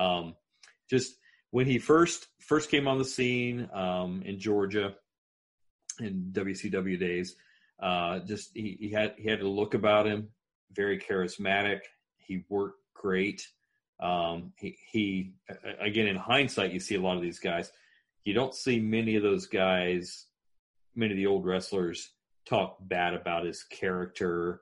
um, 0.00 0.34
just 0.88 1.16
when 1.50 1.66
he 1.66 1.78
first 1.78 2.26
first 2.40 2.70
came 2.70 2.88
on 2.88 2.98
the 2.98 3.04
scene 3.04 3.68
um, 3.72 4.22
in 4.24 4.38
Georgia 4.38 4.94
in 6.00 6.30
WCW 6.32 6.98
days, 6.98 7.34
uh, 7.80 8.20
just 8.20 8.50
he, 8.54 8.76
he 8.78 8.90
had 8.90 9.14
he 9.16 9.28
had 9.28 9.40
a 9.40 9.48
look 9.48 9.74
about 9.74 10.06
him, 10.06 10.28
very 10.72 10.98
charismatic. 10.98 11.80
He 12.18 12.44
worked 12.48 12.80
great. 12.94 13.46
Um, 14.00 14.52
he 14.58 14.76
he 14.90 15.32
again 15.80 16.06
in 16.06 16.16
hindsight, 16.16 16.72
you 16.72 16.80
see 16.80 16.96
a 16.96 17.00
lot 17.00 17.16
of 17.16 17.22
these 17.22 17.38
guys. 17.38 17.70
You 18.24 18.34
don't 18.34 18.54
see 18.54 18.80
many 18.80 19.16
of 19.16 19.22
those 19.22 19.46
guys, 19.46 20.26
many 20.94 21.12
of 21.12 21.16
the 21.16 21.26
old 21.26 21.44
wrestlers 21.46 22.10
talk 22.48 22.76
bad 22.80 23.14
about 23.14 23.44
his 23.46 23.62
character, 23.64 24.60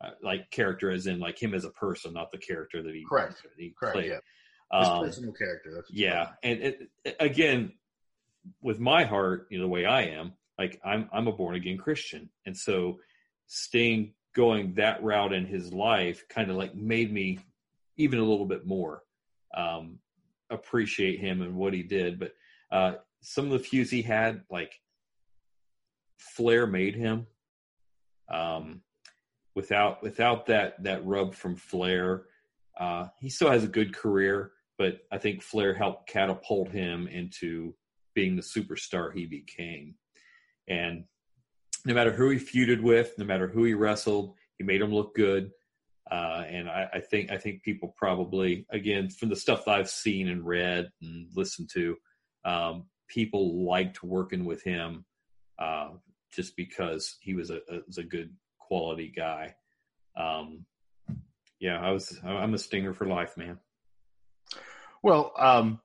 uh, 0.00 0.10
like 0.22 0.50
character 0.50 0.90
as 0.90 1.06
in 1.06 1.18
like 1.20 1.40
him 1.40 1.52
as 1.54 1.64
a 1.64 1.70
person, 1.70 2.12
not 2.14 2.30
the 2.30 2.38
character 2.38 2.82
that 2.82 2.94
he 2.94 3.04
Correct. 3.08 3.42
that 3.42 3.50
he 3.58 3.74
correct, 3.78 3.96
played. 3.96 4.10
yeah, 4.10 4.78
his 4.78 4.88
Um, 4.88 5.04
personal 5.04 5.32
character. 5.32 5.74
That's 5.74 5.90
yeah, 5.92 6.30
and 6.42 6.60
it, 6.62 6.88
again, 7.20 7.72
with 8.62 8.80
my 8.80 9.04
heart, 9.04 9.46
you 9.50 9.58
know, 9.58 9.64
the 9.64 9.68
way 9.68 9.84
I 9.84 10.02
am, 10.02 10.32
like 10.58 10.80
I'm 10.84 11.08
I'm 11.12 11.26
a 11.26 11.32
born 11.32 11.54
again 11.56 11.76
Christian, 11.76 12.30
and 12.46 12.56
so 12.56 13.00
Sting 13.46 14.14
going 14.34 14.74
that 14.74 15.02
route 15.02 15.32
in 15.32 15.44
his 15.44 15.72
life 15.72 16.24
kind 16.28 16.50
of 16.50 16.56
like 16.56 16.74
made 16.74 17.12
me 17.12 17.40
even 18.00 18.18
a 18.18 18.24
little 18.24 18.46
bit 18.46 18.66
more 18.66 19.02
um, 19.56 19.98
appreciate 20.50 21.20
him 21.20 21.42
and 21.42 21.54
what 21.54 21.74
he 21.74 21.82
did. 21.82 22.18
But 22.18 22.32
uh, 22.70 22.94
some 23.22 23.46
of 23.46 23.52
the 23.52 23.58
feuds 23.58 23.90
he 23.90 24.02
had, 24.02 24.42
like 24.50 24.72
Flair 26.18 26.66
made 26.66 26.94
him. 26.94 27.26
Um, 28.32 28.82
without 29.56 30.02
without 30.02 30.46
that 30.46 30.82
that 30.84 31.04
rub 31.04 31.34
from 31.34 31.56
Flair, 31.56 32.26
uh, 32.78 33.08
he 33.18 33.28
still 33.28 33.50
has 33.50 33.64
a 33.64 33.68
good 33.68 33.94
career, 33.94 34.52
but 34.78 35.00
I 35.10 35.18
think 35.18 35.42
Flair 35.42 35.74
helped 35.74 36.08
catapult 36.08 36.70
him 36.70 37.08
into 37.08 37.74
being 38.14 38.36
the 38.36 38.42
superstar 38.42 39.12
he 39.12 39.26
became. 39.26 39.94
And 40.68 41.04
no 41.84 41.94
matter 41.94 42.12
who 42.12 42.30
he 42.30 42.38
feuded 42.38 42.82
with, 42.82 43.14
no 43.18 43.24
matter 43.24 43.48
who 43.48 43.64
he 43.64 43.74
wrestled, 43.74 44.34
he 44.58 44.64
made 44.64 44.80
him 44.80 44.92
look 44.92 45.14
good. 45.14 45.50
Uh, 46.10 46.44
and 46.48 46.68
I, 46.68 46.88
I 46.94 47.00
think 47.00 47.30
I 47.30 47.38
think 47.38 47.62
people 47.62 47.94
probably, 47.96 48.66
again, 48.70 49.10
from 49.10 49.28
the 49.28 49.36
stuff 49.36 49.68
I've 49.68 49.88
seen 49.88 50.28
and 50.28 50.44
read 50.44 50.90
and 51.00 51.28
listened 51.36 51.70
to, 51.74 51.96
um, 52.44 52.86
people 53.08 53.64
liked 53.64 54.02
working 54.02 54.44
with 54.44 54.62
him 54.62 55.04
uh, 55.58 55.90
just 56.32 56.56
because 56.56 57.16
he 57.20 57.34
was 57.34 57.50
a, 57.50 57.58
a 57.68 57.80
was 57.86 57.98
a 57.98 58.04
good 58.04 58.34
quality 58.58 59.12
guy. 59.14 59.54
Um, 60.16 60.66
yeah, 61.60 61.80
I 61.80 61.92
was 61.92 62.18
I'm 62.24 62.54
a 62.54 62.58
stinger 62.58 62.92
for 62.92 63.06
life, 63.06 63.36
man. 63.36 63.58
Well, 65.02 65.32
um, 65.38 65.80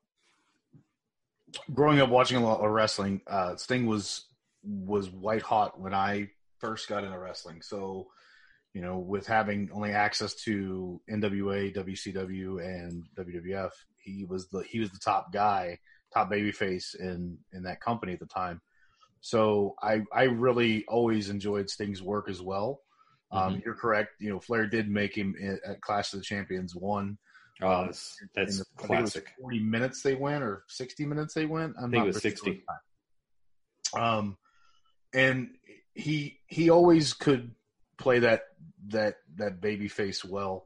growing 1.73 1.99
up 1.99 2.09
watching 2.09 2.37
a 2.37 2.45
lot 2.45 2.61
of 2.61 2.71
wrestling, 2.71 3.21
uh, 3.27 3.55
Sting 3.57 3.85
was 3.85 4.25
was 4.63 5.09
white 5.09 5.41
hot 5.41 5.79
when 5.79 5.93
I 5.93 6.29
first 6.59 6.89
got 6.89 7.03
into 7.03 7.19
wrestling. 7.19 7.61
So, 7.61 8.07
you 8.75 8.81
know, 8.81 8.99
with 8.99 9.25
having 9.25 9.69
only 9.73 9.91
access 9.91 10.33
to 10.43 10.99
NWA, 11.09 11.73
WCW, 11.73 12.61
and 12.61 13.05
WWF, 13.17 13.71
he 14.03 14.25
was 14.25 14.49
the 14.49 14.63
he 14.63 14.81
was 14.81 14.91
the 14.91 14.99
top 14.99 15.31
guy, 15.31 15.79
top 16.13 16.29
babyface 16.29 16.93
in 16.99 17.37
in 17.53 17.63
that 17.63 17.79
company 17.79 18.11
at 18.11 18.19
the 18.19 18.25
time. 18.25 18.59
So 19.21 19.75
I 19.81 20.01
I 20.13 20.23
really 20.23 20.83
always 20.89 21.29
enjoyed 21.29 21.69
Sting's 21.69 22.03
work 22.03 22.29
as 22.29 22.41
well. 22.41 22.81
Um, 23.31 23.61
You're 23.65 23.75
correct. 23.75 24.09
You 24.19 24.29
know, 24.31 24.39
Flair 24.41 24.67
did 24.67 24.89
make 24.89 25.15
him 25.17 25.35
at 25.65 25.79
Clash 25.79 26.13
of 26.13 26.19
the 26.19 26.25
Champions 26.25 26.75
one. 26.75 27.17
Oh, 27.61 27.71
Um, 27.71 27.85
that's, 27.85 28.17
that's 28.35 28.51
in 28.51 28.57
the- 28.59 28.65
I 28.83 28.87
think 28.87 28.99
it 28.99 29.01
was 29.03 29.13
classic. 29.13 29.33
40 29.39 29.59
minutes 29.61 30.01
they 30.01 30.15
went 30.15 30.43
or 30.43 30.65
60 30.67 31.05
minutes 31.05 31.33
they 31.33 31.45
went. 31.45 31.75
I'm 31.77 31.85
I 31.85 31.87
think 31.87 31.93
not 31.93 32.03
it 32.03 32.13
was 32.13 32.21
60. 32.21 32.63
Um, 33.93 34.37
and 35.13 35.49
he 35.93 36.39
he 36.47 36.69
always 36.69 37.13
could 37.13 37.55
play 37.97 38.19
that 38.19 38.43
that 38.87 39.15
that 39.37 39.61
baby 39.61 39.87
face 39.87 40.23
well. 40.23 40.65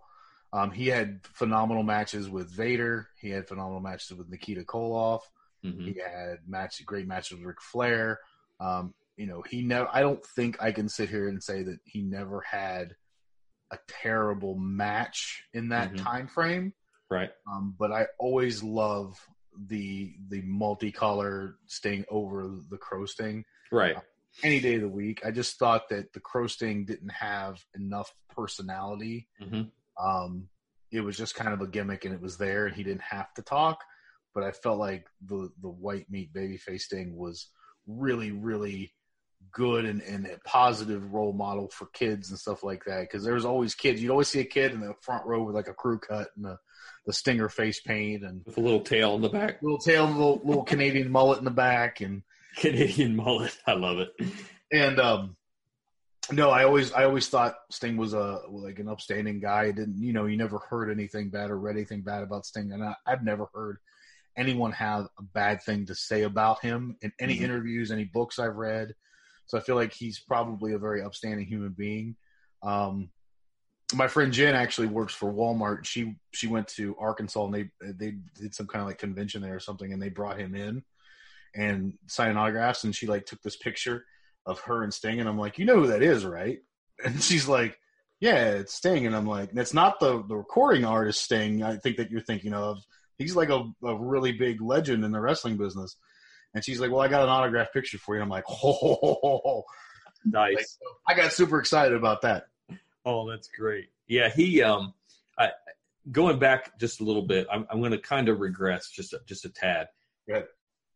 Um, 0.51 0.71
he 0.71 0.87
had 0.87 1.19
phenomenal 1.23 1.83
matches 1.83 2.27
with 2.29 2.49
Vader. 2.49 3.07
He 3.21 3.29
had 3.29 3.47
phenomenal 3.47 3.81
matches 3.81 4.17
with 4.17 4.29
Nikita 4.29 4.61
Koloff. 4.63 5.21
hmm 5.63 5.85
He 5.85 5.95
had 5.99 6.39
match 6.47 6.83
great 6.85 7.07
matches 7.07 7.37
with 7.37 7.45
Ric 7.45 7.61
Flair. 7.61 8.19
Um, 8.59 8.93
you 9.15 9.27
know, 9.27 9.43
he 9.47 9.61
never. 9.61 9.87
I 9.91 10.01
don't 10.01 10.25
think 10.25 10.61
I 10.61 10.71
can 10.71 10.89
sit 10.89 11.09
here 11.09 11.27
and 11.27 11.43
say 11.43 11.63
that 11.63 11.79
he 11.83 12.01
never 12.01 12.41
had 12.41 12.95
a 13.71 13.77
terrible 13.87 14.55
match 14.57 15.43
in 15.53 15.69
that 15.69 15.91
Mhm. 15.93 15.97
time 15.97 16.27
frame. 16.27 16.73
Right. 17.11 17.31
Um, 17.51 17.75
but 17.77 17.91
I 17.91 18.07
always 18.17 18.63
love 18.63 19.19
the 19.67 20.15
the 20.29 20.41
multicolor 20.43 21.55
sting 21.67 22.05
over 22.09 22.47
the 22.69 22.77
crow 22.77 23.05
sting 23.05 23.43
Right. 23.71 23.97
Any 24.43 24.59
day 24.59 24.75
of 24.75 24.81
the 24.81 24.89
week. 24.89 25.21
I 25.25 25.31
just 25.31 25.57
thought 25.57 25.89
that 25.89 26.13
the 26.13 26.19
crow 26.19 26.47
sting 26.47 26.85
didn't 26.85 27.11
have 27.11 27.63
enough 27.75 28.13
personality 28.35 29.27
hmm 29.39 29.63
um, 29.99 30.47
it 30.91 31.01
was 31.01 31.17
just 31.17 31.35
kind 31.35 31.53
of 31.53 31.61
a 31.61 31.67
gimmick 31.67 32.05
and 32.05 32.13
it 32.13 32.21
was 32.21 32.37
there 32.37 32.65
and 32.65 32.75
he 32.75 32.83
didn't 32.83 33.01
have 33.01 33.33
to 33.35 33.41
talk. 33.41 33.83
But 34.33 34.43
I 34.43 34.51
felt 34.51 34.79
like 34.79 35.07
the 35.25 35.51
the 35.61 35.69
white 35.69 36.09
meat 36.09 36.33
babyface 36.33 36.81
Sting 36.81 37.15
was 37.15 37.49
really 37.87 38.31
really 38.31 38.93
good 39.51 39.85
and, 39.85 40.01
and 40.01 40.27
a 40.27 40.37
positive 40.45 41.13
role 41.13 41.33
model 41.33 41.69
for 41.69 41.87
kids 41.93 42.29
and 42.29 42.37
stuff 42.37 42.63
like 42.63 42.85
that. 42.85 43.01
Because 43.01 43.23
there's 43.23 43.45
always 43.45 43.73
kids. 43.73 44.01
You'd 44.01 44.11
always 44.11 44.27
see 44.27 44.41
a 44.41 44.45
kid 44.45 44.73
in 44.73 44.81
the 44.81 44.93
front 45.01 45.25
row 45.25 45.43
with 45.43 45.55
like 45.55 45.67
a 45.67 45.73
crew 45.73 45.99
cut 45.99 46.29
and 46.35 46.45
the, 46.45 46.57
the 47.05 47.13
stinger 47.13 47.49
face 47.49 47.79
paint 47.79 48.23
and 48.23 48.43
with 48.45 48.57
a 48.57 48.61
little 48.61 48.81
tail 48.81 49.15
in 49.15 49.21
the 49.21 49.29
back, 49.29 49.61
little 49.61 49.79
tail, 49.79 50.05
little 50.05 50.41
little 50.43 50.63
Canadian 50.63 51.11
mullet 51.11 51.39
in 51.39 51.45
the 51.45 51.51
back, 51.51 52.01
and 52.01 52.21
Canadian 52.57 53.15
mullet. 53.15 53.57
I 53.67 53.73
love 53.73 53.99
it. 53.99 54.09
And 54.71 54.99
um, 54.99 55.35
no, 56.31 56.49
I 56.49 56.63
always 56.63 56.91
I 56.93 57.05
always 57.05 57.27
thought 57.27 57.55
Sting 57.71 57.97
was 57.97 58.13
a 58.13 58.41
like 58.49 58.79
an 58.79 58.87
upstanding 58.87 59.39
guy. 59.39 59.63
I 59.63 59.71
didn't 59.71 60.01
you 60.01 60.13
know 60.13 60.25
you 60.25 60.37
never 60.37 60.59
heard 60.59 60.91
anything 60.91 61.29
bad 61.29 61.49
or 61.49 61.57
read 61.59 61.75
anything 61.75 62.01
bad 62.01 62.23
about 62.23 62.45
Sting, 62.45 62.71
and 62.71 62.83
I, 62.83 62.95
I've 63.05 63.23
never 63.23 63.47
heard 63.53 63.77
anyone 64.37 64.71
have 64.73 65.07
a 65.17 65.23
bad 65.33 65.61
thing 65.63 65.85
to 65.87 65.95
say 65.95 66.23
about 66.23 66.61
him 66.61 66.95
in 67.01 67.11
any 67.19 67.35
mm-hmm. 67.35 67.45
interviews, 67.45 67.91
any 67.91 68.05
books 68.05 68.39
I've 68.39 68.55
read. 68.55 68.93
So 69.47 69.57
I 69.57 69.61
feel 69.61 69.75
like 69.75 69.93
he's 69.93 70.19
probably 70.19 70.73
a 70.73 70.79
very 70.79 71.01
upstanding 71.01 71.47
human 71.47 71.71
being. 71.71 72.15
Um, 72.61 73.09
my 73.95 74.07
friend 74.07 74.31
Jen 74.31 74.55
actually 74.55 74.87
works 74.87 75.13
for 75.13 75.33
Walmart. 75.33 75.85
She 75.85 76.15
she 76.33 76.47
went 76.47 76.67
to 76.69 76.95
Arkansas 76.99 77.45
and 77.45 77.53
they 77.53 77.71
they 77.81 78.17
did 78.39 78.53
some 78.53 78.67
kind 78.67 78.81
of 78.81 78.87
like 78.87 78.99
convention 78.99 79.41
there 79.41 79.55
or 79.55 79.59
something, 79.59 79.91
and 79.91 80.01
they 80.01 80.09
brought 80.09 80.39
him 80.39 80.53
in 80.53 80.83
and 81.55 81.93
sign 82.07 82.37
autographs. 82.37 82.83
And 82.83 82.95
she 82.95 83.07
like 83.07 83.25
took 83.25 83.41
this 83.41 83.55
picture 83.55 84.05
of 84.45 84.59
her 84.61 84.83
and 84.83 84.93
Sting, 84.93 85.19
and 85.19 85.29
I'm 85.29 85.37
like, 85.37 85.57
you 85.57 85.65
know 85.65 85.75
who 85.75 85.87
that 85.87 86.03
is, 86.03 86.25
right? 86.25 86.59
And 87.01 87.23
she's 87.23 87.47
like, 87.47 87.79
yeah, 88.19 88.49
it's 88.49 88.73
Sting, 88.73 89.05
and 89.05 89.15
I'm 89.15 89.25
like, 89.25 89.51
it's 89.53 89.73
not 89.73 90.01
the 90.01 90.21
the 90.27 90.35
recording 90.35 90.83
artist 90.83 91.23
Sting. 91.23 91.63
I 91.63 91.77
think 91.77 91.95
that 91.95 92.11
you're 92.11 92.19
thinking 92.19 92.53
of. 92.53 92.79
He's 93.17 93.37
like 93.37 93.49
a, 93.49 93.71
a 93.83 93.95
really 93.95 94.33
big 94.33 94.61
legend 94.61 95.05
in 95.05 95.11
the 95.13 95.21
wrestling 95.21 95.55
business. 95.55 95.95
And 96.53 96.63
she's 96.63 96.79
like, 96.79 96.91
well, 96.91 96.99
I 96.99 97.07
got 97.07 97.23
an 97.23 97.29
autograph 97.29 97.71
picture 97.71 97.97
for 97.97 98.15
you. 98.15 98.21
I'm 98.21 98.29
like, 98.29 98.43
oh, 98.49 99.63
nice. 100.25 100.77
Like, 101.07 101.17
I 101.17 101.21
got 101.21 101.31
super 101.31 101.59
excited 101.59 101.95
about 101.95 102.21
that. 102.23 102.47
Oh, 103.05 103.29
that's 103.29 103.47
great. 103.47 103.87
Yeah, 104.07 104.29
he. 104.29 104.61
Um, 104.61 104.93
I 105.37 105.51
going 106.11 106.39
back 106.39 106.77
just 106.79 107.01
a 107.01 107.03
little 107.03 107.21
bit. 107.21 107.47
I'm, 107.51 107.65
I'm 107.69 107.79
going 107.79 107.91
to 107.91 107.97
kind 107.97 108.29
of 108.29 108.39
regress 108.39 108.89
just 108.89 109.13
a, 109.13 109.19
just 109.25 109.45
a 109.45 109.49
tad. 109.49 109.87
Good. 110.27 110.45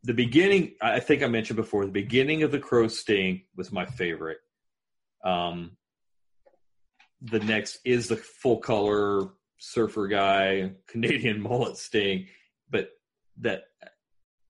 The 0.06 0.14
beginning, 0.14 0.74
I 0.82 1.00
think 1.00 1.24
I 1.24 1.28
mentioned 1.28 1.58
before, 1.58 1.86
the 1.86 1.92
beginning 1.92 2.44
of 2.44 2.52
the 2.52 2.60
Crow 2.60 2.88
Sting 2.88 3.44
was 3.56 3.72
my 3.72 3.86
favorite. 3.86 4.40
Um, 5.24 5.78
the 7.22 7.40
next 7.40 7.80
is 7.86 8.10
the 8.10 8.18
full 8.18 8.58
color 8.58 9.30
surfer 9.58 10.08
guy, 10.08 10.74
Canadian 10.88 11.42
mullet 11.42 11.78
Sting, 11.78 12.28
but 12.70 12.90
that 13.40 13.64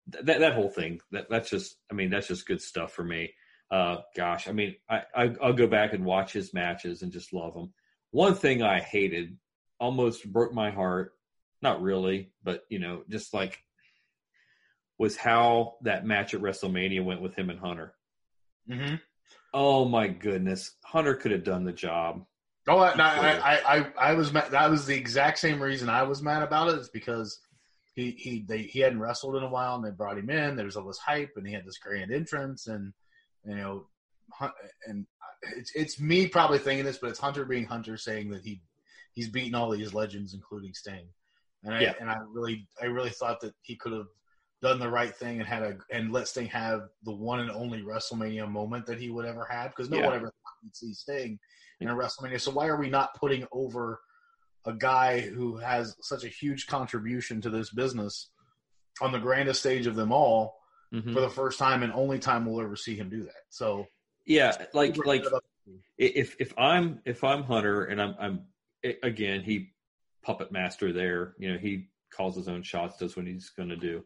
that 0.07 0.39
that 0.39 0.53
whole 0.53 0.69
thing 0.69 0.99
that 1.11 1.29
that's 1.29 1.49
just 1.49 1.77
I 1.89 1.93
mean 1.93 2.09
that's 2.09 2.27
just 2.27 2.47
good 2.47 2.61
stuff 2.61 2.91
for 2.93 3.03
me. 3.03 3.33
Uh, 3.71 3.97
gosh, 4.15 4.47
I 4.47 4.51
mean 4.51 4.75
I, 4.89 5.03
I 5.15 5.25
will 5.27 5.53
go 5.53 5.67
back 5.67 5.93
and 5.93 6.03
watch 6.03 6.33
his 6.33 6.53
matches 6.53 7.01
and 7.01 7.11
just 7.11 7.33
love 7.33 7.53
them. 7.53 7.73
One 8.11 8.35
thing 8.35 8.61
I 8.61 8.79
hated 8.79 9.37
almost 9.79 10.31
broke 10.31 10.53
my 10.53 10.71
heart. 10.71 11.13
Not 11.61 11.81
really, 11.81 12.31
but 12.43 12.63
you 12.69 12.79
know, 12.79 13.03
just 13.09 13.33
like 13.33 13.59
was 14.99 15.17
how 15.17 15.75
that 15.81 16.05
match 16.05 16.33
at 16.33 16.41
WrestleMania 16.41 17.03
went 17.03 17.21
with 17.21 17.35
him 17.35 17.49
and 17.49 17.59
Hunter. 17.59 17.93
Mm-hmm. 18.69 18.95
Oh 19.53 19.85
my 19.85 20.07
goodness, 20.07 20.75
Hunter 20.83 21.15
could 21.15 21.31
have 21.31 21.43
done 21.43 21.63
the 21.63 21.71
job. 21.71 22.25
Oh, 22.67 22.77
I, 22.77 22.93
I, 22.97 23.77
I, 23.77 23.87
I 23.99 24.13
was 24.13 24.31
mad. 24.31 24.51
That 24.51 24.69
was 24.69 24.85
the 24.85 24.95
exact 24.95 25.39
same 25.39 25.61
reason 25.61 25.89
I 25.89 26.03
was 26.03 26.21
mad 26.21 26.43
about 26.43 26.69
it. 26.69 26.79
Is 26.79 26.89
because 26.89 27.39
he 27.93 28.11
he 28.11 28.45
they, 28.47 28.63
he 28.63 28.79
hadn't 28.79 28.99
wrestled 28.99 29.35
in 29.35 29.43
a 29.43 29.49
while, 29.49 29.75
and 29.75 29.83
they 29.83 29.91
brought 29.91 30.17
him 30.17 30.29
in. 30.29 30.55
There 30.55 30.65
was 30.65 30.77
all 30.77 30.87
this 30.87 30.97
hype, 30.97 31.31
and 31.35 31.45
he 31.45 31.53
had 31.53 31.65
this 31.65 31.77
grand 31.77 32.11
entrance, 32.11 32.67
and 32.67 32.93
you 33.45 33.55
know, 33.55 33.87
and 34.87 35.05
it's 35.57 35.71
it's 35.75 35.99
me 35.99 36.27
probably 36.27 36.57
thinking 36.57 36.85
this, 36.85 36.99
but 36.99 37.09
it's 37.09 37.19
Hunter 37.19 37.45
being 37.45 37.65
Hunter 37.65 37.97
saying 37.97 38.29
that 38.31 38.43
he 38.43 38.61
he's 39.11 39.29
beaten 39.29 39.55
all 39.55 39.69
these 39.69 39.93
legends, 39.93 40.33
including 40.33 40.73
Sting, 40.73 41.07
and 41.63 41.75
I 41.75 41.81
yeah. 41.81 41.93
and 41.99 42.09
I 42.09 42.19
really 42.31 42.67
I 42.81 42.85
really 42.85 43.09
thought 43.09 43.41
that 43.41 43.53
he 43.61 43.75
could 43.75 43.91
have 43.91 44.07
done 44.63 44.79
the 44.79 44.89
right 44.89 45.13
thing 45.13 45.39
and 45.39 45.47
had 45.47 45.61
a 45.61 45.77
and 45.91 46.11
let 46.11 46.27
Sting 46.27 46.47
have 46.47 46.87
the 47.03 47.11
one 47.11 47.41
and 47.41 47.51
only 47.51 47.81
WrestleMania 47.81 48.49
moment 48.49 48.85
that 48.85 48.97
he 48.97 49.09
would 49.09 49.25
ever 49.25 49.45
have 49.51 49.71
because 49.71 49.89
no 49.89 49.97
yeah. 49.97 50.05
one 50.05 50.15
ever 50.15 50.33
would 50.63 50.75
see 50.75 50.93
Sting 50.93 51.37
in 51.81 51.89
a 51.89 51.93
WrestleMania. 51.93 52.39
So 52.39 52.51
why 52.51 52.67
are 52.67 52.79
we 52.79 52.89
not 52.89 53.13
putting 53.15 53.45
over 53.51 53.99
a 54.65 54.73
guy 54.73 55.19
who 55.19 55.57
has 55.57 55.95
such 56.01 56.23
a 56.23 56.29
huge 56.29 56.65
contribution 56.67 57.41
to 57.41 57.49
this 57.49 57.71
business 57.71 58.29
on 59.01 59.11
the 59.11 59.19
grandest 59.19 59.59
stage 59.59 59.85
of 59.85 59.95
them 59.95 60.13
all 60.13 60.55
mm-hmm. 60.93 61.13
for 61.13 61.19
the 61.19 61.29
first 61.29 61.59
time 61.59 61.83
and 61.83 61.91
only 61.91 62.17
time 62.17 62.45
we'll 62.45 62.61
ever 62.61 62.77
see 62.77 62.95
him 62.95 63.09
do 63.09 63.23
that. 63.23 63.43
So 63.49 63.85
yeah, 64.25 64.65
like 64.73 64.95
like 65.05 65.25
if 65.97 66.37
if 66.39 66.57
I'm 66.57 67.01
if 67.03 67.25
I'm 67.25 67.43
Hunter 67.43 67.83
and 67.83 68.01
I'm 68.01 68.15
I'm 68.17 68.41
again 69.03 69.41
he 69.41 69.73
puppet 70.23 70.53
master 70.53 70.93
there, 70.93 71.33
you 71.37 71.51
know 71.51 71.57
he 71.57 71.89
calls 72.15 72.37
his 72.37 72.47
own 72.47 72.63
shots, 72.63 72.97
does 72.97 73.17
what 73.17 73.27
he's 73.27 73.49
going 73.49 73.69
to 73.69 73.75
do. 73.75 74.05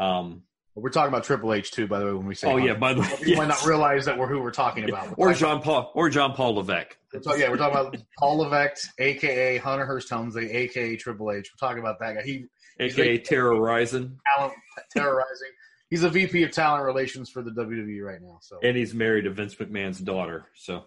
Um, 0.00 0.42
we're 0.74 0.90
talking 0.90 1.08
about 1.08 1.24
Triple 1.24 1.52
H 1.52 1.72
too, 1.72 1.86
by 1.86 1.98
the 1.98 2.06
way. 2.06 2.12
When 2.12 2.26
we 2.26 2.34
say, 2.34 2.48
oh 2.48 2.52
Hunter. 2.52 2.66
yeah, 2.68 2.74
by 2.74 2.94
the 2.94 3.00
way, 3.00 3.08
you 3.20 3.28
yes. 3.28 3.38
might 3.38 3.48
not 3.48 3.64
realize 3.66 4.06
that 4.06 4.16
we're 4.16 4.28
who 4.28 4.40
we're 4.40 4.50
talking 4.50 4.88
about. 4.88 5.18
We're 5.18 5.30
or 5.30 5.34
John 5.34 5.60
Paul, 5.60 5.92
or 5.94 6.08
John 6.08 6.32
Paul 6.32 6.54
Levesque. 6.54 6.96
So, 7.22 7.34
yeah, 7.34 7.50
we're 7.50 7.56
talking 7.56 7.78
about 7.78 7.96
Paul 8.18 8.38
Levesque, 8.38 8.88
aka 8.98 9.58
Hunter 9.58 9.84
Hearst 9.84 10.08
Helmsley, 10.08 10.50
aka 10.50 10.96
Triple 10.96 11.32
H. 11.32 11.50
We're 11.52 11.68
talking 11.68 11.80
about 11.80 11.98
that 12.00 12.14
guy. 12.14 12.22
He, 12.22 12.46
aka 12.78 13.18
terrorizing, 13.18 14.18
talent, 14.36 14.54
terrorizing. 14.92 15.50
He's 15.90 16.04
a 16.04 16.08
VP 16.08 16.44
of 16.44 16.52
talent 16.52 16.84
relations 16.84 17.28
for 17.28 17.42
the 17.42 17.50
WWE 17.50 18.02
right 18.02 18.22
now. 18.22 18.38
So, 18.40 18.58
and 18.62 18.76
he's 18.76 18.94
married 18.94 19.24
to 19.24 19.30
Vince 19.30 19.56
McMahon's 19.56 19.98
daughter. 19.98 20.46
So, 20.54 20.84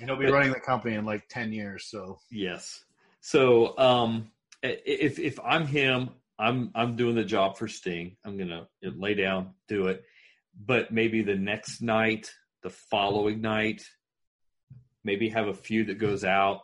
and 0.00 0.08
he'll 0.08 0.18
be 0.18 0.26
but, 0.26 0.32
running 0.32 0.52
the 0.52 0.60
company 0.60 0.96
in 0.96 1.04
like 1.04 1.28
ten 1.28 1.52
years. 1.52 1.86
So, 1.88 2.18
yes. 2.30 2.84
So, 3.20 3.76
um, 3.78 4.30
if 4.62 5.18
if 5.18 5.38
I'm 5.40 5.66
him, 5.66 6.10
I'm 6.38 6.70
I'm 6.74 6.96
doing 6.96 7.14
the 7.14 7.24
job 7.24 7.56
for 7.56 7.68
Sting. 7.68 8.16
I'm 8.24 8.36
gonna 8.36 8.68
lay 8.82 9.14
down, 9.14 9.54
do 9.68 9.86
it. 9.86 10.04
But 10.58 10.92
maybe 10.92 11.22
the 11.22 11.36
next 11.36 11.82
night, 11.82 12.30
the 12.62 12.70
following 12.70 13.40
night, 13.40 13.82
maybe 15.04 15.28
have 15.30 15.48
a 15.48 15.54
feud 15.54 15.88
that 15.88 15.98
goes 15.98 16.24
out, 16.24 16.62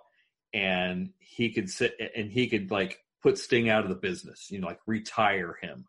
and 0.53 1.11
he 1.19 1.51
could 1.51 1.71
sit 1.71 1.95
and 2.15 2.31
he 2.31 2.49
could 2.49 2.71
like 2.71 2.99
put 3.23 3.39
Sting 3.39 3.69
out 3.69 3.85
of 3.85 3.89
the 3.89 3.97
business. 3.97 4.51
You 4.51 4.61
know, 4.61 4.67
like 4.67 4.81
retire 4.87 5.57
him. 5.61 5.87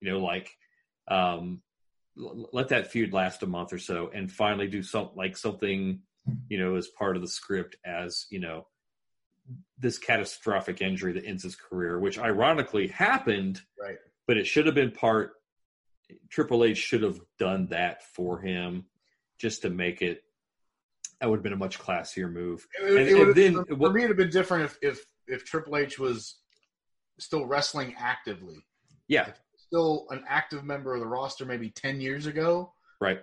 You 0.00 0.12
know, 0.12 0.20
like 0.20 0.50
um, 1.08 1.62
let 2.16 2.68
that 2.68 2.92
feud 2.92 3.12
last 3.12 3.42
a 3.42 3.46
month 3.46 3.72
or 3.72 3.78
so, 3.78 4.10
and 4.14 4.30
finally 4.30 4.68
do 4.68 4.82
something 4.82 5.16
like 5.16 5.36
something. 5.36 6.00
You 6.48 6.58
know, 6.58 6.76
as 6.76 6.88
part 6.88 7.16
of 7.16 7.22
the 7.22 7.28
script, 7.28 7.76
as 7.84 8.26
you 8.30 8.40
know, 8.40 8.66
this 9.78 9.98
catastrophic 9.98 10.80
injury 10.80 11.12
that 11.12 11.24
ends 11.24 11.42
his 11.42 11.56
career, 11.56 11.98
which 11.98 12.18
ironically 12.18 12.88
happened. 12.88 13.60
Right. 13.80 13.98
But 14.26 14.38
it 14.38 14.46
should 14.46 14.66
have 14.66 14.74
been 14.74 14.90
part. 14.90 15.32
Triple 16.30 16.64
H 16.64 16.78
should 16.78 17.02
have 17.02 17.20
done 17.38 17.66
that 17.68 18.02
for 18.02 18.40
him, 18.40 18.84
just 19.38 19.62
to 19.62 19.70
make 19.70 20.02
it. 20.02 20.22
That 21.20 21.30
would 21.30 21.36
have 21.36 21.42
been 21.42 21.52
a 21.52 21.56
much 21.56 21.78
classier 21.78 22.30
move. 22.30 22.66
It, 22.80 22.96
and, 22.96 23.08
it 23.08 23.20
and 23.20 23.34
then, 23.34 23.64
for, 23.64 23.76
for 23.76 23.92
me, 23.92 24.04
it'd 24.04 24.10
have 24.10 24.16
been 24.16 24.30
different 24.30 24.64
if, 24.64 24.78
if 24.82 25.06
if 25.26 25.44
Triple 25.44 25.76
H 25.76 25.98
was 25.98 26.36
still 27.18 27.46
wrestling 27.46 27.94
actively. 27.98 28.64
Yeah. 29.08 29.28
Still 29.56 30.06
an 30.10 30.24
active 30.28 30.64
member 30.64 30.94
of 30.94 31.00
the 31.00 31.06
roster, 31.06 31.44
maybe 31.44 31.70
ten 31.70 32.00
years 32.00 32.26
ago. 32.26 32.72
Right. 33.00 33.20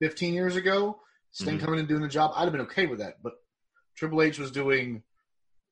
Fifteen 0.00 0.34
years 0.34 0.56
ago, 0.56 1.00
Sting 1.30 1.56
mm-hmm. 1.56 1.64
coming 1.64 1.80
and 1.80 1.88
doing 1.88 2.02
the 2.02 2.08
job, 2.08 2.32
I'd 2.34 2.44
have 2.44 2.52
been 2.52 2.62
okay 2.62 2.86
with 2.86 2.98
that. 2.98 3.22
But 3.22 3.34
Triple 3.96 4.22
H 4.22 4.38
was 4.38 4.50
doing 4.50 5.02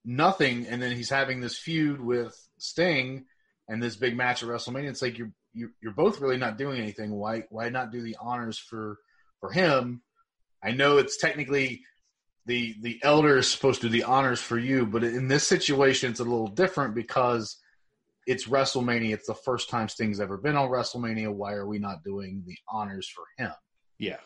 nothing, 0.05 0.67
and 0.67 0.83
then 0.83 0.93
he's 0.93 1.11
having 1.11 1.41
this 1.41 1.59
feud 1.59 2.01
with 2.01 2.37
Sting 2.59 3.25
and 3.69 3.83
this 3.83 3.97
big 3.97 4.17
match 4.17 4.43
at 4.43 4.49
WrestleMania. 4.49 4.91
It's 4.91 5.03
like 5.03 5.19
you're 5.19 5.33
you're, 5.55 5.93
both 5.95 6.21
really 6.21 6.39
not 6.39 6.57
doing 6.59 6.81
anything. 6.81 7.13
Why 7.13 7.45
why 7.51 7.69
not 7.69 7.93
do 7.93 8.01
the 8.01 8.17
honors 8.21 8.59
for 8.59 8.99
for 9.41 9.51
him? 9.51 10.03
I 10.63 10.73
know 10.73 10.99
it's 10.99 11.17
technically 11.17 11.83
the 12.47 12.75
the 12.81 13.01
elder 13.03 13.39
is 13.39 13.51
supposed 13.51 13.83
to 13.83 13.89
do 13.89 13.93
the 13.93 14.05
honors 14.05 14.41
for 14.41 14.59
you, 14.59 14.87
but 14.87 15.05
in 15.05 15.29
this 15.29 15.47
situation, 15.47 16.11
it's 16.11 16.21
a 16.21 16.25
little 16.25 16.49
different 16.49 16.95
because 16.95 17.57
it's 18.27 18.49
WrestleMania. 18.49 19.13
It's 19.13 19.27
the 19.27 19.35
first 19.35 19.69
time 19.69 19.89
Sting's 19.89 20.21
ever 20.21 20.37
been 20.37 20.57
on 20.57 20.71
WrestleMania. 20.71 21.33
Why 21.33 21.53
are 21.53 21.67
we 21.67 21.79
not 21.79 22.05
doing 22.05 22.43
the 22.47 22.57
honors 22.69 23.09
for 23.09 23.25
him? 23.37 23.53
Yeah, 23.99 24.19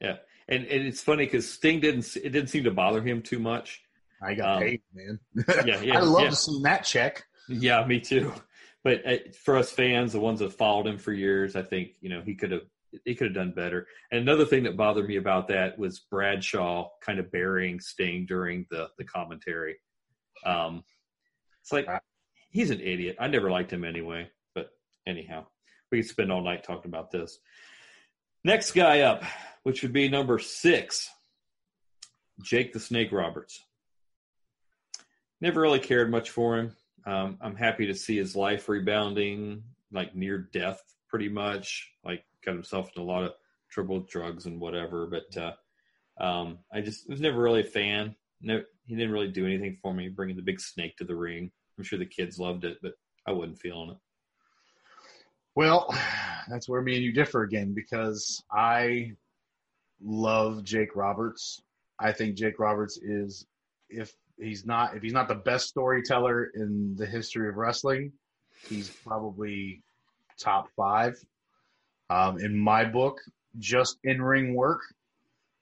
yeah, 0.00 0.16
and 0.48 0.64
and 0.66 0.86
it's 0.86 1.02
funny 1.02 1.24
because 1.24 1.50
Sting 1.50 1.80
didn't 1.80 2.16
it 2.16 2.30
didn't 2.30 2.48
seem 2.48 2.64
to 2.64 2.70
bother 2.70 3.02
him 3.02 3.22
too 3.22 3.38
much. 3.38 3.80
I 4.22 4.34
got 4.34 4.56
um, 4.56 4.62
paid, 4.62 4.82
man. 4.92 5.20
Yeah, 5.64 5.80
yeah. 5.82 5.98
I 5.98 6.00
love 6.00 6.24
yeah. 6.24 6.30
to 6.30 6.36
see 6.36 6.60
that 6.64 6.84
check. 6.84 7.24
Yeah, 7.48 7.84
me 7.86 8.00
too. 8.00 8.32
But 8.84 9.06
uh, 9.06 9.16
for 9.44 9.56
us 9.56 9.70
fans, 9.70 10.12
the 10.12 10.20
ones 10.20 10.40
that 10.40 10.52
followed 10.52 10.86
him 10.86 10.98
for 10.98 11.12
years, 11.12 11.56
I 11.56 11.62
think 11.62 11.90
you 12.00 12.08
know 12.08 12.22
he 12.22 12.34
could 12.34 12.52
have 12.52 12.62
he 13.04 13.14
could 13.14 13.28
have 13.28 13.34
done 13.34 13.52
better. 13.52 13.86
And 14.10 14.20
another 14.20 14.44
thing 14.44 14.64
that 14.64 14.76
bothered 14.76 15.06
me 15.06 15.16
about 15.16 15.48
that 15.48 15.78
was 15.78 16.00
Bradshaw 16.10 16.88
kind 17.02 17.18
of 17.18 17.30
burying 17.30 17.80
Sting 17.80 18.26
during 18.26 18.66
the 18.70 18.88
the 18.98 19.04
commentary. 19.04 19.76
Um, 20.44 20.84
it's 21.62 21.72
like 21.72 21.86
he's 22.50 22.70
an 22.70 22.80
idiot. 22.80 23.16
I 23.20 23.28
never 23.28 23.50
liked 23.50 23.72
him 23.72 23.84
anyway. 23.84 24.30
But 24.54 24.70
anyhow, 25.06 25.46
we 25.90 25.98
could 25.98 26.08
spend 26.08 26.32
all 26.32 26.42
night 26.42 26.64
talking 26.64 26.90
about 26.90 27.10
this. 27.10 27.38
Next 28.44 28.72
guy 28.72 29.00
up, 29.00 29.24
which 29.64 29.82
would 29.82 29.92
be 29.92 30.08
number 30.08 30.38
six, 30.38 31.10
Jake 32.42 32.72
the 32.72 32.80
Snake 32.80 33.12
Roberts. 33.12 33.62
Never 35.40 35.60
really 35.60 35.78
cared 35.78 36.10
much 36.10 36.30
for 36.30 36.58
him. 36.58 36.76
Um, 37.06 37.38
I'm 37.40 37.56
happy 37.56 37.86
to 37.86 37.94
see 37.94 38.16
his 38.16 38.34
life 38.34 38.68
rebounding, 38.68 39.62
like 39.92 40.14
near 40.14 40.48
death, 40.52 40.82
pretty 41.08 41.28
much. 41.28 41.90
Like 42.04 42.24
got 42.44 42.54
himself 42.54 42.90
in 42.96 43.02
a 43.02 43.04
lot 43.04 43.24
of 43.24 43.32
trouble 43.70 43.98
with 43.98 44.08
drugs 44.08 44.46
and 44.46 44.60
whatever. 44.60 45.06
But 45.06 45.36
uh, 45.36 46.22
um, 46.22 46.58
I 46.72 46.80
just 46.80 47.08
was 47.08 47.20
never 47.20 47.40
really 47.40 47.60
a 47.60 47.64
fan. 47.64 48.16
No, 48.40 48.62
he 48.86 48.96
didn't 48.96 49.12
really 49.12 49.30
do 49.30 49.46
anything 49.46 49.76
for 49.80 49.94
me, 49.94 50.08
bringing 50.08 50.36
the 50.36 50.42
big 50.42 50.60
snake 50.60 50.96
to 50.96 51.04
the 51.04 51.16
ring. 51.16 51.50
I'm 51.76 51.84
sure 51.84 51.98
the 51.98 52.06
kids 52.06 52.38
loved 52.38 52.64
it, 52.64 52.78
but 52.82 52.92
I 53.26 53.32
wasn't 53.32 53.58
feeling 53.58 53.90
it. 53.90 53.96
Well, 55.54 55.94
that's 56.48 56.68
where 56.68 56.82
me 56.82 56.96
and 56.96 57.04
you 57.04 57.12
differ 57.12 57.42
again 57.42 57.74
because 57.74 58.42
I 58.52 59.12
love 60.02 60.64
Jake 60.64 60.96
Roberts. 60.96 61.62
I 62.00 62.12
think 62.12 62.36
Jake 62.36 62.58
Roberts 62.58 62.96
is 62.98 63.46
if 63.88 64.12
he's 64.40 64.64
not 64.64 64.96
if 64.96 65.02
he's 65.02 65.12
not 65.12 65.28
the 65.28 65.34
best 65.34 65.68
storyteller 65.68 66.50
in 66.54 66.94
the 66.96 67.06
history 67.06 67.48
of 67.48 67.56
wrestling, 67.56 68.12
he's 68.68 68.88
probably 68.88 69.82
top 70.38 70.68
five. 70.76 71.16
Um, 72.10 72.38
in 72.38 72.56
my 72.56 72.84
book, 72.84 73.20
just 73.58 73.98
in 74.02 74.22
ring 74.22 74.54
work. 74.54 74.80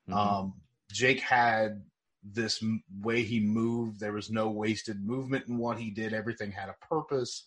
Mm-hmm. 0.08 0.18
Um, 0.18 0.54
Jake 0.92 1.20
had 1.20 1.82
this 2.22 2.62
m- 2.62 2.82
way 3.00 3.22
he 3.22 3.40
moved. 3.40 3.98
There 3.98 4.12
was 4.12 4.30
no 4.30 4.50
wasted 4.50 5.04
movement 5.04 5.48
in 5.48 5.58
what 5.58 5.78
he 5.78 5.90
did. 5.90 6.12
Everything 6.12 6.52
had 6.52 6.68
a 6.68 6.86
purpose. 6.86 7.44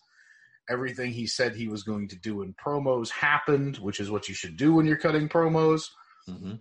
Everything 0.68 1.12
he 1.12 1.26
said 1.26 1.54
he 1.54 1.68
was 1.68 1.82
going 1.82 2.08
to 2.08 2.16
do 2.16 2.42
in 2.42 2.54
promos 2.54 3.10
happened, 3.10 3.78
which 3.78 4.00
is 4.00 4.10
what 4.10 4.28
you 4.28 4.34
should 4.34 4.56
do 4.56 4.74
when 4.74 4.86
you're 4.86 4.96
cutting 4.96 5.28
promos. 5.28 5.88
Mm-hmm. 6.28 6.54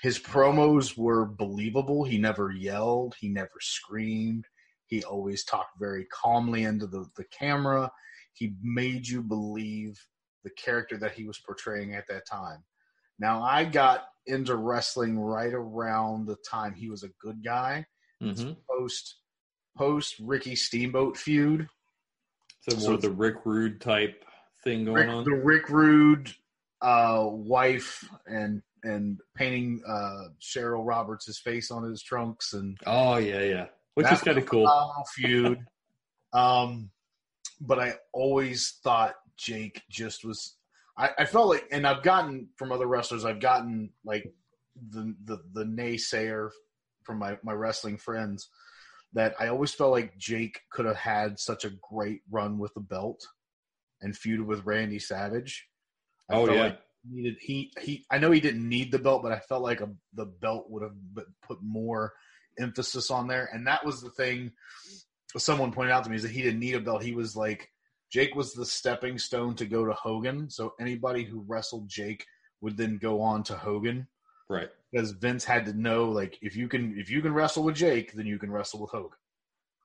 His 0.00 0.18
promos 0.18 0.96
were 0.96 1.26
believable. 1.26 2.04
He 2.04 2.18
never 2.18 2.50
yelled. 2.50 3.14
He 3.20 3.28
never 3.28 3.50
screamed. 3.60 4.46
He 4.86 5.04
always 5.04 5.44
talked 5.44 5.78
very 5.78 6.06
calmly 6.06 6.64
into 6.64 6.86
the, 6.86 7.06
the 7.16 7.24
camera. 7.24 7.90
He 8.32 8.54
made 8.62 9.06
you 9.06 9.22
believe 9.22 10.00
the 10.42 10.50
character 10.50 10.96
that 10.98 11.12
he 11.12 11.26
was 11.26 11.38
portraying 11.38 11.94
at 11.94 12.06
that 12.08 12.26
time. 12.26 12.64
Now, 13.18 13.42
I 13.42 13.64
got 13.64 14.06
into 14.26 14.56
wrestling 14.56 15.18
right 15.18 15.52
around 15.52 16.26
the 16.26 16.36
time 16.50 16.74
he 16.74 16.88
was 16.88 17.02
a 17.02 17.10
good 17.20 17.44
guy. 17.44 17.84
Mm-hmm. 18.22 18.52
Post 18.68 19.16
post 19.76 20.16
Ricky 20.20 20.56
Steamboat 20.56 21.16
feud. 21.16 21.68
So 22.60 22.76
more 22.76 22.86
So 22.86 22.96
the 22.96 23.10
Rick 23.10 23.36
Rude 23.44 23.80
type 23.80 24.24
thing 24.64 24.84
going 24.84 24.96
Rick, 24.96 25.08
on. 25.08 25.24
the 25.24 25.36
Rick 25.36 25.68
Rude 25.68 26.32
uh, 26.82 27.26
wife 27.28 28.08
and 28.26 28.62
and 28.84 29.20
painting 29.36 29.82
uh, 29.86 30.28
Cheryl 30.40 30.86
Roberts' 30.86 31.38
face 31.38 31.70
on 31.70 31.82
his 31.84 32.02
trunks 32.02 32.52
and 32.52 32.78
Oh 32.86 33.16
yeah, 33.16 33.42
yeah. 33.42 33.66
Which 33.94 34.10
is 34.10 34.20
kind 34.22 34.38
of 34.38 34.46
cool. 34.46 34.68
feud. 35.14 35.58
um, 36.32 36.90
but 37.60 37.78
I 37.78 37.94
always 38.12 38.78
thought 38.82 39.14
Jake 39.36 39.82
just 39.90 40.24
was. 40.24 40.56
I, 40.96 41.10
I 41.18 41.24
felt 41.24 41.48
like, 41.48 41.66
and 41.70 41.86
I've 41.86 42.02
gotten 42.02 42.48
from 42.56 42.72
other 42.72 42.86
wrestlers, 42.86 43.24
I've 43.24 43.40
gotten 43.40 43.90
like 44.04 44.32
the 44.90 45.14
the 45.24 45.38
the 45.52 45.64
naysayer 45.64 46.50
from 47.02 47.18
my 47.18 47.36
my 47.42 47.52
wrestling 47.52 47.96
friends 47.98 48.48
that 49.12 49.34
I 49.40 49.48
always 49.48 49.74
felt 49.74 49.90
like 49.90 50.16
Jake 50.18 50.60
could 50.70 50.86
have 50.86 50.96
had 50.96 51.38
such 51.38 51.64
a 51.64 51.72
great 51.90 52.20
run 52.30 52.58
with 52.58 52.72
the 52.74 52.80
belt 52.80 53.20
and 54.02 54.14
feuded 54.14 54.46
with 54.46 54.64
Randy 54.64 54.98
Savage. 54.98 55.66
I 56.30 56.36
Oh, 56.36 56.46
yeah. 56.52 56.62
like 56.62 56.78
needed 57.08 57.36
he 57.40 57.72
he. 57.80 58.04
I 58.10 58.18
know 58.18 58.30
he 58.30 58.40
didn't 58.40 58.68
need 58.68 58.92
the 58.92 58.98
belt, 58.98 59.22
but 59.22 59.32
I 59.32 59.38
felt 59.40 59.62
like 59.62 59.80
a, 59.80 59.90
the 60.14 60.26
belt 60.26 60.66
would 60.68 60.82
have 60.82 61.26
put 61.42 61.58
more 61.62 62.12
emphasis 62.58 63.10
on 63.10 63.28
there, 63.28 63.48
and 63.52 63.66
that 63.66 63.84
was 63.84 64.00
the 64.00 64.10
thing. 64.10 64.52
Someone 65.36 65.72
pointed 65.72 65.92
out 65.92 66.04
to 66.04 66.10
me 66.10 66.16
is 66.16 66.22
that 66.22 66.32
he 66.32 66.42
didn't 66.42 66.60
need 66.60 66.74
a 66.74 66.80
belt. 66.80 67.02
He 67.02 67.14
was 67.14 67.36
like 67.36 67.70
Jake 68.10 68.34
was 68.34 68.52
the 68.52 68.66
stepping 68.66 69.18
stone 69.18 69.54
to 69.56 69.66
go 69.66 69.84
to 69.84 69.92
Hogan. 69.92 70.50
So 70.50 70.74
anybody 70.80 71.24
who 71.24 71.44
wrestled 71.46 71.88
Jake 71.88 72.26
would 72.60 72.76
then 72.76 72.98
go 72.98 73.22
on 73.22 73.42
to 73.44 73.56
Hogan 73.56 74.08
Right. 74.48 74.68
because 74.90 75.12
Vince 75.12 75.44
had 75.44 75.64
to 75.66 75.72
know 75.72 76.10
like 76.10 76.36
if 76.42 76.56
you 76.56 76.68
can 76.68 76.98
if 76.98 77.08
you 77.08 77.22
can 77.22 77.32
wrestle 77.32 77.62
with 77.62 77.76
Jake, 77.76 78.12
then 78.12 78.26
you 78.26 78.38
can 78.38 78.50
wrestle 78.50 78.80
with 78.80 78.90
Hogan. 78.90 79.18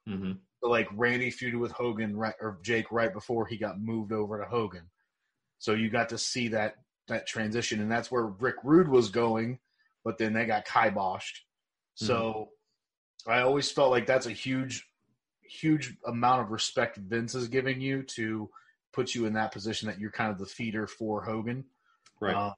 Mm-hmm. 0.10 0.32
So 0.62 0.70
like 0.70 0.88
Randy 0.96 1.32
feuded 1.32 1.60
with 1.60 1.72
Hogan 1.72 2.18
right 2.18 2.34
or 2.42 2.58
Jake 2.64 2.92
right 2.92 3.14
before 3.14 3.46
he 3.46 3.58
got 3.58 3.80
moved 3.80 4.12
over 4.12 4.40
to 4.40 4.46
Hogan. 4.46 4.90
So 5.60 5.74
you 5.74 5.90
got 5.92 6.10
to 6.10 6.18
see 6.18 6.48
that 6.50 6.76
that 7.07 7.27
transition, 7.27 7.82
and 7.82 7.91
that's 7.91 8.11
where 8.11 8.26
Rick 8.26 8.56
Rude 8.64 8.88
was 8.88 9.10
going, 9.10 9.60
but 10.03 10.18
then 10.18 10.34
they 10.34 10.45
got 10.45 10.65
kiboshed. 10.65 11.40
So 11.95 12.49
I 13.27 13.41
always 13.41 13.72
felt 13.72 13.91
like 13.91 14.06
that's 14.06 14.26
a 14.26 14.32
huge, 14.32 14.86
huge 15.44 15.95
amount 16.06 16.41
of 16.41 16.52
respect 16.52 16.98
Vince 16.98 17.36
is 17.36 17.48
giving 17.48 17.80
you 17.80 18.03
to 18.15 18.49
put 18.94 19.15
you 19.15 19.26
in 19.26 19.34
that 19.34 19.52
position 19.52 19.88
that 19.88 19.99
you're 19.99 20.11
kind 20.11 20.32
of 20.32 20.38
the 20.38 20.45
feeder 20.45 20.88
for 20.88 21.23
Hogan. 21.23 21.65
Right. 22.19 22.53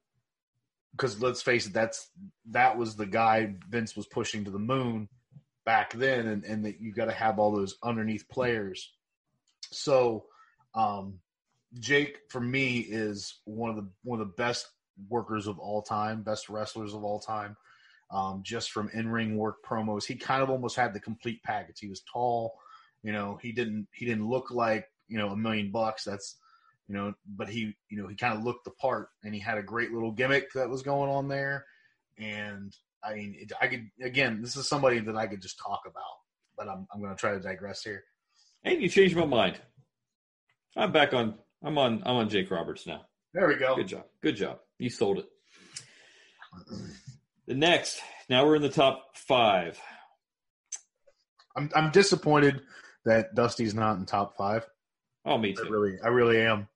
Because 0.92 1.22
let's 1.22 1.42
face 1.42 1.68
it, 1.68 1.74
that's 1.74 2.10
that 2.52 2.78
was 2.78 2.96
the 2.96 3.06
guy 3.06 3.56
Vince 3.70 3.96
was 3.96 4.08
pushing 4.08 4.46
to 4.46 4.52
the 4.52 4.60
moon 4.60 5.10
back 5.66 5.94
then, 5.94 6.28
and, 6.28 6.44
and 6.46 6.66
that 6.66 6.82
you 6.82 6.94
got 6.94 7.06
to 7.06 7.12
have 7.12 7.40
all 7.40 7.52
those 7.52 7.78
underneath 7.84 8.28
players. 8.30 8.92
So, 9.72 10.26
um, 10.74 11.20
Jake 11.80 12.20
for 12.30 12.40
me 12.40 12.80
is 12.80 13.40
one 13.46 13.70
of 13.70 13.76
the 13.76 13.88
one 14.04 14.20
of 14.20 14.28
the 14.28 14.34
best 14.34 14.68
workers 15.10 15.48
of 15.48 15.60
all 15.60 15.82
time, 15.82 16.24
best 16.24 16.50
wrestlers 16.50 16.94
of 16.94 17.04
all 17.04 17.20
time. 17.20 17.56
Um, 18.10 18.42
just 18.44 18.72
from 18.72 18.90
in 18.94 19.10
ring 19.10 19.38
work, 19.38 19.58
promos, 19.66 20.06
he 20.06 20.16
kind 20.16 20.42
of 20.42 20.50
almost 20.50 20.78
had 20.78 20.94
the 20.94 21.00
complete 21.00 21.44
package. 21.44 21.80
He 21.80 21.90
was 21.90 22.04
tall, 22.12 22.58
you 23.04 23.12
know. 23.12 23.38
He 23.42 23.52
didn't 23.52 23.88
he 23.94 24.06
didn't 24.06 24.30
look 24.30 24.50
like 24.50 24.86
you 25.10 25.18
know 25.18 25.30
a 25.30 25.38
million 25.38 25.72
bucks. 25.72 26.06
That's 26.06 26.38
you 26.88 26.96
know, 26.96 27.14
but 27.36 27.50
he 27.50 27.76
you 27.90 28.02
know 28.02 28.08
he 28.08 28.16
kind 28.16 28.34
of 28.34 28.44
looked 28.44 28.64
the 28.64 28.72
part, 28.72 29.10
and 29.24 29.34
he 29.34 29.42
had 29.42 29.58
a 29.58 29.64
great 29.64 29.92
little 29.92 30.12
gimmick 30.12 30.54
that 30.54 30.70
was 30.70 30.82
going 30.82 31.10
on 31.10 31.28
there. 31.28 31.66
And 32.18 32.74
I 33.04 33.14
mean, 33.14 33.36
it, 33.38 33.52
I 33.62 33.68
could 33.68 33.90
again, 34.02 34.42
this 34.42 34.56
is 34.56 34.70
somebody 34.70 35.00
that 35.00 35.18
I 35.18 35.28
could 35.28 35.42
just 35.42 35.60
talk 35.60 35.82
about, 35.86 36.04
but 36.58 36.70
I'm 36.70 36.88
I'm 36.94 37.02
going 37.02 37.14
to 37.14 37.20
try 37.20 37.34
to 37.34 37.42
digress 37.42 37.84
here. 37.84 38.06
And 38.64 38.82
you 38.82 38.88
changed 38.88 39.18
my 39.18 39.26
mind. 39.26 39.60
I'm 40.78 40.92
back 40.92 41.14
on. 41.14 41.36
I'm 41.64 41.78
on. 41.78 42.04
I'm 42.06 42.16
on 42.16 42.30
Jake 42.30 42.52
Roberts 42.52 42.86
now. 42.86 43.06
There 43.34 43.48
we 43.48 43.56
go. 43.56 43.76
Good 43.76 43.88
job. 43.88 44.06
Good 44.22 44.36
job. 44.36 44.60
You 44.80 44.90
sold 44.90 45.20
it. 45.20 45.26
The 47.48 47.56
next. 47.56 48.02
Now 48.30 48.46
we're 48.46 48.56
in 48.56 48.62
the 48.62 48.70
top 48.70 49.16
five. 49.16 49.80
I'm 51.56 51.70
I'm 51.76 51.92
disappointed 51.92 52.62
that 53.06 53.36
Dusty's 53.36 53.74
not 53.74 53.98
in 53.98 54.06
top 54.06 54.38
five. 54.38 54.68
Oh, 55.26 55.38
me 55.38 55.52
I 55.52 55.64
too. 55.64 55.70
really 55.70 55.98
I 56.04 56.08
really 56.08 56.42
am. 56.42 56.68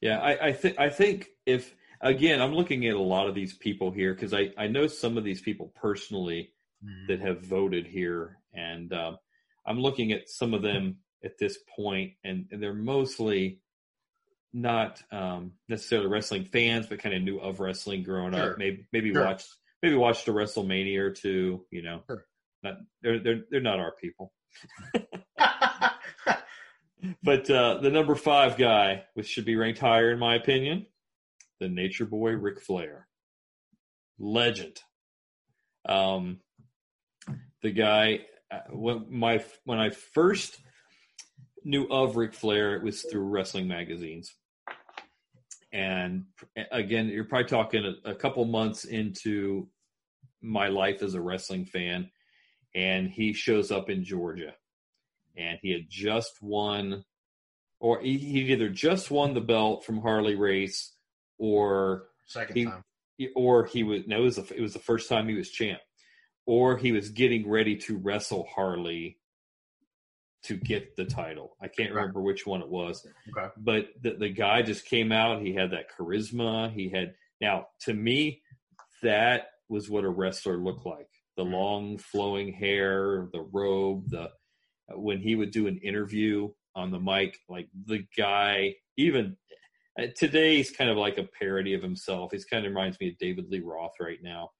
Yeah, 0.00 0.18
I, 0.20 0.48
I 0.48 0.52
think 0.52 0.78
I 0.78 0.88
think 0.90 1.28
if 1.46 1.74
again, 2.00 2.40
I'm 2.40 2.54
looking 2.54 2.86
at 2.86 2.94
a 2.94 3.00
lot 3.00 3.28
of 3.28 3.34
these 3.34 3.54
people 3.54 3.90
here 3.90 4.14
because 4.14 4.34
I 4.34 4.50
I 4.56 4.66
know 4.66 4.86
some 4.86 5.16
of 5.16 5.24
these 5.24 5.40
people 5.40 5.72
personally 5.80 6.52
that 7.08 7.20
have 7.20 7.42
voted 7.42 7.86
here, 7.86 8.38
and 8.54 8.92
um, 8.92 9.18
I'm 9.66 9.78
looking 9.78 10.12
at 10.12 10.30
some 10.30 10.54
of 10.54 10.62
them 10.62 10.96
at 11.22 11.36
this 11.38 11.58
point, 11.76 12.12
and, 12.24 12.46
and 12.50 12.62
they're 12.62 12.72
mostly 12.72 13.60
not 14.52 15.02
um, 15.12 15.52
necessarily 15.68 16.08
wrestling 16.08 16.44
fans, 16.44 16.86
but 16.86 16.98
kind 16.98 17.14
of 17.14 17.22
knew 17.22 17.38
of 17.38 17.60
wrestling 17.60 18.02
growing 18.02 18.32
Sure. 18.32 18.52
up. 18.52 18.58
Maybe 18.58 18.86
maybe 18.92 19.12
Sure. 19.12 19.24
watched 19.24 19.48
maybe 19.82 19.94
watched 19.94 20.28
a 20.28 20.32
WrestleMania 20.32 20.98
or 20.98 21.10
two. 21.10 21.66
You 21.70 21.82
know, 21.82 22.02
Sure. 22.06 22.26
not 22.62 22.78
they're 23.02 23.18
they're 23.20 23.44
they're 23.50 23.60
not 23.60 23.78
our 23.80 23.92
people. 23.92 24.32
But 27.22 27.48
uh, 27.50 27.78
the 27.80 27.88
number 27.90 28.14
five 28.14 28.58
guy, 28.58 29.04
which 29.14 29.26
should 29.26 29.46
be 29.46 29.56
ranked 29.56 29.78
higher 29.78 30.10
in 30.10 30.18
my 30.18 30.34
opinion, 30.34 30.84
the 31.58 31.68
Nature 31.68 32.04
Boy 32.04 32.32
Ric 32.32 32.60
Flair, 32.60 33.08
legend. 34.18 34.78
Um, 35.86 36.40
the 37.62 37.70
guy 37.70 38.26
uh, 38.50 38.60
when 38.70 39.06
my 39.08 39.42
when 39.64 39.78
I 39.78 39.88
first 39.90 40.58
knew 41.64 41.86
of 41.86 42.16
Ric 42.16 42.34
Flair, 42.34 42.76
it 42.76 42.82
was 42.82 43.02
through 43.02 43.22
wrestling 43.22 43.66
magazines, 43.66 44.34
and 45.72 46.24
again, 46.72 47.08
you're 47.08 47.24
probably 47.24 47.48
talking 47.48 47.94
a, 48.04 48.10
a 48.10 48.14
couple 48.14 48.44
months 48.44 48.84
into 48.84 49.68
my 50.42 50.68
life 50.68 51.02
as 51.02 51.14
a 51.14 51.20
wrestling 51.20 51.64
fan, 51.64 52.10
and 52.74 53.08
he 53.08 53.32
shows 53.32 53.70
up 53.70 53.90
in 53.90 54.04
Georgia 54.04 54.54
and 55.36 55.58
he 55.62 55.70
had 55.72 55.88
just 55.88 56.42
won, 56.42 57.04
or 57.78 58.00
he, 58.00 58.18
he 58.18 58.52
either 58.52 58.68
just 58.68 59.10
won 59.10 59.34
the 59.34 59.40
belt 59.40 59.84
from 59.84 60.00
Harley 60.00 60.34
Race, 60.34 60.94
or 61.38 62.08
Second 62.26 62.56
he, 62.56 62.64
time. 62.64 62.84
or 63.34 63.64
he 63.64 63.82
was 63.82 64.02
no, 64.06 64.18
it 64.18 64.24
was 64.24 64.36
the, 64.36 64.56
it 64.56 64.60
was 64.60 64.72
the 64.72 64.78
first 64.80 65.08
time 65.08 65.28
he 65.28 65.34
was 65.34 65.50
champ, 65.50 65.80
or 66.46 66.76
he 66.76 66.92
was 66.92 67.10
getting 67.10 67.48
ready 67.48 67.76
to 67.76 67.96
wrestle 67.96 68.48
Harley 68.54 69.19
to 70.44 70.56
get 70.56 70.96
the 70.96 71.04
title. 71.04 71.56
I 71.60 71.68
can't 71.68 71.92
remember 71.92 72.20
which 72.22 72.46
one 72.46 72.62
it 72.62 72.68
was, 72.68 73.06
Okay. 73.36 73.48
but 73.58 73.88
the, 74.02 74.14
the 74.14 74.28
guy 74.30 74.62
just 74.62 74.86
came 74.86 75.12
out. 75.12 75.42
He 75.42 75.52
had 75.54 75.70
that 75.72 75.86
charisma. 75.98 76.72
He 76.72 76.88
had 76.88 77.14
now 77.40 77.66
to 77.82 77.94
me 77.94 78.42
that 79.02 79.48
was 79.68 79.88
what 79.90 80.04
a 80.04 80.08
wrestler 80.08 80.56
looked 80.58 80.86
like: 80.86 81.08
the 81.36 81.44
long 81.44 81.98
flowing 81.98 82.52
hair, 82.52 83.28
the 83.32 83.42
robe, 83.52 84.08
the 84.08 84.30
when 84.94 85.20
he 85.20 85.34
would 85.36 85.50
do 85.50 85.66
an 85.66 85.78
interview 85.78 86.48
on 86.74 86.90
the 86.90 86.98
mic, 87.00 87.38
like 87.48 87.68
the 87.86 88.04
guy 88.16 88.74
even. 88.96 89.36
uh, 90.00 90.06
Today 90.16 90.56
he's 90.56 90.70
kind 90.70 90.90
of 90.90 90.96
like 90.96 91.18
a 91.18 91.28
parody 91.38 91.74
of 91.74 91.82
himself. 91.82 92.30
He's 92.32 92.44
kind 92.44 92.64
of 92.64 92.70
reminds 92.70 92.98
me 93.00 93.08
of 93.10 93.18
David 93.18 93.46
Lee 93.50 93.60
Roth 93.60 93.94
right 94.00 94.18
now. 94.22 94.50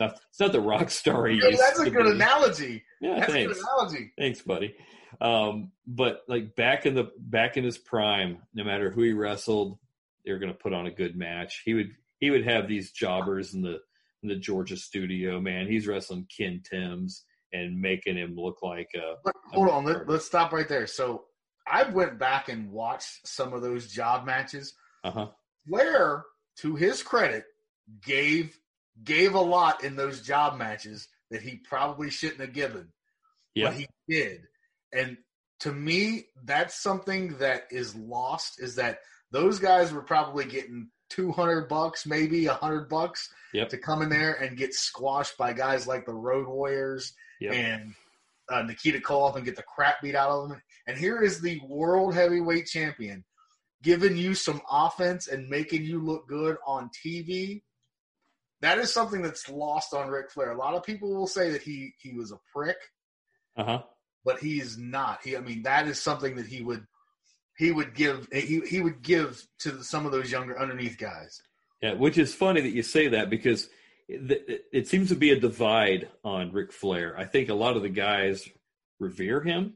Not, 0.00 0.18
it's 0.30 0.40
not 0.40 0.52
the 0.52 0.60
rock 0.60 0.90
star 0.90 1.26
he 1.26 1.36
used 1.36 1.58
that's 1.60 1.78
a 1.78 1.90
good 1.90 2.04
be. 2.04 2.10
analogy. 2.10 2.82
Yeah, 3.00 3.20
That's 3.20 3.28
a 3.28 3.32
thanks. 3.32 3.54
good 3.54 3.62
analogy. 3.62 4.12
Thanks, 4.18 4.42
buddy. 4.42 4.74
Um, 5.20 5.72
but 5.86 6.22
like 6.28 6.56
back 6.56 6.86
in 6.86 6.94
the 6.94 7.10
back 7.18 7.56
in 7.56 7.64
his 7.64 7.78
prime, 7.78 8.38
no 8.54 8.64
matter 8.64 8.90
who 8.90 9.02
he 9.02 9.12
wrestled, 9.12 9.78
they 10.24 10.32
were 10.32 10.38
going 10.38 10.52
to 10.52 10.58
put 10.58 10.72
on 10.72 10.86
a 10.86 10.90
good 10.90 11.16
match. 11.16 11.62
He 11.64 11.74
would 11.74 11.90
he 12.18 12.30
would 12.30 12.44
have 12.44 12.68
these 12.68 12.90
jobbers 12.92 13.54
in 13.54 13.62
the 13.62 13.78
in 14.22 14.28
the 14.28 14.36
Georgia 14.36 14.76
studio. 14.76 15.40
Man, 15.40 15.66
he's 15.66 15.86
wrestling 15.86 16.26
Ken 16.36 16.62
Timbs 16.68 17.24
and 17.52 17.80
making 17.80 18.16
him 18.16 18.34
look 18.36 18.62
like 18.62 18.88
a. 18.94 19.14
But 19.24 19.34
hold 19.52 19.68
on, 19.68 19.84
let, 19.84 20.08
let's 20.08 20.26
stop 20.26 20.52
right 20.52 20.68
there. 20.68 20.86
So 20.86 21.24
I 21.66 21.84
went 21.84 22.18
back 22.18 22.48
and 22.48 22.70
watched 22.70 23.26
some 23.26 23.52
of 23.52 23.62
those 23.62 23.88
job 23.88 24.26
matches. 24.26 24.74
Uh 25.04 25.10
huh. 25.10 25.26
Flair, 25.68 26.24
to 26.58 26.76
his 26.76 27.02
credit, 27.02 27.44
gave 28.04 28.58
gave 29.04 29.34
a 29.34 29.40
lot 29.40 29.84
in 29.84 29.96
those 29.96 30.20
job 30.22 30.58
matches 30.58 31.08
that 31.30 31.42
he 31.42 31.56
probably 31.56 32.10
shouldn't 32.10 32.40
have 32.40 32.52
given. 32.52 32.88
Yeah. 33.54 33.66
But 33.70 33.74
he 33.78 33.88
did. 34.08 34.42
And 34.92 35.16
to 35.60 35.72
me, 35.72 36.26
that's 36.44 36.80
something 36.82 37.36
that 37.38 37.64
is 37.70 37.94
lost 37.94 38.60
is 38.62 38.76
that 38.76 38.98
those 39.30 39.58
guys 39.58 39.92
were 39.92 40.02
probably 40.02 40.44
getting 40.44 40.88
200 41.10 41.68
bucks, 41.68 42.06
maybe 42.06 42.46
100 42.46 42.88
bucks 42.88 43.28
Yep. 43.52 43.70
to 43.70 43.78
come 43.78 44.00
in 44.02 44.08
there 44.10 44.34
and 44.34 44.56
get 44.56 44.74
squashed 44.74 45.36
by 45.36 45.52
guys 45.52 45.86
like 45.86 46.06
the 46.06 46.14
Road 46.14 46.46
Warriors 46.46 47.12
Yep. 47.40 47.52
and 47.52 47.94
uh, 48.48 48.62
Nikita 48.62 48.98
Koloff 49.00 49.36
and 49.36 49.44
get 49.44 49.56
the 49.56 49.62
crap 49.62 50.02
beat 50.02 50.14
out 50.14 50.30
of 50.30 50.48
them. 50.48 50.62
And 50.86 50.96
here 50.96 51.20
is 51.22 51.40
the 51.40 51.60
world 51.68 52.14
heavyweight 52.14 52.66
champion 52.66 53.24
giving 53.82 54.16
you 54.16 54.34
some 54.34 54.60
offense 54.70 55.26
and 55.28 55.48
making 55.48 55.84
you 55.84 56.00
look 56.04 56.28
good 56.28 56.56
on 56.66 56.90
TV. 57.04 57.62
That 58.62 58.78
is 58.78 58.92
something 58.92 59.22
that's 59.22 59.48
lost 59.48 59.94
on 59.94 60.08
Ric 60.08 60.30
Flair. 60.30 60.50
A 60.52 60.56
lot 60.58 60.74
of 60.74 60.82
people 60.84 61.14
will 61.14 61.26
say 61.26 61.50
that 61.50 61.62
he 61.62 61.94
he 62.00 62.12
was 62.12 62.30
a 62.32 62.38
prick, 62.54 62.76
Uh 63.56 63.64
huh. 63.64 63.82
but 64.24 64.38
he 64.40 64.60
is 64.60 64.76
not. 64.78 65.20
He, 65.24 65.36
I 65.36 65.40
mean, 65.40 65.62
that 65.62 65.88
is 65.88 66.00
something 66.00 66.36
that 66.36 66.46
he 66.46 66.62
would 66.62 66.86
he 67.56 67.70
would 67.72 67.94
give 67.94 68.28
he 68.32 68.60
he 68.60 68.80
would 68.80 69.02
give 69.02 69.42
to 69.60 69.82
some 69.82 70.04
of 70.06 70.12
those 70.12 70.30
younger 70.30 70.58
underneath 70.58 70.98
guys. 70.98 71.40
Yeah, 71.82 71.94
which 71.94 72.18
is 72.18 72.34
funny 72.34 72.60
that 72.60 72.70
you 72.70 72.82
say 72.82 73.08
that 73.08 73.30
because 73.30 73.68
it, 74.08 74.30
it, 74.48 74.64
it 74.72 74.88
seems 74.88 75.08
to 75.08 75.14
be 75.14 75.30
a 75.30 75.40
divide 75.40 76.08
on 76.22 76.52
Ric 76.52 76.72
Flair. 76.72 77.16
I 77.18 77.24
think 77.24 77.48
a 77.48 77.54
lot 77.54 77.76
of 77.76 77.82
the 77.82 77.88
guys 77.88 78.46
revere 78.98 79.40
him. 79.40 79.74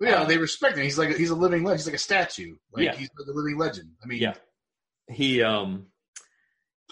Yeah, 0.00 0.22
Uh, 0.22 0.24
they 0.26 0.38
respect 0.38 0.76
him. 0.76 0.84
He's 0.84 0.98
like 0.98 1.16
he's 1.16 1.30
a 1.30 1.34
living 1.34 1.64
legend. 1.64 1.80
He's 1.80 1.86
like 1.86 1.94
a 1.96 1.98
statue. 1.98 2.56
Like 2.72 2.84
Yeah. 2.84 2.94
he's 2.94 3.10
like 3.18 3.26
a 3.28 3.32
living 3.36 3.58
legend. 3.58 3.90
I 4.02 4.06
mean, 4.06 4.20
Yeah, 4.20 4.34
he 5.08 5.42
um 5.42 5.86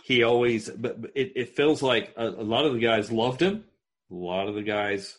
he 0.05 0.23
always 0.23 0.69
but 0.71 0.99
it, 1.15 1.33
it 1.37 1.57
feels 1.57 1.83
like 1.83 2.13
a, 2.17 2.27
a 2.27 2.45
lot 2.45 2.65
of 2.65 2.73
the 2.73 2.81
guys 2.81 3.13
loved 3.13 3.41
him. 3.41 3.65
A 4.11 4.15
lot 4.15 4.49
of 4.49 4.55
the 4.55 4.63
guys 4.63 5.17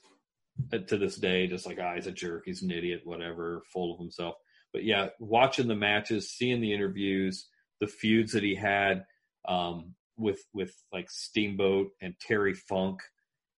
uh, 0.71 0.77
to 0.77 0.97
this 0.97 1.15
day 1.15 1.47
just 1.47 1.65
like 1.65 1.79
ah 1.81 1.95
he's 1.95 2.07
a 2.07 2.11
jerk, 2.11 2.43
he's 2.45 2.61
an 2.61 2.71
idiot, 2.71 3.01
whatever, 3.03 3.63
full 3.71 3.93
of 3.93 3.99
himself. 3.99 4.35
But 4.71 4.83
yeah, 4.83 5.09
watching 5.19 5.67
the 5.67 5.75
matches, 5.75 6.31
seeing 6.31 6.59
the 6.59 6.73
interviews, 6.73 7.47
the 7.79 7.87
feuds 7.87 8.33
that 8.33 8.43
he 8.43 8.55
had 8.55 9.05
um, 9.47 9.93
with 10.17 10.43
with 10.53 10.73
like 10.91 11.09
Steamboat 11.09 11.91
and 12.01 12.15
Terry 12.19 12.53
Funk 12.53 13.01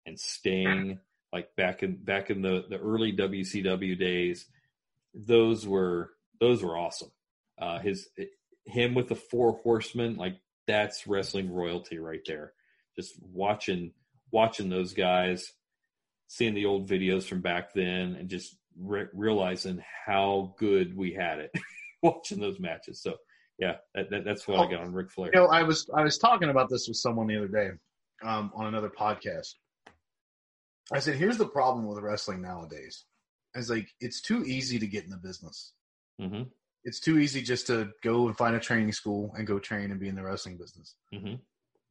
and 0.05 0.19
Sting, 0.19 0.99
like 1.31 1.55
back 1.55 1.83
in 1.83 1.95
back 2.03 2.29
in 2.29 2.41
the 2.41 2.65
the 2.69 2.77
early 2.77 3.13
WCW 3.13 3.97
days, 3.97 4.45
those 5.13 5.65
were 5.65 6.11
those 6.39 6.61
were 6.61 6.77
awesome. 6.77 7.11
Uh, 7.57 7.79
his 7.79 8.09
him 8.65 8.93
with 8.93 9.07
the 9.07 9.15
four 9.15 9.59
horsemen, 9.63 10.17
like 10.17 10.37
that's 10.67 11.07
wrestling 11.07 11.51
royalty 11.51 11.99
right 11.99 12.21
there. 12.25 12.53
Just 12.95 13.15
watching 13.21 13.91
watching 14.31 14.69
those 14.69 14.93
guys, 14.93 15.53
seeing 16.27 16.53
the 16.53 16.65
old 16.65 16.89
videos 16.89 17.23
from 17.23 17.41
back 17.41 17.73
then, 17.73 18.15
and 18.15 18.29
just 18.29 18.57
re- 18.79 19.07
realizing 19.13 19.83
how 20.05 20.55
good 20.57 20.95
we 20.95 21.13
had 21.13 21.39
it 21.39 21.51
watching 22.01 22.39
those 22.39 22.59
matches. 22.59 23.01
So 23.01 23.15
yeah, 23.57 23.75
that, 23.93 24.09
that, 24.09 24.25
that's 24.25 24.47
what 24.47 24.59
I 24.59 24.69
got 24.69 24.81
on 24.81 24.93
Ric 24.93 25.11
Flair. 25.11 25.31
You 25.33 25.39
know, 25.41 25.47
I 25.47 25.63
was 25.63 25.89
I 25.95 26.03
was 26.03 26.17
talking 26.17 26.49
about 26.49 26.69
this 26.69 26.87
with 26.87 26.97
someone 26.97 27.27
the 27.27 27.37
other 27.37 27.47
day 27.47 27.69
um, 28.23 28.51
on 28.55 28.67
another 28.67 28.89
podcast. 28.89 29.53
I 30.91 30.99
said, 30.99 31.15
"Here's 31.15 31.37
the 31.37 31.47
problem 31.47 31.87
with 31.87 32.03
wrestling 32.03 32.41
nowadays. 32.41 33.05
It's 33.55 33.69
like 33.69 33.87
it's 34.01 34.21
too 34.21 34.43
easy 34.43 34.79
to 34.79 34.87
get 34.87 35.05
in 35.05 35.09
the 35.09 35.17
business. 35.17 35.73
hmm 36.19 36.43
It's 36.85 36.99
too 36.99 37.19
easy 37.19 37.41
just 37.41 37.67
to 37.67 37.89
go 38.03 38.27
and 38.27 38.37
find 38.37 38.55
a 38.55 38.59
training 38.59 38.91
school 38.93 39.33
and 39.37 39.45
go 39.45 39.59
train 39.59 39.91
and 39.91 39.99
be 39.99 40.07
in 40.07 40.15
the 40.15 40.23
wrestling 40.23 40.57
business. 40.57 40.95
hmm 41.11 41.35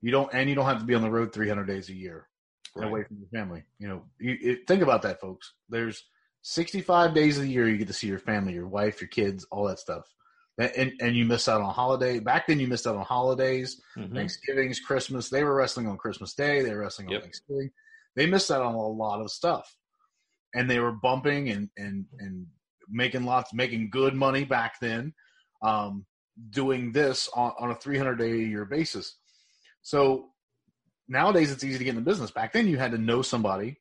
You 0.01 0.11
don't, 0.11 0.33
and 0.33 0.49
you 0.49 0.55
don't 0.55 0.67
have 0.67 0.79
to 0.79 0.85
be 0.85 0.95
on 0.95 1.03
the 1.03 1.11
road 1.11 1.33
300 1.33 1.65
days 1.67 1.89
a 1.91 1.95
year 1.95 2.29
Right. 2.77 2.89
away 2.89 3.05
from 3.05 3.19
your 3.19 3.29
family. 3.29 3.63
You 3.79 3.89
know, 3.89 4.03
you, 4.19 4.37
it, 4.41 4.67
think 4.67 4.83
about 4.83 5.03
that, 5.03 5.21
folks. 5.21 5.53
There's 5.69 6.03
65 6.43 7.15
days 7.15 7.37
of 7.37 7.45
the 7.45 7.51
year 7.51 7.69
you 7.69 7.77
get 7.77 7.87
to 7.87 7.93
see 7.93 8.09
your 8.09 8.19
family, 8.19 8.53
your 8.53 8.67
wife, 8.67 9.01
your 9.01 9.09
kids, 9.09 9.47
all 9.53 9.65
that 9.69 9.79
stuff. 9.79 10.13
And, 10.59 10.93
and, 11.01 11.17
you 11.17 11.25
miss 11.25 11.49
out 11.49 11.61
on 11.61 11.73
holiday. 11.75 12.21
Back 12.21 12.47
then, 12.47 12.61
you 12.61 12.69
missed 12.69 12.87
out 12.87 12.97
on 12.97 13.05
holidays. 13.05 13.81
Mhm. 13.97 14.15
Thanksgiving's, 14.15 14.79
Christmas. 14.79 15.29
They 15.29 15.43
were 15.43 15.55
wrestling 15.55 15.89
on 15.89 15.97
Christmas 15.97 16.35
Day. 16.35 16.63
They 16.63 16.73
were 16.73 16.81
wrestling 16.81 17.09
on 17.09 17.15
Yep. 17.15 17.23
Thanksgiving. 17.23 17.71
They 18.15 18.27
missed 18.27 18.51
out 18.53 18.63
on 18.63 18.75
a 18.75 18.89
lot 18.89 19.21
of 19.21 19.31
stuff, 19.33 19.77
and 20.55 20.71
they 20.71 20.79
were 20.79 20.93
bumping 20.93 21.49
and 21.51 21.71
and 21.77 22.07
and 22.21 22.47
making 22.89 23.25
lots, 23.25 23.53
making 23.53 23.91
good 23.91 24.15
money 24.15 24.45
back 24.45 24.75
then, 24.81 25.13
um, 25.63 26.05
doing 26.51 26.93
this 26.93 27.29
on, 27.35 27.53
on 27.59 27.71
a 27.71 27.75
300 27.75 28.17
day 28.17 28.33
a 28.33 28.37
year 28.37 28.65
basis. 28.65 29.17
So 29.83 30.31
nowadays, 31.09 31.51
it's 31.51 31.65
easy 31.65 31.79
to 31.79 31.85
get 31.85 31.91
in 31.91 31.97
the 31.97 32.11
business. 32.11 32.31
Back 32.31 32.53
then, 32.53 32.67
you 32.67 32.79
had 32.79 32.93
to 32.93 32.99
know 32.99 33.23
somebody, 33.23 33.81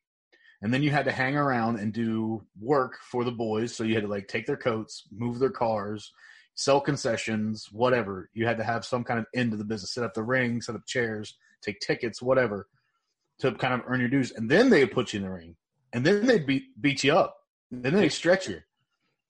and 0.62 0.72
then 0.72 0.82
you 0.82 0.90
had 0.90 1.04
to 1.06 1.12
hang 1.12 1.36
around 1.36 1.78
and 1.78 1.92
do 1.92 2.42
work 2.60 2.98
for 3.10 3.24
the 3.24 3.32
boys. 3.32 3.74
So 3.74 3.84
you 3.84 3.94
had 3.94 4.04
to 4.04 4.10
like 4.10 4.28
take 4.28 4.46
their 4.46 4.56
coats, 4.56 5.04
move 5.10 5.38
their 5.38 5.50
cars, 5.50 6.12
sell 6.54 6.80
concessions, 6.80 7.68
whatever. 7.72 8.30
You 8.32 8.46
had 8.46 8.58
to 8.58 8.64
have 8.64 8.84
some 8.84 9.04
kind 9.04 9.18
of 9.18 9.26
end 9.34 9.50
to 9.52 9.56
the 9.56 9.64
business, 9.64 9.92
set 9.92 10.04
up 10.04 10.14
the 10.14 10.22
ring, 10.22 10.60
set 10.60 10.74
up 10.74 10.86
chairs, 10.86 11.36
take 11.62 11.80
tickets, 11.80 12.22
whatever, 12.22 12.68
to 13.40 13.52
kind 13.52 13.74
of 13.74 13.82
earn 13.86 14.00
your 14.00 14.08
dues. 14.08 14.32
And 14.32 14.50
then 14.50 14.70
they 14.70 14.80
would 14.80 14.92
put 14.92 15.12
you 15.12 15.18
in 15.18 15.24
the 15.24 15.30
ring, 15.30 15.56
and 15.92 16.04
then 16.04 16.26
they'd 16.26 16.46
beat 16.46 16.80
beat 16.80 17.04
you 17.04 17.14
up, 17.14 17.36
and 17.70 17.82
then 17.82 17.94
they'd 17.94 18.10
stretch 18.10 18.48
you, 18.48 18.60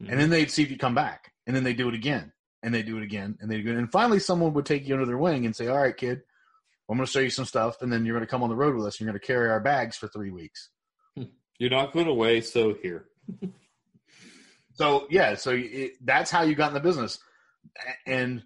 and 0.00 0.18
then 0.20 0.30
they'd 0.30 0.50
see 0.50 0.62
if 0.62 0.70
you 0.70 0.76
come 0.78 0.94
back, 0.94 1.32
and 1.46 1.54
then 1.56 1.64
they 1.64 1.74
do 1.74 1.88
it 1.88 1.94
again, 1.94 2.32
and 2.62 2.74
they 2.74 2.82
do 2.82 2.96
it 2.98 3.02
again, 3.02 3.36
and 3.40 3.50
they 3.50 3.60
do 3.62 3.70
it, 3.70 3.76
and 3.76 3.90
finally 3.90 4.18
someone 4.18 4.52
would 4.54 4.66
take 4.66 4.86
you 4.86 4.94
under 4.94 5.06
their 5.06 5.18
wing 5.18 5.46
and 5.46 5.54
say, 5.56 5.68
"All 5.68 5.80
right, 5.80 5.96
kid." 5.96 6.22
I'm 6.86 6.98
going 6.98 7.06
to 7.06 7.10
show 7.10 7.20
you 7.20 7.30
some 7.30 7.46
stuff, 7.46 7.80
and 7.80 7.90
then 7.90 8.04
you're 8.04 8.14
going 8.14 8.26
to 8.26 8.30
come 8.30 8.42
on 8.42 8.50
the 8.50 8.54
road 8.56 8.74
with 8.74 8.84
us. 8.84 8.96
And 9.00 9.06
you're 9.06 9.12
going 9.12 9.20
to 9.20 9.26
carry 9.26 9.48
our 9.48 9.58
bags 9.60 9.96
for 9.96 10.06
three 10.06 10.30
weeks. 10.30 10.68
You're 11.58 11.70
not 11.70 11.94
going 11.94 12.08
away, 12.08 12.42
so 12.42 12.74
here. 12.74 13.06
So 14.74 15.06
yeah, 15.08 15.36
so 15.36 15.52
it, 15.52 15.92
that's 16.04 16.30
how 16.32 16.42
you 16.42 16.54
got 16.56 16.68
in 16.68 16.74
the 16.74 16.80
business, 16.80 17.18
and 18.06 18.42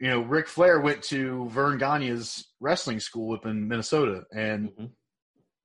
you 0.00 0.08
know, 0.08 0.20
Ric 0.20 0.48
Flair 0.48 0.80
went 0.80 1.02
to 1.04 1.48
Verne 1.50 1.78
Gagne's 1.78 2.44
wrestling 2.60 2.98
school 3.00 3.34
up 3.36 3.46
in 3.46 3.68
Minnesota, 3.68 4.24
and 4.32 4.70
Mhm. 4.70 4.90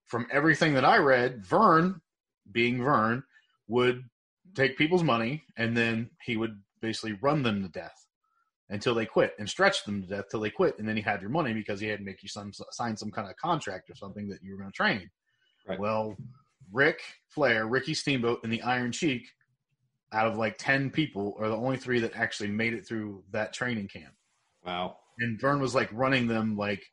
from 0.06 0.28
everything 0.32 0.76
that 0.76 0.86
I 0.86 0.98
read, 0.98 1.44
Verne, 1.44 2.02
being 2.52 2.84
Vern, 2.84 3.24
would 3.68 4.04
take 4.56 4.78
people's 4.78 5.04
money 5.04 5.44
and 5.58 5.76
then 5.76 6.10
he 6.24 6.38
would 6.38 6.60
basically 6.82 7.18
run 7.22 7.44
them 7.44 7.62
to 7.64 7.70
death 7.70 8.08
until 8.70 8.96
they 8.96 9.06
quit 9.06 9.34
and 9.38 9.50
stretch 9.50 9.84
them 9.86 10.02
to 10.02 10.08
death 10.08 10.26
till 10.32 10.40
they 10.40 10.50
quit, 10.50 10.80
and 10.80 10.88
then 10.88 10.96
he 10.96 11.02
had 11.02 11.22
your 11.22 11.30
money 11.30 11.54
because 11.54 11.80
he 11.80 11.88
had 11.88 12.00
to 12.00 12.06
make 12.06 12.24
you 12.24 12.30
some 12.30 12.52
sign 12.72 12.98
some 12.98 13.12
kind 13.12 13.30
of 13.30 13.36
contract 13.38 13.90
or 13.90 13.96
something 13.96 14.28
that 14.28 14.42
you 14.42 14.52
were 14.52 14.58
going 14.58 14.72
to 14.72 14.76
train. 14.76 15.10
Right. 15.68 15.80
Well, 15.80 16.16
Ric 16.72 17.02
Flair, 17.28 17.68
Ricky 17.68 17.94
Steamboat, 17.94 18.40
and 18.44 18.52
the 18.52 18.62
Iron 18.64 18.92
Sheik 18.92 19.28
out 20.12 20.28
of 20.28 20.38
like 20.38 20.58
ten 20.58 20.90
people, 20.90 21.36
are 21.40 21.50
the 21.50 21.56
only 21.56 21.78
three 21.78 22.00
that 22.00 22.16
actually 22.16 22.50
made 22.50 22.74
it 22.74 22.88
through 22.88 23.24
that 23.32 23.54
training 23.54 23.88
camp. 23.88 24.14
Wow. 24.66 24.98
And 25.20 25.40
Verne 25.40 25.62
was 25.62 25.76
like 25.76 25.90
running 25.92 26.28
them 26.28 26.58
like 26.58 26.84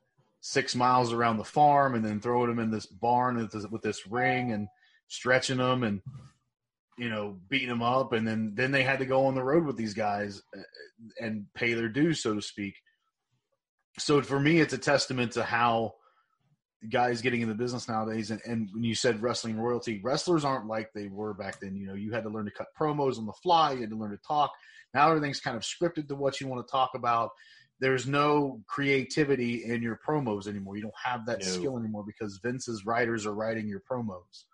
six 0.41 0.75
miles 0.75 1.13
around 1.13 1.39
the 1.39 1.45
farm, 1.45 1.95
and 1.95 2.05
then 2.05 2.21
throwing 2.21 2.49
them 2.49 2.59
in 2.59 2.71
this 2.71 2.87
barn 2.87 3.37
with 3.37 3.53
this, 3.53 3.67
with 3.67 3.83
this 3.83 4.07
ring 4.07 4.53
and 4.53 4.69
stretching 5.09 5.59
them 5.59 5.83
and 5.83 6.03
you 7.01 7.09
know 7.09 7.39
beating 7.49 7.71
them 7.71 7.83
up, 7.83 8.13
and 8.13 8.29
then 8.29 8.53
then 8.55 8.71
they 8.71 8.83
had 8.83 8.99
to 8.99 9.07
go 9.07 9.25
on 9.25 9.35
the 9.35 9.43
road 9.43 9.65
with 9.65 9.79
these 9.79 9.95
guys 9.95 10.43
uh, 10.57 10.61
and 11.19 11.47
pay 11.55 11.73
their 11.73 11.89
dues, 11.89 12.23
so 12.23 12.35
to 12.35 12.43
speak. 12.43 12.75
So 13.99 14.21
for 14.21 14.39
me, 14.39 14.61
it's 14.61 14.75
a 14.75 14.79
testament 14.79 15.33
to 15.33 15.43
how 15.43 15.95
guys 16.91 17.23
getting 17.23 17.41
in 17.41 17.49
the 17.49 17.55
business 17.55 17.89
nowadays, 17.89 18.31
and, 18.31 18.41
and 18.45 18.69
when 18.75 18.85
you 18.85 18.95
said 18.95 19.23
wrestling 19.23 19.59
royalty, 19.59 19.99
wrestlers 20.05 20.45
aren't 20.45 20.67
like 20.67 20.91
they 20.95 21.09
were 21.09 21.33
back 21.33 21.59
then. 21.61 21.75
You 21.75 21.87
know, 21.87 21.95
you 21.95 22.13
had 22.13 22.25
to 22.25 22.29
learn 22.31 22.45
to 22.45 22.51
cut 22.51 22.69
promos 22.79 23.17
on 23.17 23.25
the 23.25 23.33
fly, 23.43 23.73
you 23.73 23.81
had 23.81 23.91
to 23.91 23.97
learn 23.97 24.11
to 24.11 24.21
talk. 24.29 24.53
Now 24.93 25.09
everything's 25.09 25.41
kind 25.41 25.57
of 25.57 25.63
scripted 25.63 26.07
to 26.09 26.17
what 26.17 26.39
you 26.39 26.49
want 26.49 26.67
to 26.67 26.71
talk 26.71 26.91
about. 26.95 27.31
There's 27.81 28.07
no 28.07 28.61
creativity 28.67 29.65
in 29.65 29.81
your 29.81 29.99
promos 30.07 30.47
anymore. 30.47 30.77
You 30.77 30.83
don't 30.83 30.95
have 31.03 31.25
that 31.27 31.41
No. 31.41 31.47
skill 31.47 31.79
anymore 31.79 32.05
because 32.07 32.39
Vince's 32.43 32.85
writers 32.85 33.25
are 33.25 33.35
writing 33.35 33.69
your 33.69 33.81
promos 33.91 34.45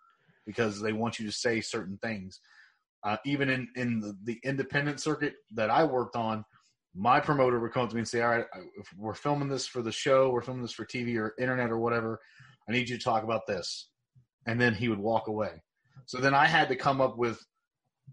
because 0.46 0.80
they 0.80 0.92
want 0.92 1.18
you 1.18 1.26
to 1.26 1.32
say 1.32 1.60
certain 1.60 1.98
things. 2.02 2.40
Uh, 3.04 3.16
even 3.24 3.48
in, 3.48 3.68
in 3.76 4.00
the, 4.00 4.16
the 4.24 4.40
independent 4.42 5.00
circuit 5.00 5.34
that 5.52 5.70
I 5.70 5.84
worked 5.84 6.16
on, 6.16 6.44
my 6.94 7.20
promoter 7.20 7.60
would 7.60 7.72
come 7.72 7.82
up 7.84 7.90
to 7.90 7.94
me 7.94 8.00
and 8.00 8.08
say, 8.08 8.22
"All 8.22 8.30
right, 8.30 8.46
we're 8.96 9.14
filming 9.14 9.48
this 9.48 9.66
for 9.66 9.82
the 9.82 9.92
show, 9.92 10.30
we're 10.30 10.40
filming 10.40 10.62
this 10.62 10.72
for 10.72 10.86
TV 10.86 11.18
or 11.18 11.34
internet 11.38 11.70
or 11.70 11.78
whatever. 11.78 12.20
I 12.68 12.72
need 12.72 12.88
you 12.88 12.96
to 12.96 13.04
talk 13.04 13.22
about 13.22 13.46
this," 13.46 13.90
and 14.46 14.58
then 14.60 14.74
he 14.74 14.88
would 14.88 14.98
walk 14.98 15.28
away. 15.28 15.62
So 16.06 16.18
then 16.18 16.34
I 16.34 16.46
had 16.46 16.68
to 16.68 16.76
come 16.76 17.00
up 17.00 17.18
with 17.18 17.38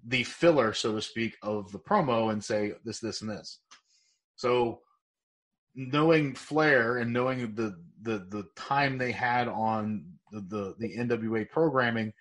the 0.06 0.24
filler, 0.24 0.74
so 0.74 0.96
to 0.96 1.02
speak, 1.02 1.38
of 1.42 1.72
the 1.72 1.80
promo 1.80 2.32
and 2.32 2.44
say 2.44 2.74
this, 2.84 3.00
this, 3.00 3.22
and 3.22 3.30
this. 3.30 3.60
So 4.36 4.82
knowing 5.76 6.36
Flair 6.36 6.98
and 6.98 7.14
knowing 7.14 7.56
the 7.56 7.76
the 8.02 8.26
the 8.30 8.46
time 8.56 8.98
they 8.98 9.12
had 9.12 9.48
on 9.48 10.06
the 10.34 10.42
the, 10.42 10.76
the 10.80 10.98
NWA 10.98 11.50
programming, 11.50 12.14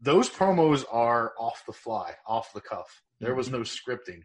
those 0.00 0.28
promos 0.28 0.84
are 0.90 1.32
off 1.38 1.64
the 1.66 1.72
fly, 1.72 2.14
off 2.26 2.52
the 2.52 2.60
cuff. 2.60 3.02
There 3.20 3.34
was 3.34 3.50
no 3.50 3.60
scripting. 3.60 4.22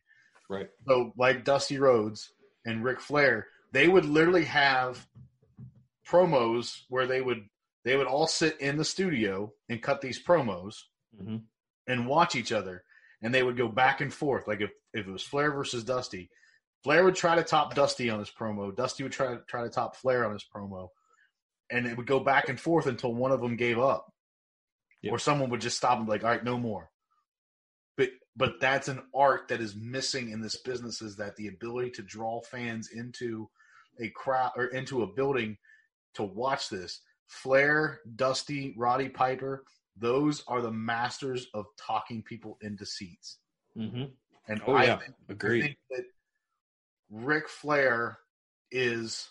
Right. 0.49 0.69
So, 0.87 1.13
like 1.17 1.43
Dusty 1.43 1.79
Rhodes 1.79 2.31
and 2.65 2.83
Ric 2.83 2.99
Flair, 2.99 3.47
they 3.71 3.87
would 3.87 4.05
literally 4.05 4.45
have 4.45 5.07
promos 6.07 6.81
where 6.89 7.07
they 7.07 7.21
would 7.21 7.45
they 7.83 7.97
would 7.97 8.07
all 8.07 8.27
sit 8.27 8.59
in 8.61 8.77
the 8.77 8.85
studio 8.85 9.51
and 9.69 9.81
cut 9.81 10.01
these 10.01 10.23
promos 10.23 10.75
hmm 11.19 11.37
and 11.85 12.07
watch 12.07 12.33
each 12.35 12.53
other, 12.53 12.81
and 13.21 13.35
they 13.35 13.43
would 13.43 13.57
go 13.57 13.67
back 13.67 13.99
and 13.99 14.13
forth. 14.13 14.47
Like 14.47 14.61
if 14.61 14.71
if 14.93 15.05
it 15.07 15.11
was 15.11 15.23
Flair 15.23 15.51
versus 15.51 15.83
Dusty, 15.83 16.29
Flair 16.83 17.03
would 17.03 17.15
try 17.15 17.35
to 17.35 17.43
top 17.43 17.75
Dusty 17.75 18.09
on 18.09 18.19
his 18.19 18.31
promo. 18.31 18.75
Dusty 18.75 19.03
would 19.03 19.11
try 19.11 19.33
to 19.33 19.41
try 19.47 19.63
to 19.63 19.69
top 19.69 19.95
Flair 19.95 20.25
on 20.25 20.33
his 20.33 20.45
promo, 20.45 20.89
and 21.69 21.85
it 21.87 21.97
would 21.97 22.07
go 22.07 22.19
back 22.19 22.49
and 22.49 22.59
forth 22.59 22.85
until 22.87 23.13
one 23.13 23.31
of 23.31 23.41
them 23.41 23.55
gave 23.55 23.79
up, 23.79 24.11
Yep. 25.01 25.13
or 25.13 25.19
someone 25.19 25.49
would 25.49 25.61
just 25.61 25.77
stop 25.77 25.97
and 25.97 26.05
be 26.05 26.11
like, 26.11 26.23
"All 26.23 26.29
right, 26.29 26.43
no 26.43 26.57
more." 26.57 26.89
But 27.97 28.09
but 28.35 28.59
that's 28.59 28.87
an 28.87 29.01
art 29.13 29.47
that 29.49 29.61
is 29.61 29.75
missing 29.75 30.29
in 30.29 30.41
this 30.41 30.57
business 30.57 31.01
is 31.01 31.15
that 31.17 31.35
the 31.35 31.47
ability 31.47 31.91
to 31.91 32.01
draw 32.01 32.41
fans 32.41 32.89
into 32.89 33.49
a 33.99 34.09
crowd 34.09 34.51
or 34.55 34.65
into 34.67 35.03
a 35.03 35.07
building 35.07 35.57
to 36.15 36.23
watch 36.23 36.69
this. 36.69 37.01
Flair, 37.27 38.01
Dusty, 38.15 38.73
Roddy 38.77 39.09
Piper, 39.09 39.63
those 39.95 40.43
are 40.47 40.61
the 40.61 40.71
masters 40.71 41.47
of 41.53 41.65
talking 41.77 42.23
people 42.23 42.57
into 42.61 42.85
seats. 42.85 43.37
hmm 43.75 44.05
And 44.47 44.61
Oh 44.65 44.75
I 44.75 44.85
yeah, 44.85 44.97
think, 44.97 45.13
I 45.29 45.33
think 45.33 45.77
that 45.91 46.05
Ric 47.09 47.47
Flair 47.47 48.17
is 48.71 49.29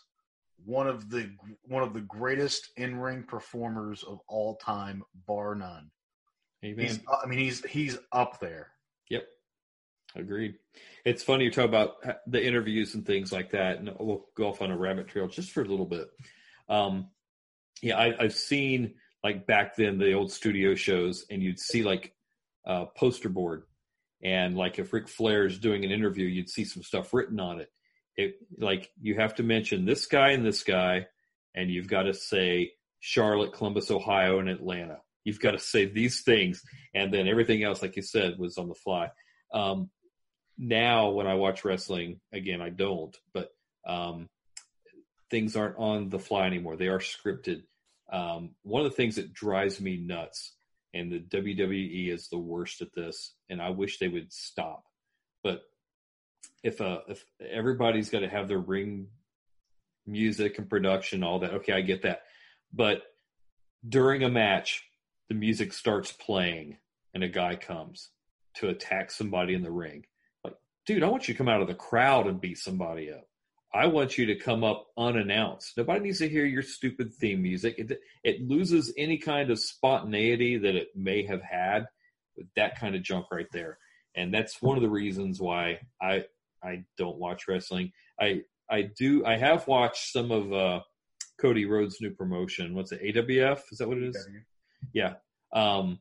one 0.65 0.87
of 0.87 1.11
the 1.11 1.31
one 1.65 1.83
of 1.83 1.95
the 1.95 2.01
greatest 2.01 2.71
in 2.77 2.97
ring 2.97 3.23
performers 3.23 4.03
of 4.03 4.21
all 4.29 4.57
time, 4.57 5.03
bar 5.27 5.55
none. 5.55 5.91
Amen. 6.65 6.87
He's, 6.87 7.01
I 7.23 7.27
mean, 7.27 7.39
he's 7.39 7.65
he's 7.65 7.99
up 8.13 8.39
there. 8.41 8.69
Yep. 9.09 9.27
Agreed. 10.15 10.55
It's 11.05 11.23
funny 11.23 11.45
you 11.45 11.51
talk 11.51 11.65
about 11.65 11.97
the 12.27 12.45
interviews 12.45 12.95
and 12.95 13.05
things 13.05 13.33
like 13.33 13.51
that, 13.51 13.79
and 13.79 13.91
we'll 13.99 14.27
go 14.37 14.49
off 14.49 14.63
on 14.63 14.71
a 14.71 14.77
rabbit 14.77 15.09
trail 15.09 15.27
just 15.27 15.51
for 15.51 15.63
a 15.63 15.67
little 15.67 15.87
bit. 15.87 16.09
Um, 16.69 17.09
yeah, 17.83 17.99
I, 17.99 18.15
I've 18.19 18.35
seen 18.35 18.95
like 19.25 19.47
back 19.47 19.77
then 19.77 19.99
the 19.99 20.13
old 20.13 20.31
studio 20.31 20.75
shows, 20.75 21.27
and 21.31 21.43
you'd 21.43 21.59
see 21.59 21.83
like 21.83 22.15
a 22.65 22.87
poster 22.97 23.29
board, 23.29 23.65
and 24.23 24.57
like 24.57 24.79
if 24.79 24.93
Ric 24.93 25.09
Flair 25.09 25.47
is 25.47 25.59
doing 25.59 25.85
an 25.85 25.91
interview, 25.91 26.27
you'd 26.27 26.51
see 26.51 26.65
some 26.65 26.83
stuff 26.83 27.13
written 27.13 27.41
on 27.41 27.61
it. 27.61 27.71
It 28.17 28.37
like 28.59 28.91
you 29.01 29.15
have 29.17 29.37
to 29.37 29.43
mention 29.43 29.85
this 29.85 30.07
guy 30.07 30.31
and 30.31 30.45
this 30.45 30.63
guy, 30.63 31.07
and 31.55 31.71
you've 31.71 31.89
got 31.89 32.03
to 32.03 32.15
say 32.15 32.73
Charlotte, 33.01 33.53
Columbus, 33.53 33.91
Ohio, 33.91 34.39
and 34.39 34.49
Atlanta. 34.49 34.99
You've 35.25 35.41
got 35.41 35.53
to 35.53 35.59
say 35.59 35.87
these 35.87 36.23
things, 36.23 36.63
and 36.95 37.13
then 37.13 37.29
everything 37.29 37.63
else, 37.63 37.81
like 37.83 37.97
you 37.97 38.03
said, 38.03 38.39
was 38.39 38.59
on 38.59 38.69
the 38.69 38.75
fly. 38.75 39.11
Um, 39.53 39.91
now, 40.59 41.11
when 41.11 41.27
I 41.27 41.35
watch 41.35 41.65
wrestling, 41.65 42.21
again, 42.33 42.61
I 42.61 42.71
don't, 42.71 43.17
but 43.33 43.49
um, 43.87 44.29
things 45.31 45.57
aren't 45.57 45.79
on 45.79 46.09
the 46.09 46.19
fly 46.19 46.47
anymore. 46.47 46.77
They 46.77 46.89
are 46.89 46.99
scripted. 46.99 47.63
Um, 48.13 48.51
one 48.63 48.85
of 48.85 48.91
the 48.91 48.97
things 48.97 49.17
that 49.17 49.33
drives 49.33 49.81
me 49.81 49.97
nuts, 49.97 50.53
and 50.93 51.11
the 51.11 51.19
WWE 51.19 52.13
is 52.13 52.29
the 52.29 52.39
worst 52.39 52.83
at 52.83 52.93
this, 52.95 53.35
and 53.49 53.61
I 53.61 53.71
wish 53.71 53.99
they 53.99 54.09
would 54.09 54.33
stop. 54.33 54.85
If 56.63 56.81
uh, 56.81 57.01
if 57.09 57.25
everybody's 57.41 58.11
got 58.11 58.21
to 58.21 58.29
have 58.29 58.49
their 58.49 58.59
ring 58.59 59.09
music 60.07 60.59
and 60.59 60.69
production, 60.69 61.23
all 61.23 61.41
that, 61.41 61.55
okay, 61.55 61.73
I 61.73 61.81
get 61.81 62.03
that. 62.03 62.23
But 62.73 63.03
during 63.89 64.23
a 64.23 64.31
match, 64.31 64.85
the 65.29 65.35
music 65.35 65.73
starts 65.73 66.13
playing, 66.13 66.79
and 67.15 67.23
a 67.25 67.29
guy 67.29 67.57
comes 67.57 68.11
to 68.57 68.69
attack 68.69 69.11
somebody 69.11 69.55
in 69.55 69.63
the 69.63 69.71
ring. 69.71 70.05
Like, 70.45 70.55
dude, 70.87 71.03
I 71.03 71.09
want 71.09 71.27
you 71.27 71.35
to 71.35 71.39
come 71.39 71.49
out 71.49 71.63
of 71.63 71.69
the 71.69 71.75
crowd 71.75 72.27
and 72.27 72.41
beat 72.41 72.59
somebody 72.59 73.11
up. 73.11 73.27
I 73.75 73.87
want 73.87 74.19
you 74.19 74.27
to 74.27 74.35
come 74.35 74.65
up 74.65 74.89
unannounced. 74.99 75.79
Nobody 75.79 76.01
needs 76.01 76.19
to 76.19 76.29
hear 76.29 76.45
your 76.45 76.63
stupid 76.63 77.15
theme 77.15 77.43
music. 77.43 77.77
It, 77.79 78.01
it 78.23 78.47
loses 78.47 78.93
any 78.99 79.17
kind 79.17 79.51
of 79.51 79.59
spontaneity 79.59 80.59
that 80.59 80.77
it 80.77 80.89
may 80.95 81.25
have 81.25 81.41
had 81.43 81.87
with 82.37 82.49
that 82.57 82.79
kind 82.79 82.95
of 82.95 83.03
junk 83.03 83.27
right 83.33 83.51
there. 83.53 83.79
And 84.15 84.33
that's 84.33 84.61
one 84.61 84.77
of 84.77 84.83
the 84.83 84.91
reasons 84.91 85.41
why 85.41 85.81
I 86.01 86.25
I 86.63 86.85
don't 86.97 87.19
watch 87.19 87.49
wrestling. 87.49 87.93
I 88.21 88.43
I 88.71 88.83
do 88.97 89.25
I 89.25 89.37
have 89.37 89.67
watched 89.67 90.13
some 90.13 90.31
of 90.31 90.53
uh, 90.53 90.81
Cody 91.41 91.67
Rhodes' 91.67 91.99
new 92.01 92.11
promotion. 92.11 92.75
What's 92.75 92.93
it? 92.93 93.03
AWF? 93.03 93.61
Is 93.71 93.79
that 93.79 93.89
what 93.89 93.99
it 93.99 94.05
is? 94.05 94.29
Yeah. 94.93 95.15
Um, 95.53 96.01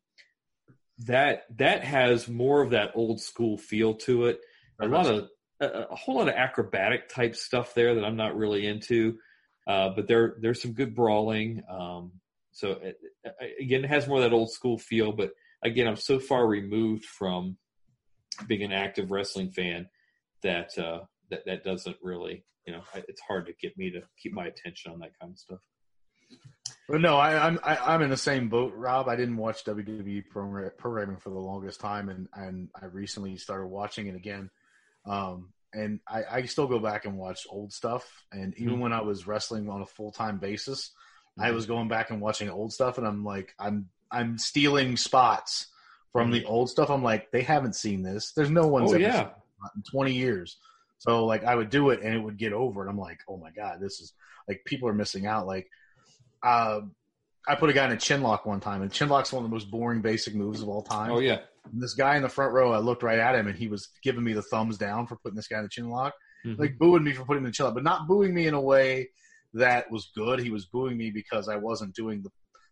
that 1.00 1.44
that 1.58 1.84
has 1.84 2.28
more 2.28 2.62
of 2.62 2.72
that 2.72 2.92
old 2.96 3.20
school 3.20 3.58
feel 3.58 3.96
to 3.96 4.26
it. 4.26 4.40
A 4.82 4.88
lot 4.88 5.08
of 5.08 5.30
a, 5.60 5.66
a 5.90 5.96
whole 5.96 6.16
lot 6.18 6.28
of 6.28 6.36
acrobatic 6.36 7.10
type 7.10 7.36
stuff 7.36 7.74
there 7.74 7.96
that 7.96 8.06
I'm 8.06 8.18
not 8.18 8.38
really 8.38 8.68
into. 8.68 9.18
Uh, 9.68 9.90
but 9.96 10.08
there 10.08 10.36
there's 10.42 10.62
some 10.62 10.74
good 10.74 10.96
brawling. 10.96 11.62
Um, 11.70 12.14
so 12.52 12.72
it, 12.72 12.98
again, 13.60 13.86
it 13.86 13.90
has 13.90 14.08
more 14.08 14.18
of 14.18 14.24
that 14.24 14.36
old 14.36 14.52
school 14.52 14.78
feel. 14.78 15.12
But 15.12 15.32
again, 15.64 15.88
I'm 15.88 15.96
so 15.96 16.20
far 16.20 16.46
removed 16.48 17.06
from 17.06 17.58
being 18.48 18.64
an 18.64 18.72
active 18.72 19.12
wrestling 19.12 19.52
fan 19.52 19.88
that 20.44 20.78
uh, 20.78 21.02
that 21.30 21.46
that 21.46 21.64
doesn't 21.64 21.98
really 22.02 22.44
you 22.66 22.74
know 22.74 22.82
it's 23.08 23.22
hard 23.22 23.46
to 23.48 23.54
get 23.62 23.78
me 23.78 23.90
to 23.92 24.02
keep 24.22 24.34
my 24.34 24.46
attention 24.46 24.92
on 24.92 25.00
that 25.00 25.18
kind 25.20 25.32
of 25.34 25.40
stuff. 25.40 25.60
But 26.88 27.02
no, 27.02 27.18
I, 27.18 27.48
I'm 27.48 27.60
I, 27.64 27.78
I'm 27.78 28.02
in 28.02 28.10
the 28.10 28.18
same 28.18 28.50
boat, 28.50 28.74
Rob. 28.76 29.08
I 29.08 29.16
didn't 29.16 29.38
watch 29.38 29.64
WWE 29.66 30.24
programming 30.78 31.18
for 31.18 31.30
the 31.30 31.40
longest 31.40 31.80
time, 31.80 32.10
and 32.10 32.28
and 32.34 32.70
I 32.80 32.86
recently 32.86 33.38
started 33.38 33.68
watching 33.68 34.08
it 34.08 34.16
again. 34.16 34.50
Um, 35.06 35.54
and 35.74 36.02
I, 36.08 36.24
I 36.30 36.46
still 36.46 36.68
go 36.68 36.80
back 36.80 37.06
and 37.06 37.18
watch 37.18 37.48
old 37.50 37.72
stuff. 37.72 38.26
And 38.34 38.54
even 38.58 38.76
Mhm. 38.76 38.80
when 38.82 38.94
I 38.94 39.02
was 39.02 39.26
wrestling 39.26 39.70
on 39.70 39.82
a 39.82 39.86
full 39.86 40.12
time 40.12 40.38
basis, 40.38 40.92
I 41.40 41.52
was 41.52 41.66
going 41.66 41.88
back 41.88 42.10
and 42.12 42.20
watching 42.22 42.50
old 42.50 42.74
stuff, 42.74 42.98
and 42.98 43.08
I'm 43.08 43.24
like, 43.24 43.54
I'm 43.58 43.90
I'm 44.12 44.38
stealing 44.38 44.98
spots 44.98 45.68
from 46.12 46.30
the 46.32 46.44
old 46.44 46.70
stuff. 46.70 46.90
I'm 46.90 47.04
like, 47.04 47.32
they 47.32 47.42
haven't 47.42 47.76
seen 47.76 48.04
this. 48.04 48.34
There's 48.34 48.50
no 48.50 48.68
one's 48.68 48.92
Oh 48.92 48.96
ever 48.96 49.02
yeah, 49.02 49.30
in 49.76 49.84
20 49.84 50.14
years. 50.14 50.58
So 50.98 51.26
like 51.26 51.44
I 51.44 51.56
would 51.56 51.70
do 51.70 51.90
it 51.90 52.02
and 52.02 52.14
it 52.14 52.20
would 52.20 52.38
get 52.38 52.54
over, 52.54 52.82
and 52.82 52.90
I'm 52.90 52.98
like, 52.98 53.20
oh 53.28 53.38
my 53.38 53.50
god, 53.52 53.80
this 53.82 54.00
is 54.02 54.14
like 54.48 54.62
people 54.66 54.88
are 54.90 54.94
missing 54.94 55.26
out. 55.26 55.48
Like, 55.48 55.68
uh, 56.44 56.82
I 57.48 57.56
put 57.56 57.70
a 57.70 57.74
guy 57.74 57.86
in 57.86 57.92
a 57.92 57.98
chin 57.98 58.22
lock 58.22 58.46
one 58.46 58.60
time, 58.60 58.82
and 58.84 58.92
chin 58.92 59.10
lock's 59.10 59.34
one 59.34 59.44
of 59.44 59.50
the 59.50 59.54
most 59.54 59.72
boring 59.72 60.02
basic 60.02 60.36
moves 60.36 60.62
of 60.62 60.70
all 60.70 60.84
time. 60.84 61.12
oh 61.12 61.20
yeah. 61.20 61.40
And 61.72 61.82
this 61.82 61.94
guy 61.94 62.16
in 62.18 62.24
the 62.24 62.30
front 62.30 62.54
row, 62.54 62.72
I 62.72 62.78
looked 62.80 63.04
right 63.04 63.20
at 63.20 63.36
him, 63.36 63.48
and 63.48 63.58
he 63.58 63.68
was 63.68 63.90
giving 64.04 64.24
me 64.24 64.34
the 64.34 64.42
thumbs 64.42 64.78
down 64.78 65.06
for 65.08 65.16
putting 65.18 65.36
this 65.36 65.48
guy 65.48 65.58
in 65.58 65.64
the 65.64 65.70
chin 65.70 65.90
lock, 65.90 66.14
Mhm. 66.46 66.58
like 66.60 66.78
booing 66.80 67.04
me 67.04 67.14
for 67.14 67.24
putting 67.24 67.42
him 67.42 67.46
in 67.46 67.52
the 67.52 67.56
chin 67.56 67.66
lock, 67.66 67.76
but 67.76 67.84
not 67.84 68.08
booing 68.08 68.34
me 68.34 68.48
in 68.48 68.54
a 68.56 68.62
way 68.62 69.10
that 69.54 69.90
was 69.92 70.12
good. 70.16 70.40
He 70.40 70.50
was 70.50 70.66
booing 70.66 70.98
me 70.98 71.10
because 71.12 71.48
I 71.50 71.56
wasn't 71.58 71.96
doing 71.96 72.22
the 72.22 72.30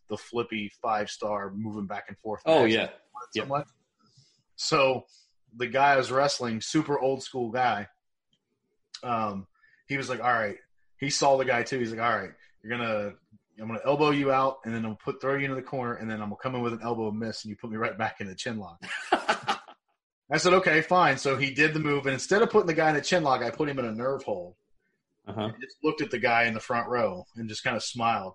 the 0.10 0.18
flippy 0.18 0.72
five 0.82 1.08
star 1.10 1.52
moving 1.56 1.86
back 1.86 2.06
and 2.08 2.18
forth. 2.20 2.42
oh 2.48 2.66
yeah, 2.66 2.90
much. 3.48 3.68
So 4.56 5.06
the 5.56 5.68
guy 5.68 5.94
I 5.94 5.98
was 5.98 6.12
wrestling, 6.12 6.62
super 6.62 7.00
old 7.00 7.24
school 7.24 7.52
guy, 7.52 7.88
um, 9.04 9.48
he 9.88 9.98
was 9.98 10.10
like, 10.10 10.20
"All 10.22 10.34
right." 10.34 10.58
He 10.98 11.10
saw 11.10 11.38
the 11.38 11.46
guy 11.46 11.64
too. 11.64 11.80
He's 11.80 11.92
like, 11.92 12.02
"All 12.02 12.18
right, 12.18 12.32
you're 12.62 12.78
gonna, 12.78 13.14
I'm 13.60 13.68
gonna 13.68 13.80
elbow 13.86 14.12
you 14.12 14.32
out, 14.32 14.58
and 14.66 14.74
then 14.74 14.80
I'm 14.80 14.92
gonna 14.92 14.98
put 15.04 15.22
throw 15.22 15.36
you 15.36 15.46
into 15.46 15.56
the 15.56 15.62
corner, 15.62 15.94
and 15.94 16.10
then 16.10 16.22
I'm 16.22 16.30
gonna 16.30 16.36
come 16.42 16.56
in 16.56 16.62
with 16.62 16.74
an 16.74 16.82
elbow 16.84 17.12
miss, 17.12 17.44
and 17.44 17.50
you 17.50 17.56
put 17.56 17.72
me 17.72 17.78
right 17.78 17.98
back 17.98 18.22
in 18.22 18.28
the 18.28 18.36
chin 18.36 18.60
lock." 18.60 18.84
I 20.32 20.38
said, 20.38 20.54
"Okay, 20.54 20.82
fine." 20.82 21.18
So 21.18 21.38
he 21.38 21.52
did 21.52 21.74
the 21.74 21.80
move, 21.80 22.06
and 22.06 22.14
instead 22.14 22.42
of 22.42 22.50
putting 22.50 22.68
the 22.68 22.74
guy 22.74 22.90
in 22.90 22.96
a 22.96 23.02
chin 23.02 23.24
lock, 23.24 23.42
I 23.42 23.50
put 23.50 23.70
him 23.70 23.80
in 23.80 23.86
a 23.86 23.92
nerve 23.92 24.24
hold. 24.24 24.56
uh 25.28 25.34
huh. 25.34 25.42
I 25.48 25.62
just 25.62 25.78
looked 25.84 26.02
at 26.02 26.12
the 26.12 26.20
guy 26.20 26.44
in 26.44 26.54
the 26.54 26.60
front 26.60 26.88
row 26.90 27.26
and 27.36 27.50
just 27.50 27.64
kind 27.64 27.76
of 27.76 27.84
smiled. 27.84 28.34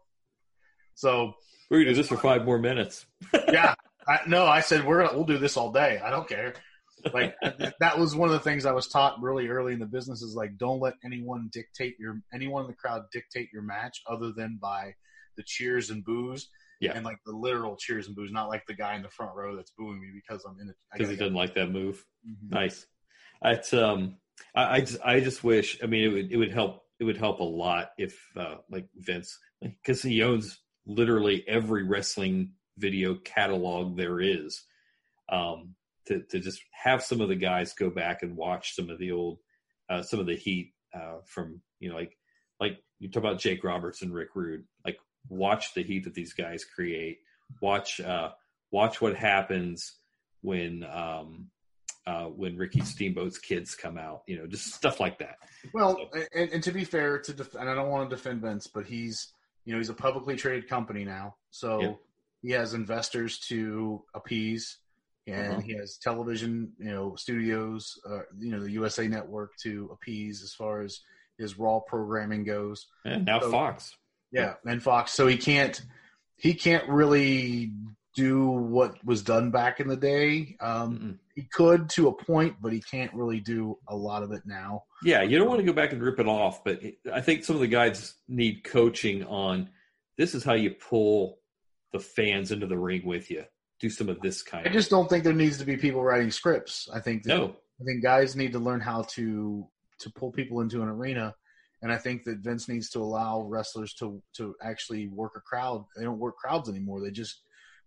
So 0.95 1.35
we're 1.71 1.79
gonna 1.79 1.91
do 1.91 1.97
this 1.97 2.09
for 2.09 2.17
five 2.17 2.45
more 2.45 2.59
minutes. 2.59 3.07
yeah, 3.49 3.75
I, 4.09 4.21
no, 4.27 4.47
I 4.47 4.61
said 4.61 4.85
we're 4.85 5.05
gonna 5.05 5.17
we'll 5.17 5.27
do 5.27 5.39
this 5.39 5.57
all 5.57 5.71
day. 5.73 6.01
I 6.03 6.11
don't 6.11 6.29
care. 6.29 6.55
Like 7.13 7.35
that 7.81 7.99
was 7.99 8.15
one 8.15 8.29
of 8.29 8.33
the 8.33 8.41
things 8.41 8.67
I 8.67 8.73
was 8.73 8.89
taught 8.89 9.21
really 9.21 9.49
early 9.49 9.73
in 9.73 9.79
the 9.79 9.87
business 9.87 10.23
is 10.23 10.35
like 10.35 10.57
don't 10.57 10.81
let 10.81 10.95
anyone 11.05 11.51
dictate 11.53 11.97
your 11.99 12.21
anyone 12.33 12.63
in 12.63 12.69
the 12.69 12.77
crowd 12.77 13.03
dictate 13.13 13.51
your 13.53 13.63
match 13.63 14.01
other 14.07 14.33
than 14.33 14.59
by 14.61 14.95
the 15.37 15.43
cheers 15.43 15.91
and 15.91 16.05
boos. 16.05 16.49
Yeah. 16.81 16.93
And 16.95 17.05
like 17.05 17.19
the 17.25 17.33
literal 17.33 17.77
cheers 17.77 18.07
and 18.07 18.17
boos, 18.17 18.33
not 18.33 18.49
like 18.49 18.67
the 18.67 18.75
guy 18.75 18.97
in 18.97 19.03
the 19.03 19.09
front 19.09 19.35
row 19.35 19.57
that's 19.57 19.73
booing 19.79 20.01
me 20.01 20.09
because 20.15 20.45
I'm 20.45 20.59
in 20.61 20.69
it. 20.69 20.77
Because 20.93 21.09
he 21.09 21.17
doesn't 21.17 21.35
like 21.35 21.55
that 21.55 21.71
move. 21.71 22.05
Mm-hmm. 22.29 22.55
Nice. 22.55 22.87
It's 23.43 23.73
um 23.73 24.17
I, 24.55 24.77
I 24.77 24.81
just 24.81 24.99
I 25.05 25.21
just 25.21 25.45
wish 25.45 25.79
I 25.83 25.87
mean 25.87 26.05
it 26.05 26.09
would 26.09 26.33
it 26.33 26.37
would 26.37 26.53
help 26.53 26.83
it 26.99 27.05
would 27.05 27.17
help 27.17 27.41
a 27.41 27.45
lot 27.45 27.91
if 27.99 28.19
uh 28.37 28.57
like 28.71 28.87
Vince 28.97 29.39
because 29.61 30.03
he 30.03 30.23
owns 30.23 30.59
literally 30.87 31.45
every 31.49 31.85
wrestling 31.85 32.53
video 32.77 33.15
catalog 33.15 33.97
there 33.97 34.21
is. 34.21 34.63
Um 35.29 35.75
to, 36.07 36.21
to 36.23 36.39
just 36.39 36.61
have 36.73 37.03
some 37.03 37.21
of 37.21 37.29
the 37.29 37.35
guys 37.37 37.73
go 37.73 37.91
back 37.91 38.23
and 38.23 38.37
watch 38.37 38.75
some 38.75 38.91
of 38.91 38.99
the 38.99 39.13
old 39.13 39.39
uh, 39.91 40.03
some 40.03 40.21
of 40.21 40.27
the 40.27 40.37
heat 40.37 40.73
uh, 40.95 41.19
from 41.25 41.61
you 41.81 41.89
know 41.91 41.97
like 41.97 42.17
like 42.61 42.79
you 42.99 43.11
talk 43.11 43.23
about 43.23 43.39
Jake 43.39 43.65
Roberts 43.65 44.03
and 44.03 44.15
Rick 44.15 44.31
Rude 44.35 44.65
like 44.85 44.99
watch 45.29 45.75
the 45.75 45.83
heat 45.83 46.05
that 46.05 46.15
these 46.15 46.33
guys 46.33 46.65
create. 46.65 47.19
Watch 47.61 48.01
uh, 48.01 48.31
watch 48.71 49.01
what 49.01 49.17
happens 49.17 49.95
when 50.43 50.85
um, 50.85 51.51
uh, 52.07 52.25
when 52.27 52.57
Ricky 52.57 52.81
Steamboat's 52.81 53.39
kids 53.39 53.75
come 53.75 53.99
out 53.99 54.23
you 54.27 54.39
know 54.39 54.47
just 54.47 54.73
stuff 54.75 55.01
like 55.01 55.19
that. 55.19 55.37
Well 55.73 55.99
and, 56.35 56.51
and 56.53 56.63
to 56.63 56.73
be 56.73 56.85
fair 56.85 57.19
to 57.19 57.33
def- 57.33 57.55
and 57.55 57.69
I 57.69 57.75
don't 57.75 57.91
want 57.91 58.09
to 58.09 58.17
defend 58.17 58.43
Vince 58.43 58.67
but 58.67 58.87
he's 58.87 59.29
you 59.65 59.73
know 59.73 59.79
he's 59.79 59.89
a 59.91 59.95
publicly 59.95 60.37
traded 60.37 60.69
company 60.69 61.05
now. 61.05 61.37
So 61.51 61.81
Yeah. 61.81 61.93
he 62.43 62.51
has 62.53 62.75
investors 62.75 63.39
to 63.49 64.03
appease 64.15 64.79
and 65.27 65.53
Uh-huh. 65.53 65.61
he 65.61 65.73
has 65.75 65.97
television, 65.99 66.73
you 66.79 66.91
know, 66.91 67.15
studios, 67.17 67.99
uh, 68.09 68.21
you 68.39 68.51
know, 68.51 68.61
the 68.61 68.73
USA 68.73 69.09
Network 69.09 69.57
to 69.63 69.89
appease 69.93 70.43
as 70.43 70.53
far 70.55 70.83
as 70.83 71.01
his 71.39 71.59
raw 71.59 71.81
programming 71.81 72.45
goes. 72.45 72.87
and 73.05 73.25
now 73.25 73.41
So- 73.41 73.51
Fox 73.51 73.97
Yeah, 74.31 74.55
and 74.67 74.83
Fox. 74.83 75.13
So 75.13 75.27
he 75.27 75.37
can't 75.37 75.81
he 76.37 76.53
can't 76.53 76.89
really 76.89 77.73
do 78.17 78.47
what 78.49 79.03
was 79.05 79.23
done 79.23 79.51
back 79.53 79.79
in 79.81 79.87
the 79.89 79.97
day. 79.97 80.57
Um, 80.61 81.19
he 81.37 81.43
could 81.45 81.89
to 81.91 82.09
a 82.09 82.13
point, 82.13 82.57
but 82.61 82.73
he 82.73 82.81
can't 82.81 83.13
really 83.15 83.39
do 83.41 83.79
a 83.89 83.97
lot 83.97 84.23
of 84.25 84.33
it 84.33 84.43
now. 84.45 84.85
Yeah, 85.05 85.23
you 85.23 85.39
don't 85.39 85.49
want 85.49 85.61
to 85.61 85.65
go 85.67 85.73
back 85.73 85.93
and 85.93 86.03
rip 86.03 86.19
it 86.21 86.27
off, 86.27 86.63
but 86.65 86.81
I 87.13 87.21
think 87.21 87.45
some 87.45 87.55
of 87.57 87.61
the 87.61 87.69
guys 87.69 88.15
need 88.29 88.65
coaching 88.65 89.25
on 89.25 89.71
this 90.17 90.35
is 90.35 90.43
how 90.45 90.55
you 90.55 90.71
pull 90.73 91.39
the 91.93 92.01
fans 92.01 92.51
into 92.53 92.67
the 92.67 92.79
ring 92.79 93.05
with 93.07 93.31
you. 93.31 93.45
Do 93.81 93.91
some 93.91 94.09
of 94.09 94.21
this 94.21 94.43
kind 94.43 94.67
I 94.67 94.71
just 94.71 94.89
don't 94.91 95.09
think 95.09 95.25
there 95.25 95.33
needs 95.33 95.59
to 95.59 95.65
be 95.65 95.77
people 95.77 96.03
writing 96.03 96.31
scripts. 96.31 96.89
I 96.93 97.01
think 97.01 97.25
that, 97.25 97.37
no. 97.37 97.57
I 97.81 97.85
think 97.85 98.03
guys 98.03 98.37
need 98.37 98.53
to 98.53 98.59
learn 98.59 98.81
how 98.81 99.03
to 99.03 99.67
to 100.01 100.11
pull 100.13 100.31
people 100.33 100.61
into 100.61 100.83
an 100.83 100.89
arena, 100.89 101.35
and 101.83 101.93
I 101.93 101.99
think 101.99 102.25
that 102.25 102.39
Vince 102.39 102.69
needs 102.69 102.89
to 102.91 103.01
allow 103.01 103.43
wrestlers 103.43 103.95
to 103.95 104.23
to 104.37 104.55
actually 104.63 105.09
work 105.09 105.33
a 105.37 105.41
crowd. 105.41 105.85
They 105.97 106.05
don't 106.05 106.19
work 106.19 106.37
crowds 106.37 106.69
anymore. 106.69 107.01
They 107.01 107.11
just 107.11 107.43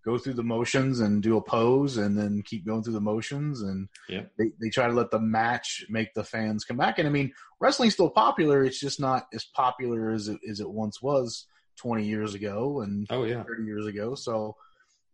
go 0.05 0.17
through 0.17 0.33
the 0.35 0.43
motions 0.43 0.99
and 1.01 1.21
do 1.23 1.35
a 1.37 1.41
pose, 1.41 1.97
and 1.97 2.17
then 2.17 2.41
keep 2.45 2.65
going 2.65 2.83
through 2.83 2.93
the 2.93 3.01
motions, 3.01 3.61
and 3.61 3.87
Yeah. 4.09 4.23
they 4.37 4.51
they 4.61 4.69
try 4.69 4.87
to 4.87 4.93
let 4.93 5.09
the 5.11 5.19
match 5.19 5.85
make 5.89 6.13
the 6.13 6.23
fans 6.23 6.63
come 6.65 6.77
back. 6.77 6.99
And 6.99 7.07
I 7.07 7.11
mean, 7.11 7.31
wrestling's 7.59 7.93
still 7.93 8.09
popular. 8.09 8.63
It's 8.63 8.79
just 8.79 8.99
not 8.99 9.27
as 9.33 9.45
popular 9.45 10.11
as 10.11 10.27
it 10.27 10.39
as 10.49 10.59
it 10.59 10.69
once 10.69 11.01
was 11.01 11.47
twenty 11.77 12.05
years 12.05 12.33
ago 12.35 12.81
and 12.81 13.07
Oh 13.09 13.23
yeah. 13.23 13.43
30 13.43 13.63
years 13.63 13.85
ago. 13.85 14.15
So, 14.15 14.55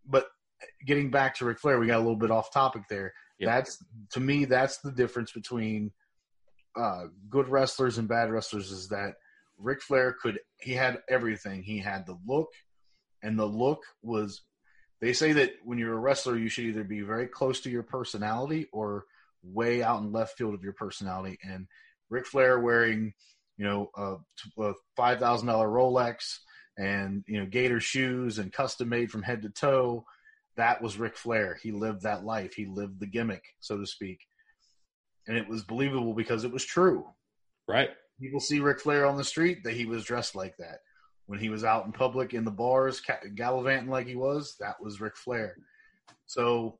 but 0.05 0.27
getting 0.85 1.09
back 1.09 1.35
to 1.35 1.45
Ric 1.45 1.59
Flair, 1.59 1.79
we 1.79 1.87
got 1.87 1.97
a 1.97 1.99
little 1.99 2.15
bit 2.15 2.31
off 2.31 2.51
topic 2.51 2.83
there. 2.89 3.13
Yep. 3.39 3.49
That's 3.49 3.83
to 4.11 4.19
me, 4.19 4.45
that's 4.45 4.77
the 4.79 4.91
difference 4.91 5.31
between 5.31 5.91
uh, 6.75 7.05
good 7.29 7.47
wrestlers 7.47 7.97
and 7.97 8.07
bad 8.07 8.31
wrestlers 8.31 8.71
is 8.71 8.89
that 8.89 9.15
Ric 9.57 9.81
Flair 9.81 10.13
could 10.13 10.39
he 10.59 10.73
had 10.73 11.01
everything. 11.09 11.63
He 11.63 11.77
had 11.77 12.05
the 12.05 12.17
look, 12.27 12.49
and 13.21 13.37
the 13.37 13.45
look 13.45 13.83
was. 14.01 14.41
They 15.01 15.11
say 15.11 15.33
that 15.33 15.55
when 15.65 15.77
you're 15.77 15.97
a 15.97 15.99
wrestler, 15.99 16.37
you 16.37 16.47
should 16.47 16.63
either 16.63 16.85
be 16.85 17.01
very 17.01 17.27
close 17.27 17.59
to 17.61 17.69
your 17.69 17.83
personality 17.83 18.67
or 18.71 19.03
way 19.43 19.83
out 19.83 20.01
in 20.01 20.13
left 20.13 20.37
field 20.37 20.53
of 20.53 20.63
your 20.63 20.73
personality. 20.73 21.37
And 21.43 21.67
Ric 22.09 22.25
Flair 22.25 22.57
wearing, 22.61 23.13
you 23.57 23.65
know, 23.65 23.89
a, 23.97 24.15
a 24.61 24.73
five 24.95 25.19
thousand 25.19 25.47
dollar 25.47 25.67
Rolex 25.67 26.37
and 26.77 27.23
you 27.27 27.39
know 27.39 27.45
gator 27.45 27.79
shoes 27.79 28.39
and 28.39 28.51
custom 28.51 28.89
made 28.89 29.11
from 29.11 29.21
head 29.21 29.41
to 29.41 29.49
toe 29.49 30.05
that 30.57 30.81
was 30.81 30.97
Ric 30.97 31.15
Flair 31.17 31.57
he 31.61 31.71
lived 31.71 32.03
that 32.03 32.25
life 32.25 32.53
he 32.53 32.65
lived 32.65 32.99
the 32.99 33.07
gimmick 33.07 33.43
so 33.59 33.77
to 33.77 33.85
speak 33.85 34.19
and 35.27 35.37
it 35.37 35.47
was 35.47 35.63
believable 35.63 36.13
because 36.13 36.43
it 36.43 36.51
was 36.51 36.65
true 36.65 37.05
Right. 37.67 37.91
people 38.19 38.39
see 38.39 38.59
Ric 38.59 38.79
Flair 38.81 39.05
on 39.05 39.17
the 39.17 39.23
street 39.23 39.63
that 39.63 39.73
he 39.73 39.85
was 39.85 40.03
dressed 40.03 40.35
like 40.35 40.55
that 40.57 40.79
when 41.25 41.39
he 41.39 41.49
was 41.49 41.63
out 41.63 41.85
in 41.85 41.91
public 41.91 42.33
in 42.33 42.43
the 42.43 42.51
bars 42.51 43.01
gallivanting 43.35 43.89
like 43.89 44.07
he 44.07 44.15
was 44.15 44.55
that 44.59 44.75
was 44.81 45.01
Ric 45.01 45.15
Flair 45.15 45.55
so 46.25 46.79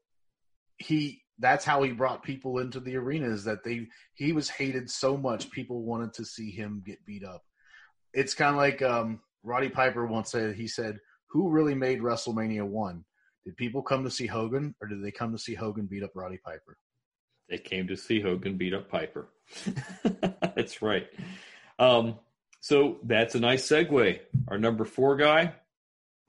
he 0.78 1.22
that's 1.40 1.66
how 1.66 1.82
he 1.82 1.92
brought 1.92 2.24
people 2.24 2.60
into 2.60 2.80
the 2.80 2.96
arena 2.96 3.28
is 3.28 3.44
that 3.44 3.64
they 3.64 3.88
he 4.14 4.34
was 4.34 4.50
hated 4.50 4.90
so 4.90 5.18
much 5.18 5.50
people 5.50 5.84
wanted 5.84 6.14
to 6.14 6.26
see 6.26 6.52
him 6.52 6.84
get 6.86 7.04
beat 7.06 7.24
up 7.24 7.44
it's 8.14 8.36
kind 8.36 8.52
of 8.52 8.58
like 8.58 8.82
um, 8.82 9.20
Roddy 9.44 9.70
Piper 9.70 10.06
once 10.06 10.32
said. 10.32 10.56
He 10.56 10.68
said, 10.68 11.00
"Who 11.32 11.50
really 11.50 11.76
made 11.76 12.00
WrestleMania 12.00 12.64
one? 12.64 13.04
Did 13.46 13.58
people 13.58 13.82
come 13.82 14.04
to 14.04 14.12
see 14.12 14.28
Hogan, 14.28 14.76
or 14.82 14.88
did 14.88 15.04
they 15.04 15.12
come 15.12 15.32
to 15.34 15.38
see 15.38 15.54
Hogan 15.56 15.86
beat 15.86 16.04
up 16.04 16.12
Roddy 16.16 16.40
Piper?" 16.44 16.78
They 17.50 17.58
came 17.58 17.88
to 17.88 17.98
see 17.98 18.22
Hogan 18.22 18.58
beat 18.58 18.74
up 18.74 18.90
Piper. 18.90 19.28
that's 20.56 20.82
right. 20.82 21.08
Um, 21.78 22.20
so 22.62 23.00
that's 23.04 23.36
a 23.36 23.40
nice 23.40 23.68
segue. 23.68 24.20
Our 24.48 24.58
number 24.58 24.86
four 24.86 25.18
guy, 25.18 25.54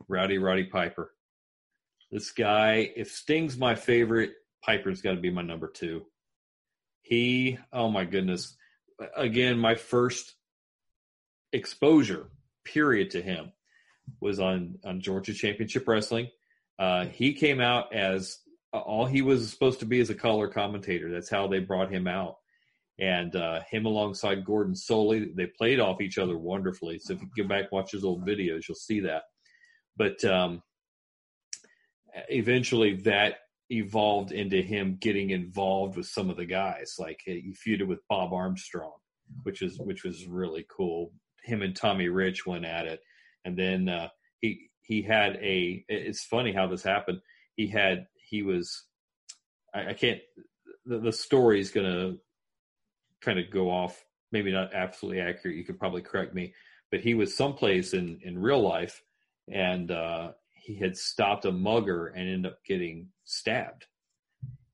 Rowdy 0.08 0.38
Roddy 0.38 0.64
Piper. 0.64 1.12
This 2.10 2.30
guy, 2.32 2.90
if 2.96 3.10
Sting's 3.10 3.56
my 3.56 3.74
favorite, 3.74 4.32
Piper's 4.64 5.02
got 5.02 5.12
to 5.12 5.20
be 5.20 5.30
my 5.30 5.42
number 5.42 5.68
two. 5.68 6.04
He, 7.02 7.58
oh 7.72 7.90
my 7.90 8.04
goodness. 8.04 8.56
Again, 9.16 9.58
my 9.58 9.74
first 9.74 10.34
exposure, 11.52 12.28
period, 12.64 13.10
to 13.10 13.22
him 13.22 13.52
was 14.20 14.40
on, 14.40 14.78
on 14.84 15.00
Georgia 15.00 15.34
Championship 15.34 15.86
Wrestling. 15.86 16.28
Uh, 16.78 17.06
he 17.06 17.32
came 17.32 17.60
out 17.60 17.94
as 17.94 18.38
all 18.72 19.06
he 19.06 19.22
was 19.22 19.50
supposed 19.50 19.80
to 19.80 19.86
be 19.86 20.00
as 20.00 20.10
a 20.10 20.14
color 20.14 20.48
commentator. 20.48 21.10
That's 21.10 21.30
how 21.30 21.46
they 21.46 21.60
brought 21.60 21.92
him 21.92 22.06
out. 22.08 22.36
And 22.98 23.34
uh, 23.34 23.60
him 23.70 23.86
alongside 23.86 24.44
Gordon 24.44 24.74
Solie, 24.74 25.34
they 25.34 25.46
played 25.46 25.80
off 25.80 26.00
each 26.00 26.18
other 26.18 26.38
wonderfully. 26.38 26.98
So 26.98 27.14
if 27.14 27.20
you 27.20 27.44
go 27.44 27.48
back 27.48 27.62
and 27.62 27.68
watch 27.72 27.92
his 27.92 28.04
old 28.04 28.26
videos, 28.26 28.68
you'll 28.68 28.76
see 28.76 29.00
that. 29.00 29.22
But 29.96 30.24
um, 30.24 30.62
eventually 32.28 32.94
that 33.02 33.38
evolved 33.70 34.32
into 34.32 34.60
him 34.62 34.96
getting 35.00 35.30
involved 35.30 35.96
with 35.96 36.06
some 36.06 36.30
of 36.30 36.36
the 36.36 36.44
guys. 36.44 36.94
Like 36.98 37.20
he 37.24 37.54
feuded 37.66 37.86
with 37.86 38.00
Bob 38.08 38.32
Armstrong, 38.32 38.92
which 39.42 39.60
was 39.60 39.78
which 39.78 40.04
was 40.04 40.26
really 40.26 40.66
cool. 40.68 41.12
Him 41.42 41.62
and 41.62 41.74
Tommy 41.74 42.08
Rich 42.08 42.46
went 42.46 42.64
at 42.64 42.86
it, 42.86 43.00
and 43.44 43.56
then 43.56 43.88
uh, 43.88 44.08
he 44.40 44.68
he 44.84 45.02
had 45.02 45.36
a. 45.36 45.84
It's 45.88 46.24
funny 46.24 46.52
how 46.52 46.66
this 46.66 46.82
happened. 46.82 47.20
He 47.56 47.66
had 47.66 48.06
he 48.14 48.42
was. 48.42 48.84
I, 49.74 49.90
I 49.90 49.92
can't. 49.94 50.20
The, 50.86 50.98
the 50.98 51.12
story 51.12 51.60
is 51.60 51.72
to 51.72 52.18
kind 53.20 53.38
of 53.38 53.50
go 53.50 53.70
off. 53.70 54.04
Maybe 54.30 54.52
not 54.52 54.74
absolutely 54.74 55.20
accurate. 55.20 55.56
You 55.56 55.64
could 55.64 55.78
probably 55.78 56.02
correct 56.02 56.34
me, 56.34 56.54
but 56.90 57.00
he 57.00 57.14
was 57.14 57.36
someplace 57.36 57.94
in 57.94 58.20
in 58.22 58.38
real 58.38 58.60
life, 58.60 59.02
and 59.50 59.90
uh, 59.90 60.32
he 60.52 60.76
had 60.76 60.96
stopped 60.96 61.46
a 61.46 61.52
mugger 61.52 62.08
and 62.08 62.28
ended 62.28 62.52
up 62.52 62.64
getting 62.64 63.08
stabbed, 63.24 63.86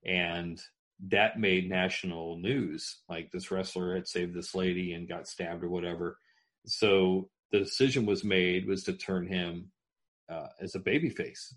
and 0.04 0.60
that 1.08 1.38
made 1.38 1.68
national 1.68 2.36
news. 2.36 2.98
Like 3.08 3.30
this 3.30 3.52
wrestler 3.52 3.94
had 3.94 4.08
saved 4.08 4.34
this 4.34 4.56
lady 4.56 4.92
and 4.92 5.08
got 5.08 5.28
stabbed 5.28 5.62
or 5.62 5.68
whatever. 5.68 6.18
So 6.66 7.30
the 7.52 7.60
decision 7.60 8.06
was 8.06 8.24
made 8.24 8.66
was 8.66 8.84
to 8.84 8.92
turn 8.92 9.26
him 9.26 9.70
uh, 10.30 10.48
as 10.60 10.74
a 10.74 10.80
babyface, 10.80 11.54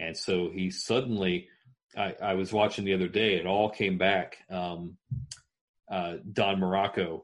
and 0.00 0.16
so 0.16 0.50
he 0.50 0.70
suddenly. 0.70 1.48
I, 1.96 2.14
I 2.22 2.34
was 2.34 2.52
watching 2.52 2.84
the 2.84 2.94
other 2.94 3.08
day. 3.08 3.34
It 3.34 3.46
all 3.46 3.68
came 3.68 3.98
back. 3.98 4.38
Um, 4.48 4.96
uh, 5.90 6.18
Don 6.32 6.60
Muraco 6.60 7.22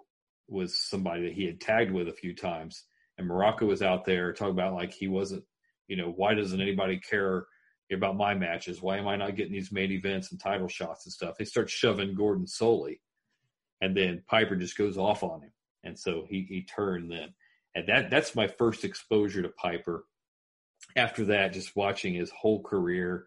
was 0.48 0.76
somebody 0.76 1.22
that 1.22 1.34
he 1.34 1.44
had 1.46 1.60
tagged 1.60 1.92
with 1.92 2.08
a 2.08 2.12
few 2.12 2.34
times, 2.34 2.84
and 3.18 3.28
Muraco 3.28 3.62
was 3.62 3.82
out 3.82 4.04
there 4.04 4.32
talking 4.32 4.54
about 4.54 4.74
like 4.74 4.92
he 4.92 5.08
wasn't. 5.08 5.44
You 5.88 5.96
know, 5.96 6.10
why 6.10 6.34
doesn't 6.34 6.60
anybody 6.60 6.98
care 6.98 7.46
about 7.92 8.16
my 8.16 8.34
matches? 8.34 8.82
Why 8.82 8.98
am 8.98 9.06
I 9.06 9.14
not 9.14 9.36
getting 9.36 9.52
these 9.52 9.70
main 9.70 9.92
events 9.92 10.32
and 10.32 10.40
title 10.40 10.66
shots 10.68 11.06
and 11.06 11.12
stuff? 11.12 11.36
They 11.38 11.44
start 11.44 11.70
shoving 11.70 12.14
Gordon 12.14 12.46
Solie, 12.46 13.00
and 13.80 13.96
then 13.96 14.22
Piper 14.26 14.56
just 14.56 14.76
goes 14.76 14.98
off 14.98 15.22
on 15.22 15.42
him, 15.42 15.52
and 15.84 15.98
so 15.98 16.26
he 16.28 16.44
he 16.48 16.64
turned 16.64 17.10
then, 17.10 17.34
and 17.74 17.88
that 17.88 18.10
that's 18.10 18.34
my 18.34 18.48
first 18.48 18.84
exposure 18.84 19.42
to 19.42 19.48
Piper. 19.50 20.04
After 20.96 21.26
that, 21.26 21.52
just 21.52 21.76
watching 21.76 22.14
his 22.14 22.30
whole 22.30 22.62
career, 22.62 23.26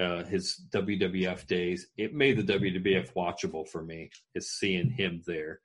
uh, 0.00 0.24
his 0.24 0.60
WWF 0.70 1.46
days, 1.46 1.86
it 1.96 2.12
made 2.12 2.36
the 2.36 2.52
WWF 2.52 3.12
watchable 3.14 3.68
for 3.68 3.82
me. 3.82 4.10
Is 4.34 4.50
seeing 4.50 4.90
him 4.90 5.22
there 5.26 5.60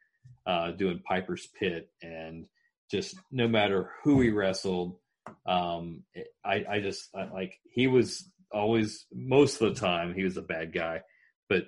uh, 0.45 0.71
doing 0.71 1.01
Piper's 1.03 1.47
Pit, 1.59 1.89
and 2.01 2.45
just 2.91 3.15
no 3.31 3.47
matter 3.47 3.91
who 4.03 4.21
he 4.21 4.29
wrestled, 4.29 4.97
um, 5.45 6.03
I, 6.45 6.65
I 6.69 6.79
just 6.79 7.09
I, 7.15 7.25
like 7.25 7.59
he 7.71 7.87
was 7.87 8.29
always 8.51 9.05
most 9.13 9.61
of 9.61 9.73
the 9.73 9.79
time 9.79 10.13
he 10.13 10.23
was 10.23 10.37
a 10.37 10.41
bad 10.43 10.73
guy, 10.73 11.01
but 11.49 11.65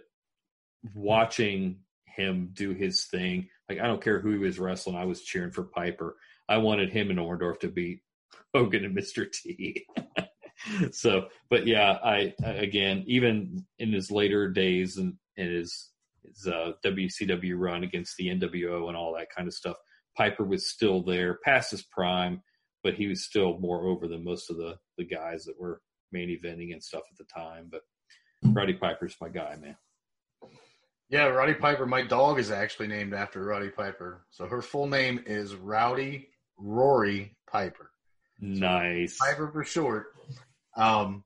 watching 0.93 1.79
him 2.05 2.49
do 2.53 2.71
his 2.71 3.05
thing, 3.05 3.49
like 3.69 3.79
I 3.79 3.87
don't 3.87 4.03
care 4.03 4.19
who 4.19 4.31
he 4.31 4.37
was 4.37 4.59
wrestling, 4.59 4.95
I 4.95 5.05
was 5.05 5.23
cheering 5.23 5.51
for 5.51 5.63
Piper. 5.63 6.15
I 6.47 6.57
wanted 6.57 6.91
him 6.91 7.09
and 7.09 7.19
Orndorff 7.19 7.61
to 7.61 7.69
beat 7.69 8.01
Hogan 8.53 8.85
and 8.85 8.97
Mr. 8.97 9.31
T. 9.31 9.85
so, 10.91 11.27
but 11.49 11.65
yeah, 11.65 11.97
I 12.03 12.33
again, 12.43 13.03
even 13.07 13.65
in 13.79 13.91
his 13.91 14.11
later 14.11 14.49
days 14.49 14.97
and 14.97 15.15
his 15.35 15.89
his 16.23 16.47
uh, 16.47 16.73
WCW 16.85 17.53
run 17.57 17.83
against 17.83 18.15
the 18.17 18.27
NWO 18.27 18.87
and 18.87 18.97
all 18.97 19.15
that 19.15 19.29
kind 19.35 19.47
of 19.47 19.53
stuff, 19.53 19.77
Piper 20.17 20.43
was 20.43 20.69
still 20.69 21.01
there, 21.01 21.39
past 21.43 21.71
his 21.71 21.83
prime, 21.83 22.41
but 22.83 22.93
he 22.93 23.07
was 23.07 23.23
still 23.23 23.57
more 23.59 23.87
over 23.87 24.07
than 24.07 24.23
most 24.23 24.49
of 24.49 24.57
the 24.57 24.75
the 24.97 25.05
guys 25.05 25.45
that 25.45 25.59
were 25.59 25.81
main 26.11 26.29
eventing 26.29 26.73
and 26.73 26.83
stuff 26.83 27.03
at 27.09 27.17
the 27.17 27.25
time. 27.33 27.69
But 27.71 27.81
Roddy 28.43 28.73
Piper's 28.73 29.15
my 29.21 29.29
guy, 29.29 29.55
man. 29.61 29.77
Yeah, 31.09 31.25
Roddy 31.25 31.53
Piper. 31.53 31.85
My 31.85 32.03
dog 32.03 32.39
is 32.39 32.51
actually 32.51 32.87
named 32.87 33.13
after 33.13 33.43
Roddy 33.43 33.69
Piper. 33.69 34.25
So 34.29 34.45
her 34.47 34.61
full 34.61 34.87
name 34.87 35.21
is 35.25 35.55
Rowdy 35.55 36.29
Rory 36.57 37.35
Piper. 37.49 37.90
Nice. 38.41 39.17
Piper 39.17 39.49
for 39.51 39.63
short. 39.63 40.07
Um, 40.75 41.23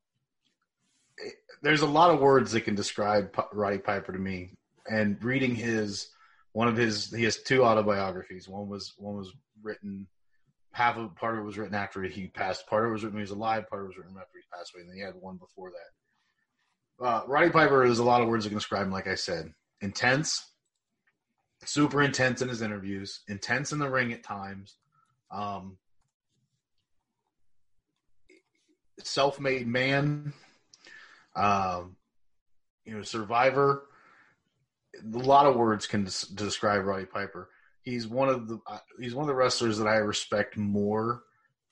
there's 1.61 1.81
a 1.81 1.87
lot 1.87 2.11
of 2.11 2.19
words 2.19 2.51
that 2.51 2.61
can 2.61 2.75
describe 2.75 3.35
Roddy 3.53 3.77
Piper 3.77 4.11
to 4.11 4.19
me. 4.19 4.51
And 4.87 5.21
reading 5.23 5.55
his 5.55 6.09
one 6.51 6.67
of 6.67 6.77
his 6.77 7.11
he 7.11 7.23
has 7.23 7.41
two 7.41 7.63
autobiographies. 7.63 8.47
One 8.47 8.67
was 8.67 8.93
one 8.97 9.15
was 9.15 9.31
written 9.63 10.07
half 10.73 10.97
of 10.97 11.15
part 11.15 11.35
of 11.35 11.41
it 11.41 11.45
was 11.45 11.57
written 11.57 11.73
after 11.73 12.03
he 12.03 12.27
passed. 12.27 12.67
Part 12.67 12.83
of 12.83 12.89
it 12.89 12.93
was 12.93 13.03
written 13.03 13.15
when 13.15 13.21
he 13.21 13.31
was 13.31 13.37
alive. 13.37 13.67
Part 13.69 13.81
of 13.81 13.85
it 13.85 13.87
was 13.89 13.97
written 13.97 14.15
after 14.17 14.37
he 14.37 14.43
passed 14.55 14.73
away. 14.75 14.81
And 14.81 14.89
then 14.89 14.97
he 14.97 15.03
had 15.03 15.15
one 15.15 15.37
before 15.37 15.71
that. 15.71 17.05
Uh, 17.05 17.21
Roddy 17.27 17.49
Piper 17.49 17.85
is 17.85 17.99
a 17.99 18.03
lot 18.03 18.21
of 18.21 18.27
words 18.27 18.43
that 18.43 18.49
can 18.49 18.57
describe 18.57 18.85
him. 18.85 18.91
Like 18.91 19.07
I 19.07 19.15
said, 19.15 19.53
intense, 19.81 20.51
super 21.63 22.01
intense 22.01 22.41
in 22.41 22.49
his 22.49 22.61
interviews, 22.61 23.21
intense 23.27 23.71
in 23.71 23.79
the 23.79 23.89
ring 23.89 24.13
at 24.13 24.23
times. 24.23 24.75
Um, 25.31 25.77
self-made 29.03 29.67
man, 29.67 30.33
um, 31.35 31.95
you 32.85 32.95
know, 32.95 33.01
survivor. 33.03 33.83
A 35.13 35.17
lot 35.17 35.45
of 35.45 35.55
words 35.55 35.87
can 35.87 36.05
des- 36.05 36.33
describe 36.33 36.85
Roddy 36.85 37.05
Piper. 37.05 37.49
He's 37.81 38.07
one 38.07 38.29
of 38.29 38.47
the 38.47 38.59
uh, 38.67 38.79
he's 38.99 39.13
one 39.13 39.23
of 39.23 39.27
the 39.27 39.35
wrestlers 39.35 39.77
that 39.77 39.87
I 39.87 39.97
respect 39.97 40.57
more 40.57 41.23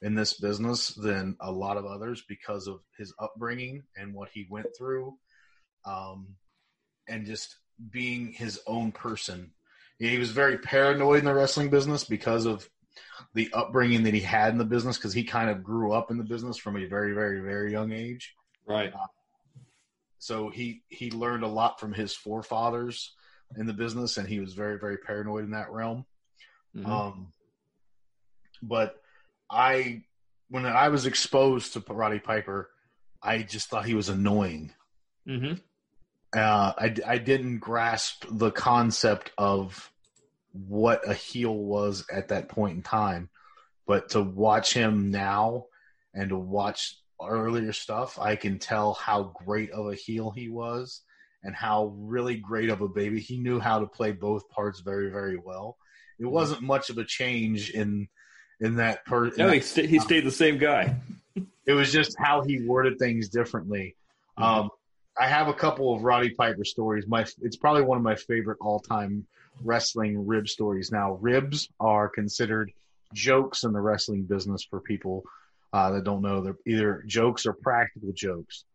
in 0.02 0.16
this 0.16 0.34
business 0.34 0.90
than 0.90 1.38
a 1.40 1.52
lot 1.52 1.78
of 1.78 1.86
others 1.86 2.24
because 2.28 2.68
of 2.68 2.82
his 2.98 3.14
upbringing 3.20 3.84
and 3.96 4.14
what 4.14 4.30
he 4.34 4.46
went 4.50 4.68
through, 4.78 5.16
um, 5.86 6.36
and 7.08 7.26
just 7.26 7.56
being 7.90 8.34
his 8.34 8.60
own 8.68 8.92
person. 8.92 9.52
He 9.98 10.18
was 10.18 10.32
very 10.32 10.58
paranoid 10.58 11.20
in 11.20 11.26
the 11.26 11.34
wrestling 11.34 11.70
business 11.70 12.04
because 12.04 12.46
of 12.46 12.70
the 13.34 13.50
upbringing 13.54 14.04
that 14.04 14.14
he 14.14 14.20
had 14.20 14.52
in 14.52 14.58
the 14.58 14.66
business 14.66 14.98
because 14.98 15.14
he 15.14 15.24
kind 15.24 15.50
of 15.50 15.64
grew 15.64 15.92
up 15.92 16.12
in 16.12 16.18
the 16.18 16.24
business 16.24 16.58
from 16.58 16.78
a 16.78 16.86
very, 16.86 17.14
very, 17.14 17.40
very 17.40 17.72
young 17.72 17.92
age. 17.92 18.36
Right. 18.66 18.94
Uh, 18.94 19.08
so 20.20 20.50
he 20.50 20.84
he 20.88 21.12
learned 21.12 21.44
a 21.44 21.48
lot 21.48 21.80
from 21.80 21.94
his 21.94 22.16
forefathers 22.16 23.14
in 23.58 23.66
the 23.66 23.74
business, 23.74 24.18
and 24.18 24.28
he 24.28 24.40
was 24.40 24.54
very, 24.54 24.80
very 24.80 24.98
paranoid 24.98 25.44
in 25.44 25.52
that 25.52 25.72
realm. 25.72 26.06
Mm-hmm. 26.76 26.92
Um, 26.92 27.28
but 28.62 29.02
I, 29.50 30.04
when 30.50 30.66
I 30.66 30.90
was 30.90 31.06
exposed 31.06 31.74
to 31.74 31.84
Roddy 31.94 32.20
Piper, 32.20 32.70
I 33.22 33.40
just 33.40 33.70
thought 33.70 33.86
he 33.86 33.96
was 33.96 34.10
annoying. 34.10 34.74
Mm-hmm. 35.28 35.54
Uh, 36.36 36.74
I, 36.78 36.96
I 37.06 37.18
didn't 37.18 37.60
grasp 37.60 38.26
the 38.30 38.52
concept 38.52 39.32
of 39.38 39.92
what 40.54 41.08
a 41.08 41.14
heel 41.14 41.56
was 41.56 42.06
at 42.12 42.30
that 42.30 42.48
point 42.48 42.78
in 42.78 42.84
time. 42.84 43.30
But 43.86 44.10
to 44.12 44.22
watch 44.22 44.74
him 44.74 45.12
now 45.12 45.66
and 46.14 46.30
to 46.30 46.38
watch 46.38 46.98
earlier 47.22 47.74
stuff, 47.74 48.18
I 48.20 48.36
can 48.36 48.60
tell 48.60 48.94
how 48.94 49.34
great 49.46 49.72
of 49.72 49.88
a 49.88 49.96
heel 49.96 50.32
he 50.32 50.50
was 50.50 51.02
and 51.44 51.56
how 51.56 51.94
really 51.98 52.36
great 52.36 52.70
of 52.70 52.82
a 52.82 52.88
baby. 52.88 53.20
He 53.20 53.38
knew 53.38 53.60
how 53.60 53.80
to 53.80 53.86
play 53.86 54.12
both 54.12 54.48
parts 54.50 54.80
very, 54.80 55.10
very 55.10 55.38
well. 55.38 55.78
It 56.18 56.24
mm-hmm. 56.24 56.32
wasn't 56.32 56.62
much 56.62 56.90
of 56.90 56.98
a 56.98 57.04
change 57.04 57.72
in 57.72 58.08
in 58.62 58.76
that 58.76 59.06
person. 59.06 59.46
No, 59.46 59.52
he, 59.52 59.60
st- 59.60 59.90
he 59.90 60.00
stayed 60.00 60.24
the 60.24 60.32
same 60.32 60.58
guy. 60.58 60.96
it 61.66 61.74
was 61.74 61.92
just 61.92 62.16
how 62.18 62.44
he 62.44 62.62
worded 62.66 62.98
things 62.98 63.28
differently. 63.28 63.96
Mm-hmm. 64.38 64.44
Um, 64.44 64.70
I 65.20 65.28
have 65.28 65.48
a 65.48 65.54
couple 65.54 65.94
of 65.94 66.04
Roddy 66.04 66.30
Piper 66.30 66.64
stories. 66.64 67.06
My 67.08 67.26
it's 67.42 67.58
probably 67.58 67.84
one 67.84 67.98
of 67.98 68.04
my 68.04 68.16
favorite 68.16 68.58
all 68.62 68.80
time 68.80 69.28
wrestling 69.62 70.26
rib 70.26 70.48
stories. 70.48 70.92
Now, 70.92 71.14
ribs 71.22 71.70
are 71.80 72.10
considered 72.10 72.72
jokes 73.14 73.64
in 73.64 73.74
the 73.74 73.82
wrestling 73.82 74.24
business 74.24 74.64
for 74.64 74.80
people 74.80 75.24
uh, 75.72 75.92
that 75.92 76.04
don't 76.04 76.22
know. 76.22 76.42
They're 76.42 76.58
either 76.66 77.04
jokes 77.08 77.46
or 77.46 77.54
practical 77.54 78.12
jokes. 78.14 78.66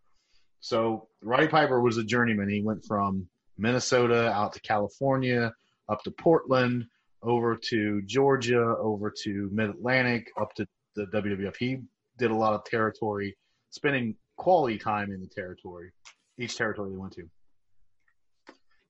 So, 0.60 1.08
Roddy 1.22 1.48
Piper 1.48 1.80
was 1.80 1.96
a 1.96 2.04
journeyman. 2.04 2.48
He 2.48 2.62
went 2.62 2.84
from 2.84 3.28
Minnesota 3.56 4.30
out 4.32 4.52
to 4.54 4.60
California, 4.60 5.52
up 5.88 6.02
to 6.04 6.10
Portland, 6.10 6.86
over 7.22 7.56
to 7.56 8.02
Georgia, 8.02 8.76
over 8.78 9.12
to 9.24 9.48
Mid 9.52 9.70
Atlantic, 9.70 10.30
up 10.40 10.54
to 10.54 10.66
the 10.94 11.06
WWF. 11.06 11.56
He 11.56 11.78
did 12.18 12.30
a 12.30 12.36
lot 12.36 12.54
of 12.54 12.64
territory, 12.64 13.36
spending 13.70 14.16
quality 14.36 14.78
time 14.78 15.12
in 15.12 15.20
the 15.20 15.26
territory, 15.26 15.90
each 16.38 16.56
territory 16.56 16.90
he 16.90 16.96
went 16.96 17.12
to. 17.14 17.28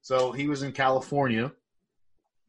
So 0.03 0.33
he 0.33 0.47
was 0.49 0.63
in 0.63 0.73
California 0.73 1.53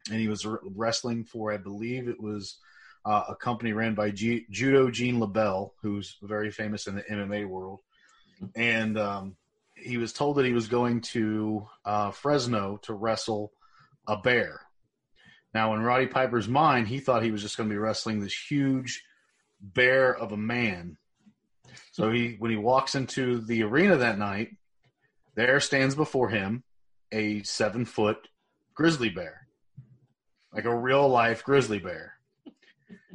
and 0.09 0.19
he 0.19 0.27
was 0.27 0.45
wrestling 0.45 1.23
for, 1.23 1.51
I 1.51 1.57
believe 1.57 2.07
it 2.07 2.21
was 2.21 2.57
uh, 3.05 3.23
a 3.29 3.35
company 3.35 3.73
ran 3.73 3.95
by 3.95 4.11
G- 4.11 4.45
Judo 4.49 4.89
Gene 4.89 5.19
LeBell, 5.19 5.71
who's 5.81 6.17
very 6.21 6.51
famous 6.51 6.87
in 6.87 6.95
the 6.95 7.03
MMA 7.03 7.47
world. 7.47 7.79
And 8.55 8.97
um, 8.97 9.35
he 9.75 9.97
was 9.97 10.13
told 10.13 10.37
that 10.37 10.45
he 10.45 10.53
was 10.53 10.67
going 10.67 11.01
to 11.01 11.67
uh, 11.85 12.11
Fresno 12.11 12.77
to 12.83 12.93
wrestle 12.93 13.51
a 14.07 14.17
bear. 14.17 14.61
Now, 15.53 15.73
in 15.73 15.81
Roddy 15.81 16.07
Piper's 16.07 16.47
mind, 16.47 16.87
he 16.87 16.99
thought 16.99 17.23
he 17.23 17.31
was 17.31 17.41
just 17.41 17.57
going 17.57 17.69
to 17.69 17.73
be 17.73 17.79
wrestling 17.79 18.19
this 18.19 18.37
huge 18.49 19.03
bear 19.61 20.15
of 20.15 20.31
a 20.31 20.37
man. 20.37 20.97
So 21.91 22.11
he, 22.11 22.35
when 22.39 22.51
he 22.51 22.57
walks 22.57 22.95
into 22.95 23.41
the 23.41 23.63
arena 23.63 23.97
that 23.97 24.19
night, 24.19 24.49
there 25.35 25.59
stands 25.59 25.95
before 25.95 26.29
him 26.29 26.63
a 27.11 27.41
seven 27.43 27.85
foot 27.85 28.27
grizzly 28.75 29.09
bear 29.09 29.48
like 30.53 30.65
a 30.65 30.75
real 30.75 31.07
life 31.07 31.43
grizzly 31.43 31.79
bear. 31.79 32.13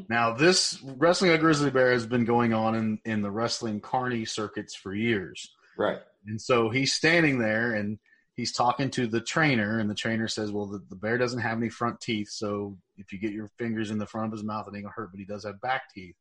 Now, 0.09 0.35
this 0.35 0.81
wrestling 0.82 1.31
a 1.31 1.39
grizzly 1.39 1.70
bear 1.70 1.93
has 1.93 2.06
been 2.06 2.24
going 2.24 2.52
on 2.52 2.74
in, 2.74 2.98
in 3.05 3.23
the 3.23 3.31
wrestling 3.31 3.81
carny 3.81 4.24
circuits 4.24 4.74
for 4.74 4.94
years. 4.94 5.52
Right. 5.77 5.98
And 6.27 6.40
so 6.40 6.70
he's 6.70 6.93
standing 6.93 7.39
there 7.39 7.74
and 7.74 7.98
he's 8.35 8.52
talking 8.52 8.90
to 8.90 9.06
the 9.06 9.20
trainer, 9.20 9.78
and 9.78 9.89
the 9.89 9.94
trainer 9.94 10.28
says, 10.28 10.51
Well, 10.51 10.66
the, 10.66 10.82
the 10.89 10.97
bear 10.97 11.19
doesn't 11.19 11.40
have 11.40 11.59
any 11.59 11.69
front 11.69 12.01
teeth, 12.01 12.28
so 12.31 12.77
if 12.97 13.12
you 13.12 13.19
get 13.19 13.32
your 13.32 13.48
fingers 13.59 13.90
in 13.90 13.98
the 13.98 14.06
front 14.06 14.27
of 14.27 14.32
his 14.32 14.44
mouth, 14.44 14.66
it 14.66 14.77
ain't 14.77 14.85
gonna 14.85 14.94
hurt, 14.94 15.11
but 15.11 15.20
he 15.20 15.27
does 15.27 15.44
have 15.44 15.61
back 15.61 15.93
teeth. 15.94 16.16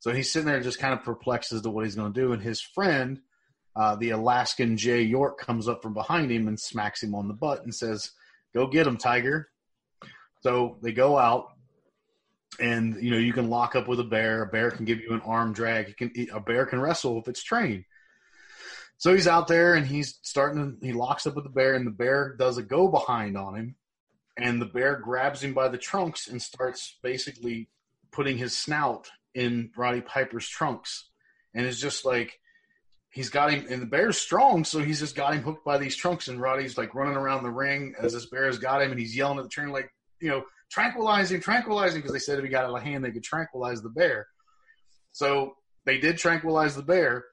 So 0.00 0.12
he's 0.12 0.32
sitting 0.32 0.48
there 0.48 0.60
just 0.60 0.78
kind 0.78 0.94
of 0.94 1.04
perplexed 1.04 1.52
as 1.52 1.62
to 1.62 1.70
what 1.70 1.84
he's 1.84 1.94
gonna 1.94 2.14
do, 2.14 2.32
and 2.32 2.42
his 2.42 2.60
friend, 2.60 3.20
uh, 3.76 3.96
the 3.96 4.10
Alaskan 4.10 4.76
Jay 4.76 5.02
York, 5.02 5.38
comes 5.38 5.68
up 5.68 5.82
from 5.82 5.94
behind 5.94 6.30
him 6.30 6.48
and 6.48 6.58
smacks 6.58 7.02
him 7.02 7.14
on 7.14 7.28
the 7.28 7.34
butt 7.34 7.62
and 7.64 7.74
says, 7.74 8.10
Go 8.54 8.66
get 8.66 8.86
him, 8.86 8.96
Tiger. 8.96 9.48
So 10.42 10.78
they 10.82 10.92
go 10.92 11.16
out, 11.18 11.48
and 12.60 13.02
you 13.02 13.10
know 13.10 13.18
you 13.18 13.32
can 13.32 13.48
lock 13.48 13.76
up 13.76 13.88
with 13.88 14.00
a 14.00 14.04
bear. 14.04 14.42
A 14.42 14.46
bear 14.46 14.70
can 14.70 14.84
give 14.84 15.00
you 15.00 15.12
an 15.12 15.22
arm 15.22 15.52
drag. 15.52 15.96
Can 15.96 16.12
a 16.32 16.40
bear 16.40 16.66
can 16.66 16.80
wrestle 16.80 17.18
if 17.18 17.28
it's 17.28 17.42
trained. 17.42 17.84
So 18.98 19.12
he's 19.14 19.26
out 19.26 19.48
there 19.48 19.74
and 19.74 19.86
he's 19.86 20.18
starting 20.22 20.78
to 20.80 20.86
he 20.86 20.92
locks 20.92 21.26
up 21.26 21.34
with 21.34 21.44
the 21.44 21.50
bear, 21.50 21.74
and 21.74 21.86
the 21.86 21.90
bear 21.90 22.36
does 22.38 22.58
a 22.58 22.62
go 22.62 22.88
behind 22.88 23.36
on 23.36 23.56
him, 23.56 23.76
and 24.36 24.60
the 24.60 24.66
bear 24.66 24.96
grabs 24.96 25.42
him 25.42 25.54
by 25.54 25.68
the 25.68 25.78
trunks 25.78 26.28
and 26.28 26.42
starts 26.42 26.98
basically 27.02 27.68
putting 28.10 28.36
his 28.36 28.56
snout 28.56 29.10
in 29.34 29.70
Roddy 29.76 30.02
Piper's 30.02 30.48
trunks, 30.48 31.08
and 31.54 31.66
it's 31.66 31.80
just 31.80 32.04
like 32.04 32.38
he's 33.10 33.30
got 33.30 33.52
him, 33.52 33.66
and 33.70 33.82
the 33.82 33.86
bear's 33.86 34.18
strong, 34.18 34.64
so 34.64 34.80
he's 34.80 35.00
just 35.00 35.14
got 35.14 35.34
him 35.34 35.42
hooked 35.42 35.64
by 35.64 35.78
these 35.78 35.96
trunks, 35.96 36.28
and 36.28 36.40
Roddy's 36.40 36.76
like 36.76 36.94
running 36.94 37.16
around 37.16 37.42
the 37.42 37.50
ring 37.50 37.94
as 38.00 38.12
this 38.12 38.26
bear's 38.26 38.58
got 38.58 38.82
him, 38.82 38.90
and 38.90 39.00
he's 39.00 39.16
yelling 39.16 39.38
at 39.38 39.44
the 39.44 39.50
trainer 39.50 39.70
like, 39.70 39.90
you 40.22 40.30
know, 40.30 40.44
tranquilizing, 40.70 41.40
tranquilizing, 41.40 41.96
because 41.96 42.12
they 42.12 42.18
said 42.18 42.38
if 42.38 42.44
he 42.44 42.50
got 42.50 42.70
a 42.70 42.80
hand, 42.80 43.04
they 43.04 43.10
could 43.10 43.24
tranquilize 43.24 43.82
the 43.82 43.90
bear. 43.90 44.26
So 45.10 45.56
they 45.84 45.98
did 45.98 46.16
tranquilize 46.16 46.74
the 46.74 46.82
bear, 46.82 47.24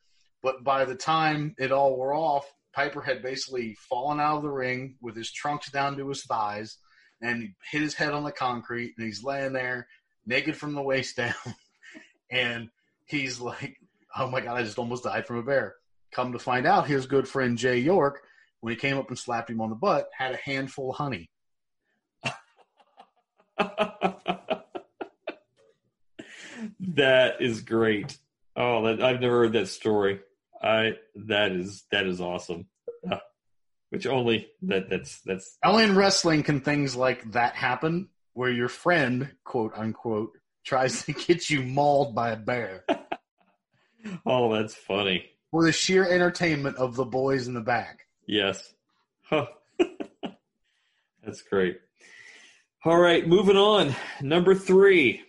but 0.43 0.63
by 0.63 0.85
the 0.85 0.95
time 0.95 1.55
it 1.57 1.71
all 1.71 1.95
wore 1.95 2.13
off, 2.13 2.45
Piper 2.73 3.01
had 3.01 3.23
basically 3.23 3.75
fallen 3.89 4.19
out 4.19 4.37
of 4.37 4.43
the 4.43 4.49
ring 4.49 4.97
with 5.01 5.15
his 5.15 5.31
trunks 5.31 5.71
down 5.71 5.97
to 5.97 6.09
his 6.09 6.23
thighs 6.23 6.77
and 7.21 7.41
he 7.41 7.55
hit 7.71 7.81
his 7.81 7.93
head 7.93 8.13
on 8.13 8.23
the 8.23 8.31
concrete, 8.31 8.93
and 8.97 9.05
he's 9.05 9.23
laying 9.23 9.53
there 9.53 9.87
naked 10.25 10.55
from 10.55 10.73
the 10.73 10.81
waist 10.81 11.15
down, 11.17 11.33
and 12.31 12.69
he's 13.05 13.39
like, 13.39 13.77
"Oh 14.17 14.29
my 14.29 14.41
god, 14.41 14.57
I 14.57 14.63
just 14.63 14.79
almost 14.79 15.03
died 15.03 15.27
from 15.27 15.37
a 15.37 15.43
bear." 15.43 15.75
Come 16.11 16.31
to 16.31 16.39
find 16.39 16.65
out, 16.65 16.87
his 16.87 17.05
good 17.05 17.27
friend 17.27 17.57
Jay 17.57 17.77
York, 17.77 18.21
when 18.61 18.71
he 18.71 18.79
came 18.79 18.97
up 18.97 19.09
and 19.09 19.17
slapped 19.17 19.49
him 19.49 19.61
on 19.61 19.69
the 19.69 19.75
butt, 19.75 20.09
had 20.17 20.33
a 20.33 20.37
handful 20.37 20.89
of 20.89 20.97
honey. 20.97 21.29
that 26.79 27.41
is 27.41 27.61
great. 27.61 28.17
Oh, 28.55 28.85
that, 28.85 29.01
I've 29.01 29.21
never 29.21 29.39
heard 29.39 29.53
that 29.53 29.67
story. 29.67 30.21
I 30.61 30.93
that 31.27 31.51
is 31.51 31.83
that 31.91 32.05
is 32.05 32.21
awesome. 32.21 32.67
Uh, 33.09 33.17
which 33.89 34.05
only 34.05 34.49
that 34.63 34.89
that's 34.89 35.21
that's 35.21 35.57
only 35.63 35.83
in 35.83 35.95
wrestling 35.95 36.43
can 36.43 36.61
things 36.61 36.95
like 36.95 37.31
that 37.31 37.55
happen, 37.55 38.09
where 38.33 38.51
your 38.51 38.69
friend, 38.69 39.31
quote 39.43 39.73
unquote, 39.75 40.37
tries 40.63 41.03
to 41.05 41.13
get 41.13 41.49
you 41.49 41.63
mauled 41.63 42.15
by 42.15 42.31
a 42.31 42.37
bear. 42.37 42.85
oh, 44.25 44.53
that's 44.53 44.75
funny. 44.75 45.25
For 45.51 45.63
the 45.63 45.71
sheer 45.71 46.07
entertainment 46.07 46.77
of 46.77 46.95
the 46.95 47.05
boys 47.05 47.47
in 47.47 47.53
the 47.53 47.61
back. 47.61 48.05
Yes. 48.27 48.73
Huh. 49.23 49.47
that's 51.23 51.41
great. 51.41 51.79
All 52.85 52.97
right, 52.97 53.27
moving 53.27 53.57
on. 53.57 53.93
Number 54.21 54.55
three. 54.55 55.21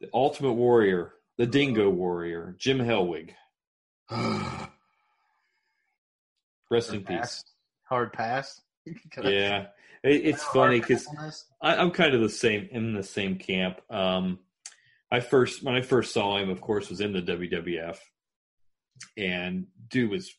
The 0.00 0.08
Ultimate 0.14 0.54
Warrior, 0.54 1.12
the 1.36 1.44
Dingo 1.44 1.90
Warrior, 1.90 2.56
Jim 2.58 2.78
Hellwig. 2.78 3.32
Rest 6.70 6.94
in 6.94 7.04
peace. 7.04 7.44
Hard 7.84 8.14
pass. 8.14 8.62
yeah, 9.22 9.66
it, 10.02 10.24
it's 10.24 10.42
funny 10.42 10.80
because 10.80 11.06
I'm 11.60 11.90
kind 11.90 12.14
of 12.14 12.22
the 12.22 12.30
same 12.30 12.70
in 12.70 12.94
the 12.94 13.02
same 13.02 13.36
camp. 13.36 13.78
Um, 13.90 14.38
I 15.12 15.20
first 15.20 15.62
when 15.62 15.74
I 15.74 15.82
first 15.82 16.14
saw 16.14 16.38
him, 16.38 16.48
of 16.48 16.62
course, 16.62 16.88
was 16.88 17.02
in 17.02 17.12
the 17.12 17.20
WWF, 17.20 17.98
and 19.18 19.66
dude 19.90 20.10
was 20.10 20.32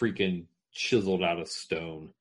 freaking 0.00 0.46
chiseled 0.72 1.22
out 1.22 1.40
of 1.40 1.48
stone. 1.48 2.14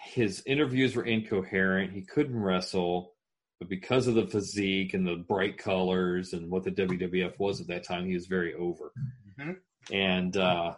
His 0.00 0.42
interviews 0.46 0.94
were 0.94 1.04
incoherent. 1.04 1.92
He 1.92 2.02
couldn't 2.02 2.40
wrestle 2.40 3.14
but 3.58 3.68
because 3.68 4.06
of 4.06 4.14
the 4.14 4.26
physique 4.26 4.94
and 4.94 5.06
the 5.06 5.16
bright 5.16 5.58
colors 5.58 6.32
and 6.32 6.50
what 6.50 6.62
the 6.62 6.70
WWF 6.70 7.38
was 7.38 7.60
at 7.60 7.66
that 7.68 7.84
time, 7.84 8.06
he 8.06 8.14
was 8.14 8.26
very 8.26 8.54
over. 8.54 8.92
Mm-hmm. 9.40 9.52
And 9.92 10.36
uh, 10.36 10.74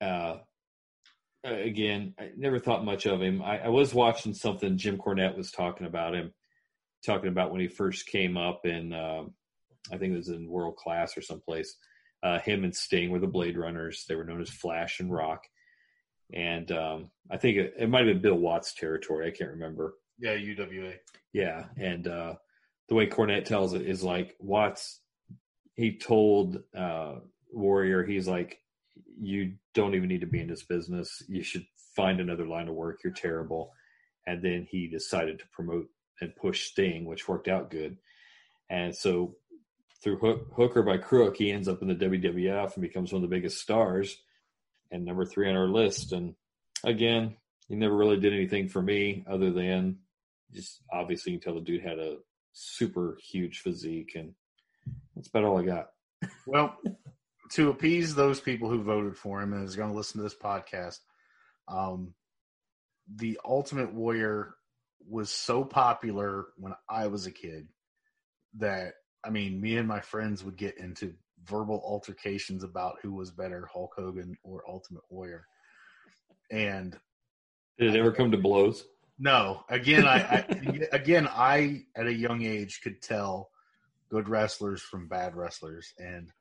uh, 0.00 0.38
again, 1.44 2.14
I 2.18 2.30
never 2.36 2.58
thought 2.58 2.84
much 2.84 3.06
of 3.06 3.22
him. 3.22 3.40
I, 3.42 3.60
I, 3.64 3.68
was 3.68 3.94
watching 3.94 4.34
something 4.34 4.78
Jim 4.78 4.98
Cornette 4.98 5.36
was 5.36 5.52
talking 5.52 5.86
about 5.86 6.14
him, 6.14 6.32
talking 7.06 7.28
about 7.28 7.52
when 7.52 7.60
he 7.60 7.68
first 7.68 8.06
came 8.06 8.36
up 8.36 8.66
in, 8.66 8.92
uh, 8.92 9.24
I 9.92 9.96
think 9.96 10.12
it 10.12 10.16
was 10.16 10.28
in 10.28 10.48
World 10.48 10.76
Class 10.76 11.16
or 11.16 11.20
someplace. 11.22 11.76
Uh, 12.22 12.40
him 12.40 12.64
and 12.64 12.74
Sting 12.74 13.10
were 13.10 13.20
the 13.20 13.28
Blade 13.28 13.56
Runners. 13.56 14.04
They 14.08 14.16
were 14.16 14.24
known 14.24 14.40
as 14.40 14.50
Flash 14.50 14.98
and 14.98 15.12
Rock. 15.12 15.44
And 16.32 16.70
um, 16.72 17.10
I 17.30 17.36
think 17.36 17.56
it, 17.56 17.74
it 17.78 17.88
might 17.88 18.06
have 18.06 18.14
been 18.14 18.22
Bill 18.22 18.38
Watts 18.38 18.74
territory. 18.74 19.26
I 19.26 19.30
can't 19.30 19.50
remember. 19.50 19.94
Yeah, 20.18 20.34
UWA. 20.34 20.94
Yeah, 21.32 21.66
and 21.76 22.06
uh, 22.06 22.34
the 22.88 22.94
way 22.94 23.06
Cornette 23.06 23.44
tells 23.44 23.74
it 23.74 23.82
is 23.82 24.02
like 24.02 24.36
Watts. 24.38 25.00
He 25.74 25.96
told 25.96 26.62
uh, 26.76 27.16
Warrior, 27.52 28.04
he's 28.04 28.26
like, 28.26 28.60
"You 29.18 29.54
don't 29.74 29.94
even 29.94 30.08
need 30.08 30.22
to 30.22 30.26
be 30.26 30.40
in 30.40 30.48
this 30.48 30.64
business. 30.64 31.22
You 31.28 31.42
should 31.42 31.64
find 31.96 32.20
another 32.20 32.46
line 32.46 32.68
of 32.68 32.74
work. 32.74 33.00
You're 33.04 33.12
terrible." 33.12 33.72
And 34.26 34.42
then 34.42 34.66
he 34.68 34.88
decided 34.88 35.38
to 35.38 35.46
promote 35.52 35.86
and 36.20 36.36
push 36.36 36.66
Sting, 36.66 37.06
which 37.06 37.28
worked 37.28 37.48
out 37.48 37.70
good. 37.70 37.96
And 38.68 38.94
so 38.94 39.36
through 40.02 40.18
hook, 40.18 40.48
hook 40.54 40.76
or 40.76 40.82
by 40.82 40.98
crook, 40.98 41.36
he 41.36 41.50
ends 41.50 41.68
up 41.68 41.82
in 41.82 41.88
the 41.88 41.94
WWF 41.94 42.74
and 42.74 42.82
becomes 42.82 43.12
one 43.12 43.22
of 43.22 43.28
the 43.28 43.34
biggest 43.34 43.60
stars 43.60 44.16
and 44.90 45.04
number 45.04 45.24
three 45.24 45.48
on 45.48 45.56
our 45.56 45.68
list. 45.68 46.12
And 46.12 46.34
again, 46.84 47.36
he 47.68 47.74
never 47.74 47.96
really 47.96 48.18
did 48.18 48.32
anything 48.32 48.68
for 48.68 48.82
me 48.82 49.24
other 49.30 49.50
than 49.50 49.98
just 50.52 50.82
obviously 50.92 51.32
you 51.32 51.38
can 51.38 51.44
tell 51.44 51.54
the 51.54 51.64
dude 51.64 51.82
had 51.82 51.98
a 51.98 52.16
super 52.52 53.18
huge 53.22 53.60
physique, 53.60 54.12
and 54.14 54.34
that's 55.14 55.28
about 55.28 55.44
all 55.44 55.58
I 55.58 55.64
got. 55.64 55.88
Well, 56.46 56.76
to 57.52 57.70
appease 57.70 58.14
those 58.14 58.40
people 58.40 58.68
who 58.68 58.82
voted 58.82 59.16
for 59.16 59.40
him 59.40 59.52
and 59.52 59.64
is 59.64 59.76
going 59.76 59.90
to 59.90 59.96
listen 59.96 60.18
to 60.18 60.24
this 60.24 60.34
podcast, 60.34 60.98
um, 61.68 62.14
the 63.14 63.38
Ultimate 63.44 63.94
Warrior 63.94 64.54
was 65.08 65.30
so 65.30 65.64
popular 65.64 66.46
when 66.56 66.74
I 66.88 67.06
was 67.06 67.26
a 67.26 67.30
kid 67.30 67.68
that 68.56 68.94
I 69.24 69.30
mean, 69.30 69.60
me 69.60 69.76
and 69.76 69.88
my 69.88 70.00
friends 70.00 70.44
would 70.44 70.56
get 70.56 70.78
into 70.78 71.14
verbal 71.46 71.82
altercations 71.84 72.64
about 72.64 72.96
who 73.02 73.12
was 73.14 73.30
better, 73.30 73.68
Hulk 73.72 73.94
Hogan 73.96 74.36
or 74.42 74.62
Ultimate 74.68 75.04
Warrior. 75.10 75.46
And 76.50 76.98
did 77.78 77.94
it 77.94 77.98
ever 77.98 78.12
come 78.12 78.30
to 78.30 78.38
blows? 78.38 78.84
No, 79.18 79.64
again, 79.68 80.06
I, 80.06 80.18
I 80.18 80.88
again 80.92 81.28
I 81.30 81.84
at 81.96 82.06
a 82.06 82.12
young 82.12 82.42
age 82.42 82.80
could 82.82 83.02
tell 83.02 83.50
good 84.10 84.28
wrestlers 84.28 84.80
from 84.80 85.08
bad 85.08 85.34
wrestlers, 85.36 85.92
and 85.98 86.32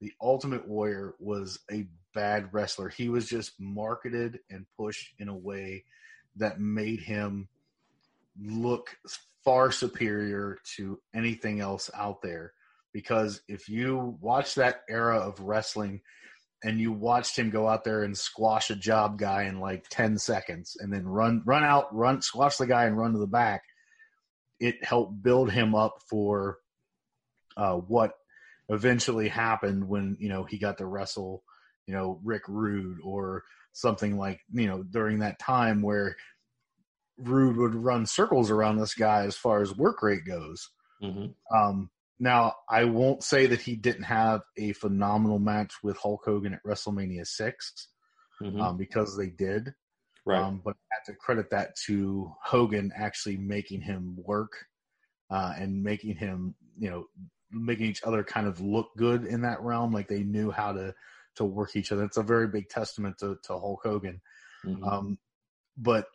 the 0.00 0.12
Ultimate 0.20 0.66
Warrior 0.66 1.14
was 1.18 1.60
a 1.70 1.86
bad 2.14 2.52
wrestler. 2.52 2.88
He 2.88 3.08
was 3.08 3.28
just 3.28 3.52
marketed 3.60 4.40
and 4.50 4.66
pushed 4.76 5.14
in 5.18 5.28
a 5.28 5.36
way 5.36 5.84
that 6.36 6.60
made 6.60 7.00
him 7.00 7.48
look 8.38 8.96
far 9.44 9.70
superior 9.70 10.58
to 10.76 11.00
anything 11.14 11.60
else 11.60 11.90
out 11.94 12.20
there. 12.22 12.52
Because 12.96 13.42
if 13.46 13.68
you 13.68 14.16
watch 14.22 14.54
that 14.54 14.80
era 14.88 15.18
of 15.18 15.38
wrestling 15.40 16.00
and 16.64 16.80
you 16.80 16.92
watched 16.92 17.38
him 17.38 17.50
go 17.50 17.68
out 17.68 17.84
there 17.84 18.04
and 18.04 18.16
squash 18.16 18.70
a 18.70 18.74
job 18.74 19.18
guy 19.18 19.42
in 19.42 19.60
like 19.60 19.86
10 19.90 20.16
seconds 20.16 20.78
and 20.80 20.90
then 20.90 21.06
run 21.06 21.42
run 21.44 21.62
out 21.62 21.94
run 21.94 22.22
squash 22.22 22.56
the 22.56 22.66
guy 22.66 22.86
and 22.86 22.96
run 22.96 23.12
to 23.12 23.18
the 23.18 23.26
back 23.26 23.60
it 24.60 24.82
helped 24.82 25.22
build 25.22 25.50
him 25.50 25.74
up 25.74 25.98
for 26.08 26.56
uh, 27.58 27.74
what 27.74 28.12
eventually 28.70 29.28
happened 29.28 29.86
when 29.86 30.16
you 30.18 30.30
know 30.30 30.44
he 30.44 30.56
got 30.56 30.78
to 30.78 30.86
wrestle 30.86 31.44
you 31.86 31.92
know 31.92 32.18
Rick 32.24 32.44
Rude 32.48 32.96
or 33.04 33.44
something 33.74 34.16
like 34.16 34.40
you 34.54 34.68
know 34.68 34.82
during 34.82 35.18
that 35.18 35.38
time 35.38 35.82
where 35.82 36.16
Rude 37.18 37.58
would 37.58 37.74
run 37.74 38.06
circles 38.06 38.50
around 38.50 38.78
this 38.78 38.94
guy 38.94 39.26
as 39.26 39.36
far 39.36 39.60
as 39.60 39.76
work 39.76 40.02
rate 40.02 40.24
goes. 40.26 40.70
Mm-hmm. 41.02 41.26
Um, 41.54 41.90
now, 42.18 42.54
I 42.68 42.84
won't 42.84 43.22
say 43.22 43.46
that 43.46 43.60
he 43.60 43.76
didn't 43.76 44.04
have 44.04 44.40
a 44.56 44.72
phenomenal 44.72 45.38
match 45.38 45.74
with 45.82 45.98
Hulk 45.98 46.22
Hogan 46.24 46.54
at 46.54 46.64
WrestleMania 46.64 47.26
6 47.26 47.88
mm-hmm. 48.42 48.60
um, 48.60 48.76
because 48.76 49.16
they 49.16 49.28
did. 49.28 49.74
Right. 50.24 50.40
Um, 50.40 50.60
but 50.64 50.74
I 50.74 50.96
have 50.96 51.04
to 51.06 51.14
credit 51.14 51.50
that 51.50 51.76
to 51.86 52.32
Hogan 52.42 52.92
actually 52.96 53.36
making 53.36 53.82
him 53.82 54.16
work 54.16 54.52
uh, 55.30 55.52
and 55.56 55.82
making 55.82 56.16
him, 56.16 56.54
you 56.78 56.90
know, 56.90 57.04
making 57.50 57.86
each 57.86 58.02
other 58.02 58.24
kind 58.24 58.46
of 58.46 58.60
look 58.60 58.88
good 58.96 59.24
in 59.24 59.42
that 59.42 59.60
realm. 59.60 59.92
Like 59.92 60.08
they 60.08 60.22
knew 60.22 60.50
how 60.50 60.72
to 60.72 60.94
to 61.36 61.44
work 61.44 61.76
each 61.76 61.92
other. 61.92 62.04
It's 62.04 62.16
a 62.16 62.22
very 62.22 62.48
big 62.48 62.68
testament 62.68 63.18
to, 63.18 63.36
to 63.44 63.52
Hulk 63.52 63.80
Hogan. 63.84 64.20
Mm-hmm. 64.64 64.82
Um, 64.84 65.18
but 65.76 66.06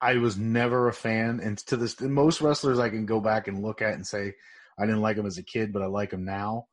I 0.00 0.16
was 0.18 0.36
never 0.36 0.88
a 0.88 0.92
fan, 0.92 1.40
and 1.40 1.58
to 1.66 1.76
this, 1.76 2.00
most 2.00 2.40
wrestlers 2.40 2.78
I 2.78 2.90
can 2.90 3.06
go 3.06 3.20
back 3.20 3.48
and 3.48 3.62
look 3.62 3.82
at 3.82 3.94
and 3.94 4.06
say, 4.06 4.34
I 4.78 4.86
didn't 4.86 5.02
like 5.02 5.16
him 5.16 5.26
as 5.26 5.38
a 5.38 5.42
kid, 5.42 5.72
but 5.72 5.82
I 5.82 5.86
like 5.86 6.12
him 6.12 6.24
now. 6.24 6.66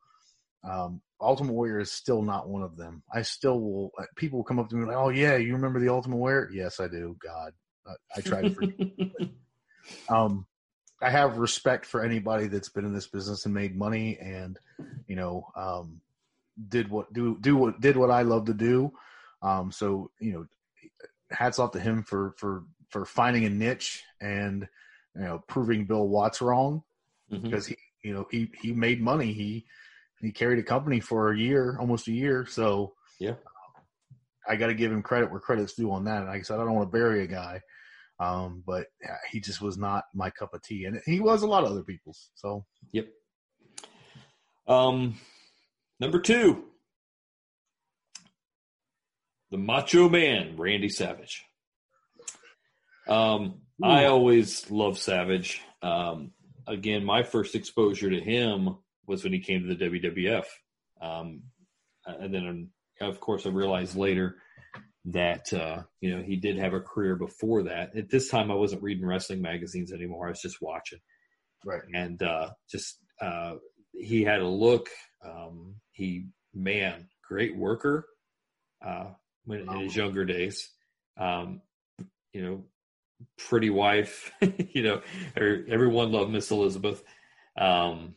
Um, 0.64 1.00
Ultimate 1.20 1.52
Warrior 1.52 1.80
is 1.80 1.92
still 1.92 2.22
not 2.22 2.48
one 2.48 2.62
of 2.62 2.76
them. 2.76 3.02
I 3.12 3.22
still 3.22 3.60
will. 3.60 3.92
Uh, 3.98 4.04
people 4.16 4.38
will 4.38 4.44
come 4.44 4.58
up 4.58 4.68
to 4.70 4.76
me 4.76 4.84
like, 4.84 4.96
"Oh 4.96 5.08
yeah, 5.08 5.36
you 5.36 5.54
remember 5.54 5.80
the 5.80 5.88
Ultimate 5.88 6.16
Warrior?" 6.16 6.50
Yes, 6.52 6.80
I 6.80 6.88
do. 6.88 7.16
God, 7.20 7.52
I, 7.86 7.92
I 8.16 8.20
try 8.20 8.42
to 8.42 8.50
forget. 8.50 8.88
um, 10.08 10.46
I 11.00 11.10
have 11.10 11.38
respect 11.38 11.86
for 11.86 12.04
anybody 12.04 12.46
that's 12.46 12.68
been 12.68 12.84
in 12.84 12.94
this 12.94 13.06
business 13.06 13.44
and 13.44 13.54
made 13.54 13.76
money, 13.76 14.18
and 14.20 14.58
you 15.06 15.16
know, 15.16 15.46
um, 15.56 16.00
did 16.68 16.88
what 16.88 17.12
do 17.12 17.38
do 17.40 17.56
what 17.56 17.80
did 17.80 17.96
what 17.96 18.10
I 18.10 18.22
love 18.22 18.46
to 18.46 18.54
do. 18.54 18.92
Um, 19.42 19.72
so 19.72 20.10
you 20.20 20.32
know, 20.32 20.46
hats 21.30 21.58
off 21.58 21.72
to 21.72 21.80
him 21.80 22.02
for 22.02 22.34
for 22.36 22.64
for 22.90 23.04
finding 23.04 23.44
a 23.44 23.50
niche 23.50 24.02
and 24.20 24.68
you 25.14 25.22
know 25.22 25.42
proving 25.46 25.86
Bill 25.86 26.06
Watts 26.06 26.42
wrong 26.42 26.82
mm-hmm. 27.30 27.42
because 27.42 27.66
he 27.66 27.76
you 28.02 28.14
know 28.14 28.26
he 28.30 28.50
he 28.60 28.72
made 28.72 29.00
money. 29.00 29.32
He 29.32 29.66
he 30.20 30.32
carried 30.32 30.58
a 30.58 30.62
company 30.62 31.00
for 31.00 31.32
a 31.32 31.38
year 31.38 31.76
almost 31.78 32.08
a 32.08 32.12
year. 32.12 32.46
So 32.46 32.94
yeah. 33.18 33.34
I 34.48 34.56
got 34.56 34.68
to 34.68 34.74
give 34.74 34.90
him 34.90 35.02
credit 35.02 35.30
where 35.30 35.40
credit's 35.40 35.74
due 35.74 35.92
on 35.92 36.04
that. 36.04 36.18
And 36.18 36.26
like 36.26 36.40
i 36.40 36.42
said 36.42 36.58
i 36.58 36.64
don't 36.64 36.74
want 36.74 36.90
to 36.90 36.98
bury 36.98 37.22
a 37.22 37.28
guy 37.28 37.60
um, 38.22 38.62
but 38.64 38.86
he 39.30 39.40
just 39.40 39.60
was 39.60 39.76
not 39.76 40.04
my 40.14 40.30
cup 40.30 40.54
of 40.54 40.62
tea. 40.62 40.84
And 40.84 41.00
he 41.04 41.20
was 41.20 41.42
a 41.42 41.46
lot 41.46 41.64
of 41.64 41.70
other 41.70 41.82
people's 41.82 42.30
so. 42.34 42.64
Yep. 42.92 43.08
Um, 44.68 45.18
number 45.98 46.20
two, 46.20 46.64
the 49.50 49.58
Macho 49.58 50.08
Man, 50.08 50.56
Randy 50.56 50.88
Savage. 50.88 51.44
Um, 53.08 53.62
I 53.82 54.04
always 54.04 54.70
love 54.70 54.98
Savage. 54.98 55.60
Um, 55.82 56.30
again, 56.66 57.04
my 57.04 57.22
first 57.22 57.54
exposure 57.54 58.10
to 58.10 58.20
him 58.20 58.76
was 59.06 59.24
when 59.24 59.32
he 59.32 59.40
came 59.40 59.66
to 59.66 59.74
the 59.74 59.84
WWF. 59.84 60.44
Um, 61.00 61.42
and 62.06 62.32
then, 62.34 62.70
of 63.00 63.20
course, 63.20 63.46
I 63.46 63.50
realized 63.50 63.96
later 63.96 64.36
that 65.06 65.52
uh, 65.52 65.82
you 66.00 66.16
know 66.16 66.22
he 66.22 66.36
did 66.36 66.58
have 66.58 66.74
a 66.74 66.80
career 66.80 67.16
before 67.16 67.64
that. 67.64 67.96
At 67.96 68.08
this 68.10 68.28
time, 68.28 68.50
I 68.50 68.54
wasn't 68.54 68.82
reading 68.82 69.04
wrestling 69.06 69.42
magazines 69.42 69.92
anymore. 69.92 70.26
I 70.26 70.30
was 70.30 70.40
just 70.40 70.62
watching, 70.62 71.00
Right. 71.64 71.82
and 71.92 72.22
uh, 72.22 72.50
just 72.70 72.98
uh, 73.20 73.54
he 73.92 74.22
had 74.22 74.40
a 74.40 74.48
look. 74.48 74.88
Um, 75.24 75.76
he 75.92 76.26
man, 76.54 77.08
great 77.28 77.56
worker. 77.56 78.06
Uh, 78.84 79.10
when 79.44 79.60
in 79.68 79.80
his 79.80 79.96
younger 79.96 80.24
days, 80.24 80.68
um, 81.16 81.62
you 82.32 82.42
know, 82.42 82.64
pretty 83.38 83.70
wife. 83.70 84.30
you 84.40 84.82
know, 84.82 85.02
er- 85.36 85.64
everyone 85.68 86.12
loved 86.12 86.30
Miss 86.30 86.50
Elizabeth. 86.50 87.02
Um, 87.56 88.14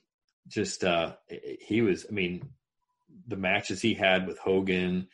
just 0.47 0.83
uh, 0.83 1.13
he 1.59 1.81
was. 1.81 2.05
I 2.09 2.13
mean, 2.13 2.49
the 3.27 3.37
matches 3.37 3.81
he 3.81 3.93
had 3.93 4.27
with 4.27 4.37
Hogan 4.39 5.07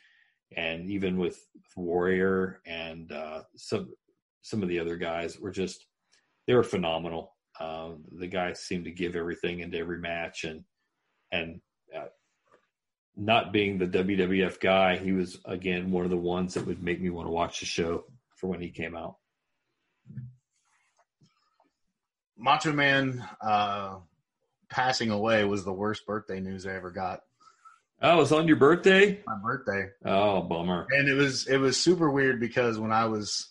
and 0.55 0.89
even 0.89 1.18
with, 1.18 1.39
Warrior 1.77 2.61
and 2.65 3.11
uh, 3.11 3.43
some 3.55 3.93
some 4.41 4.61
of 4.61 4.69
the 4.69 4.80
other 4.80 4.97
guys 4.97 5.39
were 5.39 5.51
just 5.51 5.85
they 6.47 6.53
were 6.53 6.63
phenomenal. 6.63 7.34
Uh, 7.59 7.91
the 8.11 8.27
guy 8.27 8.53
seemed 8.53 8.85
to 8.85 8.91
give 8.91 9.15
everything 9.15 9.59
into 9.59 9.77
every 9.77 9.99
match, 9.99 10.43
and 10.43 10.63
and 11.31 11.61
uh, 11.95 12.07
not 13.15 13.53
being 13.53 13.77
the 13.77 13.88
WWF 13.88 14.59
guy, 14.59 14.97
he 14.97 15.11
was 15.11 15.39
again 15.45 15.91
one 15.91 16.03
of 16.03 16.11
the 16.11 16.18
ones 16.18 16.55
that 16.55 16.65
would 16.65 16.84
make 16.84 16.99
me 16.99 17.09
want 17.09 17.27
to 17.27 17.31
watch 17.31 17.59
the 17.61 17.65
show 17.65 18.03
for 18.35 18.47
when 18.47 18.61
he 18.61 18.69
came 18.69 18.95
out. 18.95 19.15
Macho 22.38 22.73
Man 22.73 23.23
uh, 23.40 23.98
passing 24.69 25.11
away 25.11 25.44
was 25.45 25.64
the 25.64 25.73
worst 25.73 26.06
birthday 26.06 26.40
news 26.40 26.65
I 26.65 26.73
ever 26.73 26.90
got. 26.90 27.22
Oh, 28.02 28.22
it's 28.22 28.32
on 28.32 28.48
your 28.48 28.57
birthday? 28.57 29.19
My 29.28 29.38
birthday. 29.38 29.90
Oh, 30.03 30.41
bummer. 30.41 30.88
And 30.90 31.07
it 31.07 31.14
was 31.14 31.48
it 31.48 31.57
was 31.57 31.80
super 31.80 32.10
weird 32.10 32.40
because 32.40 32.80
when 32.80 32.91
I 32.91 33.06
was 33.06 33.49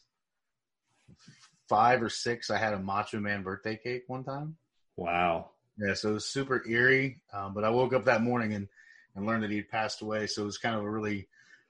five 1.69 2.03
or 2.03 2.09
six, 2.09 2.51
I 2.51 2.59
had 2.59 2.75
a 2.75 2.79
Macho 2.79 3.21
Man 3.21 3.45
birthday 3.45 3.79
cake 3.81 4.05
one 4.09 4.25
time. 4.25 4.57
Wow. 4.97 5.51
Yeah, 5.79 5.95
so 5.95 6.11
it 6.11 6.15
was 6.15 6.27
super 6.27 6.67
eerie. 6.69 7.21
Um, 7.33 7.55
but 7.55 7.65
I 7.65 7.71
woke 7.71 7.95
up 7.95 8.07
that 8.07 8.23
morning 8.23 8.55
and 8.55 8.67
and 9.15 9.27
learned 9.27 9.45
that 9.45 9.51
he'd 9.51 9.69
passed 9.69 10.03
away. 10.03 10.27
So 10.27 10.43
it 10.43 10.47
was 10.47 10.59
kind 10.59 10.75
of 10.75 10.83
a 10.83 10.91
really 10.91 11.29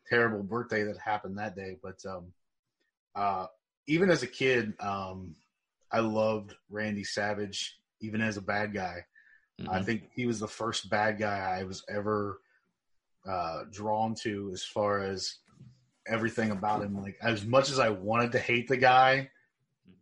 terrible 0.09 0.43
birthday 0.43 0.85
that 0.85 0.99
happened 0.99 1.39
that 1.39 1.55
day. 1.55 1.77
But 1.83 2.03
um, 2.07 2.33
uh, 3.15 3.47
even 3.91 4.09
as 4.09 4.23
a 4.23 4.27
kid, 4.29 4.75
um, 4.79 5.35
I 5.91 5.99
loved 5.99 6.55
Randy 6.71 7.03
Savage, 7.03 7.77
even 8.01 8.21
as 8.21 8.37
a 8.37 8.43
bad 8.43 8.73
guy. 8.73 9.05
Mm-hmm. 9.61 9.71
I 9.71 9.83
think 9.83 10.11
he 10.15 10.27
was 10.27 10.39
the 10.39 10.47
first 10.47 10.89
bad 10.89 11.19
guy 11.19 11.59
I 11.59 11.65
was 11.65 11.83
ever 11.93 12.41
uh, 13.29 13.65
drawn 13.73 14.15
to 14.23 14.51
as 14.53 14.63
far 14.63 15.03
as 15.03 15.39
everything 16.07 16.53
about 16.53 16.83
him. 16.83 17.03
Like 17.03 17.17
as 17.21 17.45
much 17.45 17.69
as 17.69 17.81
I 17.81 17.89
wanted 17.89 18.31
to 18.33 18.39
hate 18.39 18.69
the 18.69 18.77
guy, 18.77 19.29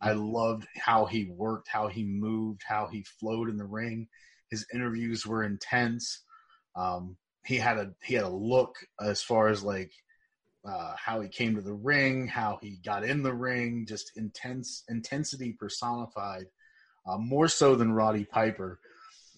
I 0.03 0.13
loved 0.13 0.67
how 0.77 1.07
he 1.07 1.25
worked, 1.25 1.69
how 1.69 1.89
he 1.89 2.05
moved, 2.05 2.63
how 2.69 2.89
he 2.89 3.03
flowed 3.19 3.49
in 3.49 3.57
the 3.57 3.65
ring. 3.65 4.07
His 4.51 4.67
interviews 4.73 5.27
were 5.27 5.45
intense. 5.45 6.25
Um, 6.77 7.17
he 7.47 7.57
had 7.57 7.79
a 7.79 7.95
he 8.05 8.15
had 8.15 8.25
a 8.25 8.29
look 8.29 8.77
as 9.01 9.23
far 9.23 9.49
as 9.49 9.63
like 9.63 9.93
uh, 10.69 10.95
how 10.97 11.21
he 11.21 11.29
came 11.29 11.55
to 11.55 11.63
the 11.63 11.73
ring, 11.73 12.27
how 12.27 12.59
he 12.61 12.77
got 12.85 13.03
in 13.05 13.23
the 13.23 13.33
ring, 13.33 13.87
just 13.89 14.13
intense 14.17 14.85
intensity 14.89 15.53
personified, 15.53 16.45
uh, 17.07 17.17
more 17.17 17.49
so 17.49 17.75
than 17.75 17.93
Roddy 17.93 18.25
Piper. 18.25 18.79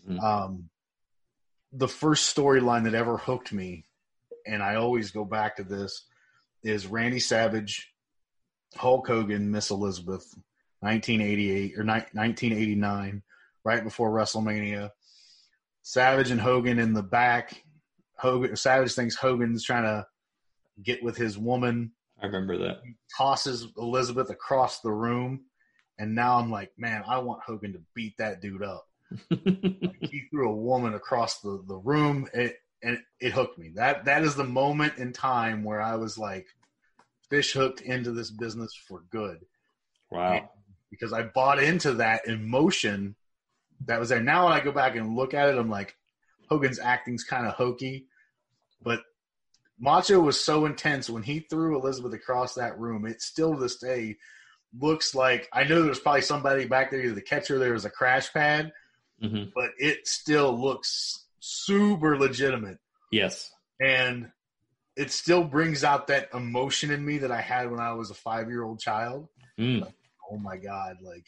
Mhm. 0.08 0.20
Um, 0.20 0.70
the 1.72 1.86
first 1.88 2.34
storyline 2.36 2.84
that 2.84 2.94
ever 2.94 3.16
hooked 3.16 3.52
me, 3.52 3.84
and 4.44 4.60
I 4.62 4.74
always 4.74 5.12
go 5.12 5.24
back 5.24 5.56
to 5.56 5.64
this, 5.64 6.04
is 6.64 6.88
Randy 6.88 7.20
Savage, 7.20 7.94
Hulk 8.74 9.06
Hogan, 9.06 9.50
Miss 9.52 9.70
Elizabeth, 9.70 10.36
1988 10.80 11.78
or 11.78 11.84
ni- 11.84 12.06
1989, 12.12 13.22
right 13.62 13.84
before 13.84 14.10
WrestleMania. 14.10 14.90
Savage 15.82 16.30
and 16.30 16.40
Hogan 16.40 16.78
in 16.78 16.92
the 16.92 17.02
back. 17.02 17.62
Hogan 18.16 18.56
Savage 18.56 18.94
thinks 18.94 19.14
Hogan's 19.14 19.64
trying 19.64 19.84
to 19.84 20.06
get 20.82 21.02
with 21.02 21.16
his 21.16 21.38
woman. 21.38 21.92
I 22.22 22.26
remember 22.26 22.58
that. 22.58 22.82
Tosses 23.16 23.66
Elizabeth 23.76 24.30
across 24.30 24.80
the 24.80 24.92
room, 24.92 25.42
and 25.98 26.14
now 26.14 26.38
I'm 26.38 26.50
like, 26.50 26.72
man, 26.76 27.02
I 27.06 27.18
want 27.18 27.42
Hogan 27.42 27.72
to 27.72 27.80
beat 27.94 28.16
that 28.18 28.40
dude 28.40 28.62
up. 28.62 28.86
he 29.30 30.22
threw 30.30 30.48
a 30.50 30.54
woman 30.54 30.94
across 30.94 31.40
the, 31.40 31.62
the 31.66 31.76
room 31.76 32.28
it, 32.32 32.56
and 32.82 32.98
it 33.20 33.32
hooked 33.32 33.58
me 33.58 33.72
that 33.74 34.04
that 34.04 34.22
is 34.22 34.36
the 34.36 34.44
moment 34.44 34.96
in 34.98 35.12
time 35.12 35.64
where 35.64 35.82
i 35.82 35.96
was 35.96 36.16
like 36.16 36.46
fish 37.28 37.52
hooked 37.52 37.80
into 37.80 38.12
this 38.12 38.30
business 38.30 38.72
for 38.86 39.02
good 39.10 39.38
Wow. 40.12 40.48
because 40.92 41.12
i 41.12 41.22
bought 41.22 41.60
into 41.60 41.94
that 41.94 42.26
emotion 42.28 43.16
that 43.86 43.98
was 43.98 44.10
there 44.10 44.22
now 44.22 44.44
when 44.44 44.52
i 44.52 44.60
go 44.60 44.70
back 44.70 44.94
and 44.94 45.16
look 45.16 45.34
at 45.34 45.48
it 45.48 45.58
i'm 45.58 45.68
like 45.68 45.96
hogan's 46.48 46.78
acting's 46.78 47.24
kind 47.24 47.46
of 47.48 47.54
hokey 47.54 48.06
but 48.80 49.00
macho 49.80 50.20
was 50.20 50.38
so 50.38 50.66
intense 50.66 51.08
when 51.10 51.22
he 51.22 51.40
threw 51.40 51.76
elizabeth 51.76 52.12
across 52.12 52.54
that 52.54 52.78
room 52.78 53.06
it 53.06 53.20
still 53.22 53.54
to 53.54 53.60
this 53.60 53.76
day 53.76 54.16
looks 54.78 55.14
like 55.14 55.48
i 55.52 55.64
know 55.64 55.82
there's 55.82 55.98
probably 55.98 56.20
somebody 56.22 56.64
back 56.66 56.90
there 56.90 57.00
either 57.00 57.14
the 57.14 57.20
catcher 57.22 57.58
there 57.58 57.72
was 57.72 57.84
a 57.84 57.90
crash 57.90 58.32
pad 58.32 58.70
hmm 59.20 59.44
but 59.54 59.70
it 59.78 60.06
still 60.06 60.56
looks 60.58 61.26
super 61.40 62.18
legitimate 62.18 62.78
Yes. 63.10 63.50
and 63.80 64.30
it 64.96 65.10
still 65.10 65.44
brings 65.44 65.82
out 65.84 66.08
that 66.08 66.28
emotion 66.34 66.90
in 66.90 67.04
me 67.04 67.18
that 67.18 67.30
I 67.30 67.40
had 67.40 67.70
when 67.70 67.80
I 67.80 67.92
was 67.94 68.10
a 68.10 68.14
five 68.14 68.48
year 68.50 68.64
old 68.64 68.80
child. 68.80 69.28
Mm. 69.58 69.90
Oh 70.30 70.36
my 70.36 70.56
god, 70.58 70.98
like 71.00 71.24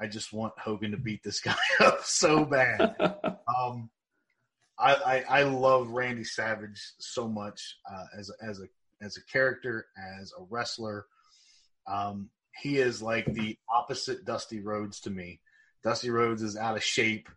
I 0.00 0.06
just 0.06 0.32
want 0.32 0.58
Hogan 0.58 0.90
to 0.90 0.96
beat 0.96 1.22
this 1.22 1.40
guy 1.40 1.54
up 1.80 2.04
so 2.04 2.44
bad. 2.44 2.96
um, 3.58 3.88
I, 4.78 4.94
I 4.94 5.40
I 5.40 5.42
love 5.42 5.88
Randy 5.88 6.24
Savage 6.24 6.80
so 6.98 7.28
much 7.28 7.78
uh, 7.90 8.04
as 8.16 8.30
a, 8.30 8.44
as 8.44 8.60
a 8.60 9.04
as 9.04 9.16
a 9.16 9.24
character, 9.24 9.86
as 10.20 10.32
a 10.38 10.42
wrestler. 10.48 11.06
Um, 11.86 12.30
he 12.62 12.78
is 12.78 13.02
like 13.02 13.24
the 13.26 13.56
opposite 13.72 14.24
Dusty 14.24 14.60
Rhodes 14.60 15.00
to 15.00 15.10
me. 15.10 15.40
Dusty 15.84 16.10
Rhodes 16.10 16.42
is 16.42 16.56
out 16.56 16.76
of 16.76 16.82
shape, 16.82 17.28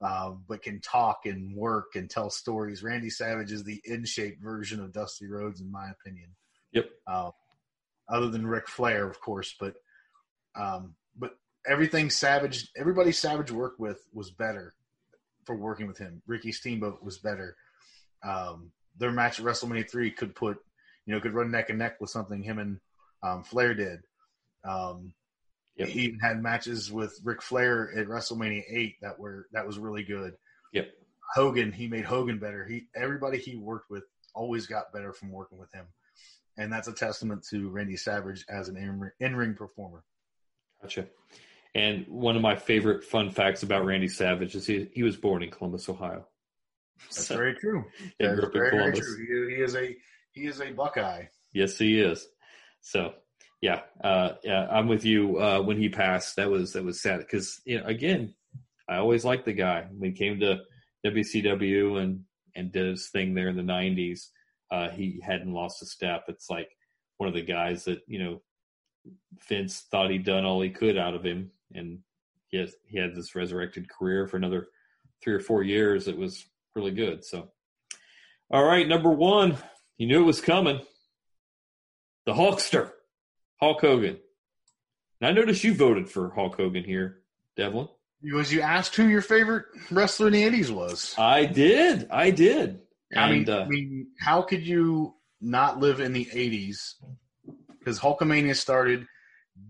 uh, 0.00 0.32
but 0.48 0.62
can 0.62 0.80
talk 0.80 1.26
and 1.26 1.54
work 1.54 1.94
and 1.94 2.08
tell 2.08 2.30
stories. 2.30 2.82
Randy 2.82 3.10
Savage 3.10 3.52
is 3.52 3.64
the 3.64 3.80
in 3.84 4.04
shape 4.04 4.42
version 4.42 4.80
of 4.80 4.92
Dusty 4.92 5.26
Rhodes, 5.26 5.60
in 5.60 5.70
my 5.70 5.90
opinion. 5.90 6.30
Yep. 6.72 6.90
Uh, 7.06 7.30
other 8.08 8.28
than 8.28 8.46
Ric 8.46 8.68
Flair, 8.68 9.08
of 9.08 9.20
course, 9.20 9.54
but 9.58 9.74
um, 10.54 10.94
but 11.16 11.36
everything 11.66 12.10
Savage, 12.10 12.68
everybody 12.76 13.12
Savage 13.12 13.50
worked 13.50 13.80
with 13.80 14.04
was 14.12 14.30
better 14.30 14.74
for 15.44 15.56
working 15.56 15.86
with 15.86 15.98
him. 15.98 16.22
Ricky 16.26 16.52
Steamboat 16.52 17.02
was 17.02 17.18
better. 17.18 17.56
Um, 18.24 18.70
their 18.98 19.12
match 19.12 19.40
at 19.40 19.46
WrestleMania 19.46 19.90
three 19.90 20.10
could 20.10 20.34
put, 20.34 20.58
you 21.06 21.14
know, 21.14 21.20
could 21.20 21.34
run 21.34 21.50
neck 21.50 21.70
and 21.70 21.78
neck 21.78 22.00
with 22.00 22.10
something 22.10 22.42
him 22.42 22.58
and 22.58 22.78
um, 23.22 23.42
Flair 23.42 23.74
did. 23.74 24.00
Um, 24.64 25.14
Yep. 25.76 25.88
He 25.88 26.00
even 26.02 26.18
had 26.18 26.42
matches 26.42 26.92
with 26.92 27.18
Ric 27.24 27.40
Flair 27.40 27.90
at 27.96 28.06
WrestleMania 28.06 28.62
eight 28.68 28.96
that 29.00 29.18
were 29.18 29.48
that 29.52 29.66
was 29.66 29.78
really 29.78 30.02
good. 30.02 30.34
Yep. 30.72 30.90
Hogan, 31.34 31.72
he 31.72 31.88
made 31.88 32.04
Hogan 32.04 32.38
better. 32.38 32.66
He 32.66 32.88
everybody 32.94 33.38
he 33.38 33.56
worked 33.56 33.90
with 33.90 34.04
always 34.34 34.66
got 34.66 34.92
better 34.92 35.12
from 35.12 35.32
working 35.32 35.58
with 35.58 35.72
him, 35.72 35.86
and 36.58 36.70
that's 36.70 36.88
a 36.88 36.92
testament 36.92 37.46
to 37.50 37.70
Randy 37.70 37.96
Savage 37.96 38.44
as 38.50 38.68
an 38.68 39.10
in 39.20 39.36
ring 39.36 39.54
performer. 39.54 40.04
Gotcha. 40.82 41.06
And 41.74 42.06
one 42.08 42.36
of 42.36 42.42
my 42.42 42.54
favorite 42.56 43.02
fun 43.04 43.30
facts 43.30 43.62
about 43.62 43.84
Randy 43.86 44.08
Savage 44.08 44.54
is 44.54 44.66
he, 44.66 44.88
he 44.92 45.02
was 45.02 45.16
born 45.16 45.42
in 45.42 45.50
Columbus, 45.50 45.88
Ohio. 45.88 46.26
That's 47.04 47.26
So- 47.26 47.36
very 47.36 47.54
true. 47.54 47.84
He 47.98 48.10
That 48.20 48.34
grew 48.34 48.38
is 48.38 48.44
up 48.44 48.54
in 48.54 48.60
very, 48.60 48.70
very 48.70 48.92
Columbus. 48.92 49.16
true. 49.16 49.48
He, 49.48 49.54
he 49.56 49.62
is 49.62 49.76
a 49.76 49.96
he 50.32 50.46
is 50.46 50.60
a 50.60 50.70
Buckeye. 50.72 51.24
Yes, 51.52 51.76
he 51.78 52.00
is. 52.00 52.26
So, 52.80 53.14
yeah, 53.60 53.82
uh, 54.02 54.34
yeah, 54.42 54.66
I'm 54.70 54.88
with 54.88 55.04
you. 55.04 55.38
Uh, 55.38 55.60
when 55.60 55.76
he 55.78 55.88
passed, 55.90 56.36
that 56.36 56.50
was 56.50 56.72
that 56.74 56.84
was 56.84 57.00
sad 57.02 57.18
because 57.20 57.60
you 57.66 57.78
know, 57.80 57.86
again, 57.86 58.34
I 58.88 58.96
always 58.96 59.24
liked 59.24 59.44
the 59.44 59.52
guy. 59.52 59.86
When 59.90 60.10
he 60.12 60.16
came 60.16 60.40
to 60.40 60.60
WCW 61.06 62.00
and 62.02 62.24
and 62.54 62.70
did 62.72 62.86
his 62.86 63.08
thing 63.08 63.34
there 63.34 63.48
in 63.48 63.56
the 63.56 63.62
'90s, 63.62 64.28
uh, 64.70 64.88
he 64.90 65.20
hadn't 65.22 65.52
lost 65.52 65.82
a 65.82 65.86
step. 65.86 66.24
It's 66.28 66.48
like 66.50 66.68
one 67.18 67.28
of 67.28 67.34
the 67.34 67.42
guys 67.42 67.84
that 67.84 68.00
you 68.06 68.18
know 68.22 68.42
Vince 69.48 69.80
thought 69.90 70.10
he'd 70.10 70.24
done 70.24 70.44
all 70.44 70.60
he 70.62 70.70
could 70.70 70.96
out 70.96 71.14
of 71.14 71.24
him, 71.24 71.50
and 71.74 71.98
he 72.48 72.58
has, 72.58 72.74
he 72.86 72.98
had 72.98 73.14
this 73.14 73.34
resurrected 73.34 73.88
career 73.88 74.26
for 74.26 74.36
another 74.36 74.68
three 75.22 75.34
or 75.34 75.40
four 75.40 75.62
years. 75.62 76.08
It 76.08 76.16
was 76.16 76.44
really 76.74 76.90
good. 76.90 77.24
So, 77.24 77.48
all 78.50 78.64
right, 78.64 78.86
number 78.86 79.10
one, 79.10 79.56
you 79.98 80.06
knew 80.06 80.22
it 80.22 80.26
was 80.26 80.40
coming. 80.40 80.80
The 82.26 82.32
Hulkster, 82.32 82.90
Hulk 83.60 83.80
Hogan. 83.80 84.18
And 85.20 85.28
I 85.28 85.32
noticed 85.32 85.64
you 85.64 85.74
voted 85.74 86.08
for 86.08 86.30
Hulk 86.34 86.56
Hogan 86.56 86.84
here, 86.84 87.22
Devlin. 87.56 87.88
Was 88.32 88.52
you 88.52 88.60
asked 88.60 88.94
who 88.94 89.08
your 89.08 89.22
favorite 89.22 89.66
wrestler 89.90 90.28
in 90.28 90.32
the 90.32 90.42
'80s 90.42 90.70
was? 90.70 91.14
I 91.18 91.44
did. 91.44 92.08
I 92.10 92.30
did. 92.30 92.80
I 93.14 93.30
mean, 93.30 93.48
uh, 93.48 93.60
I 93.60 93.68
mean, 93.68 94.08
how 94.20 94.42
could 94.42 94.64
you 94.64 95.14
not 95.40 95.80
live 95.80 96.00
in 96.00 96.12
the 96.12 96.26
'80s? 96.26 96.94
Because 97.78 97.98
Hulkamania 97.98 98.54
started 98.54 99.06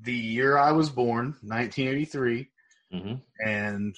the 0.02 0.12
year 0.12 0.56
I 0.56 0.72
was 0.72 0.90
born, 0.90 1.36
1983, 1.42 2.48
mhm. 2.92 3.20
and 3.44 3.96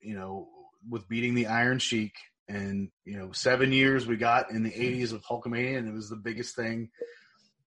you 0.00 0.14
know, 0.14 0.48
with 0.88 1.08
beating 1.08 1.34
the 1.34 1.46
Iron 1.46 1.78
Sheik, 1.78 2.14
and 2.48 2.90
you 3.04 3.18
know, 3.18 3.32
seven 3.32 3.72
years 3.72 4.06
we 4.06 4.16
got 4.16 4.50
in 4.50 4.62
the 4.62 4.70
'80s 4.70 5.12
of 5.12 5.24
Hulkamania, 5.24 5.78
and 5.78 5.88
it 5.88 5.94
was 5.94 6.10
the 6.10 6.16
biggest 6.16 6.54
thing. 6.54 6.90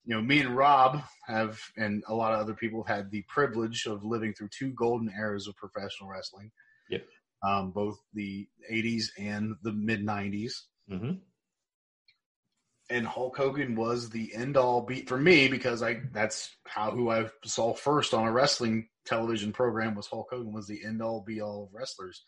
You 0.05 0.15
know, 0.15 0.21
me 0.21 0.39
and 0.39 0.55
Rob 0.55 1.01
have, 1.25 1.59
and 1.75 2.03
a 2.07 2.13
lot 2.13 2.33
of 2.33 2.39
other 2.39 2.53
people 2.53 2.83
have 2.83 2.95
had 2.97 3.11
the 3.11 3.23
privilege 3.27 3.85
of 3.85 4.05
living 4.05 4.33
through 4.33 4.49
two 4.57 4.71
golden 4.71 5.09
eras 5.09 5.47
of 5.47 5.55
professional 5.57 6.09
wrestling. 6.09 6.51
Yep. 6.89 7.05
Um, 7.45 7.71
both 7.71 7.97
the 8.13 8.47
'80s 8.71 9.09
and 9.17 9.55
the 9.63 9.73
mid 9.73 10.05
'90s 10.05 10.67
Mhm. 10.89 11.19
And 12.89 13.05
Hulk 13.05 13.37
Hogan 13.37 13.75
was 13.75 14.09
the 14.09 14.33
end 14.33 14.55
all 14.55 14.81
beat 14.81 15.09
for 15.09 15.17
me 15.17 15.47
because 15.47 15.83
I 15.83 16.01
that's 16.11 16.49
how 16.65 16.91
who 16.91 17.09
I 17.09 17.27
saw 17.43 17.73
first 17.73 18.13
on 18.13 18.25
a 18.25 18.31
wrestling 18.31 18.87
television 19.05 19.51
program 19.51 19.95
was 19.95 20.07
Hulk 20.07 20.27
Hogan 20.31 20.53
was 20.53 20.67
the 20.67 20.83
end 20.85 21.01
all 21.01 21.21
be 21.21 21.41
all 21.41 21.65
of 21.65 21.73
wrestlers. 21.73 22.23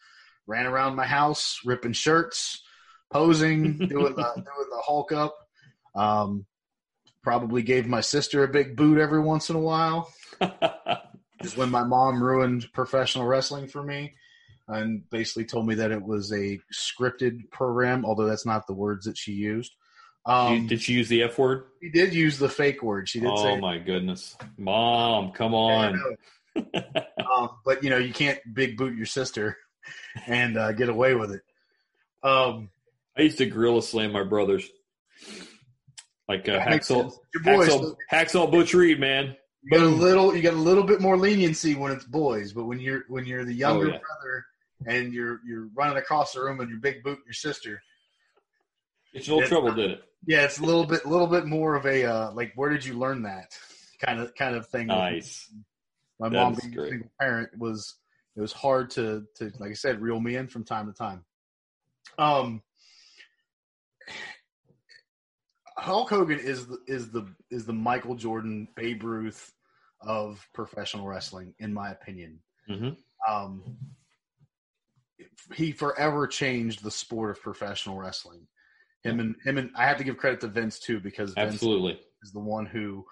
Ran 0.48 0.65
around 0.65 0.95
my 0.95 1.06
house 1.06 1.60
ripping 1.64 1.94
shirts, 1.94 2.64
posing, 3.11 3.77
doing 3.77 4.15
the 4.15 4.34
doing 4.36 4.45
the 4.45 4.81
Hulk 4.84 5.11
up. 5.11 5.36
Um, 5.95 6.45
probably 7.23 7.61
gave 7.61 7.88
my 7.88 8.02
sister 8.02 8.44
a 8.44 8.48
big 8.48 8.76
boot 8.76 8.98
every 8.98 9.22
once 9.22 9.49
in 9.49 9.56
a 9.56 9.60
while. 9.60 10.11
is 11.41 11.56
when 11.56 11.69
my 11.69 11.84
mom 11.84 12.22
ruined 12.22 12.72
professional 12.73 13.26
wrestling 13.26 13.68
for 13.68 13.81
me 13.81 14.14
and 14.68 15.10
basically 15.10 15.45
told 15.45 15.65
me 15.65 15.76
that 15.76 15.91
it 15.91 16.02
was 16.02 16.31
a 16.31 16.60
scripted 16.73 17.49
program, 17.52 18.06
although 18.06 18.26
that's 18.26 18.45
not 18.45 18.68
the 18.68 18.73
words 18.73 19.06
that 19.06 19.18
she 19.18 19.31
used. 19.31 19.73
Um, 20.25 20.67
did 20.67 20.81
she 20.81 20.93
use 20.93 21.09
the 21.09 21.23
F 21.23 21.37
word? 21.37 21.65
she 21.81 21.89
did 21.89 22.13
use 22.13 22.37
the 22.37 22.49
fake 22.49 22.83
word. 22.83 23.07
She 23.09 23.19
did 23.19 23.37
say 23.37 23.53
Oh 23.53 23.57
my 23.57 23.77
goodness, 23.79 24.35
Mom, 24.57 25.31
come 25.31 25.53
on. 25.55 25.99
um, 26.55 27.49
but 27.65 27.83
you 27.83 27.89
know, 27.89 27.97
you 27.97 28.13
can't 28.13 28.39
big 28.53 28.77
boot 28.77 28.95
your 28.95 29.05
sister 29.05 29.57
and 30.27 30.57
uh, 30.57 30.71
get 30.73 30.89
away 30.89 31.15
with 31.15 31.31
it. 31.31 31.41
Um, 32.21 32.69
I 33.17 33.21
used 33.23 33.37
to 33.39 33.45
gorilla 33.45 33.81
slam 33.81 34.11
my 34.11 34.23
brothers, 34.23 34.69
like 36.27 36.47
uh, 36.49 36.59
hacksaw, 36.59 37.03
sense. 37.03 37.19
Your 37.33 37.43
boys, 37.43 37.69
hacksaw, 37.69 37.95
hacksaw 38.11 38.51
Butch 38.51 38.73
Reed, 38.73 38.99
man. 38.99 39.35
you 39.63 39.71
get 39.71 39.81
a 39.81 39.85
little, 39.87 40.35
you 40.35 40.41
get 40.41 40.53
a 40.53 40.57
little 40.57 40.83
bit 40.83 41.01
more 41.01 41.17
leniency 41.17 41.75
when 41.75 41.91
it's 41.91 42.05
boys, 42.05 42.51
but 42.53 42.65
when 42.65 42.79
you're 42.79 43.03
when 43.07 43.25
you're 43.25 43.45
the 43.45 43.53
younger 43.53 43.85
Oh, 43.85 43.91
yeah. 43.93 43.99
brother 43.99 44.45
and 44.85 45.13
you're 45.13 45.39
you're 45.47 45.69
running 45.75 45.97
across 45.97 46.33
the 46.33 46.41
room 46.41 46.59
and 46.59 46.69
you're 46.69 46.79
big 46.79 47.03
booting 47.03 47.23
your 47.25 47.33
sister, 47.33 47.81
It's 49.13 49.27
no 49.29 49.41
trouble, 49.45 49.73
did 49.73 49.91
it? 49.91 50.03
Yeah, 50.27 50.43
it's 50.43 50.59
a 50.59 50.63
little 50.63 50.85
bit, 50.85 51.05
little 51.05 51.27
bit 51.27 51.45
more 51.45 51.75
of 51.75 51.85
a 51.85 52.05
uh, 52.05 52.31
like, 52.33 52.53
where 52.55 52.69
did 52.69 52.85
you 52.85 52.93
learn 52.93 53.23
that 53.23 53.57
kind 53.99 54.19
of 54.19 54.33
kind 54.35 54.55
of 54.55 54.67
thing. 54.67 54.87
Nice. 54.87 55.51
my 56.19 56.29
That 56.29 56.35
mom 56.35 56.55
being 56.55 56.79
a 56.79 56.89
single 56.89 57.11
parent 57.19 57.57
was 57.57 57.95
it 58.35 58.41
was 58.41 58.53
hard 58.53 58.89
to 58.91 59.25
to 59.35 59.51
like 59.59 59.71
I 59.71 59.75
said 59.75 60.01
reel 60.01 60.19
me 60.19 60.35
in 60.35 60.47
from 60.47 60.63
time 60.63 60.87
to 60.87 60.93
time. 60.93 61.25
Um, 62.17 62.61
Hulk 65.77 66.09
Hogan 66.09 66.39
is 66.39 66.67
the 66.67 66.79
is 66.87 67.11
the 67.11 67.27
is 67.51 67.65
the 67.65 67.73
Michael 67.73 68.15
Jordan 68.15 68.67
Babe 68.75 69.03
Ruth 69.03 69.53
of 70.01 70.47
professional 70.53 71.05
wrestling, 71.05 71.53
in 71.59 71.73
my 71.73 71.91
opinion. 71.91 72.39
hmm 72.67 72.89
Um, 73.27 73.77
he 75.53 75.73
forever 75.73 76.27
changed 76.27 76.83
the 76.83 76.91
sport 76.91 77.31
of 77.31 77.41
professional 77.41 77.97
wrestling. 77.97 78.47
Him 79.03 79.19
and 79.19 79.35
him 79.43 79.57
and 79.57 79.71
I 79.76 79.85
have 79.85 79.97
to 79.97 80.03
give 80.03 80.17
credit 80.17 80.41
to 80.41 80.47
Vince 80.47 80.80
too 80.80 80.99
because 80.99 81.34
Vince 81.34 81.53
Absolutely. 81.53 81.99
is 82.21 82.31
the 82.31 82.39
one 82.39 82.65
who 82.65 83.05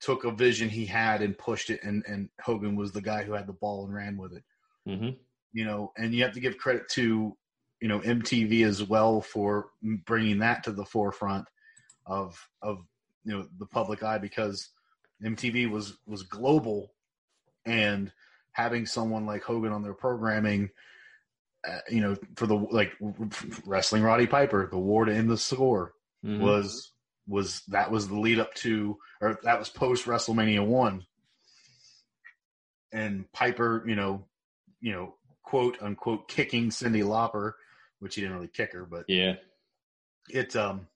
took 0.00 0.24
a 0.24 0.30
vision 0.30 0.68
he 0.68 0.86
had 0.86 1.22
and 1.22 1.36
pushed 1.36 1.70
it, 1.70 1.80
and 1.82 2.04
and 2.06 2.28
Hogan 2.40 2.76
was 2.76 2.92
the 2.92 3.02
guy 3.02 3.22
who 3.22 3.32
had 3.32 3.46
the 3.46 3.52
ball 3.52 3.84
and 3.84 3.94
ran 3.94 4.16
with 4.16 4.32
it. 4.32 4.44
hmm 4.86 5.10
You 5.52 5.64
know, 5.64 5.92
and 5.96 6.14
you 6.14 6.22
have 6.22 6.32
to 6.32 6.40
give 6.40 6.58
credit 6.58 6.88
to 6.90 7.36
you 7.80 7.88
know 7.88 8.00
MTV 8.00 8.64
as 8.64 8.82
well 8.82 9.20
for 9.20 9.70
bringing 9.82 10.38
that 10.38 10.64
to 10.64 10.72
the 10.72 10.84
forefront 10.84 11.46
of 12.06 12.38
of 12.62 12.86
you 13.24 13.32
know 13.32 13.48
the 13.58 13.66
public 13.66 14.02
eye 14.02 14.18
because 14.18 14.70
MTV 15.24 15.70
was 15.70 15.98
was 16.06 16.22
global, 16.22 16.92
and 17.66 18.12
having 18.52 18.86
someone 18.86 19.26
like 19.26 19.42
Hogan 19.42 19.72
on 19.72 19.82
their 19.82 19.94
programming. 19.94 20.70
Uh, 21.68 21.80
you 21.90 22.00
know, 22.00 22.16
for 22.36 22.46
the 22.46 22.54
like 22.54 22.92
wrestling 23.64 24.02
Roddy 24.02 24.26
Piper, 24.26 24.68
the 24.70 24.78
war 24.78 25.04
to 25.04 25.12
end 25.14 25.28
the 25.30 25.36
score, 25.38 25.94
Mhm. 26.24 26.40
was 26.40 26.92
was 27.26 27.62
that 27.68 27.90
was 27.90 28.06
the 28.08 28.18
lead 28.18 28.38
up 28.38 28.54
to 28.54 28.98
or 29.20 29.38
that 29.42 29.58
was 29.58 29.68
post 29.68 30.06
WrestleMania 30.06 30.64
one. 30.64 31.04
And 32.92 33.30
Piper, 33.32 33.82
you 33.86 33.96
know, 33.96 34.26
you 34.80 34.92
know, 34.92 35.16
quote 35.42 35.82
unquote 35.82 36.28
kicking 36.28 36.70
Cyndi 36.70 37.02
Lauper, 37.02 37.54
which 37.98 38.14
he 38.14 38.20
didn't 38.20 38.36
really 38.36 38.48
kick 38.48 38.72
her, 38.72 38.84
but 38.84 39.06
yeah. 39.08 39.34
it 40.30 40.54
um 40.54 40.86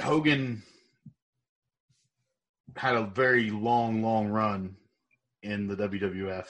Hogan 0.00 0.62
had 2.76 2.94
a 2.94 3.06
very 3.06 3.50
long, 3.50 4.02
long 4.02 4.28
run 4.28 4.76
in 5.42 5.66
the 5.66 5.76
WWF 5.76 6.46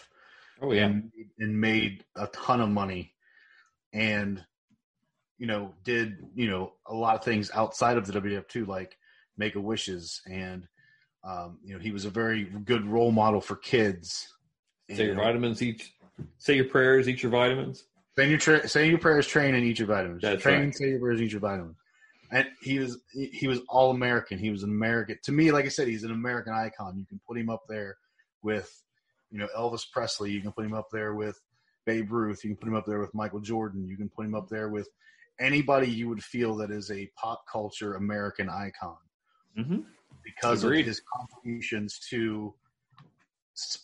Oh 0.63 0.73
yeah. 0.73 0.87
and, 0.87 1.11
and 1.39 1.61
made 1.61 2.05
a 2.17 2.29
ton 2.29 2.61
of 2.61 2.69
money 2.69 3.13
and 3.93 4.43
you 5.39 5.47
know 5.47 5.75
did 5.85 6.19
you 6.35 6.49
know 6.49 6.73
a 6.87 6.95
lot 6.95 7.17
of 7.17 7.25
things 7.25 7.51
outside 7.53 7.97
of 7.97 8.07
the 8.07 8.21
WWF 8.21 8.49
too 8.49 8.65
like 8.65 8.97
make 9.37 9.57
a 9.57 9.61
wishes 9.61 10.21
and 10.31 10.67
um, 11.25 11.59
you 11.65 11.75
know 11.75 11.81
he 11.81 11.91
was 11.91 12.05
a 12.05 12.11
very 12.11 12.45
good 12.65 12.87
role 12.87 13.13
model 13.13 13.41
for 13.41 13.57
kids 13.57 14.29
Say 14.97 15.07
your 15.07 15.15
vitamins 15.15 15.63
each. 15.63 15.95
Say 16.39 16.57
your 16.57 16.67
prayers. 16.67 17.09
Eat 17.09 17.23
your 17.23 17.33
vitamins. 17.33 17.85
Say 18.17 18.29
your 18.29 18.39
tra- 18.39 18.69
say 18.69 18.89
your 18.89 18.99
prayers, 18.99 19.27
train, 19.27 19.55
and 19.55 19.65
eat 19.65 19.79
your 19.79 19.89
vitamins. 19.89 20.23
That's 20.23 20.43
train, 20.43 20.65
right. 20.65 20.75
say 20.75 20.91
your 20.91 21.01
prayers, 21.01 21.23
eat 21.23 21.33
your 21.33 21.41
vitamins. 21.41 21.77
And 22.31 22.47
he 22.63 22.79
was 22.79 22.99
he 23.13 23.49
was 23.49 23.61
all 23.69 23.91
American. 23.91 24.39
He 24.39 24.51
was 24.51 24.63
an 24.63 24.71
American. 24.71 25.19
To 25.25 25.33
me, 25.33 25.51
like 25.51 25.65
I 25.65 25.69
said, 25.69 25.89
he's 25.89 26.05
an 26.05 26.11
American 26.11 26.53
icon. 26.53 26.99
You 26.99 27.07
can 27.07 27.21
put 27.27 27.39
him 27.39 27.51
up 27.51 27.63
there 27.69 27.97
with, 28.43 28.71
you 29.33 29.39
know, 29.39 29.49
Elvis 29.57 29.91
Presley. 29.91 30.31
You 30.31 30.43
can 30.43 30.53
put 30.53 30.65
him 30.65 30.75
up 30.75 30.89
there 30.93 31.15
with 31.15 31.41
Babe 31.87 32.13
Ruth. 32.13 32.45
You 32.45 32.51
can 32.51 32.57
put 32.59 32.69
him 32.69 32.77
up 32.77 32.87
there 32.87 33.01
with 33.01 33.15
Michael 33.15 33.41
Jordan. 33.41 33.89
You 33.89 33.97
can 33.97 34.09
put 34.09 34.27
him 34.27 34.35
up 34.35 34.49
there 34.49 34.69
with 34.69 34.89
anybody 35.41 35.89
you 35.89 36.09
would 36.09 36.23
feel 36.23 36.57
that 36.57 36.71
is 36.71 36.91
a 36.91 37.11
pop 37.17 37.45
culture 37.51 37.95
American 37.95 38.49
icon 38.49 38.97
hmm 39.57 39.81
because 40.25 40.63
Agreed. 40.63 40.81
of 40.81 40.87
his 40.87 41.03
contributions 41.17 41.99
to 42.11 42.55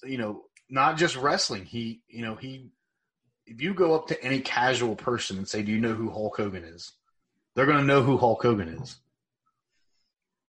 you 0.05 0.19
know 0.19 0.43
not 0.71 0.97
just 0.97 1.17
wrestling 1.17 1.65
he 1.65 2.01
you 2.09 2.23
know 2.23 2.37
he 2.37 2.71
if 3.47 3.61
you 3.61 3.75
go 3.75 3.95
up 3.95 4.07
to 4.07 4.23
any 4.23 4.41
casual 4.41 4.95
person 4.95 5.37
and 5.39 5.49
say 5.49 5.63
do 5.63 5.73
you 5.73 5.81
know 5.81 5.95
who 5.95 6.11
hulk 6.11 6.37
hogan 6.37 6.63
is 6.63 6.93
they're 7.55 7.67
going 7.67 7.79
to 7.79 7.85
know 7.85 8.03
who 8.03 8.17
hulk 8.17 8.43
hogan 8.43 8.69
is 8.69 8.97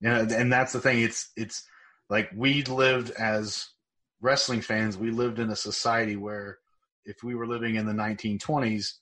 and, 0.03 0.31
and 0.31 0.53
that's 0.53 0.73
the 0.73 0.81
thing 0.81 1.01
it's 1.01 1.31
it's 1.37 1.65
like 2.11 2.29
we 2.37 2.63
lived 2.65 3.11
as 3.13 3.69
wrestling 4.21 4.61
fans 4.61 4.97
we 4.99 5.11
lived 5.11 5.39
in 5.39 5.51
a 5.51 5.57
society 5.57 6.17
where 6.17 6.59
if 7.05 7.23
we 7.23 7.35
were 7.35 7.47
living 7.47 7.77
in 7.77 7.87
the 7.87 7.93
1920s 7.93 8.95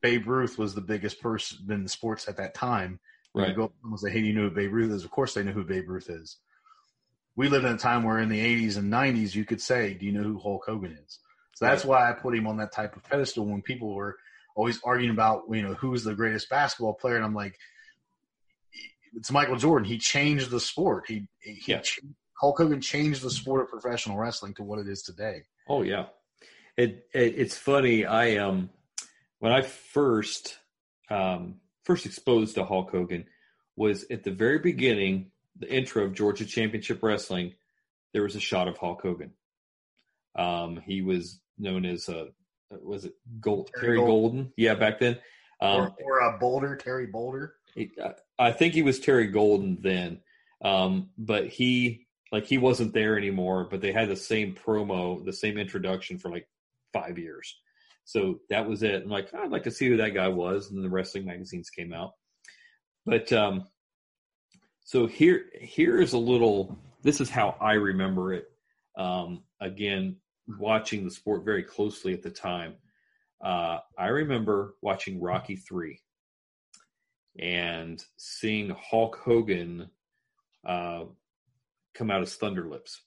babe 0.00 0.26
ruth 0.26 0.58
was 0.58 0.74
the 0.74 0.80
biggest 0.80 1.20
person 1.20 1.58
in 1.70 1.86
sports 1.88 2.28
at 2.28 2.36
that 2.36 2.54
time 2.54 3.00
Right. 3.34 3.48
you 3.48 3.54
go 3.54 3.64
up 3.64 3.72
and 3.82 3.98
say, 3.98 4.10
"Hey, 4.10 4.20
do 4.20 4.26
you 4.26 4.34
know 4.34 4.48
who 4.48 4.50
Babe 4.50 4.72
Ruth 4.72 4.90
is?" 4.92 5.04
Of 5.04 5.10
course, 5.10 5.34
they 5.34 5.42
know 5.42 5.52
who 5.52 5.64
Babe 5.64 5.88
Ruth 5.88 6.10
is. 6.10 6.36
We 7.34 7.48
lived 7.48 7.64
in 7.64 7.72
a 7.72 7.78
time 7.78 8.02
where, 8.04 8.18
in 8.18 8.28
the 8.28 8.38
'80s 8.38 8.76
and 8.76 8.92
'90s, 8.92 9.34
you 9.34 9.44
could 9.46 9.60
say, 9.60 9.94
"Do 9.94 10.04
you 10.04 10.12
know 10.12 10.22
who 10.22 10.38
Hulk 10.38 10.64
Hogan 10.66 10.92
is?" 10.92 11.18
So 11.54 11.64
that's 11.64 11.84
why 11.84 12.08
I 12.08 12.12
put 12.12 12.34
him 12.36 12.46
on 12.46 12.58
that 12.58 12.72
type 12.72 12.94
of 12.94 13.02
pedestal. 13.04 13.46
When 13.46 13.62
people 13.62 13.94
were 13.94 14.18
always 14.54 14.80
arguing 14.84 15.12
about, 15.12 15.44
you 15.50 15.62
know, 15.62 15.74
who's 15.74 16.04
the 16.04 16.14
greatest 16.14 16.50
basketball 16.50 16.94
player, 16.94 17.16
and 17.16 17.24
I'm 17.24 17.34
like, 17.34 17.58
it's 19.14 19.30
Michael 19.30 19.56
Jordan. 19.56 19.88
He 19.88 19.98
changed 19.98 20.50
the 20.50 20.60
sport. 20.60 21.04
He, 21.08 21.26
he 21.40 21.62
Yeah. 21.66 21.82
Hulk 22.42 22.58
Hogan 22.58 22.80
changed 22.80 23.22
the 23.22 23.30
sport 23.30 23.62
of 23.62 23.68
professional 23.68 24.18
wrestling 24.18 24.52
to 24.54 24.64
what 24.64 24.80
it 24.80 24.88
is 24.88 25.02
today. 25.02 25.42
Oh 25.68 25.82
yeah. 25.82 26.06
It, 26.76 27.06
it 27.14 27.34
it's 27.38 27.56
funny. 27.56 28.04
I 28.04 28.36
um 28.38 28.68
when 29.38 29.52
I 29.52 29.62
first 29.62 30.58
um 31.08 31.60
first 31.84 32.04
exposed 32.04 32.56
to 32.56 32.64
Hulk 32.64 32.90
Hogan 32.90 33.26
was 33.76 34.04
at 34.10 34.24
the 34.24 34.32
very 34.32 34.58
beginning, 34.58 35.30
the 35.56 35.72
intro 35.72 36.04
of 36.04 36.14
Georgia 36.14 36.44
Championship 36.44 37.00
Wrestling. 37.02 37.54
There 38.12 38.22
was 38.24 38.34
a 38.36 38.40
shot 38.40 38.66
of 38.68 38.76
Hulk 38.76 39.00
Hogan. 39.02 39.32
Um, 40.36 40.82
he 40.84 41.00
was 41.02 41.40
known 41.58 41.86
as 41.86 42.08
a, 42.08 42.28
was 42.82 43.04
it 43.04 43.14
Gold, 43.40 43.70
Terry 43.74 43.86
Terry, 43.86 43.96
Golden. 43.98 44.12
Golden? 44.36 44.52
Yeah, 44.56 44.74
back 44.74 44.98
then. 44.98 45.18
Um, 45.60 45.80
or, 45.80 45.94
or 46.04 46.22
uh, 46.22 46.38
Boulder, 46.38 46.76
Terry 46.76 47.06
Boulder. 47.06 47.54
he- 47.74 47.92
I- 48.02 48.14
I 48.38 48.50
think 48.52 48.74
he 48.74 48.82
was 48.82 48.98
Terry 48.98 49.28
Golden 49.28 49.78
then, 49.80 50.20
um, 50.64 51.10
but 51.16 51.46
he 51.48 52.06
like 52.32 52.46
he 52.46 52.58
wasn't 52.58 52.94
there 52.94 53.16
anymore. 53.16 53.68
But 53.70 53.80
they 53.80 53.92
had 53.92 54.08
the 54.08 54.16
same 54.16 54.54
promo, 54.54 55.24
the 55.24 55.32
same 55.32 55.58
introduction 55.58 56.18
for 56.18 56.30
like 56.30 56.48
five 56.92 57.18
years. 57.18 57.54
So 58.04 58.40
that 58.50 58.66
was 58.68 58.82
it. 58.82 59.02
I'm 59.02 59.10
like, 59.10 59.32
I'd 59.34 59.52
like 59.52 59.62
to 59.64 59.70
see 59.70 59.88
who 59.88 59.96
that 59.98 60.14
guy 60.14 60.28
was, 60.28 60.70
and 60.70 60.82
the 60.82 60.90
wrestling 60.90 61.26
magazines 61.26 61.70
came 61.70 61.92
out. 61.92 62.12
But 63.06 63.32
um, 63.32 63.66
so 64.84 65.06
here, 65.06 65.44
here 65.60 66.00
is 66.00 66.12
a 66.12 66.18
little. 66.18 66.76
This 67.02 67.20
is 67.20 67.30
how 67.30 67.56
I 67.60 67.74
remember 67.74 68.32
it. 68.32 68.46
Um, 68.96 69.44
again, 69.60 70.16
watching 70.58 71.04
the 71.04 71.10
sport 71.10 71.44
very 71.44 71.62
closely 71.62 72.12
at 72.12 72.22
the 72.22 72.30
time. 72.30 72.74
Uh, 73.44 73.78
I 73.98 74.06
remember 74.06 74.76
watching 74.82 75.20
Rocky 75.20 75.56
Three 75.56 76.00
and 77.38 78.04
seeing 78.16 78.70
Hulk 78.70 79.16
Hogan 79.24 79.88
uh, 80.66 81.04
come 81.94 82.10
out 82.10 82.22
as 82.22 82.34
Thunder 82.34 82.66
Lips. 82.68 83.00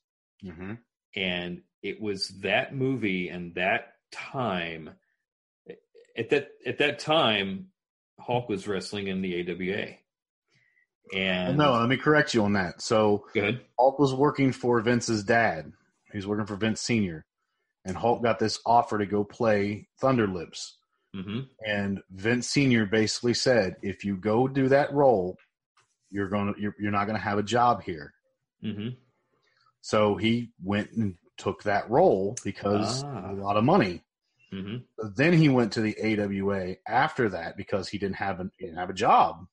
Mm-hmm. 0.44 0.74
And 1.16 1.62
it 1.82 2.02
was 2.02 2.30
that 2.42 2.76
movie 2.76 3.30
and 3.30 3.54
that 3.56 3.94
time 4.12 4.92
at 6.18 6.30
that 6.30 6.50
at 6.66 6.78
that 6.80 7.00
time 7.00 7.68
Hulk 8.20 8.50
was 8.50 8.68
wrestling 8.68 9.08
in 9.08 9.22
the 9.22 9.42
AWA. 9.42 9.88
And 11.14 11.58
no, 11.58 11.74
let 11.74 11.90
me 11.90 11.98
correct 11.98 12.34
you 12.34 12.44
on 12.44 12.54
that. 12.54 12.82
So 12.82 13.26
good. 13.34 13.62
Hulk 13.78 14.00
was 14.00 14.14
working 14.14 14.52
for 14.52 14.82
Vince's 14.82 15.24
dad. 15.24 15.72
He 16.12 16.18
was 16.18 16.26
working 16.26 16.48
for 16.48 16.56
Vince 16.56 16.82
Senior, 16.82 17.26
and 17.84 17.96
Hulk 17.96 18.24
got 18.24 18.40
this 18.40 18.60
offer 18.66 18.98
to 18.98 19.06
go 19.06 19.24
play 19.24 19.88
Thunder 20.00 20.28
Lips. 20.28 20.78
hmm 21.14 21.42
And 21.66 22.02
Vince 22.10 22.50
Senior 22.50 22.88
basically 22.88 23.36
said, 23.36 23.76
"If 23.84 24.04
you 24.04 24.18
go 24.18 24.48
do 24.48 24.70
that 24.70 24.94
role, 24.94 25.38
you're 26.10 26.30
gonna 26.30 26.54
you're, 26.58 26.76
you're 26.80 26.92
not 26.92 27.06
gonna 27.06 27.20
have 27.20 27.38
a 27.38 27.44
job 27.44 27.84
here." 27.84 28.15
Hmm 28.62 28.90
So 29.82 30.16
he 30.16 30.52
went 30.64 30.92
and 30.92 31.16
took 31.38 31.64
that 31.64 31.90
role 31.90 32.36
because 32.44 33.04
Ah. 33.06 33.32
a 33.32 33.34
lot 33.34 33.58
of 33.58 33.64
money. 33.64 34.04
hmm 34.52 34.78
Then 35.16 35.34
he 35.34 35.50
went 35.50 35.74
to 35.74 35.82
the 35.82 35.96
AWA 36.02 36.76
after 36.88 37.30
that 37.30 37.58
because 37.58 37.90
he 37.90 37.98
didn't 37.98 38.16
have 38.18 38.40
a, 38.40 38.50
he 38.58 38.66
didn't 38.66 38.80
have 38.80 38.90
a 38.90 38.94
job. 38.94 39.46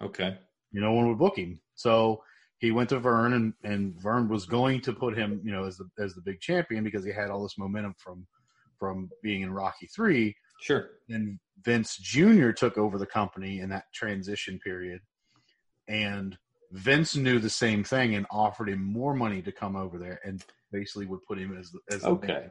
Okay. 0.00 0.38
You 0.70 0.80
know, 0.80 0.88
no 0.88 0.92
one 0.92 1.08
would 1.08 1.18
book 1.18 1.36
him. 1.38 1.60
So 1.74 2.22
he 2.58 2.70
went 2.70 2.88
to 2.90 2.98
Verne, 2.98 3.32
and, 3.34 3.52
and 3.62 4.00
Verne 4.00 4.28
was 4.28 4.46
going 4.46 4.80
to 4.82 4.92
put 4.92 5.16
him, 5.16 5.40
you 5.44 5.52
know, 5.52 5.64
as 5.64 5.76
the 5.76 5.88
as 5.98 6.14
the 6.14 6.22
big 6.22 6.40
champion 6.40 6.84
because 6.84 7.04
he 7.04 7.12
had 7.12 7.30
all 7.30 7.42
this 7.42 7.58
momentum 7.58 7.94
from 7.98 8.26
from 8.78 9.10
being 9.22 9.42
in 9.42 9.52
Rocky 9.52 9.86
Three. 9.86 10.34
Sure. 10.60 10.88
And 11.08 11.38
Vince 11.62 11.96
Jr. 11.96 12.50
took 12.52 12.78
over 12.78 12.96
the 12.98 13.06
company 13.06 13.60
in 13.60 13.68
that 13.70 13.84
transition 13.92 14.58
period, 14.60 15.00
and 15.88 16.38
Vince 16.74 17.14
knew 17.14 17.38
the 17.38 17.48
same 17.48 17.84
thing 17.84 18.16
and 18.16 18.26
offered 18.30 18.68
him 18.68 18.82
more 18.82 19.14
money 19.14 19.40
to 19.42 19.52
come 19.52 19.76
over 19.76 19.96
there, 19.96 20.18
and 20.24 20.44
basically 20.72 21.06
would 21.06 21.22
put 21.22 21.38
him 21.38 21.56
as 21.56 21.70
the 21.70 21.78
as 21.90 22.02
the 22.02 22.08
Okay. 22.08 22.46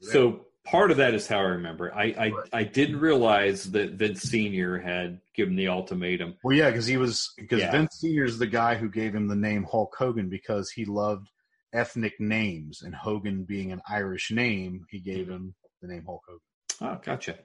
So 0.00 0.46
part 0.64 0.90
of 0.90 0.96
that 0.96 1.14
is 1.14 1.28
how 1.28 1.38
I 1.38 1.42
remember. 1.42 1.94
I 1.94 2.04
I, 2.04 2.32
I 2.52 2.64
didn't 2.64 2.98
realize 2.98 3.70
that 3.70 3.92
Vince 3.92 4.22
Senior 4.22 4.78
had 4.78 5.20
given 5.34 5.54
the 5.54 5.68
ultimatum. 5.68 6.34
Well, 6.42 6.56
yeah, 6.56 6.70
because 6.70 6.86
he 6.86 6.96
was 6.96 7.32
because 7.36 7.60
Yeah. 7.60 7.70
Vince 7.70 8.00
Senior 8.00 8.24
is 8.24 8.38
the 8.38 8.48
guy 8.48 8.74
who 8.74 8.90
gave 8.90 9.14
him 9.14 9.28
the 9.28 9.36
name 9.36 9.64
Hulk 9.70 9.94
Hogan 9.96 10.28
because 10.28 10.70
he 10.70 10.84
loved 10.84 11.30
ethnic 11.72 12.18
names, 12.18 12.82
and 12.82 12.94
Hogan 12.94 13.44
being 13.44 13.70
an 13.70 13.80
Irish 13.88 14.32
name, 14.32 14.84
he 14.90 14.98
gave 14.98 15.28
him 15.28 15.54
the 15.80 15.88
name 15.88 16.04
Hulk 16.04 16.22
Hogan. 16.26 16.40
Oh, 16.80 17.00
gotcha. 17.04 17.38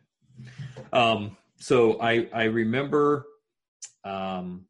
Um, 0.91 1.37
so 1.59 2.01
I 2.01 2.27
I 2.33 2.45
remember 2.45 3.27
um, 4.03 4.65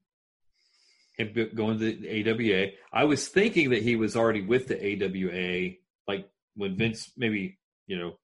him 1.17 1.51
going 1.53 1.79
to 1.79 1.95
the 1.95 2.29
AWA. 2.31 2.71
I 2.91 3.03
was 3.05 3.27
thinking 3.27 3.69
that 3.71 3.83
he 3.83 3.95
was 3.95 4.15
already 4.15 4.41
with 4.41 4.67
the 4.67 4.77
AWA, 4.77 5.75
like 6.07 6.29
when 6.55 6.75
Vince 6.75 7.11
maybe 7.17 7.59
you 7.87 7.97
know, 7.97 8.17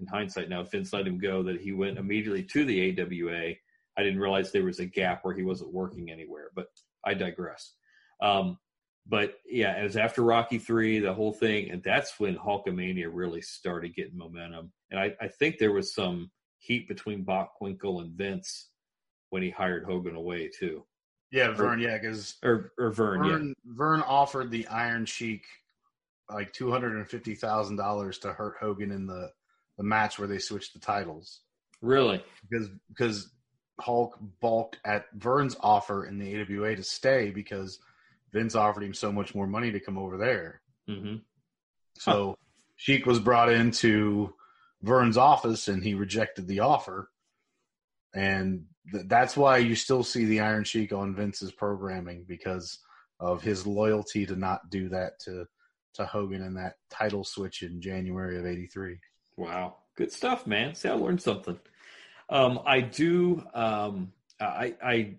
in 0.00 0.06
hindsight 0.06 0.48
now, 0.48 0.62
Vince 0.62 0.92
let 0.92 1.06
him 1.06 1.18
go. 1.18 1.42
That 1.42 1.60
he 1.60 1.72
went 1.72 1.98
immediately 1.98 2.42
to 2.44 2.64
the 2.64 3.00
AWA. 3.00 3.54
I 3.96 4.02
didn't 4.02 4.20
realize 4.20 4.52
there 4.52 4.64
was 4.64 4.78
a 4.78 4.86
gap 4.86 5.24
where 5.24 5.34
he 5.34 5.42
wasn't 5.42 5.72
working 5.72 6.10
anywhere, 6.10 6.50
but 6.54 6.68
I 7.04 7.14
digress. 7.14 7.72
Um, 8.22 8.58
but 9.06 9.34
yeah, 9.46 9.80
it 9.80 9.82
was 9.82 9.96
after 9.96 10.22
Rocky 10.22 10.58
Three, 10.58 11.00
the 11.00 11.14
whole 11.14 11.32
thing, 11.32 11.70
and 11.70 11.82
that's 11.82 12.20
when 12.20 12.36
Hulkamania 12.36 13.08
really 13.10 13.40
started 13.40 13.96
getting 13.96 14.18
momentum. 14.18 14.72
And 14.90 15.00
I, 15.00 15.14
I 15.20 15.28
think 15.28 15.58
there 15.58 15.72
was 15.72 15.94
some 15.94 16.30
heat 16.58 16.86
between 16.88 17.24
Bockwinkel 17.24 18.02
and 18.02 18.12
Vince 18.12 18.68
when 19.30 19.42
he 19.42 19.50
hired 19.50 19.84
Hogan 19.84 20.14
away 20.14 20.48
too, 20.48 20.84
Yeah, 21.30 21.52
Verne. 21.52 21.80
Yeah, 21.80 21.98
because 21.98 22.36
or 22.42 22.72
or 22.78 22.90
Verne. 22.90 23.22
Verne, 23.22 23.54
Verne 23.64 24.02
offered 24.02 24.50
the 24.50 24.66
Iron 24.68 25.04
Sheik 25.04 25.44
like 26.30 26.52
two 26.52 26.70
hundred 26.70 26.96
and 26.96 27.08
fifty 27.08 27.34
thousand 27.34 27.76
dollars 27.76 28.18
to 28.20 28.32
hurt 28.32 28.56
Hogan 28.60 28.90
in 28.90 29.06
the 29.06 29.30
the 29.76 29.84
match 29.84 30.18
where 30.18 30.28
they 30.28 30.38
switched 30.38 30.72
the 30.74 30.80
titles 30.80 31.40
really. 31.80 32.22
because 32.50 32.68
because 32.88 33.30
Hulk 33.80 34.18
balked 34.40 34.78
at 34.84 35.06
Verne's 35.14 35.56
offer 35.60 36.04
in 36.06 36.18
the 36.18 36.40
AWA 36.42 36.74
to 36.76 36.82
stay 36.82 37.30
because 37.30 37.78
Vince 38.32 38.54
offered 38.56 38.82
him 38.82 38.92
so 38.94 39.12
much 39.12 39.34
more 39.34 39.46
money 39.46 39.70
to 39.70 39.80
come 39.80 39.96
over 39.96 40.16
there. 40.16 40.60
hmm 40.88 41.16
So 41.98 42.36
Sheik 42.76 43.06
was 43.06 43.20
brought 43.20 43.50
into 43.52 44.34
Verne's 44.82 45.16
office 45.16 45.68
and 45.68 45.82
he 45.82 45.94
rejected 45.94 46.46
the 46.48 46.60
offer. 46.60 47.10
And 48.14 48.64
th- 48.92 49.04
that's 49.06 49.36
why 49.36 49.58
you 49.58 49.74
still 49.74 50.02
see 50.02 50.24
the 50.24 50.40
Iron 50.40 50.64
Sheik 50.64 50.92
on 50.92 51.14
Vince's 51.14 51.52
programming 51.52 52.24
because 52.26 52.78
of 53.20 53.42
his 53.42 53.66
loyalty 53.66 54.26
to 54.26 54.36
not 54.36 54.70
do 54.70 54.88
that 54.88 55.18
to 55.20 55.46
to 55.94 56.06
Hogan 56.06 56.42
in 56.42 56.54
that 56.54 56.76
title 56.90 57.24
switch 57.24 57.62
in 57.62 57.80
January 57.80 58.38
of 58.38 58.46
83. 58.46 58.98
Wow, 59.36 59.76
good 59.96 60.12
stuff, 60.12 60.46
man. 60.46 60.74
See, 60.74 60.88
I 60.88 60.92
learned 60.92 61.20
something. 61.20 61.58
Um, 62.28 62.60
I 62.66 62.80
do. 62.80 63.42
Um, 63.54 64.12
I 64.40 64.74
I 64.82 65.14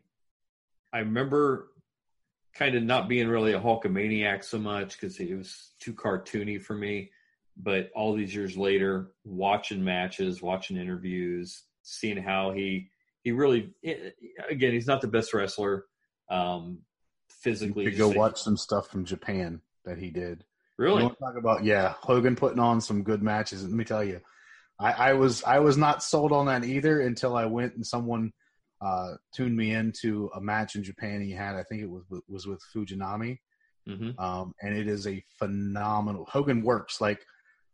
I 0.93 0.99
remember 0.99 1.67
kind 2.53 2.75
of 2.75 2.83
not 2.83 3.07
being 3.07 3.27
really 3.27 3.53
a 3.53 3.59
Hulkamaniac 3.59 4.43
so 4.43 4.57
much 4.57 4.99
because 4.99 5.19
it 5.19 5.35
was 5.35 5.71
too 5.79 5.93
cartoony 5.93 6.61
for 6.61 6.75
me. 6.75 7.11
But 7.57 7.89
all 7.93 8.13
these 8.13 8.33
years 8.33 8.55
later, 8.57 9.11
watching 9.25 9.83
matches, 9.83 10.41
watching 10.41 10.77
interviews, 10.77 11.63
seeing 11.83 12.17
how 12.17 12.51
he 12.51 12.89
he 13.29 13.31
really 13.31 13.69
again 14.49 14.73
he's 14.73 14.87
not 14.87 15.01
the 15.01 15.07
best 15.07 15.33
wrestler 15.33 15.85
um, 16.31 16.79
physically. 17.29 17.85
You 17.85 17.91
could 17.91 17.99
go 17.99 18.09
watch 18.09 18.41
some 18.41 18.57
stuff 18.57 18.87
from 18.87 19.05
Japan 19.05 19.61
that 19.85 19.99
he 19.99 20.09
did. 20.09 20.43
Really? 20.77 21.03
You 21.03 21.09
talk 21.09 21.35
about 21.37 21.63
yeah, 21.63 21.93
Hogan 22.01 22.35
putting 22.35 22.59
on 22.59 22.81
some 22.81 23.03
good 23.03 23.21
matches. 23.21 23.63
Let 23.63 23.71
me 23.71 23.83
tell 23.83 24.03
you, 24.03 24.21
I, 24.79 24.91
I 24.91 25.13
was 25.13 25.43
I 25.43 25.59
was 25.59 25.77
not 25.77 26.01
sold 26.01 26.31
on 26.31 26.47
that 26.47 26.63
either 26.63 27.01
until 27.01 27.35
I 27.35 27.45
went 27.45 27.75
and 27.75 27.85
someone 27.85 28.31
uh, 28.81 29.13
tuned 29.35 29.55
me 29.55 29.71
into 29.71 30.31
a 30.35 30.41
match 30.41 30.75
in 30.75 30.83
Japan 30.83 31.21
he 31.21 31.31
had. 31.31 31.55
I 31.55 31.63
think 31.63 31.83
it 31.83 31.89
was 31.89 32.03
was 32.27 32.47
with 32.47 32.63
Fujinami, 32.75 33.37
hmm 33.85 34.11
um, 34.17 34.53
and 34.61 34.75
it 34.75 34.87
is 34.87 35.05
a 35.05 35.23
phenomenal. 35.37 36.25
Hogan 36.31 36.63
works 36.63 36.99
like 36.99 37.19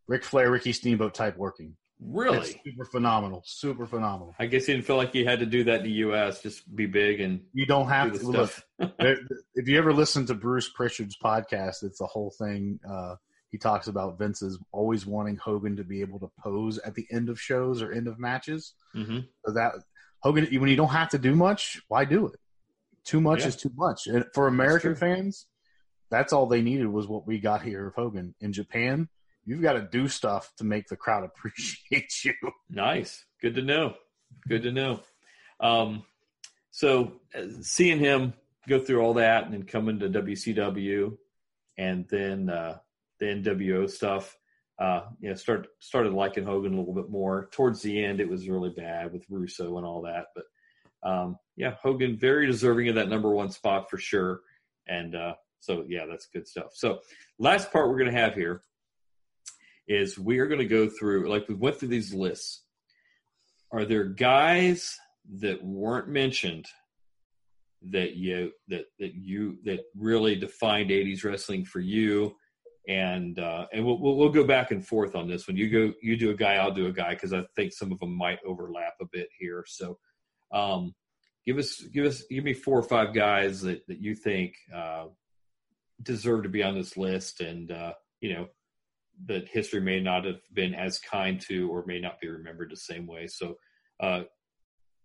Ric 0.07 0.25
Flair, 0.25 0.51
Ricky 0.51 0.73
Steamboat 0.73 1.13
type 1.13 1.37
working. 1.37 1.77
Really? 1.99 2.37
It's 2.39 2.55
super 2.63 2.85
phenomenal, 2.85 3.41
super 3.45 3.85
phenomenal. 3.87 4.35
I 4.37 4.47
guess 4.47 4.67
you 4.67 4.73
didn't 4.75 4.85
feel 4.85 4.97
like 4.97 5.15
you 5.15 5.25
had 5.25 5.39
to 5.39 5.45
do 5.45 5.63
that 5.65 5.79
in 5.79 5.83
the 5.83 5.91
U.S. 5.91 6.41
Just 6.41 6.73
be 6.75 6.85
big 6.85 7.21
and 7.21 7.41
You 7.53 7.65
don't 7.65 7.87
have 7.87 8.11
the 8.13 8.19
to 8.19 8.27
look. 8.27 8.53
if 8.99 9.67
you 9.67 9.77
ever 9.77 9.93
listen 9.93 10.25
to 10.27 10.33
Bruce 10.33 10.69
Prichard's 10.71 11.17
podcast, 11.17 11.83
it's 11.83 12.01
a 12.01 12.05
whole 12.05 12.33
thing. 12.37 12.79
Uh, 12.87 13.15
he 13.51 13.57
talks 13.57 13.87
about 13.87 14.19
Vince's 14.19 14.59
always 14.73 15.05
wanting 15.05 15.37
Hogan 15.37 15.77
to 15.77 15.83
be 15.85 16.01
able 16.01 16.19
to 16.19 16.29
pose 16.43 16.77
at 16.79 16.95
the 16.95 17.07
end 17.09 17.29
of 17.29 17.39
shows 17.39 17.81
or 17.81 17.91
end 17.93 18.07
of 18.07 18.19
matches. 18.19 18.73
hmm 18.93 19.19
So 19.45 19.53
that 19.53 19.73
Hogan, 20.19 20.45
when 20.59 20.69
you 20.69 20.75
don't 20.75 20.89
have 20.89 21.09
to 21.11 21.17
do 21.17 21.33
much, 21.35 21.81
why 21.87 22.03
do 22.03 22.27
it? 22.27 22.39
Too 23.05 23.21
much 23.21 23.41
Yeah. 23.41 23.47
is 23.47 23.55
too 23.55 23.71
much. 23.75 24.07
And 24.07 24.25
for 24.33 24.47
American 24.47 24.95
true. 24.95 25.15
fans, 25.15 25.45
that's 26.11 26.33
all 26.33 26.47
they 26.47 26.61
needed 26.61 26.87
was 26.87 27.07
what 27.07 27.25
we 27.25 27.39
got 27.39 27.61
here 27.61 27.87
of 27.87 27.95
Hogan. 27.95 28.35
In 28.41 28.51
Japan, 28.51 29.07
you've 29.45 29.61
got 29.61 29.73
to 29.73 29.87
do 29.91 30.07
stuff 30.07 30.51
to 30.57 30.63
make 30.63 30.87
the 30.87 30.95
crowd 30.95 31.23
appreciate 31.25 32.23
you. 32.23 32.33
Nice. 32.69 33.25
Good 33.41 33.55
to 33.55 33.61
know. 33.61 33.95
Good 34.47 34.63
to 34.63 34.71
know. 34.71 35.01
Um, 35.59 36.03
so 36.71 37.13
uh, 37.33 37.43
seeing 37.61 37.99
him 37.99 38.33
go 38.67 38.79
through 38.79 39.01
all 39.01 39.13
that 39.15 39.45
and 39.45 39.53
then 39.53 39.63
coming 39.63 39.99
to 39.99 40.09
WCW 40.09 41.17
and 41.77 42.05
then 42.09 42.49
uh, 42.49 42.77
the 43.19 43.25
NWO 43.27 43.89
stuff, 43.89 44.35
uh, 44.79 45.01
you 45.21 45.29
know, 45.29 45.35
start 45.35 45.67
started 45.79 46.13
liking 46.13 46.43
Hogan 46.43 46.73
a 46.73 46.77
little 46.77 46.93
bit 46.93 47.09
more. 47.09 47.47
Towards 47.51 47.81
the 47.81 48.03
end, 48.03 48.19
it 48.19 48.29
was 48.29 48.49
really 48.49 48.71
bad 48.71 49.13
with 49.13 49.23
Russo 49.29 49.77
and 49.77 49.85
all 49.85 50.01
that, 50.01 50.25
but 50.35 50.45
um, 51.05 51.37
yeah, 51.55 51.75
Hogan 51.81 52.17
very 52.17 52.47
deserving 52.47 52.89
of 52.89 52.95
that 52.95 53.09
number 53.09 53.29
one 53.29 53.51
spot 53.51 53.89
for 53.89 53.97
sure. 53.97 54.41
And 54.87 55.15
uh, 55.15 55.35
so 55.59 55.85
yeah, 55.87 56.05
that's 56.09 56.25
good 56.25 56.47
stuff. 56.47 56.71
So 56.73 56.99
last 57.39 57.71
part 57.71 57.89
we're 57.89 57.99
going 57.99 58.11
to 58.11 58.19
have 58.19 58.33
here 58.33 58.61
is 59.87 60.17
we 60.17 60.39
are 60.39 60.47
going 60.47 60.59
to 60.59 60.65
go 60.65 60.89
through 60.89 61.29
like 61.29 61.47
we 61.47 61.55
went 61.55 61.77
through 61.77 61.89
these 61.89 62.13
lists. 62.13 62.63
Are 63.71 63.85
there 63.85 64.05
guys 64.05 64.97
that 65.39 65.63
weren't 65.63 66.07
mentioned 66.07 66.65
that 67.91 68.15
you 68.15 68.51
that 68.67 68.85
that 68.99 69.13
you 69.13 69.57
that 69.63 69.81
really 69.95 70.35
defined 70.35 70.89
80s 70.89 71.23
wrestling 71.23 71.65
for 71.65 71.79
you? 71.79 72.35
And 72.87 73.39
uh 73.39 73.65
and 73.73 73.85
we'll, 73.85 73.99
we'll, 73.99 74.29
go 74.29 74.43
back 74.43 74.69
and 74.69 74.85
forth 74.85 75.15
on 75.15 75.27
this 75.27 75.47
when 75.47 75.57
you 75.57 75.69
go 75.69 75.93
you 76.03 76.17
do 76.17 76.29
a 76.29 76.35
guy 76.35 76.57
i'll 76.57 76.71
do 76.71 76.85
a 76.85 76.91
guy 76.91 77.15
because 77.15 77.33
i 77.33 77.43
think 77.55 77.73
some 77.73 77.91
of 77.91 77.99
them 77.99 78.15
might 78.15 78.37
overlap 78.45 78.93
a 79.01 79.05
bit 79.11 79.27
here. 79.39 79.65
So 79.67 79.97
um 80.51 80.93
give 81.47 81.57
us 81.57 81.81
give 81.81 82.05
us 82.05 82.23
give 82.29 82.43
me 82.43 82.53
four 82.53 82.77
or 82.77 82.83
five 82.83 83.13
guys 83.13 83.61
that 83.61 83.85
that 83.87 83.99
you 83.99 84.15
think 84.15 84.53
uh 84.73 85.05
deserve 86.01 86.43
to 86.43 86.49
be 86.49 86.61
on 86.61 86.75
this 86.75 86.95
list 86.95 87.41
and 87.41 87.71
uh 87.71 87.93
you 88.21 88.33
know 88.33 88.47
that 89.27 89.47
history 89.47 89.81
may 89.81 89.99
not 89.99 90.25
have 90.25 90.41
been 90.53 90.73
as 90.75 90.99
kind 90.99 91.39
to 91.39 91.69
or 91.69 91.85
may 91.85 91.99
not 91.99 92.19
be 92.19 92.27
remembered 92.27 92.69
the 92.69 92.75
same 92.75 93.07
way 93.07 93.27
so 93.27 93.55
uh 93.99 94.21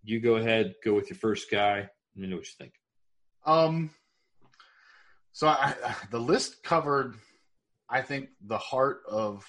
you 0.03 0.21
go 0.21 0.37
ahead 0.37 0.75
go 0.85 0.95
with 0.95 1.09
your 1.09 1.19
first 1.19 1.51
guy 1.51 1.89
let 2.17 2.23
me 2.23 2.29
know 2.29 2.37
what 2.37 2.47
you 2.47 2.53
think. 2.59 2.75
Um, 3.47 3.91
so 5.33 5.49
I, 5.49 5.75
the 6.11 6.21
list 6.21 6.63
covered, 6.63 7.15
I 7.89 8.03
think, 8.03 8.31
the 8.45 8.59
heart 8.59 9.03
of, 9.09 9.45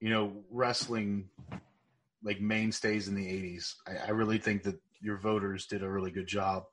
you 0.00 0.10
know, 0.10 0.32
wrestling, 0.50 1.28
like 2.22 2.40
mainstays 2.40 3.08
in 3.08 3.14
the 3.14 3.26
'80s. 3.26 3.74
I, 3.86 4.08
I 4.08 4.10
really 4.10 4.38
think 4.38 4.62
that 4.64 4.80
your 5.00 5.18
voters 5.18 5.66
did 5.66 5.82
a 5.82 5.90
really 5.90 6.10
good 6.10 6.26
job 6.26 6.64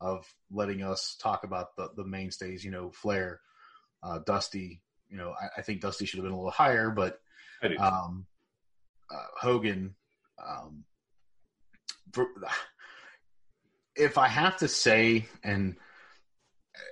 of 0.00 0.26
letting 0.50 0.82
us 0.82 1.16
talk 1.20 1.44
about 1.44 1.76
the 1.76 1.90
the 1.96 2.04
mainstays. 2.04 2.64
You 2.64 2.70
know, 2.70 2.90
Flair, 2.90 3.40
uh, 4.02 4.20
Dusty. 4.26 4.82
You 5.10 5.16
know, 5.16 5.34
I, 5.40 5.58
I, 5.58 5.62
think 5.62 5.80
Dusty 5.80 6.06
should 6.06 6.18
have 6.18 6.24
been 6.24 6.32
a 6.32 6.36
little 6.36 6.50
higher, 6.50 6.90
but 6.90 7.20
um, 7.78 8.26
uh, 9.10 9.26
Hogan. 9.40 9.94
Um, 10.38 10.84
for, 12.12 12.28
if 13.96 14.18
I 14.18 14.28
have 14.28 14.56
to 14.58 14.68
say, 14.68 15.26
and 15.42 15.76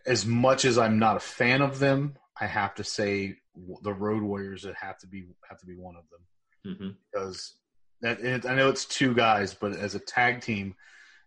as 0.07 0.27
much 0.27 0.65
as 0.65 0.78
I'm 0.78 0.99
not 0.99 1.16
a 1.16 1.20
fan 1.20 1.62
of 1.62 1.78
them, 1.78 2.16
I 2.40 2.47
have 2.47 2.74
to 2.77 2.85
say 2.85 3.36
the 3.82 3.93
Road 3.93 4.23
Warriors 4.23 4.62
that 4.62 4.74
have 4.77 4.99
to 4.99 5.07
be 5.07 5.27
have 5.49 5.59
to 5.61 5.66
be 5.66 5.74
one 5.74 5.97
of 5.97 6.05
them 6.11 6.74
mm-hmm. 6.74 6.89
because 7.11 7.55
that 8.01 8.20
it, 8.20 8.47
I 8.47 8.55
know 8.55 8.69
it's 8.69 8.85
two 8.85 9.15
guys, 9.15 9.55
but 9.55 9.73
as 9.73 9.95
a 9.95 10.01
tag 10.01 10.40
team, 10.40 10.74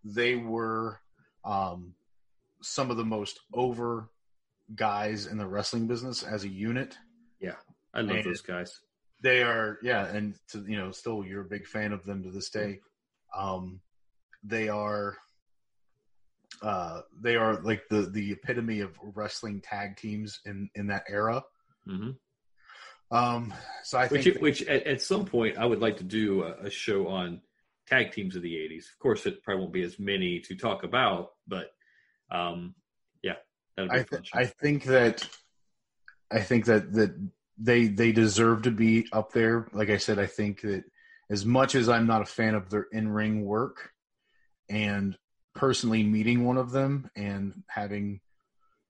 they 0.03 0.35
were 0.35 0.99
um, 1.43 1.93
some 2.61 2.91
of 2.91 2.97
the 2.97 3.05
most 3.05 3.39
over 3.53 4.09
guys 4.75 5.27
in 5.27 5.37
the 5.37 5.47
wrestling 5.47 5.87
business 5.87 6.23
as 6.23 6.43
a 6.43 6.49
unit. 6.49 6.97
Yeah, 7.39 7.55
I 7.93 8.01
love 8.01 8.17
and 8.17 8.25
those 8.25 8.41
guys. 8.41 8.79
They 9.21 9.43
are, 9.43 9.77
yeah, 9.83 10.05
and 10.07 10.35
to, 10.49 10.65
you 10.67 10.77
know, 10.77 10.91
still 10.91 11.23
you're 11.23 11.41
a 11.41 11.49
big 11.49 11.67
fan 11.67 11.91
of 11.91 12.03
them 12.05 12.23
to 12.23 12.31
this 12.31 12.49
day. 12.49 12.79
Um, 13.37 13.81
they 14.43 14.69
are 14.69 15.17
uh, 16.61 17.01
they 17.19 17.35
are 17.35 17.61
like 17.61 17.87
the 17.89 18.03
the 18.03 18.31
epitome 18.31 18.81
of 18.81 18.97
wrestling 19.01 19.61
tag 19.61 19.97
teams 19.97 20.39
in 20.45 20.69
in 20.75 20.87
that 20.87 21.03
era. 21.09 21.43
Mm-hmm. 21.87 22.11
Um, 23.15 23.53
so 23.83 23.97
I 23.97 24.07
which, 24.07 24.23
think 24.23 24.41
which 24.41 24.61
at, 24.63 24.87
at, 24.87 25.01
some 25.01 25.25
point 25.25 25.57
I 25.57 25.65
would 25.65 25.81
like 25.81 25.97
to 25.97 26.03
do 26.03 26.43
a, 26.43 26.67
a, 26.67 26.69
show 26.69 27.09
on 27.09 27.41
tag 27.85 28.11
teams 28.13 28.35
of 28.35 28.41
the 28.41 28.53
'80s. 28.53 28.85
Of 28.91 28.99
course, 28.99 29.25
it 29.25 29.43
probably 29.43 29.61
won't 29.61 29.73
be 29.73 29.83
as 29.83 29.99
many 29.99 30.39
to 30.41 30.55
talk 30.55 30.83
about, 30.83 31.31
but 31.47 31.71
um, 32.31 32.75
I, 33.89 34.03
th- 34.03 34.31
I 34.33 34.45
think 34.45 34.83
that 34.85 35.27
I 36.31 36.41
think 36.41 36.65
that 36.65 36.93
that 36.93 37.15
they 37.57 37.87
they 37.87 38.11
deserve 38.11 38.63
to 38.63 38.71
be 38.71 39.07
up 39.11 39.33
there. 39.33 39.67
Like 39.73 39.89
I 39.89 39.97
said, 39.97 40.19
I 40.19 40.25
think 40.25 40.61
that 40.61 40.83
as 41.29 41.45
much 41.45 41.75
as 41.75 41.89
I'm 41.89 42.07
not 42.07 42.21
a 42.21 42.25
fan 42.25 42.55
of 42.55 42.69
their 42.69 42.87
in 42.91 43.09
ring 43.09 43.45
work 43.45 43.91
and 44.69 45.17
personally 45.53 46.03
meeting 46.03 46.45
one 46.45 46.57
of 46.57 46.71
them 46.71 47.09
and 47.15 47.63
having 47.67 48.21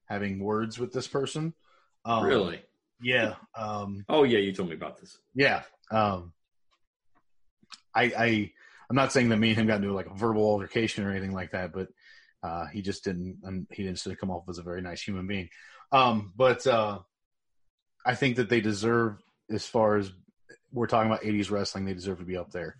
having 0.05 0.39
words 0.39 0.77
with 0.77 0.91
this 0.91 1.07
person. 1.07 1.53
Um, 2.05 2.23
really? 2.23 2.61
Yeah. 3.01 3.35
Um, 3.55 4.05
oh 4.09 4.23
yeah, 4.23 4.39
you 4.39 4.53
told 4.53 4.69
me 4.69 4.76
about 4.76 4.99
this. 4.99 5.18
Yeah. 5.34 5.63
Um, 5.89 6.34
I, 7.93 8.03
I 8.03 8.51
I'm 8.89 8.95
not 8.95 9.11
saying 9.11 9.30
that 9.30 9.38
me 9.38 9.49
and 9.49 9.57
him 9.57 9.68
got 9.68 9.77
into 9.77 9.93
like 9.93 10.07
a 10.07 10.13
verbal 10.13 10.43
altercation 10.43 11.05
or 11.05 11.11
anything 11.11 11.34
like 11.34 11.51
that, 11.51 11.73
but 11.73 11.88
uh, 12.43 12.65
he 12.68 12.81
just 12.81 13.03
didn't 13.03 13.38
um, 13.45 13.68
he 13.72 13.84
didn't 13.84 14.19
come 14.19 14.31
off 14.31 14.49
as 14.49 14.57
a 14.57 14.63
very 14.63 14.81
nice 14.81 15.01
human 15.01 15.27
being. 15.27 15.49
Um, 15.91 16.34
but 16.35 16.65
uh, 16.65 16.99
I 18.05 18.15
think 18.15 18.38
that 18.38 18.49
they 18.49 18.61
deserve, 18.61 19.22
as 19.49 19.65
far 19.65 19.97
as 19.97 20.11
we're 20.72 20.88
talking 20.88 21.11
about 21.11 21.23
80s 21.23 21.51
wrestling, 21.51 21.85
they 21.85 21.93
deserve 21.93 22.19
to 22.19 22.26
be 22.26 22.38
up 22.38 22.51
there. 22.51 22.77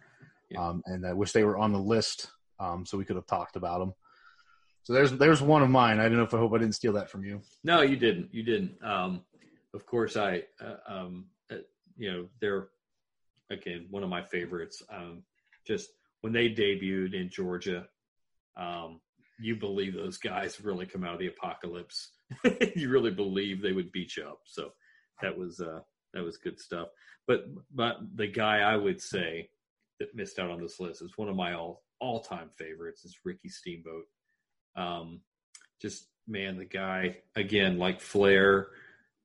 Yeah. 0.50 0.68
Um, 0.68 0.82
and 0.86 1.06
I 1.06 1.14
wish 1.14 1.32
they 1.32 1.44
were 1.44 1.58
on 1.58 1.74
the 1.74 1.80
list 1.80 2.32
um, 2.60 2.86
so 2.86 2.98
we 2.98 3.06
could 3.06 3.16
have 3.16 3.28
talked 3.28 3.56
about 3.56 3.80
them. 3.80 3.94
So 4.84 4.94
there's 4.94 5.12
there's 5.12 5.42
one 5.42 5.62
of 5.62 5.70
mine. 5.70 6.00
I 6.00 6.04
don't 6.10 6.18
know 6.18 6.24
if 6.24 6.34
I 6.34 6.38
hope 6.38 6.54
I 6.54 6.58
didn't 6.58 6.76
steal 6.76 6.94
that 6.94 7.10
from 7.10 7.24
you. 7.24 7.42
No, 7.64 7.82
you 7.82 7.98
didn't. 7.98 8.34
You 8.34 8.44
didn't. 8.44 8.84
Um, 8.84 9.22
of 9.74 9.86
course, 9.86 10.18
I 10.18 10.44
uh, 10.60 10.78
um, 10.88 11.26
uh, 11.52 11.58
you 11.98 12.12
know 12.12 12.28
they're 12.40 12.70
again 13.52 13.88
one 13.92 14.04
of 14.04 14.10
my 14.10 14.24
favorites. 14.24 14.82
Um, 14.90 15.24
just 15.68 15.90
when 16.22 16.34
they 16.34 16.50
debuted 16.50 17.14
in 17.14 17.30
Georgia, 17.30 17.88
um, 18.58 19.00
you 19.42 19.56
believe 19.56 19.94
those 19.94 20.18
guys 20.18 20.62
really 20.62 20.86
come 20.86 21.04
out 21.04 21.14
of 21.14 21.20
the 21.20 21.28
apocalypse. 21.28 22.12
you 22.76 22.90
really 22.90 23.12
believe 23.12 23.62
they 23.62 23.74
would 23.74 23.92
beat 23.92 24.16
you 24.18 24.24
up. 24.24 24.40
So 24.46 24.72
that 25.22 25.38
was 25.38 25.60
uh, 25.60 25.80
that 26.14 26.24
was 26.24 26.38
good 26.38 26.60
stuff. 26.60 26.90
But 27.28 27.46
but 27.74 27.98
the 28.16 28.28
guy 28.28 28.60
I 28.60 28.76
would 28.76 29.02
say 29.02 29.50
that 30.00 30.16
missed 30.16 30.40
out 30.40 30.50
on 30.50 30.62
this 30.62 30.80
list 30.80 31.02
is 31.02 31.18
one 31.18 31.30
of 31.30 31.36
my 31.36 31.54
all 31.54 31.84
all 32.00 32.22
time 32.22 32.50
favorites 32.58 33.06
is 33.06 33.18
Ricky 33.26 33.50
Steamboat. 33.50 34.06
Um, 34.76 35.22
just 35.82 36.08
man, 36.28 36.58
the 36.58 36.66
guy 36.66 37.18
again, 37.36 37.78
like 37.78 38.02
Flair, 38.02 38.68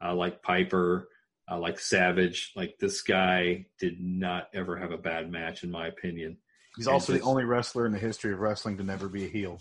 uh, 0.02 0.14
like 0.14 0.42
Piper, 0.42 1.08
uh, 1.50 1.58
like 1.58 1.78
Savage, 1.78 2.52
like 2.56 2.76
this 2.80 3.02
guy 3.02 3.66
did 3.78 4.00
not 4.00 4.48
ever 4.54 4.76
have 4.76 4.92
a 4.92 4.98
bad 4.98 5.30
match, 5.30 5.62
in 5.62 5.70
my 5.70 5.86
opinion. 5.86 6.38
He's 6.76 6.88
also 6.88 7.12
just, 7.12 7.24
the 7.24 7.30
only 7.30 7.44
wrestler 7.44 7.86
in 7.86 7.92
the 7.92 7.98
history 7.98 8.32
of 8.32 8.40
wrestling 8.40 8.76
to 8.78 8.84
never 8.84 9.08
be 9.08 9.24
a 9.24 9.28
heel. 9.28 9.60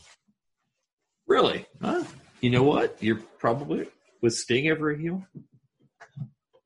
Really? 1.27 1.65
Huh? 1.81 2.03
You 2.41 2.49
know 2.49 2.63
what? 2.63 3.01
You're 3.01 3.21
probably 3.39 3.87
was 4.21 4.41
Sting 4.41 4.67
ever 4.67 4.91
a 4.91 4.97
heel? 4.97 5.23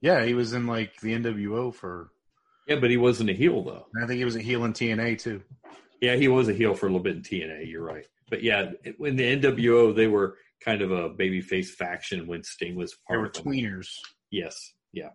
Yeah, 0.02 0.24
he 0.24 0.34
was 0.34 0.54
in 0.54 0.66
like 0.66 1.00
the 1.02 1.14
NWO 1.14 1.74
for. 1.74 2.12
Yeah, 2.68 2.78
but 2.78 2.90
he 2.90 2.98
wasn't 2.98 3.30
a 3.30 3.34
heel 3.34 3.64
though. 3.64 3.86
I 4.02 4.08
think 4.08 4.18
he 4.18 4.26
was 4.26 4.36
a 4.36 4.42
heel 4.42 4.64
in 4.66 4.74
TNA 4.74 5.20
too. 5.20 5.42
Yeah, 6.02 6.16
he 6.16 6.28
was 6.28 6.48
a 6.48 6.54
heel 6.54 6.74
for 6.74 6.86
a 6.86 6.90
little 6.90 7.04
bit 7.04 7.18
in 7.18 7.22
TNA. 7.22 7.70
You're 7.70 7.84
right, 7.84 8.06
but 8.30 8.44
yeah, 8.44 8.72
in 8.84 9.16
the 9.16 9.36
NWO 9.36 9.94
they 9.96 10.08
were 10.08 10.38
kind 10.64 10.82
of 10.82 10.92
a 10.92 11.10
babyface 11.10 11.70
faction 11.70 12.28
when 12.28 12.44
Sting 12.44 12.76
was 12.76 12.96
part. 13.08 13.34
They 13.34 13.42
were 13.42 13.56
tweeners. 13.56 13.88
Yes, 14.32 14.74
yeah. 14.94 15.10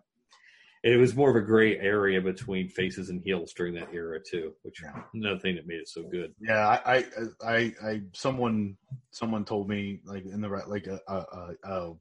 It 0.85 0.97
was 0.97 1.15
more 1.15 1.31
of 1.31 1.35
a 1.35 1.41
gray 1.41 1.79
area 1.79 2.21
between 2.21 2.69
faces 2.69 3.09
and 3.09 3.19
heels 3.19 3.53
during 3.53 3.73
that 3.73 3.91
era 3.91 4.19
too, 4.19 4.53
which 4.61 4.83
yeah. 4.83 5.01
another 5.15 5.39
thing 5.39 5.55
that 5.55 5.65
made 5.65 5.79
it 5.79 5.89
so 5.89 6.03
good. 6.03 6.35
Yeah, 6.39 6.67
I, 6.67 6.97
I, 6.97 7.05
I, 7.43 7.73
I 7.83 8.01
someone, 8.13 8.77
someone 9.09 9.45
told 9.45 9.67
me 9.67 10.01
like 10.05 10.25
in 10.25 10.41
the 10.41 10.47
like 10.67 10.85
a, 10.85 10.99
a, 11.07 11.55
a, 11.63 11.93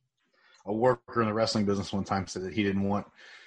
a 0.67 0.73
worker 0.73 1.23
in 1.23 1.29
the 1.29 1.33
wrestling 1.33 1.65
business 1.65 1.95
one 1.95 2.05
time 2.05 2.27
said 2.27 2.43
that 2.43 2.53
he 2.53 2.63
didn't 2.63 2.83
want 2.83 3.07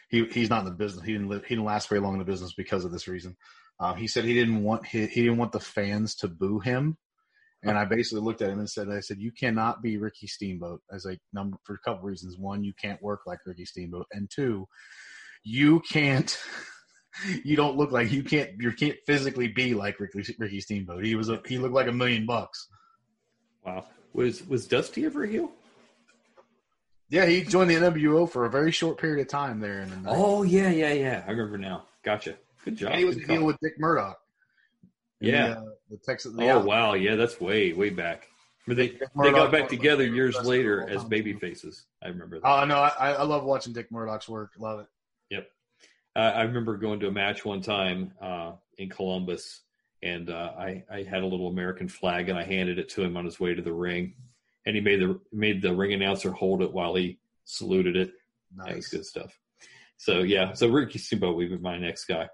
he 0.10 0.26
he's 0.26 0.50
not 0.50 0.60
in 0.60 0.66
the 0.66 0.72
business. 0.72 1.06
He 1.06 1.14
didn't 1.14 1.30
live. 1.30 1.44
He 1.44 1.56
didn't 1.56 1.66
last 1.66 1.90
very 1.90 2.02
long 2.02 2.14
in 2.14 2.20
the 2.20 2.26
business 2.26 2.54
because 2.54 2.86
of 2.86 2.92
this 2.92 3.08
reason. 3.08 3.36
Uh, 3.80 3.94
he 3.94 4.08
said 4.08 4.26
he 4.26 4.34
didn't 4.34 4.64
want 4.64 4.86
he, 4.88 5.06
he 5.06 5.22
didn't 5.22 5.38
want 5.38 5.52
the 5.52 5.60
fans 5.60 6.16
to 6.16 6.28
boo 6.28 6.60
him, 6.60 6.98
and 7.64 7.78
I 7.78 7.86
basically 7.86 8.22
looked 8.22 8.42
at 8.42 8.50
him 8.50 8.60
and 8.60 8.70
said, 8.70 8.90
I 8.90 9.02
said 9.02 9.20
you 9.20 9.32
cannot 9.32 9.82
be 9.82 9.98
Ricky 9.98 10.28
Steamboat 10.28 10.82
as 10.92 11.06
a 11.06 11.18
number 11.34 11.58
for 11.64 11.76
a 11.76 11.80
couple 11.80 12.04
reasons. 12.04 12.38
One, 12.38 12.64
you 12.64 12.74
can't 12.74 13.02
work 13.04 13.22
like 13.28 13.40
Ricky 13.46 13.66
Steamboat, 13.66 14.08
and 14.12 14.30
two, 14.34 14.68
you 15.44 15.82
can't. 15.82 16.38
you 17.44 17.56
don't 17.56 17.78
look 17.78 17.92
like 17.92 18.12
you 18.12 18.24
can't 18.24 18.52
you 18.60 18.72
can't 18.72 18.98
physically 19.06 19.48
be 19.48 19.74
like 19.74 20.00
Ricky, 20.00 20.36
Ricky 20.38 20.62
Steamboat. 20.62 21.04
He 21.04 21.16
was 21.16 21.30
a 21.30 21.42
he 21.46 21.58
looked 21.58 21.74
like 21.74 21.88
a 21.88 21.92
million 21.92 22.26
bucks. 22.26 22.68
Wow. 23.66 23.86
Was 24.14 24.46
was 24.48 24.68
Dusty 24.68 25.06
ever 25.06 25.24
a 25.24 25.28
heel? 25.28 25.52
Yeah, 27.10 27.26
he 27.26 27.44
joined 27.44 27.70
the 27.70 27.76
NWO 27.76 28.30
for 28.30 28.46
a 28.46 28.50
very 28.50 28.72
short 28.72 29.00
period 29.00 29.22
of 29.22 29.30
time 29.30 29.60
there. 29.60 29.80
In 29.80 30.04
the 30.04 30.10
oh 30.10 30.44
yeah, 30.44 30.70
yeah, 30.70 30.94
yeah. 30.94 31.24
I 31.26 31.32
remember 31.32 31.58
now. 31.58 31.86
Gotcha. 32.04 32.36
Good 32.66 32.78
job. 32.78 32.92
And 32.92 33.00
he 33.00 33.06
was 33.06 33.18
dealing 33.18 33.46
with 33.46 33.58
Dick 33.62 33.80
Murdoch. 33.80 34.20
Yeah. 35.20 35.48
The, 35.48 35.54
uh, 35.54 35.64
the 35.90 35.98
Texas. 35.98 36.34
The 36.34 36.52
oh 36.52 36.64
wow, 36.64 36.94
yeah, 36.94 37.16
that's 37.16 37.40
way 37.40 37.74
way 37.74 37.90
back. 37.90 38.28
But 38.68 38.76
they 38.76 38.90
they 38.90 39.32
got 39.32 39.52
back 39.52 39.70
together 39.70 40.06
years 40.06 40.36
later 40.44 40.88
as 40.90 41.04
baby 41.04 41.34
faces. 41.34 41.86
I 42.04 42.10
remember 42.10 42.40
that. 42.40 42.48
Oh 42.48 42.66
no, 42.66 42.76
I, 42.76 43.14
I 43.14 43.24
love 43.24 43.46
watching 43.46 43.72
Dick 43.72 43.90
Murdoch's 43.92 44.28
work. 44.28 44.52
Love 44.60 44.82
it. 44.82 44.88
Yep. 45.30 45.48
Uh, 46.16 46.20
I 46.20 46.42
remember 46.44 46.78
going 46.78 47.00
to 47.02 47.08
a 47.08 47.12
match 47.12 47.46
one 47.46 47.62
time 47.62 48.14
uh, 48.22 48.54
in 48.78 48.90
Columbus, 48.90 49.62
and 50.02 50.30
uh, 50.30 50.54
I 50.58 50.84
I 50.92 51.04
had 51.04 51.24
a 51.24 51.28
little 51.28 51.48
American 51.48 51.88
flag, 51.88 52.30
and 52.30 52.38
I 52.38 52.44
handed 52.44 52.80
it 52.80 52.90
to 52.90 53.04
him 53.04 53.18
on 53.18 53.26
his 53.26 53.40
way 53.40 53.54
to 53.54 53.62
the 53.62 53.74
ring, 53.74 54.16
and 54.66 54.76
he 54.76 54.82
made 54.82 55.02
the 55.02 55.20
made 55.32 55.62
the 55.62 55.74
ring 55.74 55.94
announcer 55.94 56.32
hold 56.32 56.62
it 56.62 56.72
while 56.72 56.96
he 56.96 57.20
saluted 57.46 57.96
it. 57.96 58.14
Nice. 58.56 58.68
That 58.68 58.76
was 58.76 58.88
good 58.88 59.06
stuff. 59.06 59.40
So 59.98 60.20
yeah, 60.20 60.54
so 60.54 60.68
Ricky 60.68 61.00
Steamboat 61.00 61.36
would 61.36 61.50
be 61.50 61.58
my 61.58 61.78
next 61.78 62.06
guy. 62.06 62.30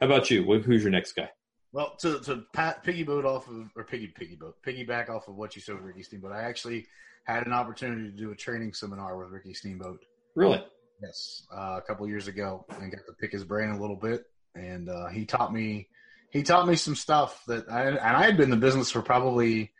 How 0.00 0.06
about 0.06 0.30
you? 0.30 0.42
Who's 0.44 0.82
your 0.82 0.92
next 0.92 1.12
guy? 1.12 1.30
Well, 1.72 1.96
to 2.00 2.20
to 2.20 2.44
pat, 2.52 2.82
piggy 2.82 3.02
boat 3.02 3.24
off 3.24 3.48
of 3.48 3.70
or 3.76 3.84
piggy 3.84 4.08
piggy 4.08 4.36
boat 4.36 4.56
piggyback 4.66 5.10
off 5.10 5.28
of 5.28 5.36
what 5.36 5.54
you 5.54 5.62
said 5.62 5.74
with 5.76 5.84
Ricky 5.84 6.02
Steamboat, 6.02 6.32
I 6.32 6.42
actually 6.42 6.86
had 7.24 7.46
an 7.46 7.52
opportunity 7.52 8.10
to 8.10 8.16
do 8.16 8.30
a 8.30 8.34
training 8.34 8.72
seminar 8.72 9.16
with 9.18 9.30
Ricky 9.30 9.54
Steamboat. 9.54 10.04
Really? 10.34 10.64
Yes, 11.00 11.46
uh, 11.54 11.78
a 11.78 11.82
couple 11.86 12.08
years 12.08 12.26
ago, 12.26 12.66
and 12.80 12.90
got 12.90 13.06
to 13.06 13.12
pick 13.20 13.30
his 13.30 13.44
brain 13.44 13.70
a 13.70 13.80
little 13.80 13.96
bit, 13.96 14.24
and 14.54 14.88
uh, 14.88 15.06
he 15.08 15.24
taught 15.24 15.52
me 15.52 15.88
he 16.30 16.42
taught 16.42 16.66
me 16.66 16.74
some 16.76 16.94
stuff 16.96 17.42
that 17.46 17.70
I 17.70 17.88
and 17.88 17.98
I 17.98 18.24
had 18.24 18.36
been 18.36 18.44
in 18.44 18.50
the 18.50 18.56
business 18.56 18.90
for 18.90 19.00
probably 19.00 19.70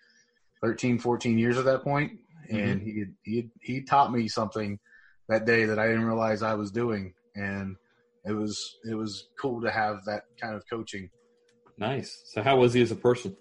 13, 0.62 0.98
14 0.98 1.38
years 1.38 1.58
at 1.58 1.64
that 1.64 1.82
point, 1.82 2.12
and 2.48 2.80
he 2.80 3.04
he 3.24 3.50
he 3.60 3.82
taught 3.82 4.12
me 4.12 4.28
something 4.28 4.78
that 5.28 5.44
day 5.44 5.64
that 5.66 5.78
I 5.78 5.88
didn't 5.88 6.04
realize 6.06 6.42
I 6.42 6.54
was 6.54 6.70
doing, 6.70 7.14
and 7.34 7.76
it 8.24 8.32
was 8.32 8.76
it 8.88 8.94
was 8.94 9.28
cool 9.40 9.60
to 9.62 9.70
have 9.70 10.04
that 10.06 10.22
kind 10.40 10.54
of 10.54 10.62
coaching. 10.70 11.10
Nice. 11.78 12.22
So 12.26 12.42
how 12.42 12.56
was 12.58 12.74
he 12.74 12.82
as 12.82 12.90
a 12.92 12.96
person? 12.96 13.36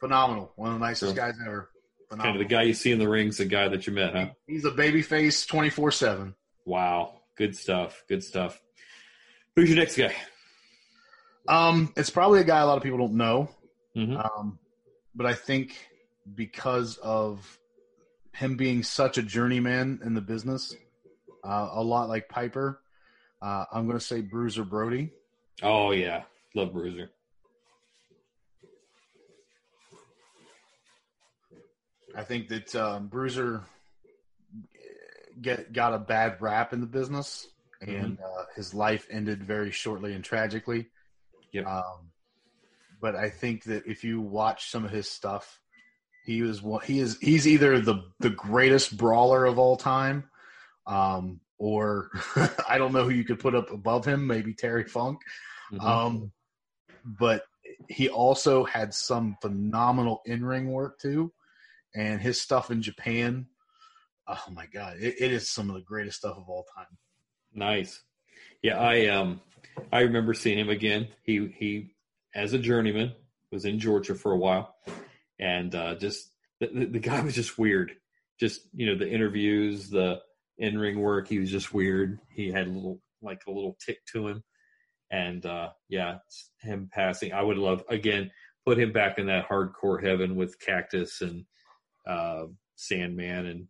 Phenomenal, 0.00 0.52
one 0.56 0.72
of 0.74 0.78
the 0.78 0.84
nicest 0.84 1.14
Sure. 1.14 1.24
guys 1.26 1.34
ever. 1.44 1.70
Kind 2.10 2.36
of 2.36 2.38
the 2.38 2.44
guy 2.44 2.62
you 2.62 2.74
see 2.74 2.92
in 2.92 2.98
the 2.98 3.08
rings, 3.08 3.38
the 3.38 3.44
guy 3.44 3.66
that 3.68 3.86
you 3.86 3.92
met, 3.92 4.14
huh? 4.14 4.26
He's 4.46 4.64
a 4.64 4.70
baby 4.70 5.02
face, 5.02 5.46
twenty 5.46 5.70
four 5.70 5.90
seven. 5.90 6.34
Wow. 6.64 7.20
Good 7.36 7.56
stuff. 7.56 8.04
Good 8.08 8.22
stuff. 8.22 8.60
Who's 9.56 9.68
your 9.68 9.78
next 9.78 9.96
guy? 9.96 10.14
Um, 11.48 11.92
it's 11.96 12.10
probably 12.10 12.40
a 12.40 12.44
guy 12.44 12.60
a 12.60 12.66
lot 12.66 12.76
of 12.78 12.82
people 12.82 12.98
don't 12.98 13.14
know, 13.14 13.50
Mhm. 13.94 14.24
um, 14.24 14.58
but 15.14 15.26
I 15.26 15.34
think 15.34 15.90
because 16.34 16.96
of 16.98 17.58
him 18.32 18.56
being 18.56 18.82
such 18.82 19.18
a 19.18 19.22
journeyman 19.22 20.00
in 20.02 20.14
the 20.14 20.22
business, 20.22 20.74
uh, 21.44 21.68
a 21.72 21.82
lot 21.82 22.08
like 22.08 22.30
Piper, 22.30 22.80
uh, 23.42 23.66
I'm 23.70 23.86
going 23.86 23.98
to 23.98 24.04
say 24.04 24.22
Bruiser 24.22 24.64
Brody. 24.64 25.10
Oh 25.62 25.90
yeah, 25.90 26.24
love 26.54 26.72
Bruiser. 26.72 27.10
I 32.16 32.22
think 32.24 32.48
that 32.48 32.74
um, 32.74 33.08
Bruiser 33.08 33.64
get 35.40 35.72
got 35.72 35.94
a 35.94 35.98
bad 35.98 36.40
rap 36.40 36.72
in 36.72 36.80
the 36.80 36.86
business, 36.86 37.46
and 37.80 38.18
uh, 38.20 38.44
his 38.56 38.74
life 38.74 39.06
ended 39.10 39.42
very 39.42 39.70
shortly 39.70 40.14
and 40.14 40.24
tragically. 40.24 40.88
Yep. 41.52 41.66
Um, 41.66 42.10
but 43.00 43.14
I 43.14 43.30
think 43.30 43.64
that 43.64 43.86
if 43.86 44.04
you 44.04 44.20
watch 44.20 44.70
some 44.70 44.84
of 44.84 44.90
his 44.90 45.08
stuff, 45.08 45.60
he 46.24 46.42
was 46.42 46.62
one. 46.62 46.82
He 46.84 47.00
is. 47.00 47.18
He's 47.20 47.46
either 47.46 47.80
the 47.80 48.02
the 48.20 48.30
greatest 48.30 48.96
brawler 48.96 49.44
of 49.44 49.58
all 49.58 49.76
time, 49.76 50.24
um, 50.86 51.40
or 51.58 52.10
I 52.68 52.78
don't 52.78 52.92
know 52.92 53.04
who 53.04 53.10
you 53.10 53.24
could 53.24 53.40
put 53.40 53.54
up 53.54 53.70
above 53.70 54.04
him. 54.04 54.26
Maybe 54.26 54.54
Terry 54.54 54.84
Funk. 54.84 55.20
Mhm. 55.72 55.82
Um, 55.82 56.32
but 57.04 57.44
he 57.88 58.08
also 58.08 58.64
had 58.64 58.94
some 58.94 59.36
phenomenal 59.42 60.22
in 60.24 60.44
ring 60.44 60.70
work 60.70 60.98
too, 60.98 61.32
and 61.94 62.20
his 62.20 62.40
stuff 62.40 62.70
in 62.70 62.82
Japan. 62.82 63.46
Oh 64.26 64.44
my 64.52 64.66
god, 64.66 64.96
it, 64.98 65.16
it 65.20 65.32
is 65.32 65.50
some 65.50 65.68
of 65.68 65.74
the 65.74 65.82
greatest 65.82 66.18
stuff 66.18 66.36
of 66.36 66.48
all 66.48 66.66
time. 66.76 66.86
Nice. 67.52 68.00
Yeah, 68.62 68.78
I 68.78 69.06
um 69.08 69.40
I 69.92 70.00
remember 70.00 70.34
seeing 70.34 70.58
him 70.58 70.70
again. 70.70 71.08
He 71.22 71.48
he 71.56 71.94
as 72.34 72.52
a 72.52 72.58
journeyman 72.58 73.12
was 73.52 73.64
in 73.64 73.78
Georgia 73.78 74.14
for 74.14 74.32
a 74.32 74.38
while, 74.38 74.74
and 75.38 75.74
uh, 75.74 75.94
just 75.96 76.30
the, 76.60 76.66
the, 76.66 76.98
guy 76.98 77.20
was 77.20 77.34
just 77.34 77.58
weird. 77.58 77.92
Just 78.40 78.62
you 78.72 78.86
know 78.86 78.96
the 78.96 79.08
interviews, 79.08 79.90
the 79.90 80.20
in 80.58 80.78
ring 80.78 81.00
work. 81.00 81.28
He 81.28 81.38
was 81.38 81.50
just 81.50 81.72
weird. 81.72 82.18
He 82.30 82.50
had 82.50 82.66
a 82.66 82.70
little 82.70 83.00
like 83.22 83.42
a 83.46 83.52
little 83.52 83.76
tick 83.84 83.98
to 84.12 84.26
him, 84.26 84.44
and 85.10 85.44
uh, 85.44 85.70
yeah, 85.88 86.18
him 86.60 86.88
passing. 86.92 87.32
I 87.32 87.42
would 87.42 87.58
love 87.58 87.84
again 87.88 88.30
put 88.64 88.78
him 88.78 88.92
back 88.92 89.18
in 89.18 89.26
that 89.26 89.48
hardcore 89.48 90.02
heaven 90.02 90.36
with 90.36 90.58
Cactus 90.58 91.20
and 91.20 91.44
uh, 92.06 92.44
Sandman 92.76 93.46
and 93.46 93.68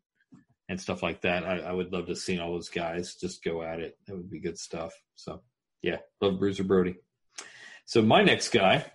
and 0.69 0.81
stuff 0.81 1.03
like 1.03 1.21
that. 1.23 1.45
I, 1.45 1.59
I 1.61 1.73
would 1.73 1.93
love 1.93 2.07
to 2.07 2.17
see 2.17 2.39
all 2.39 2.53
those 2.53 2.69
guys 2.69 3.15
just 3.15 3.45
go 3.45 3.63
at 3.63 3.81
it. 3.81 3.99
That 4.07 4.17
would 4.17 4.31
be 4.31 4.41
good 4.41 4.59
stuff. 4.59 4.93
So 5.15 5.43
yeah, 5.83 5.99
love 6.21 6.39
Bruiser 6.39 6.65
Brody. 6.65 6.97
So 7.87 8.01
my 8.03 8.23
next 8.23 8.49
guy, 8.51 8.87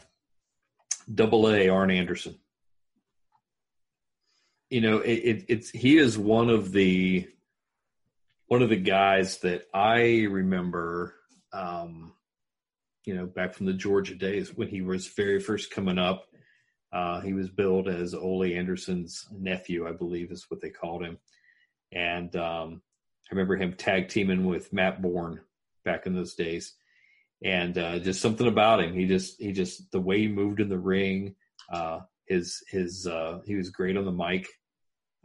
Double 1.13 1.49
A, 1.49 1.69
Arn 1.69 1.91
Anderson. 1.91 2.39
You 4.69 4.81
know, 4.81 4.99
it, 4.99 5.13
it, 5.13 5.45
it's 5.47 5.69
he 5.69 5.97
is 5.97 6.17
one 6.17 6.49
of 6.49 6.71
the 6.71 7.27
one 8.47 8.61
of 8.61 8.69
the 8.69 8.75
guys 8.75 9.37
that 9.39 9.63
I 9.73 10.25
remember. 10.29 11.15
Um, 11.53 12.13
you 13.05 13.15
know, 13.15 13.25
back 13.25 13.55
from 13.55 13.65
the 13.65 13.73
Georgia 13.73 14.13
days 14.13 14.55
when 14.55 14.67
he 14.67 14.81
was 14.81 15.07
very 15.07 15.39
first 15.39 15.71
coming 15.71 15.97
up. 15.97 16.25
Uh, 16.91 17.21
he 17.21 17.33
was 17.33 17.49
billed 17.49 17.87
as 17.87 18.13
Ole 18.13 18.43
Anderson's 18.43 19.27
nephew, 19.31 19.87
I 19.87 19.93
believe 19.93 20.31
is 20.31 20.45
what 20.49 20.61
they 20.61 20.69
called 20.69 21.03
him 21.03 21.17
and 21.91 22.35
um, 22.35 22.81
I 23.29 23.35
remember 23.35 23.55
him 23.55 23.73
tag 23.73 24.09
teaming 24.09 24.45
with 24.45 24.73
Matt 24.73 25.01
Borne 25.01 25.41
back 25.85 26.05
in 26.05 26.13
those 26.13 26.35
days, 26.35 26.73
and 27.43 27.77
uh, 27.77 27.99
just 27.99 28.21
something 28.21 28.47
about 28.47 28.81
him. 28.81 28.93
He 28.93 29.05
just 29.05 29.39
he 29.39 29.51
just 29.51 29.91
the 29.91 30.01
way 30.01 30.19
he 30.19 30.27
moved 30.27 30.59
in 30.59 30.69
the 30.69 30.79
ring, 30.79 31.35
uh, 31.71 32.01
his 32.27 32.63
his 32.69 33.07
uh, 33.07 33.39
he 33.45 33.55
was 33.55 33.69
great 33.69 33.97
on 33.97 34.05
the 34.05 34.11
mic. 34.11 34.47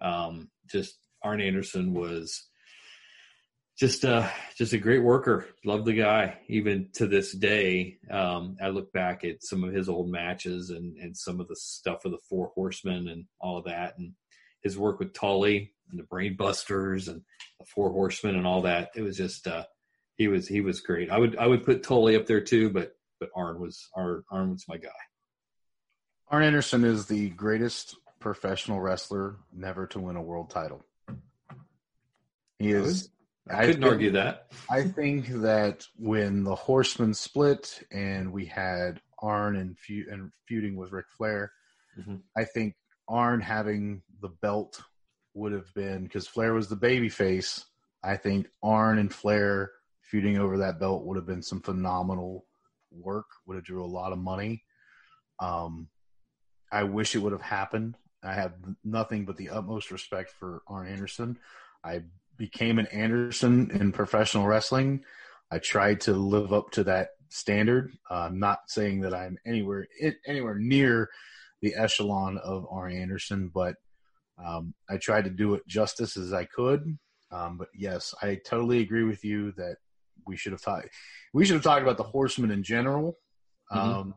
Um, 0.01 0.51
just 0.71 0.97
Arn 1.23 1.41
Anderson 1.41 1.95
was 1.95 2.45
just 3.77 4.05
uh 4.05 4.29
just 4.57 4.73
a 4.73 4.79
great 4.79 5.03
worker. 5.03 5.47
Love 5.65 5.85
the 5.85 5.95
guy. 5.95 6.39
Even 6.49 6.89
to 6.95 7.07
this 7.07 7.33
day, 7.33 7.99
um, 8.11 8.57
I 8.63 8.69
look 8.69 8.93
back 8.93 9.25
at 9.25 9.43
some 9.43 9.65
of 9.65 9.75
his 9.75 9.89
old 9.89 10.09
matches 10.09 10.71
and 10.71 10.97
and 10.99 11.17
some 11.17 11.41
of 11.41 11.49
the 11.49 11.57
stuff 11.57 12.05
of 12.05 12.13
the 12.13 12.21
Four 12.29 12.53
Horsemen 12.55 13.09
and 13.09 13.25
all 13.41 13.59
of 13.59 13.65
that, 13.65 13.99
and 13.99 14.13
his 14.65 14.77
work 14.77 14.99
with 14.99 15.13
Tully 15.13 15.73
and 15.91 15.99
the 16.01 16.05
Brainbusters 16.05 17.07
and 17.09 17.23
the 17.61 17.67
Four 17.67 17.91
Horsemen 17.91 18.35
and 18.35 18.47
all 18.47 18.63
that. 18.63 18.91
It 18.97 19.03
was 19.03 19.17
just 19.17 19.47
uh, 19.47 19.65
he 20.17 20.27
was 20.27 20.49
he 20.49 20.61
was 20.61 20.81
great. 20.81 21.11
I 21.11 21.19
would 21.19 21.37
I 21.37 21.47
would 21.47 21.65
put 21.65 21.85
Tully 21.85 22.17
up 22.17 22.27
there 22.27 22.41
too, 22.41 22.71
but 22.71 22.97
but 23.21 23.31
Arn 23.37 23.61
was 23.61 23.89
Arn, 23.95 24.25
Arn 24.31 24.51
was 24.51 24.65
my 24.67 24.79
guy. 24.79 24.89
Arn 26.29 26.43
Anderson 26.43 26.85
is 26.85 27.07
the 27.07 27.29
greatest 27.31 27.95
professional 28.19 28.81
wrestler 28.81 29.37
never 29.53 29.87
to 29.89 30.01
win 30.01 30.17
a 30.17 30.23
world 30.23 30.51
title. 30.51 30.83
He 32.59 32.71
is. 32.73 33.11
I 33.51 33.67
couldn't 33.67 33.83
think- 33.83 33.93
argue 33.93 34.11
that. 34.13 34.47
I 34.71 34.85
think 34.85 35.29
that 35.43 35.85
when 35.99 36.45
the 36.45 36.55
Horsemen 36.55 37.13
split 37.13 37.83
and 37.93 38.33
we 38.33 38.47
had 38.47 39.03
Arn 39.19 39.57
and, 39.57 39.77
and 40.11 40.33
feuding 40.49 40.77
with 40.77 40.93
Ric 40.93 41.07
Flair, 41.11 41.53
Mhm. 41.99 42.23
I 42.37 42.45
think 42.45 42.75
Arn 43.09 43.41
having 43.41 44.03
the 44.21 44.29
belt 44.29 44.81
would 45.35 45.53
have 45.53 45.73
been 45.75 46.05
because 46.05 46.27
Flair 46.27 46.55
was 46.55 46.69
the 46.69 46.77
baby 46.77 47.09
face. 47.09 47.65
I 48.03 48.17
think 48.17 48.49
Arn 48.63 48.99
and 48.99 49.13
Flair 49.13 49.73
feuding 50.01 50.39
over 50.39 50.59
that 50.59 50.79
belt 50.79 51.05
would 51.05 51.17
have 51.17 51.27
been 51.27 51.43
some 51.43 51.61
phenomenal 51.61 52.47
work. 52.91 53.27
Would 53.47 53.57
have 53.57 53.65
drew 53.65 53.85
a 53.85 53.87
lot 53.87 54.13
of 54.13 54.19
money. 54.19 54.63
Um, 55.41 55.89
I 56.73 56.85
wish 56.85 57.15
it 57.15 57.19
would 57.19 57.33
have 57.33 57.43
happened. 57.43 57.97
I 58.23 58.35
have 58.35 58.55
nothing 58.85 59.27
but 59.27 59.37
the 59.37 59.51
utmost 59.51 59.91
respect 59.91 60.31
for 60.31 60.63
Arn 60.67 60.89
Anderson. 60.89 61.39
I 61.85 62.03
became 62.37 62.79
an 62.79 62.87
Anderson 62.87 63.71
in 63.71 63.93
professional 63.93 64.47
wrestling. 64.47 65.05
I 65.51 65.59
tried 65.59 66.01
to 66.03 66.13
live 66.15 66.53
up 66.53 66.71
to 66.73 66.85
that 66.85 67.11
standard. 67.29 67.93
Uh, 68.11 68.27
I'm 68.29 68.39
not 68.39 68.61
saying 68.69 69.01
that 69.03 69.15
I'm 69.15 69.39
anywhere 69.47 69.87
anywhere 70.27 70.59
near 70.59 71.11
the 71.65 71.75
echelon 71.75 72.37
of 72.45 72.67
Arn 72.71 72.93
Anderson, 72.93 73.51
but 73.53 73.75
um, 74.45 74.75
I 74.91 74.99
tried 74.99 75.25
to 75.25 75.31
do 75.31 75.55
it 75.55 75.67
justice 75.67 76.17
as 76.19 76.33
I 76.33 76.45
could. 76.45 76.99
Um, 77.33 77.57
but 77.57 77.69
yes, 77.75 78.15
I 78.21 78.39
totally 78.47 78.81
agree 78.81 79.05
with 79.05 79.25
you 79.25 79.53
that 79.53 79.77
we 80.27 80.37
should 80.37 80.53
have 80.53 80.61
talked. 80.63 80.91
We 81.33 81.45
should 81.47 81.55
have 81.55 81.65
talked 81.65 81.83
about 81.83 81.97
the 81.97 82.03
Horsemen 82.05 82.51
in 82.51 82.63
general. 82.63 83.19
Mhm. 83.73 83.79
Um, 83.79 84.15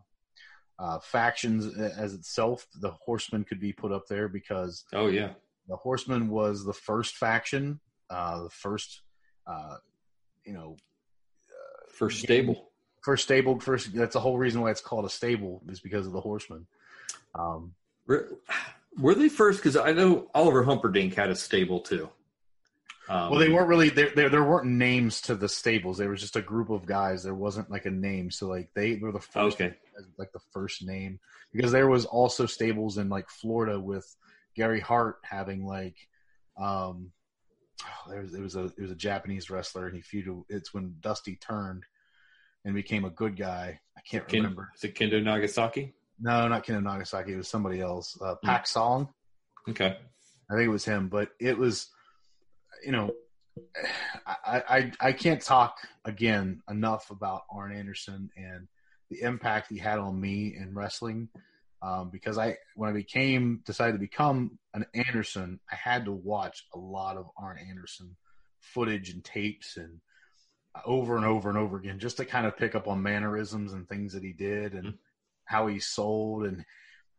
uh, 0.77 0.99
factions 0.99 1.75
as 1.77 2.13
itself, 2.13 2.67
the 2.81 2.91
Horsemen 2.91 3.45
could 3.45 3.61
be 3.61 3.71
put 3.71 3.91
up 3.93 4.03
there 4.07 4.27
because 4.27 4.83
Oh 4.93 5.07
yeah, 5.07 5.33
the 5.67 5.77
Horsemen 5.77 6.27
was 6.27 6.65
the 6.65 6.73
first 6.73 7.15
faction, 7.15 7.79
uh, 8.09 8.43
the 8.43 8.49
first, 8.49 9.01
uh, 9.47 9.77
you 10.45 10.53
know, 10.53 10.75
first 11.93 12.19
stable. 12.19 12.71
first 13.03 13.23
stable. 13.23 13.59
First, 13.59 13.95
that's 13.95 14.13
the 14.13 14.19
whole 14.19 14.37
reason 14.37 14.61
why 14.61 14.69
it's 14.69 14.81
called 14.81 15.05
a 15.05 15.09
stable 15.09 15.63
is 15.69 15.79
because 15.79 16.05
of 16.05 16.13
the 16.13 16.21
Horsemen. 16.21 16.67
Um, 17.35 17.73
Were, 18.07 18.37
were 18.97 19.15
they 19.15 19.29
first? 19.29 19.59
Because 19.59 19.77
I 19.77 19.91
know 19.93 20.29
Oliver 20.33 20.63
Humperdink 20.63 21.13
had 21.13 21.29
a 21.29 21.35
stable 21.35 21.79
too. 21.81 22.09
Um, 23.09 23.31
well, 23.31 23.39
they 23.39 23.49
weren't 23.49 23.69
really 23.69 23.89
there, 23.89 24.11
there. 24.15 24.29
There 24.29 24.43
weren't 24.43 24.67
names 24.67 25.21
to 25.21 25.35
the 25.35 25.47
stables. 25.47 25.97
There 25.97 26.09
was 26.09 26.19
just 26.19 26.35
a 26.35 26.41
group 26.41 26.69
of 26.69 26.85
guys. 26.85 27.23
There 27.23 27.35
wasn't 27.35 27.71
like 27.71 27.85
a 27.85 27.91
name. 27.91 28.31
So 28.31 28.47
like 28.47 28.69
they 28.73 28.95
were 28.95 29.13
the 29.13 29.21
first, 29.21 29.61
Okay. 29.61 29.75
like 30.17 30.31
the 30.33 30.41
first 30.51 30.85
name 30.85 31.19
because 31.53 31.71
there 31.71 31.87
was 31.87 32.05
also 32.05 32.45
stables 32.45 32.97
in 32.97 33.07
like 33.07 33.29
Florida 33.29 33.79
with 33.79 34.13
Gary 34.55 34.81
Hart 34.81 35.19
having 35.23 35.65
like, 35.65 35.95
um, 36.59 37.11
there 38.09 38.21
was 38.21 38.33
it 38.33 38.41
was 38.41 38.55
a 38.57 38.65
it 38.65 38.81
was 38.81 38.91
a 38.91 38.95
Japanese 38.95 39.49
wrestler 39.49 39.87
and 39.87 39.95
he 39.95 40.01
feuded. 40.01 40.43
It's 40.49 40.73
when 40.73 40.95
Dusty 40.99 41.37
turned, 41.37 41.83
and 42.65 42.75
became 42.75 43.05
a 43.05 43.09
good 43.09 43.37
guy. 43.37 43.79
I 43.97 44.01
can't 44.01 44.27
Ken, 44.27 44.41
remember. 44.41 44.69
Is 44.75 44.83
it 44.83 44.95
Kendo 44.95 45.23
Nagasaki? 45.23 45.93
No, 46.19 46.47
not 46.47 46.63
Ken 46.63 46.83
Nagasaki. 46.83 47.33
It 47.33 47.37
was 47.37 47.47
somebody 47.47 47.81
else. 47.81 48.17
Uh, 48.21 48.35
Hmm. 48.41 48.47
Pak 48.47 48.67
Song. 48.67 49.09
Okay. 49.69 49.97
I 50.49 50.53
think 50.53 50.65
it 50.65 50.69
was 50.69 50.85
him, 50.85 51.09
but 51.09 51.29
it 51.39 51.57
was, 51.57 51.89
you 52.85 52.91
know, 52.91 53.11
I, 54.25 54.63
I 54.69 54.91
I 55.01 55.11
can't 55.11 55.41
talk 55.41 55.75
again 56.05 56.61
enough 56.69 57.09
about 57.09 57.41
Arn 57.51 57.73
Anderson 57.75 58.29
and 58.37 58.67
the 59.09 59.21
impact 59.21 59.67
he 59.69 59.77
had 59.77 59.99
on 59.99 60.19
me 60.19 60.55
in 60.55 60.73
wrestling. 60.73 61.29
Um, 61.81 62.09
because 62.11 62.37
I 62.37 62.57
when 62.75 62.89
I 62.89 62.93
became 62.93 63.61
decided 63.65 63.93
to 63.93 63.99
become 63.99 64.57
an 64.73 64.85
Anderson, 64.93 65.59
I 65.71 65.75
had 65.75 66.05
to 66.05 66.11
watch 66.11 66.65
a 66.73 66.77
lot 66.79 67.17
of 67.17 67.29
Arn 67.37 67.57
Anderson 67.59 68.15
footage 68.61 69.09
and 69.09 69.23
tapes 69.23 69.77
and 69.77 69.99
over 70.85 71.15
and 71.17 71.25
over 71.25 71.49
and 71.49 71.57
over 71.57 71.77
again 71.77 71.99
just 71.99 72.17
to 72.17 72.25
kind 72.25 72.45
of 72.45 72.55
pick 72.57 72.75
up 72.75 72.87
on 72.87 73.01
mannerisms 73.01 73.73
and 73.73 73.87
things 73.87 74.13
that 74.13 74.23
he 74.23 74.33
did 74.33 74.73
and 74.73 74.93
how 75.47 75.67
he 75.67 75.79
sold 75.79 76.45
and 76.45 76.63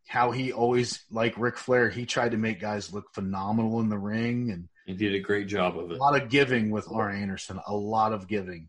how 0.06 0.30
he 0.30 0.52
always 0.52 1.04
like 1.10 1.36
Ric 1.38 1.56
Flair, 1.56 1.90
he 1.90 2.06
tried 2.06 2.30
to 2.30 2.36
make 2.38 2.60
guys 2.60 2.92
look 2.92 3.12
phenomenal 3.12 3.80
in 3.80 3.88
the 3.88 3.98
ring 3.98 4.50
and 4.50 4.68
He 4.86 4.94
did 4.94 5.14
a 5.14 5.20
great 5.20 5.48
job 5.48 5.78
of 5.78 5.90
it. 5.90 5.94
a 5.98 6.02
lot 6.02 6.20
of 6.20 6.28
giving 6.30 6.70
with 6.70 6.90
Arn 6.90 7.16
Anderson, 7.20 7.60
a 7.66 7.74
lot 7.74 8.12
of 8.12 8.26
giving. 8.28 8.68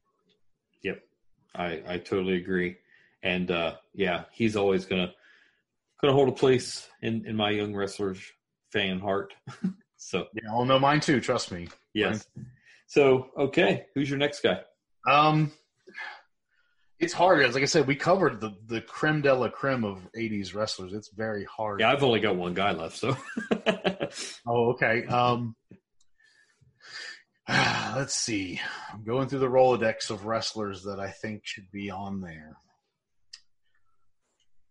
Yep. 0.84 1.02
I, 1.56 1.82
I 1.88 1.98
totally 1.98 2.36
agree. 2.38 2.78
And 3.24 3.52
uh, 3.52 3.76
yeah, 3.94 4.24
he's 4.32 4.56
always 4.56 4.86
gonna 4.86 5.12
gonna 6.02 6.14
hold 6.14 6.30
a 6.30 6.34
place 6.34 6.88
in, 7.02 7.26
in 7.26 7.36
my 7.36 7.50
young 7.52 7.76
wrestlers 7.76 8.20
fan 8.72 9.00
heart. 9.00 9.34
so 9.98 10.28
Yeah, 10.34 10.50
I'll 10.52 10.66
know 10.66 10.80
mine 10.80 11.00
too. 11.02 11.20
Trust 11.20 11.52
me. 11.52 11.68
yes. 11.94 12.26
So 12.88 13.30
okay, 13.38 13.86
who's 13.94 14.10
your 14.10 14.20
next 14.20 14.42
guy? 14.42 14.62
Um, 15.10 15.52
it's 17.00 17.14
hard. 17.14 17.46
As 17.46 17.54
like 17.54 17.64
I 17.64 17.68
said, 17.68 17.88
we 17.88 17.96
covered 17.96 18.42
the 18.42 18.52
the 18.68 18.82
creme 18.82 19.22
de 19.22 19.34
la 19.34 19.50
creme 19.50 19.86
of 19.86 20.08
'80s 20.18 20.54
wrestlers. 20.54 20.94
It's 20.94 21.10
very 21.10 21.46
hard. 21.46 21.80
Yeah, 21.80 21.92
I've 21.92 22.04
only 22.04 22.20
got 22.20 22.36
one 22.36 22.54
guy 22.54 22.72
left, 22.72 22.98
so 22.98 23.16
Oh, 24.48 24.72
okay. 24.72 25.06
Um, 25.06 25.56
let's 27.48 28.16
see. 28.16 28.60
I'm 28.94 29.04
going 29.04 29.28
through 29.28 29.40
the 29.40 29.48
Rolodex 29.48 30.10
of 30.10 30.26
wrestlers 30.26 30.84
that 30.84 31.00
I 31.00 31.10
think 31.10 31.42
should 31.46 31.72
be 31.72 31.90
on 31.90 32.22
there. 32.22 32.58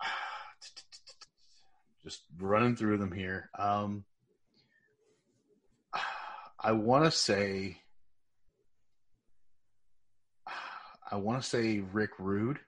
Just 2.04 2.22
running 2.38 2.76
through 2.76 2.98
them 2.98 3.12
here. 3.12 3.50
Um, 3.58 4.04
I 6.60 6.72
want 6.72 7.04
to 7.04 7.10
say, 7.10 7.80
I 11.10 11.16
want 11.16 11.42
to 11.42 11.48
say 11.48 11.80
Rick 11.80 12.10
Rude. 12.18 12.58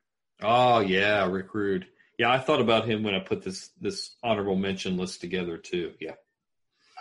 Oh 0.43 0.81
yeah, 0.81 1.27
Rick 1.27 1.55
Rude. 1.55 1.87
Yeah, 2.19 2.31
I 2.31 2.39
thought 2.39 2.61
about 2.61 2.87
him 2.87 3.03
when 3.03 3.15
I 3.15 3.21
put 3.21 3.43
this 3.43 3.71
this 3.81 4.17
honorable 4.23 4.57
mention 4.57 4.97
list 4.97 5.21
together 5.21 5.57
too. 5.57 5.93
Yeah. 6.01 6.15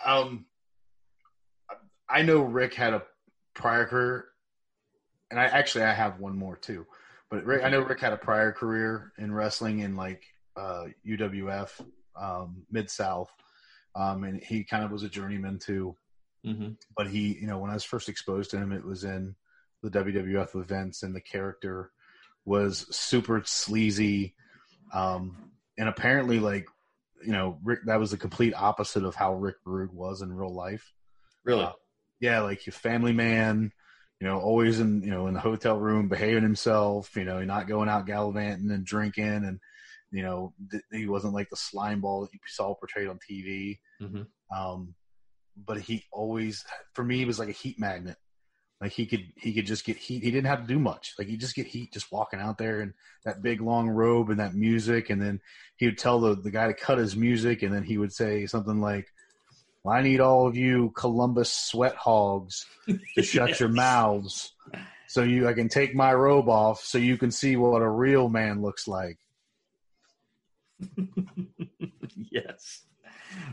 Um, 0.04 0.46
I 2.08 2.22
know 2.22 2.40
Rick 2.42 2.74
had 2.74 2.94
a 2.94 3.02
prior 3.54 3.86
career, 3.86 4.26
and 5.30 5.38
I 5.38 5.44
actually 5.44 5.84
I 5.84 5.92
have 5.92 6.18
one 6.20 6.36
more 6.36 6.56
too. 6.56 6.86
But 7.30 7.44
Rick, 7.44 7.64
I 7.64 7.68
know 7.68 7.80
Rick 7.80 8.00
had 8.00 8.12
a 8.12 8.18
prior 8.18 8.52
career 8.52 9.12
in 9.18 9.32
wrestling 9.32 9.80
in 9.80 9.96
like 9.96 10.24
uh, 10.56 10.86
UWF, 11.06 11.80
um, 12.16 12.64
Mid 12.70 12.90
South, 12.90 13.30
um, 13.94 14.24
and 14.24 14.42
he 14.42 14.64
kind 14.64 14.84
of 14.84 14.90
was 14.90 15.04
a 15.04 15.08
journeyman 15.08 15.58
too. 15.58 15.96
Mm-hmm. 16.44 16.70
But 16.96 17.06
he, 17.06 17.38
you 17.40 17.46
know, 17.46 17.58
when 17.58 17.70
I 17.70 17.74
was 17.74 17.84
first 17.84 18.08
exposed 18.08 18.50
to 18.50 18.56
him, 18.56 18.72
it 18.72 18.84
was 18.84 19.04
in 19.04 19.36
the 19.82 19.90
WWF 19.90 20.60
events, 20.60 21.02
and 21.02 21.14
the 21.14 21.20
character 21.20 21.90
was 22.44 22.86
super 22.94 23.42
sleazy, 23.44 24.34
um, 24.92 25.50
and 25.78 25.88
apparently 25.88 26.38
like 26.38 26.66
you 27.22 27.32
know, 27.32 27.58
Rick, 27.62 27.80
that 27.86 28.00
was 28.00 28.10
the 28.10 28.16
complete 28.16 28.54
opposite 28.54 29.04
of 29.04 29.14
how 29.14 29.34
Rick 29.34 29.56
Rude 29.64 29.92
was 29.92 30.22
in 30.22 30.32
real 30.32 30.54
life. 30.54 30.92
Really? 31.44 31.64
Uh, 31.64 31.72
yeah, 32.20 32.40
like 32.40 32.66
a 32.66 32.70
family 32.70 33.12
man, 33.12 33.72
you 34.20 34.26
know, 34.26 34.38
always 34.38 34.80
in, 34.80 35.02
you 35.02 35.10
know, 35.10 35.26
in 35.26 35.34
the 35.34 35.40
hotel 35.40 35.78
room, 35.78 36.08
behaving 36.08 36.42
himself, 36.42 37.14
you 37.16 37.24
know, 37.24 37.42
not 37.44 37.68
going 37.68 37.88
out 37.88 38.06
gallivanting 38.06 38.70
and 38.70 38.84
drinking. 38.84 39.24
And, 39.24 39.58
you 40.10 40.22
know, 40.22 40.54
th- 40.70 40.82
he 40.92 41.06
wasn't 41.06 41.34
like 41.34 41.48
the 41.50 41.56
slime 41.56 42.00
ball 42.00 42.22
that 42.22 42.32
you 42.32 42.40
saw 42.46 42.74
portrayed 42.74 43.08
on 43.08 43.18
TV. 43.18 43.78
Mhm. 44.00 44.26
Um, 44.54 44.94
but 45.56 45.80
he 45.80 46.04
always, 46.12 46.64
for 46.94 47.04
me, 47.04 47.24
was 47.24 47.38
like 47.38 47.48
a 47.48 47.52
heat 47.52 47.78
magnet. 47.78 48.16
Like 48.80 48.92
he 48.92 49.04
could, 49.04 49.26
he 49.36 49.52
could 49.52 49.66
just 49.66 49.84
get 49.84 49.96
heat. 49.96 50.22
He 50.22 50.30
didn't 50.30 50.46
have 50.46 50.62
to 50.62 50.66
do 50.66 50.78
much. 50.78 51.14
Like 51.18 51.28
he 51.28 51.36
just 51.36 51.54
get 51.54 51.66
heat 51.66 51.92
just 51.92 52.10
walking 52.10 52.40
out 52.40 52.56
there 52.56 52.80
and 52.80 52.94
that 53.24 53.42
big 53.42 53.60
long 53.60 53.90
robe 53.90 54.30
and 54.30 54.40
that 54.40 54.54
music. 54.54 55.10
And 55.10 55.20
then 55.20 55.40
he 55.76 55.86
would 55.86 55.98
tell 55.98 56.18
the, 56.20 56.34
the 56.34 56.50
guy 56.50 56.66
to 56.66 56.74
cut 56.74 56.98
his 56.98 57.14
music. 57.14 57.62
And 57.62 57.74
then 57.74 57.82
he 57.82 57.98
would 57.98 58.12
say 58.12 58.46
something 58.46 58.80
like, 58.80 59.06
well, 59.82 59.94
I 59.94 60.02
need 60.02 60.20
all 60.20 60.46
of 60.46 60.56
you 60.56 60.92
Columbus 60.96 61.52
sweat 61.52 61.94
hogs 61.94 62.66
to 63.14 63.22
shut 63.22 63.60
your 63.60 63.68
mouths 63.68 64.52
so 65.10 65.22
you 65.24 65.48
I 65.48 65.54
can 65.54 65.68
take 65.68 65.92
my 65.92 66.14
robe 66.14 66.48
off 66.48 66.84
so 66.84 66.96
you 66.96 67.16
can 67.16 67.32
see 67.32 67.56
what 67.56 67.82
a 67.82 67.88
real 67.88 68.28
man 68.28 68.62
looks 68.62 68.86
like. 68.86 69.18
yes. 72.30 72.82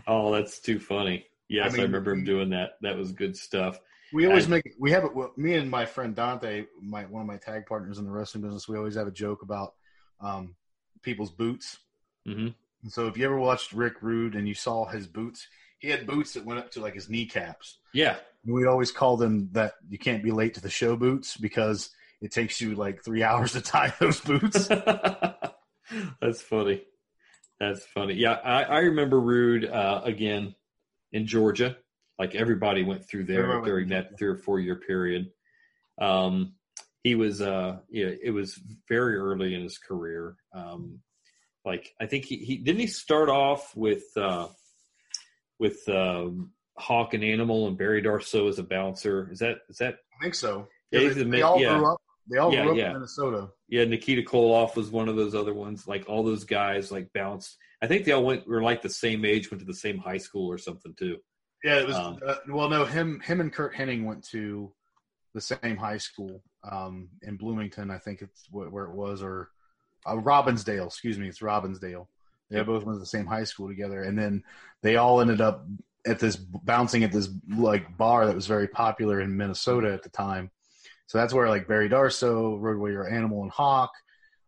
Oh, 0.06 0.32
that's 0.32 0.60
too 0.60 0.80
funny. 0.80 1.26
Yes, 1.50 1.74
I, 1.74 1.78
mean, 1.78 1.86
remember 1.88 2.12
him 2.12 2.24
doing 2.24 2.50
that. 2.52 2.72
That 2.82 2.96
was 2.96 3.12
good 3.12 3.36
stuff. 3.36 3.80
We 4.14 4.26
always 4.28 4.46
I- 4.48 4.50
make 4.50 4.74
we 4.80 4.92
have 4.92 5.04
it. 5.04 5.14
Well, 5.16 5.34
me 5.38 5.56
and 5.56 5.70
my 5.70 5.86
friend 5.86 6.16
Dante, 6.16 6.66
my 6.82 7.06
one 7.06 7.22
of 7.22 7.28
my 7.28 7.38
tag 7.38 7.66
partners 7.66 7.98
in 7.98 8.06
the 8.06 8.12
wrestling 8.12 8.44
business, 8.44 8.68
we 8.68 8.78
always 8.78 8.96
have 8.96 9.08
a 9.08 9.12
joke 9.12 9.42
about 9.42 9.74
um, 10.22 10.56
people's 11.04 11.32
boots. 11.32 11.78
Mhm. 12.28 12.54
And 12.84 12.92
so, 12.92 13.08
if 13.08 13.18
you 13.18 13.26
ever 13.26 13.38
watched 13.38 13.74
Rick 13.74 14.02
Rude 14.02 14.36
and 14.36 14.48
you 14.48 14.54
saw 14.54 14.86
his 14.86 15.08
boots, 15.08 15.48
he 15.80 15.90
had 15.90 16.08
boots 16.08 16.34
that 16.34 16.46
went 16.46 16.60
up 16.60 16.72
to 16.72 16.80
like 16.82 16.94
his 16.94 17.10
kneecaps. 17.10 17.80
Yeah. 17.94 18.18
We'd 18.46 18.66
always 18.68 18.92
call 18.92 19.18
them 19.18 19.50
that 19.52 19.74
you 19.90 19.98
can't 19.98 20.24
be 20.24 20.32
late 20.32 20.54
to 20.54 20.62
the 20.62 20.70
show 20.70 20.96
boots 20.96 21.36
because 21.36 21.90
it 22.22 22.32
takes 22.32 22.62
you 22.62 22.76
like 22.76 23.04
three 23.04 23.24
hours 23.30 23.54
to 23.54 23.62
tie 23.62 23.94
those 24.00 24.22
boots. 24.22 24.68
That's 26.22 26.42
funny. 26.42 26.84
That's 27.60 27.84
funny. 27.86 28.14
Yeah, 28.14 28.34
I, 28.34 28.64
I 28.64 28.80
remember 28.80 29.20
Rude 29.20 29.66
uh, 29.66 30.02
again 30.04 30.56
in 31.12 31.26
Georgia. 31.28 31.78
Like 32.20 32.36
everybody 32.36 32.84
went 32.84 33.08
through 33.08 33.26
there 33.26 33.62
during 33.62 33.90
that 33.90 34.18
three 34.18 34.30
or 34.30 34.38
four 34.38 34.60
year 34.60 34.76
period. 34.76 35.32
Um, 36.00 36.54
he 37.04 37.16
was, 37.16 37.42
uh, 37.42 37.78
yeah, 37.90 38.10
it 38.22 38.32
was 38.32 38.60
very 38.90 39.16
early 39.16 39.54
in 39.54 39.62
his 39.62 39.78
career. 39.78 40.36
Um, 40.54 41.00
like 41.64 41.94
I 42.02 42.06
think 42.06 42.26
he, 42.26 42.38
he 42.38 42.58
didn't 42.58 42.82
he 42.82 42.88
start 42.88 43.30
off 43.30 43.76
with 43.76 44.06
uh, 44.16 44.48
with 45.60 45.88
um, 45.90 46.52
Hawk 46.78 47.14
and 47.14 47.24
Animal 47.24 47.68
and 47.68 47.78
Barry 47.78 48.02
Darsow 48.02 48.50
as 48.50 48.58
a 48.58 48.64
bouncer. 48.64 49.30
Is 49.32 49.40
that 49.40 49.60
is 49.70 49.78
that 49.78 49.98
I 50.20 50.24
think 50.24 50.36
so. 50.36 50.68
Yeah, 50.92 51.10
they, 51.10 51.24
they 51.24 51.42
all 51.42 51.60
yeah. 51.60 51.78
grew 51.78 51.92
up. 51.92 52.02
They 52.30 52.38
all 52.38 52.54
Yeah, 52.54 52.64
grew 52.64 52.72
up 52.72 52.78
yeah. 52.78 52.88
in 52.88 52.94
Minnesota. 52.94 53.50
Yeah, 53.70 53.86
Nikita 53.86 54.22
Koloff 54.24 54.76
was 54.76 54.90
one 54.90 55.08
of 55.08 55.16
those 55.16 55.36
other 55.36 55.54
ones. 55.54 55.88
Like 55.88 56.06
all 56.08 56.24
those 56.24 56.46
guys, 56.46 56.92
like 56.92 57.12
bounced. 57.14 57.58
I 57.82 57.88
think 57.88 58.06
they 58.06 58.12
all 58.12 58.26
went 58.26 58.48
were 58.48 58.64
like 58.64 58.82
the 58.82 58.90
same 58.90 59.26
age, 59.26 59.52
went 59.52 59.60
to 59.60 59.68
the 59.68 59.74
same 59.74 59.98
high 59.98 60.18
school 60.18 60.50
or 60.52 60.58
something 60.58 60.94
too. 60.98 61.18
Yeah, 61.64 61.80
it 61.80 61.88
was. 61.88 61.96
Um, 61.96 62.20
uh, 62.26 62.36
well, 62.50 62.70
no, 62.70 62.86
him, 62.86 63.20
him, 63.22 63.42
and 63.42 63.52
Curt 63.52 63.74
Hennig 63.74 64.04
went 64.04 64.24
to 64.30 64.72
the 65.34 65.42
same 65.42 65.78
high 65.78 65.98
school 65.98 66.42
um, 66.70 67.10
in 67.24 67.36
Bloomington. 67.36 67.92
I 67.92 67.98
think 67.98 68.22
it's 68.22 68.46
wh- 68.48 68.72
where 68.72 68.86
it 68.86 68.94
was, 68.94 69.22
or 69.22 69.50
uh, 70.06 70.16
Robbinsdale. 70.16 70.86
Excuse 70.86 71.18
me, 71.18 71.28
it's 71.28 71.40
Robbinsdale. 71.40 72.08
They 72.50 72.62
both 72.62 72.86
went 72.86 72.96
to 72.96 73.00
the 73.00 73.06
same 73.06 73.26
high 73.26 73.44
school 73.44 73.68
together, 73.68 74.04
and 74.04 74.18
then 74.18 74.44
they 74.82 74.96
all 74.96 75.20
ended 75.20 75.42
up 75.42 75.66
at 76.06 76.20
this 76.20 76.38
bouncing 76.38 77.04
at 77.04 77.12
this 77.12 77.30
like 77.50 77.98
bar 77.98 78.26
that 78.26 78.36
was 78.36 78.48
very 78.48 78.68
popular 78.68 79.20
in 79.20 79.36
Minnesota 79.36 79.92
at 79.92 80.04
the 80.04 80.10
time. 80.10 80.50
So 81.08 81.18
that's 81.18 81.34
where 81.34 81.50
like 81.50 81.68
Barry 81.68 81.90
Darsow, 81.90 82.60
Road 82.60 82.78
Warrior 82.78 83.08
Animal, 83.08 83.44
and 83.44 83.52
Hawk, 83.52 83.92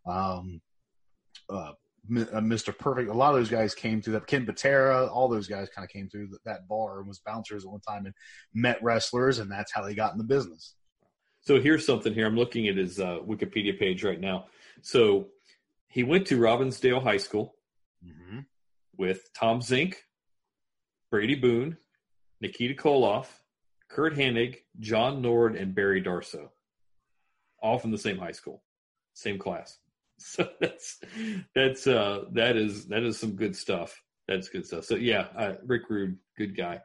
um, 0.05 0.61
uh, 1.49 1.71
Mr. 2.09 2.75
Perfect. 2.77 3.09
A 3.09 3.13
lot 3.13 3.29
of 3.33 3.35
those 3.39 3.49
guys 3.49 3.75
came 3.75 4.01
through 4.01 4.13
that. 4.13 4.27
Ken 4.27 4.45
Patera, 4.45 5.05
all 5.07 5.27
those 5.27 5.47
guys 5.47 5.69
kind 5.69 5.85
of 5.85 5.91
came 5.91 6.09
through 6.09 6.27
that, 6.27 6.43
that 6.45 6.67
bar 6.67 6.99
and 6.99 7.07
was 7.07 7.19
bouncers 7.19 7.63
at 7.65 7.71
one 7.71 7.81
time 7.81 8.05
and 8.05 8.15
met 8.53 8.81
wrestlers, 8.81 9.39
and 9.39 9.51
that's 9.51 9.71
how 9.71 9.83
they 9.83 9.93
got 9.93 10.11
in 10.11 10.17
the 10.17 10.23
business. 10.23 10.75
So 11.41 11.59
here's 11.61 11.85
something 11.85 12.13
here. 12.13 12.25
I'm 12.25 12.35
looking 12.35 12.67
at 12.67 12.77
his 12.77 12.99
uh, 12.99 13.19
Wikipedia 13.25 13.77
page 13.77 14.03
right 14.03 14.19
now. 14.19 14.45
So 14.81 15.27
he 15.87 16.03
went 16.03 16.27
to 16.27 16.39
Robbinsdale 16.39 17.03
High 17.03 17.17
School 17.17 17.55
Mm-hmm. 18.05 18.39
with 18.97 19.29
Tom 19.33 19.59
Zenk, 19.59 19.95
Brady 21.11 21.35
Boone, 21.35 21.75
Nikita 22.39 22.73
Koloff, 22.81 23.25
Curt 23.89 24.15
Hennig, 24.15 24.59
John 24.79 25.21
Nord, 25.21 25.57
and 25.57 25.75
Barry 25.75 26.01
Darsow, 26.01 26.47
all 27.61 27.77
from 27.77 27.91
the 27.91 27.97
same 27.97 28.17
high 28.17 28.31
school, 28.31 28.63
same 29.13 29.37
class. 29.37 29.79
So 30.25 30.47
that's 30.59 30.99
that's 31.55 31.87
uh 31.87 32.25
that 32.33 32.57
is 32.57 32.87
that 32.87 33.03
is 33.03 33.17
some 33.17 33.35
good 33.35 33.55
stuff. 33.55 34.01
That's 34.27 34.49
good 34.49 34.65
stuff. 34.65 34.85
So 34.85 34.95
yeah, 34.95 35.27
uh, 35.35 35.53
Rick 35.65 35.89
Rude, 35.89 36.17
good 36.37 36.55
guy. 36.55 36.81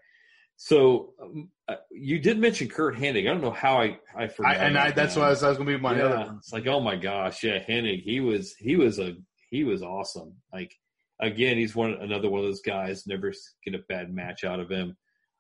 So 0.57 1.15
um, 1.21 1.51
uh, 1.69 1.77
you 1.91 2.21
did 2.21 2.39
mention 2.39 2.69
Curt 2.69 2.97
Hennig. 2.97 3.23
I 3.23 3.33
don't 3.33 3.41
know 3.41 3.51
how 3.51 3.81
I 3.81 3.99
I 4.17 4.25
I, 4.25 4.29
forgot. 4.29 4.57
and 4.57 4.79
I, 4.79 4.93
that's 4.93 5.17
why 5.17 5.27
I 5.27 5.31
was, 5.31 5.43
was 5.43 5.57
going 5.57 5.69
to 5.69 5.77
be 5.77 5.83
my 5.83 6.01
other 6.01 6.15
yeah, 6.15 6.27
one. 6.27 6.37
it's 6.37 6.53
like 6.53 6.67
oh 6.67 6.81
my 6.81 6.97
gosh, 6.97 7.43
yeah, 7.43 7.59
Hennig. 7.59 8.03
He 8.03 8.21
was 8.21 8.55
he 8.55 8.77
was 8.77 8.99
a 8.99 9.17
he 9.51 9.65
was 9.65 9.83
awesome. 9.83 10.35
Like 10.53 10.75
again, 11.21 11.57
he's 11.57 11.75
one 11.75 11.95
another 11.95 12.31
one 12.31 12.41
of 12.41 12.47
those 12.47 12.63
guys. 12.63 13.07
Never 13.07 13.33
get 13.65 13.75
a 13.75 13.85
bad 13.89 14.15
match 14.15 14.45
out 14.45 14.61
of 14.61 14.71
him. 14.71 14.97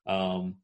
Um, 0.07 0.57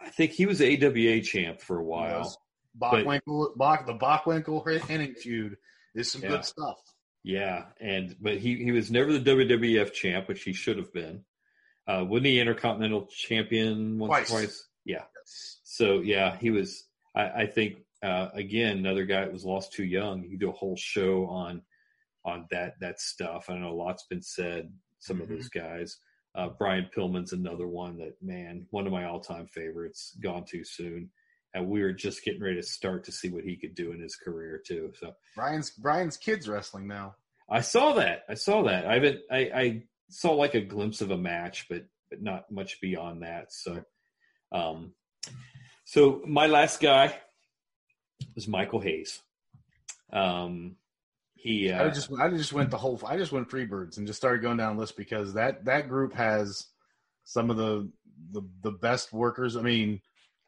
I 0.00 0.10
think 0.10 0.32
he 0.32 0.46
was 0.46 0.60
AWA 0.60 1.20
champ 1.22 1.60
for 1.60 1.78
a 1.78 1.84
while. 1.84 2.22
Yes. 2.24 2.36
Bockwinkel, 2.78 3.56
Bach, 3.56 3.86
the 3.86 3.94
Bockwinkel 3.94 4.64
Hennig 4.80 5.18
feud 5.18 5.56
is 5.94 6.10
some 6.10 6.22
Yeah. 6.22 6.28
good 6.28 6.44
stuff. 6.44 6.78
Yeah, 7.22 7.66
and 7.80 8.16
but 8.20 8.36
he 8.38 8.56
he 8.62 8.72
was 8.72 8.90
never 8.90 9.12
the 9.12 9.20
WWF 9.30 9.92
champ, 9.92 10.28
which 10.28 10.42
he 10.42 10.52
should 10.52 10.76
have 10.76 10.92
been. 10.92 11.24
Uh, 11.86 12.04
wasn't 12.06 12.26
he 12.26 12.40
Intercontinental 12.40 13.06
Champion 13.06 13.98
once 13.98 14.28
Twice. 14.28 14.30
twice? 14.30 14.68
Yeah. 14.84 15.04
So 15.64 16.00
yeah, 16.00 16.36
he 16.36 16.50
was. 16.50 16.84
I, 17.14 17.42
I 17.42 17.46
think 17.46 17.78
uh, 18.02 18.28
again 18.34 18.78
another 18.78 19.04
guy 19.06 19.20
that 19.24 19.32
was 19.32 19.44
lost 19.44 19.72
too 19.72 19.84
young. 19.84 20.24
You 20.24 20.36
do 20.38 20.50
a 20.50 20.52
whole 20.52 20.76
show 20.76 21.26
on 21.26 21.62
on 22.24 22.46
that 22.50 22.74
that 22.80 23.00
stuff. 23.00 23.48
I 23.48 23.56
know 23.58 23.70
a 23.70 23.72
lot's 23.74 24.04
been 24.06 24.22
said. 24.22 24.70
Some 24.98 25.20
of 25.20 25.28
Mhm. 25.28 25.36
those 25.36 25.48
guys. 25.48 25.98
Uh, 26.34 26.48
Brian 26.48 26.88
Pillman's 26.94 27.32
another 27.32 27.66
one 27.68 27.96
that 27.98 28.20
man, 28.20 28.66
one 28.70 28.86
of 28.86 28.92
my 28.92 29.04
all 29.04 29.20
time 29.20 29.46
favorites. 29.46 30.16
Gone 30.20 30.44
too 30.44 30.64
soon. 30.64 31.10
And 31.54 31.68
we 31.68 31.82
were 31.82 31.92
just 31.92 32.24
getting 32.24 32.42
ready 32.42 32.56
to 32.56 32.62
start 32.62 33.04
to 33.04 33.12
see 33.12 33.30
what 33.30 33.44
he 33.44 33.56
could 33.56 33.76
do 33.76 33.92
in 33.92 34.00
his 34.00 34.16
career 34.16 34.60
too. 34.64 34.92
So 34.98 35.14
Brian's 35.36 35.70
Brian's 35.70 36.16
kids 36.16 36.48
wrestling 36.48 36.88
now. 36.88 37.14
I 37.48 37.60
saw 37.60 37.92
that. 37.94 38.24
I 38.28 38.34
saw 38.34 38.62
that. 38.64 38.86
I 38.86 38.94
haven't. 38.94 39.20
I, 39.30 39.38
I 39.38 39.82
saw 40.08 40.32
like 40.32 40.54
a 40.54 40.60
glimpse 40.60 41.00
of 41.00 41.10
a 41.10 41.18
match, 41.18 41.66
but 41.68 41.84
but 42.10 42.22
not 42.22 42.50
much 42.50 42.80
beyond 42.80 43.22
that. 43.22 43.52
So, 43.52 43.84
um, 44.52 44.92
so 45.84 46.22
my 46.26 46.46
last 46.46 46.80
guy 46.80 47.14
was 48.34 48.48
Michael 48.48 48.80
Hayes. 48.80 49.20
Um, 50.12 50.76
he. 51.34 51.70
Uh, 51.70 51.86
I 51.86 51.90
just 51.90 52.10
I 52.18 52.28
just 52.30 52.52
went 52.52 52.70
the 52.70 52.78
whole 52.78 53.00
I 53.06 53.16
just 53.16 53.32
went 53.32 53.50
Freebirds 53.50 53.98
and 53.98 54.06
just 54.06 54.18
started 54.18 54.42
going 54.42 54.56
down 54.56 54.76
the 54.76 54.80
list 54.80 54.96
because 54.96 55.34
that 55.34 55.66
that 55.66 55.88
group 55.88 56.14
has 56.14 56.66
some 57.24 57.50
of 57.50 57.56
the 57.56 57.90
the 58.32 58.42
the 58.62 58.72
best 58.72 59.12
workers. 59.12 59.56
I 59.56 59.62
mean, 59.62 60.00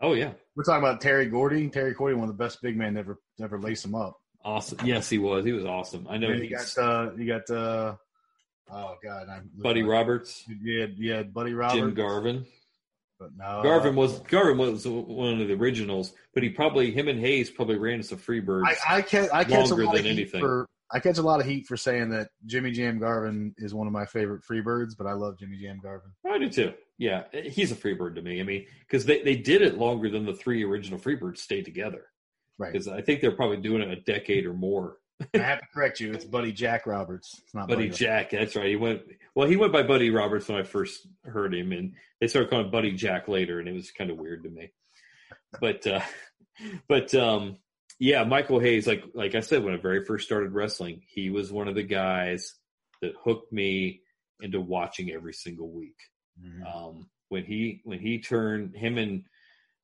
oh 0.06 0.14
yeah, 0.14 0.32
we're 0.54 0.64
talking 0.64 0.82
about 0.82 1.00
Terry 1.00 1.26
Gordy. 1.26 1.68
Terry 1.68 1.92
Gordy, 1.92 2.14
one 2.14 2.28
of 2.28 2.36
the 2.36 2.42
best 2.42 2.62
big 2.62 2.76
men 2.76 2.96
ever 2.96 3.18
ever 3.42 3.60
lace 3.60 3.84
him 3.84 3.94
up. 3.94 4.16
awesome. 4.44 4.78
Yes, 4.84 5.10
he 5.10 5.18
was. 5.18 5.44
He 5.44 5.52
was 5.52 5.64
awesome. 5.64 6.06
I 6.08 6.16
know. 6.16 6.30
And 6.30 6.42
you 6.42 6.50
got 6.50 6.78
uh, 6.78 7.10
you 7.16 7.26
got 7.26 7.50
uh, 7.50 7.96
oh 8.70 8.94
god, 9.02 9.28
I'm 9.28 9.50
Buddy 9.56 9.82
Roberts, 9.82 10.44
You 10.46 10.80
had, 10.80 10.94
you 10.96 11.12
had 11.12 11.34
Buddy 11.34 11.52
Roberts. 11.52 11.80
Jim 11.80 11.94
Garvin. 11.94 12.46
But 13.18 13.30
no, 13.36 13.62
Garvin 13.62 13.96
was 13.96 14.18
Garvin 14.20 14.58
was 14.58 14.86
one 14.86 15.40
of 15.40 15.48
the 15.48 15.54
originals, 15.54 16.12
but 16.34 16.42
he 16.42 16.50
probably 16.50 16.90
him 16.90 17.08
and 17.08 17.18
Hayes 17.18 17.50
probably 17.50 17.76
ran 17.76 18.02
some 18.02 18.18
Freebirds. 18.18 18.64
I, 18.66 18.98
I 18.98 19.02
catch 19.02 19.30
I 19.32 19.42
catch 19.42 19.70
a 19.70 19.70
longer 19.70 19.86
lot 19.86 19.96
than 19.96 20.06
anything. 20.06 20.40
for 20.40 20.68
I 20.92 21.00
catch 21.00 21.18
a 21.18 21.22
lot 21.22 21.40
of 21.40 21.46
heat 21.46 21.66
for 21.66 21.76
saying 21.76 22.10
that 22.10 22.28
Jimmy 22.44 22.70
Jam 22.72 22.98
Garvin 22.98 23.54
is 23.56 23.74
one 23.74 23.86
of 23.86 23.92
my 23.92 24.04
favorite 24.04 24.42
Freebirds, 24.48 24.92
but 24.96 25.06
I 25.06 25.14
love 25.14 25.38
Jimmy 25.38 25.56
Jam 25.56 25.80
Garvin. 25.82 26.10
I 26.30 26.38
do 26.38 26.50
too. 26.50 26.74
Yeah, 26.98 27.24
he's 27.32 27.72
a 27.72 27.76
Freebird 27.76 28.14
to 28.14 28.22
me. 28.22 28.40
I 28.40 28.42
mean, 28.42 28.66
because 28.80 29.04
they, 29.04 29.22
they 29.22 29.36
did 29.36 29.60
it 29.62 29.76
longer 29.76 30.08
than 30.08 30.24
the 30.24 30.32
three 30.32 30.64
original 30.64 30.98
Freebirds 30.98 31.38
stayed 31.38 31.64
together. 31.64 32.06
Right. 32.58 32.72
Because 32.72 32.88
I 32.88 33.02
think 33.02 33.20
they're 33.20 33.32
probably 33.32 33.58
doing 33.58 33.82
it 33.82 33.90
a 33.90 34.00
decade 34.00 34.46
or 34.46 34.54
more. 34.54 34.96
I 35.34 35.38
have 35.38 35.60
to 35.60 35.66
correct 35.72 36.00
you. 36.00 36.12
It's 36.12 36.24
Buddy 36.24 36.52
Jack 36.52 36.86
Roberts. 36.86 37.40
It's 37.42 37.54
not 37.54 37.68
Buddy 37.68 37.88
Buddy 37.88 37.98
Jack, 37.98 38.30
that's 38.30 38.56
right. 38.56 38.66
He 38.66 38.76
went 38.76 39.02
well. 39.34 39.48
He 39.48 39.56
went 39.56 39.72
by 39.72 39.82
Buddy 39.82 40.10
Roberts 40.10 40.48
when 40.48 40.58
I 40.58 40.62
first 40.62 41.06
heard 41.24 41.54
him, 41.54 41.72
and 41.72 41.94
they 42.20 42.26
started 42.26 42.50
calling 42.50 42.66
him 42.66 42.70
Buddy 42.70 42.92
Jack 42.92 43.26
later, 43.26 43.58
and 43.58 43.68
it 43.68 43.72
was 43.72 43.90
kind 43.90 44.10
of 44.10 44.18
weird 44.18 44.42
to 44.44 44.50
me. 44.50 44.72
But 45.58 45.86
uh, 45.86 46.02
but 46.88 47.14
um, 47.14 47.56
yeah, 47.98 48.24
Michael 48.24 48.60
Hayes, 48.60 48.86
like 48.86 49.04
like 49.14 49.34
I 49.34 49.40
said, 49.40 49.64
when 49.64 49.74
I 49.74 49.78
very 49.78 50.04
first 50.04 50.26
started 50.26 50.52
wrestling, 50.52 51.02
he 51.06 51.30
was 51.30 51.50
one 51.50 51.68
of 51.68 51.74
the 51.74 51.82
guys 51.82 52.54
that 53.00 53.14
hooked 53.22 53.52
me 53.52 54.02
into 54.40 54.60
watching 54.60 55.10
every 55.12 55.32
single 55.32 55.70
week. 55.70 55.96
Mhm. 56.40 56.66
um, 56.74 57.10
when 57.28 57.44
he 57.44 57.80
when 57.84 57.98
he 57.98 58.18
turned 58.20 58.76
him 58.76 58.98
and 58.98 59.24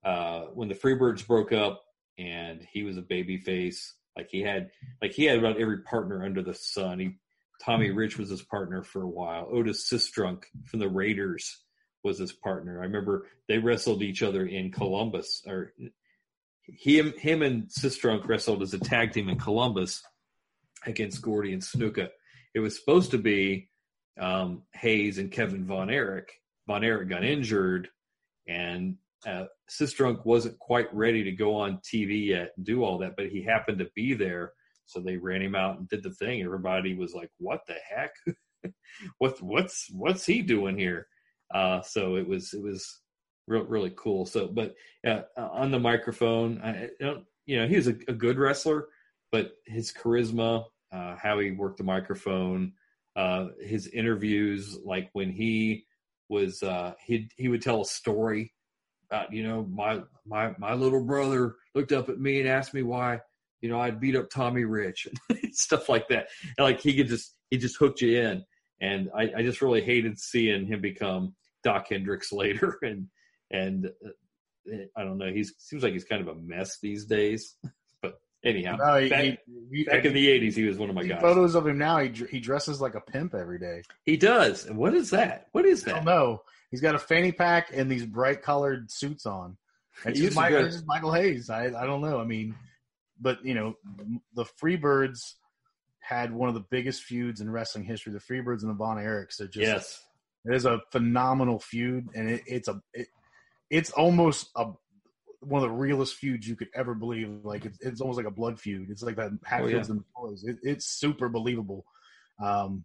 uh, 0.05 0.43
when 0.55 0.69
the 0.69 0.75
Freebirds 0.75 1.27
broke 1.27 1.53
up 1.53 1.83
and 2.19 2.67
he 2.73 2.83
was 2.83 2.97
a 2.97 3.03
baby 3.03 3.39
face 3.39 3.95
like 4.17 4.29
he 4.31 4.41
had 4.43 4.71
like 5.01 5.13
he 5.13 5.25
had 5.25 5.39
about 5.39 5.59
every 5.61 5.79
partner 5.83 6.25
under 6.25 6.43
the 6.43 6.55
sun. 6.55 6.99
He 6.99 7.19
Tommy 7.63 7.91
Rich 7.91 8.19
was 8.19 8.29
his 8.29 8.43
partner 8.43 8.83
for 8.83 9.03
a 9.03 9.09
while. 9.09 9.49
Otis 9.51 9.89
Sistrunk 9.89 10.45
from 10.67 10.81
the 10.81 10.89
Raiders 10.89 11.63
was 12.03 12.19
his 12.19 12.33
partner. 12.33 12.81
I 12.81 12.85
remember 12.85 13.27
they 13.49 13.59
wrestled 13.59 14.03
each 14.03 14.23
other 14.23 14.45
in 14.45 14.73
Columbus 14.73 15.43
or 15.47 15.73
him 16.67 17.13
him 17.19 17.43
and 17.43 17.69
Sistrunk 17.69 18.27
wrestled 18.27 18.63
as 18.63 18.75
a 18.75 18.79
tag 18.79 19.13
team 19.13 19.29
in 19.29 19.39
Columbus 19.39 20.03
against 20.85 21.23
Gordy 21.23 21.53
and 21.53 21.63
Snuka. 21.63 22.09
It 22.55 22.61
was 22.61 22.79
supposed 22.79 23.13
to 23.13 23.19
be 23.19 23.71
um, 24.21 24.63
Hayes 24.75 25.19
and 25.19 25.31
Kevin 25.31 25.65
Von 25.65 25.89
Erich. 25.91 26.42
Von 26.67 26.85
Erich 26.85 27.09
got 27.09 27.25
injured, 27.25 27.89
and 28.47 28.97
uh, 29.27 29.45
Sistrunk 29.71 30.25
wasn't 30.25 30.59
quite 30.59 30.93
ready 30.95 31.23
to 31.25 31.33
go 31.33 31.55
on 31.55 31.79
TV 31.79 32.27
yet 32.27 32.53
and 32.57 32.67
do 32.67 32.85
all 32.85 32.99
that, 32.99 33.15
but 33.17 33.29
he 33.29 33.43
happened 33.43 33.79
to 33.79 33.91
be 33.95 34.15
there, 34.15 34.53
so 34.87 35.01
they 35.01 35.17
ran 35.17 35.43
him 35.43 35.55
out 35.55 35.79
and 35.79 35.89
did 35.89 36.03
the 36.03 36.11
thing. 36.11 36.43
Everybody 36.43 36.95
was 36.95 37.15
like, 37.15 37.31
"What 37.39 37.61
the 37.67 37.75
heck? 37.75 38.13
what 39.19 39.41
what's 39.41 39.89
what's 39.93 40.27
he 40.27 40.43
doing 40.43 40.77
here?" 40.77 41.07
Uh, 41.53 41.83
so 41.83 42.17
it 42.17 42.27
was 42.27 42.53
it 42.53 42.63
was 42.63 43.01
real 43.47 43.65
really 43.65 43.93
cool. 43.97 44.27
So, 44.27 44.49
but 44.49 44.75
uh, 45.07 45.23
on 45.37 45.71
the 45.71 45.81
microphone, 45.81 46.61
I, 46.63 46.91
you 47.47 47.59
know, 47.59 47.67
he 47.67 47.77
was 47.77 47.89
a, 47.89 47.97
a 48.09 48.13
good 48.13 48.39
wrestler, 48.39 48.89
but 49.31 49.53
his 49.67 49.93
charisma, 49.93 50.65
uh, 50.93 51.17
how 51.17 51.39
he 51.39 51.51
worked 51.51 51.79
the 51.79 51.85
microphone, 51.85 52.73
uh, 53.17 53.49
his 53.61 53.89
interviews, 53.89 54.79
like 54.85 55.11
when 55.13 55.31
he 55.31 55.87
was, 56.29 56.63
uh, 56.63 56.95
he 57.05 57.29
he 57.37 57.49
would 57.49 57.63
tell 57.63 57.83
a 57.83 57.87
story 57.87 58.53
about, 59.11 59.33
you 59.33 59.47
know, 59.47 59.67
my 59.71 60.01
my 60.27 60.55
my 60.59 60.75
little 60.75 61.05
brother 61.05 61.57
looked 61.75 61.93
up 61.93 62.09
at 62.09 62.19
me 62.19 62.41
and 62.41 62.49
asked 62.49 62.75
me 62.75 62.83
why, 62.83 63.21
you 63.61 63.69
know, 63.69 63.81
I'd 63.81 64.01
beat 64.01 64.17
up 64.17 64.31
Tommy 64.31 64.65
Rich 64.65 65.09
and 65.29 65.55
stuff 65.55 65.89
like 65.89 66.09
that. 66.09 66.29
And 66.59 66.65
like 66.65 66.81
he 66.81 66.95
could 66.97 67.09
just 67.09 67.35
he 67.51 67.59
just 67.59 67.77
hooked 67.79 68.01
you 68.01 68.21
in, 68.21 68.45
and 68.81 69.11
I, 69.17 69.31
I 69.39 69.43
just 69.43 69.63
really 69.63 69.83
hated 69.83 70.19
seeing 70.19 70.67
him 70.67 70.81
become 70.81 71.35
Dok 71.65 71.89
Hendrix 71.89 72.33
later, 72.33 72.79
and 72.83 73.09
and 73.51 73.87
uh, 73.87 74.77
I 74.97 75.05
don't 75.05 75.19
know, 75.19 75.33
He 75.33 75.45
seems 75.59 75.83
like 75.83 75.93
he's 75.93 76.05
kind 76.05 76.23
of 76.23 76.29
a 76.29 76.41
mess 76.41 76.79
these 76.81 77.05
days. 77.07 77.57
Anyhow, 78.45 78.77
No, 78.77 78.99
he, 78.99 79.09
back, 79.09 79.23
he, 79.23 79.39
he- 79.73 79.85
back 79.85 80.05
in 80.05 80.13
the 80.15 80.27
'80s, 80.27 80.55
he 80.55 80.65
was 80.65 80.77
one 80.79 80.89
of 80.89 80.95
my 80.97 81.05
guys. 81.05 81.21
photos 81.21 81.55
of 81.55 81.67
him 81.67 81.79
now. 81.79 81.99
He 81.99 82.11
he 82.31 82.41
dresses 82.41 82.81
like 82.81 82.95
a 82.97 83.01
pimp 83.01 83.35
every 83.35 83.59
day. 83.59 83.83
He 84.05 84.17
does. 84.17 84.67
And 84.67 84.77
what 84.77 84.95
is 84.95 85.11
that? 85.11 85.47
What 85.53 85.65
is 85.65 85.83
I 85.85 85.93
that? 85.93 85.95
don't 85.97 86.05
know. 86.07 86.43
He's 86.71 86.81
got 86.81 86.95
a 86.95 86.99
fanny 86.99 87.31
pack 87.33 87.71
and 87.73 87.91
these 87.91 88.05
bright 88.05 88.43
colored 88.43 88.91
suits 88.91 89.27
on. 89.27 89.57
It's 90.07 90.19
just, 90.19 90.35
Michael, 90.37 90.65
it's 90.65 90.75
just 90.77 90.87
Michael 90.87 91.13
Hayes. 91.13 91.51
I 91.51 91.67
I 91.67 91.87
don't 91.87 92.01
know. 92.01 92.19
I 92.21 92.25
mean, 92.25 92.55
but 93.21 93.45
you 93.45 93.55
know, 93.55 93.75
the 94.35 94.45
Freebirds 94.45 95.35
had 96.01 96.33
one 96.33 96.49
of 96.49 96.55
the 96.55 96.65
biggest 96.71 97.05
feuds 97.05 97.41
in 97.41 97.49
wrestling 97.51 97.85
history. 97.85 98.13
The 98.13 98.19
Freebirds 98.19 98.63
and 98.63 98.71
the 98.71 98.75
Von 98.75 98.97
Erichs 98.97 99.41
are 99.41 99.47
just 99.47 99.57
yes. 99.59 100.03
It 100.45 100.55
is 100.57 100.65
a 100.65 100.81
phenomenal 100.91 101.61
feud, 101.61 102.09
and 102.15 102.29
it, 102.29 102.43
it's 102.47 102.67
a 102.69 102.83
it, 102.95 103.07
it's 103.71 103.91
almost 103.93 104.51
a 104.57 104.73
one 105.43 105.63
of 105.63 105.69
the 105.69 105.75
realest 105.77 106.17
feuds 106.17 106.49
you 106.49 106.57
could 106.57 106.69
ever 106.75 106.95
believe. 106.95 107.31
Like 107.43 107.65
it's, 107.65 107.79
it's 107.81 108.01
almost 108.01 108.17
like 108.17 108.27
a 108.27 108.31
blood 108.31 108.61
feud. 108.61 108.89
It's 108.91 109.03
like 109.03 109.17
that 109.17 109.31
Hatfields 109.45 109.91
and 109.91 110.03
McCoys. 110.17 110.47
It, 110.47 110.59
it's 110.63 110.87
super 110.87 111.29
believable. 111.29 111.85
Um, 112.43 112.85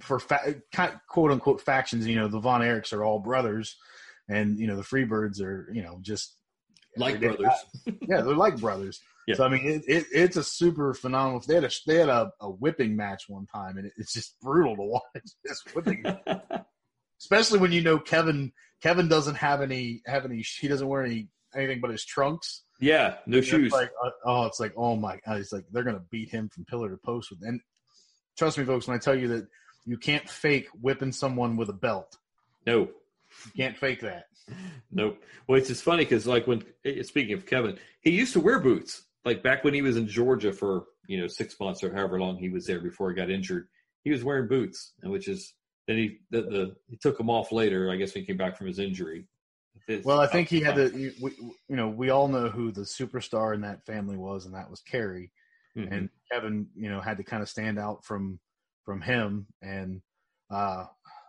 for 0.00 0.18
fa- 0.18 0.60
quote 1.08 1.30
unquote 1.32 1.60
factions, 1.60 2.06
you 2.06 2.16
know, 2.16 2.28
the 2.28 2.40
Von 2.40 2.60
Erichs 2.60 2.92
are 2.92 3.04
all 3.04 3.18
brothers, 3.18 3.76
and 4.28 4.58
you 4.58 4.66
know 4.66 4.76
the 4.76 4.82
Freebirds 4.82 5.42
are 5.42 5.68
you 5.72 5.82
know 5.82 5.98
just 6.02 6.36
Like 6.96 7.16
everyday 7.16 7.36
brothers. 7.36 7.64
guys. 7.86 7.94
yeah, 8.08 8.20
they're 8.22 8.34
like 8.34 8.58
brothers. 8.60 9.00
Yeah. 9.26 9.34
So 9.34 9.44
I 9.44 9.48
mean, 9.48 9.66
it, 9.66 9.82
it, 9.86 10.06
it's 10.12 10.36
a 10.36 10.44
super 10.44 10.94
phenomenal. 10.94 11.42
They 11.46 11.54
had 11.56 11.64
a 11.64 11.70
they 11.86 11.96
had 11.96 12.08
a, 12.08 12.30
a 12.40 12.50
whipping 12.50 12.96
match 12.96 13.24
one 13.28 13.46
time, 13.46 13.76
and 13.76 13.86
it, 13.86 13.92
it's 13.96 14.12
just 14.12 14.40
brutal 14.40 14.76
to 14.76 14.82
watch 14.82 15.02
this 15.44 15.62
whipping 15.74 16.04
especially 17.20 17.58
when 17.58 17.72
you 17.72 17.80
know 17.82 17.98
Kevin 17.98 18.52
Kevin 18.82 19.08
doesn't 19.08 19.34
have 19.34 19.60
any 19.60 20.02
have 20.06 20.24
any 20.24 20.40
he 20.60 20.68
doesn't 20.68 20.86
wear 20.86 21.02
any 21.02 21.28
anything 21.54 21.80
but 21.80 21.90
his 21.90 22.04
trunks. 22.04 22.64
yeah, 22.80 23.16
no 23.26 23.38
It's 23.38 23.48
shoes. 23.48 23.72
Like 23.72 23.90
uh, 24.04 24.10
oh, 24.24 24.46
it's 24.46 24.60
like 24.60 24.72
oh 24.76 24.96
my 24.96 25.18
god, 25.26 25.38
it's 25.38 25.52
like 25.52 25.64
they're 25.72 25.84
gonna 25.84 26.02
beat 26.10 26.30
him 26.30 26.48
from 26.48 26.64
pillar 26.64 26.90
to 26.90 26.96
post 26.96 27.30
with. 27.30 27.40
And 27.42 27.60
trust 28.36 28.58
me, 28.58 28.64
folks, 28.64 28.86
when 28.86 28.96
I 28.96 28.98
tell 29.00 29.14
you 29.14 29.28
that 29.28 29.46
you 29.84 29.96
can't 29.98 30.28
fake 30.28 30.68
whipping 30.80 31.12
someone 31.12 31.56
with 31.56 31.68
a 31.70 31.74
belt. 31.74 32.16
no, 32.66 32.80
You 32.80 33.52
can't 33.56 33.76
fake 33.76 34.00
that. 34.00 34.26
nope. 34.90 35.22
Well, 35.46 35.58
it's 35.58 35.68
just 35.68 35.82
funny 35.82 36.04
because, 36.04 36.26
like, 36.26 36.46
when 36.46 36.64
eh, 36.84 37.02
speaking 37.02 37.34
of 37.34 37.46
Kevin, 37.46 37.78
he 38.02 38.10
used 38.10 38.32
to 38.34 38.40
wear 38.40 38.58
boots. 38.60 39.02
Like 39.24 39.42
back 39.42 39.64
when 39.64 39.74
he 39.74 39.82
was 39.82 39.96
in 39.96 40.06
Georgia 40.06 40.52
for 40.52 40.84
you 41.06 41.20
know 41.20 41.26
six 41.26 41.58
months 41.60 41.82
or 41.82 41.92
however 41.94 42.20
long 42.20 42.36
he 42.38 42.48
was 42.48 42.66
there 42.66 42.80
before 42.80 43.10
he 43.10 43.16
got 43.16 43.30
injured, 43.30 43.68
he 44.04 44.10
was 44.10 44.22
wearing 44.24 44.48
boots, 44.48 44.92
and 45.02 45.10
which 45.10 45.26
is 45.28 45.54
then 45.86 45.96
he 45.96 46.18
the, 46.30 46.42
the 46.42 46.76
he 46.88 46.96
took 46.96 47.18
them 47.18 47.28
off 47.30 47.50
later. 47.52 47.90
I 47.90 47.96
guess 47.96 48.14
when 48.14 48.22
he 48.22 48.26
came 48.26 48.36
back 48.36 48.56
from 48.56 48.66
his 48.66 48.78
injury. 48.78 49.26
Well, 50.04 50.20
I 50.20 50.26
think 50.26 50.48
he 50.48 50.60
had 50.60 50.76
to. 50.76 51.12
We, 51.20 51.32
you 51.68 51.76
know, 51.76 51.88
we 51.88 52.10
all 52.10 52.28
know 52.28 52.48
who 52.48 52.72
the 52.72 52.82
superstar 52.82 53.54
in 53.54 53.62
that 53.62 53.84
family 53.86 54.16
was, 54.16 54.46
and 54.46 54.54
that 54.54 54.70
was 54.70 54.80
Kerry. 54.80 55.30
Mhm. 55.76 55.92
And 55.92 56.10
Kevin, 56.30 56.68
you 56.74 56.90
know, 56.90 57.00
had 57.00 57.18
to 57.18 57.24
kind 57.24 57.42
of 57.42 57.48
stand 57.48 57.78
out 57.78 58.04
from 58.04 58.40
from 58.84 59.00
him. 59.00 59.46
And 59.62 60.00
uh, 60.50 60.84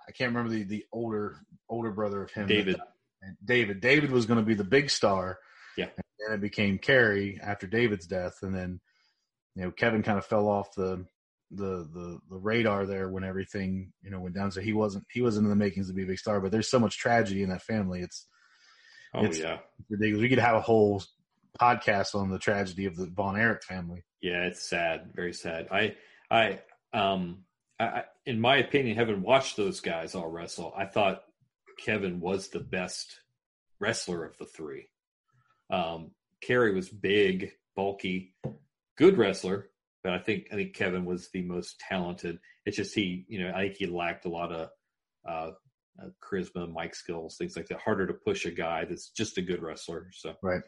I 0.08 0.12
can't 0.18 0.34
remember 0.34 0.52
the 0.52 0.64
the 0.64 0.86
older 0.92 1.38
older 1.70 1.92
brother 1.92 2.24
of 2.24 2.32
him, 2.32 2.48
David. 2.48 2.80
And 3.22 3.36
David. 3.44 3.82
David 3.82 4.12
was 4.12 4.26
going 4.26 4.40
to 4.40 4.46
be 4.46 4.54
the 4.54 4.64
big 4.64 4.90
star. 4.90 5.40
Yeah. 5.78 5.90
And 5.96 6.04
then 6.20 6.36
it 6.36 6.42
became 6.42 6.78
Kerry 6.78 7.40
after 7.42 7.68
David's 7.68 8.08
death, 8.08 8.38
and 8.42 8.56
then 8.56 8.80
you 9.56 9.64
know 9.64 9.72
Kevin 9.72 10.04
kind 10.04 10.18
of 10.18 10.26
fell 10.26 10.48
off 10.48 10.74
the 10.76 11.06
the 11.52 11.88
the 11.94 12.20
the 12.30 12.38
radar 12.38 12.86
there 12.86 13.10
when 13.10 13.24
everything 13.24 13.92
you 14.02 14.10
know 14.10 14.20
went 14.20 14.36
down. 14.36 14.52
So 14.52 14.62
he 14.62 14.74
wasn't 14.74 15.06
he 15.12 15.22
wasn't 15.22 15.46
in 15.46 15.50
the 15.50 15.56
makings 15.56 15.88
to 15.88 15.94
be 15.94 16.04
a 16.04 16.08
big 16.08 16.20
star. 16.20 16.40
But 16.40 16.52
there's 16.52 16.72
so 16.72 16.80
much 16.80 16.98
tragedy 16.98 17.44
in 17.44 17.50
that 17.50 17.64
family. 17.64 18.02
It's 18.02 18.28
Oh 19.14 19.20
it's- 19.26 19.40
yeah, 19.40 19.60
ridiculous. 19.90 20.22
We 20.22 20.30
could 20.30 20.40
have 20.40 20.56
a 20.56 20.62
whole 20.62 21.02
podcast 21.60 22.16
on 22.16 22.30
the 22.30 22.40
tragedy 22.40 22.86
of 22.86 22.96
the 22.96 23.08
Von 23.08 23.38
Erich 23.38 23.64
family. 23.64 24.04
yeah. 24.22 24.44
It's 24.46 24.62
sad, 24.62 25.12
very 25.14 25.34
sad. 25.34 25.68
I, 25.72 25.96
I, 26.32 26.60
um, 26.94 27.44
I, 27.80 28.04
in 28.26 28.40
my 28.40 28.58
opinion, 28.58 28.96
having 28.98 29.22
watched 29.22 29.58
those 29.58 29.80
guys 29.82 30.16
all 30.16 30.30
wrestle, 30.30 30.74
I 30.78 30.86
thought 30.86 31.24
Kevin 31.84 32.20
was 32.20 32.50
the 32.50 32.60
best 32.60 33.20
wrestler 33.80 34.24
of 34.26 34.38
the 34.38 34.46
three. 34.46 34.88
Um, 35.70 36.12
Kerry 36.42 36.74
was 36.74 36.90
big, 36.90 37.52
bulky, 37.76 38.36
good 38.98 39.18
wrestler, 39.18 39.70
but 40.04 40.14
I 40.14 40.20
think 40.20 40.48
I 40.52 40.56
think 40.56 40.74
Kevin 40.76 41.06
was 41.06 41.30
the 41.30 41.42
most 41.44 41.80
talented. 41.80 42.40
It's 42.66 42.78
just 42.78 42.94
he, 42.96 43.26
you 43.28 43.40
know, 43.44 43.52
I 43.54 43.64
think 43.64 43.78
he 43.78 43.86
lacked 43.88 44.26
a 44.26 44.30
lot 44.30 44.52
of 44.52 44.70
uh, 45.28 45.52
uh, 46.02 46.10
charisma, 46.22 46.72
mic 46.74 46.96
skills, 46.96 47.36
things 47.38 47.56
like 47.56 47.68
that. 47.68 47.80
Harder 47.82 48.08
to 48.08 48.14
push 48.14 48.46
a 48.46 48.52
guy 48.52 48.86
that's 48.86 49.10
just 49.10 49.38
a 49.38 49.42
good 49.42 49.62
wrestler. 49.62 50.10
So 50.14 50.36
Right. 50.42 50.62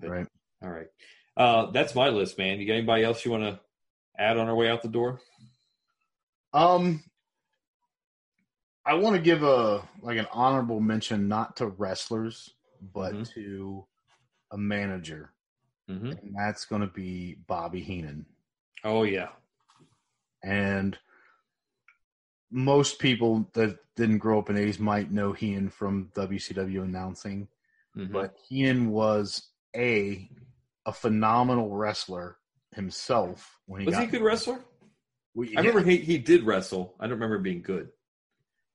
But- 0.00 0.10
Right. 0.10 0.26
all 0.62 0.70
right, 0.70 0.86
uh, 1.36 1.70
that's 1.72 1.94
my 1.94 2.08
list, 2.08 2.38
man. 2.38 2.60
You 2.60 2.66
got 2.66 2.74
anybody 2.74 3.02
else 3.04 3.24
you 3.24 3.30
want 3.32 3.42
to 3.44 3.60
add 4.18 4.36
on 4.38 4.48
our 4.48 4.54
way 4.54 4.68
out 4.68 4.82
the 4.82 4.88
door? 4.88 5.20
Um, 6.52 7.02
I 8.84 8.94
want 8.94 9.16
to 9.16 9.22
give 9.22 9.42
a 9.42 9.86
like 10.02 10.18
an 10.18 10.26
honorable 10.32 10.80
mention 10.80 11.28
not 11.28 11.56
to 11.56 11.66
wrestlers, 11.66 12.54
but 12.80 13.12
Mhm. 13.14 13.32
to 13.34 13.86
a 14.52 14.56
manager, 14.58 15.34
Mm-hmm. 15.90 16.06
and 16.12 16.34
that's 16.36 16.64
going 16.64 16.80
to 16.82 16.86
be 16.88 17.34
Bobby 17.46 17.80
Heenan. 17.82 18.24
Oh 18.84 19.02
yeah, 19.02 19.32
And 20.42 20.96
most 22.50 22.98
people 22.98 23.48
that 23.54 23.78
didn't 23.96 24.18
grow 24.18 24.38
up 24.38 24.48
in 24.48 24.56
the 24.56 24.62
80s 24.62 24.78
might 24.78 25.10
know 25.10 25.32
Heenan 25.32 25.68
from 25.70 26.10
WCW 26.14 26.82
announcing. 26.82 27.48
Mhm. 27.96 28.12
but 28.12 28.36
Heenan 28.48 28.90
was 28.90 29.48
a 29.74 30.28
a 30.86 30.92
phenomenal 30.92 31.74
wrestler 31.74 32.36
himself 32.74 33.58
when 33.66 33.80
he 33.80 33.86
was 33.86 33.96
he 33.96 34.04
a 34.04 34.06
good 34.06 34.22
wrestler? 34.22 34.60
We- 35.34 35.56
I 35.56 35.60
remember 35.60 35.82
he, 35.82 35.96
he 35.98 36.18
did 36.18 36.44
wrestle. 36.44 36.94
I 37.00 37.04
don't 37.04 37.14
remember 37.14 37.38
being 37.38 37.62
good. 37.62 37.88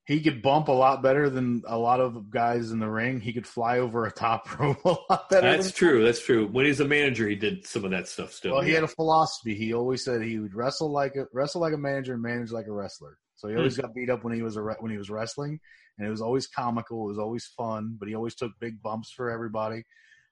he 0.05 0.19
could 0.21 0.41
bump 0.41 0.67
a 0.67 0.71
lot 0.73 1.01
better 1.01 1.29
than 1.29 1.63
a 1.65 1.77
lot 1.77 2.01
of 2.01 2.29
guys 2.29 2.71
in 2.71 2.79
the 2.79 2.89
ring. 2.89 3.21
He 3.21 3.31
could 3.31 3.47
fly 3.47 3.79
over 3.79 4.05
a 4.05 4.11
top 4.11 4.59
rope 4.59 4.83
a 4.83 4.89
lot 5.09 5.29
better. 5.29 5.49
That's 5.55 5.71
true. 5.71 6.03
That's 6.03 6.21
true. 6.23 6.45
When 6.47 6.65
he's 6.65 6.81
a 6.81 6.85
manager, 6.87 7.27
he 7.29 7.35
did 7.37 7.65
some 7.65 7.85
of 7.85 7.91
that 7.91 8.09
stuff 8.09 8.33
still. 8.33 8.53
Well, 8.55 8.61
he 8.63 8.71
yeah. 8.71 8.75
had 8.81 8.83
a 8.83 8.87
philosophy. 8.89 9.55
He 9.55 9.73
always 9.73 10.03
said 10.03 10.21
he 10.21 10.39
would 10.39 10.53
wrestle 10.55 10.91
like 10.91 11.15
a 11.15 11.27
wrestle 11.31 11.61
like 11.61 11.73
a 11.73 11.77
manager 11.77 12.13
and 12.13 12.21
manage 12.21 12.51
like 12.51 12.67
a 12.67 12.73
wrestler. 12.73 13.17
So 13.43 13.49
he 13.49 13.57
always 13.57 13.75
got 13.77 13.93
beat 13.93 14.09
up 14.09 14.23
when 14.23 14.33
he 14.33 14.41
was 14.41 14.55
a, 14.55 14.61
re- 14.61 14.75
when 14.79 14.89
he 14.89 14.97
was 14.97 15.09
wrestling, 15.09 15.59
and 15.97 16.07
it 16.07 16.09
was 16.09 16.21
always 16.21 16.47
comical. 16.47 17.03
It 17.03 17.09
was 17.09 17.19
always 17.19 17.45
fun, 17.45 17.97
but 17.99 18.07
he 18.07 18.15
always 18.15 18.35
took 18.35 18.53
big 18.57 18.81
bumps 18.81 19.11
for 19.11 19.29
everybody. 19.29 19.83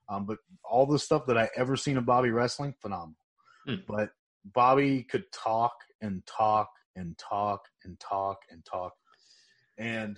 Um, 0.07 0.25
but 0.25 0.37
all 0.63 0.85
the 0.85 0.97
stuff 0.97 1.25
that 1.25 1.37
I 1.37 1.49
ever 1.57 1.75
seen 1.75 1.97
of 1.97 2.05
Bobby 2.05 2.29
wrestling, 2.29 2.73
phenomenal. 2.81 3.17
Hmm. 3.67 3.75
But 3.85 4.11
Bobby 4.45 5.03
could 5.03 5.29
talk 5.33 5.73
and 5.99 6.25
talk 6.25 6.69
and 6.95 7.17
talk 7.17 7.65
and 7.83 7.99
talk 7.99 8.43
and 8.49 8.63
talk, 8.63 8.93
and 9.77 10.17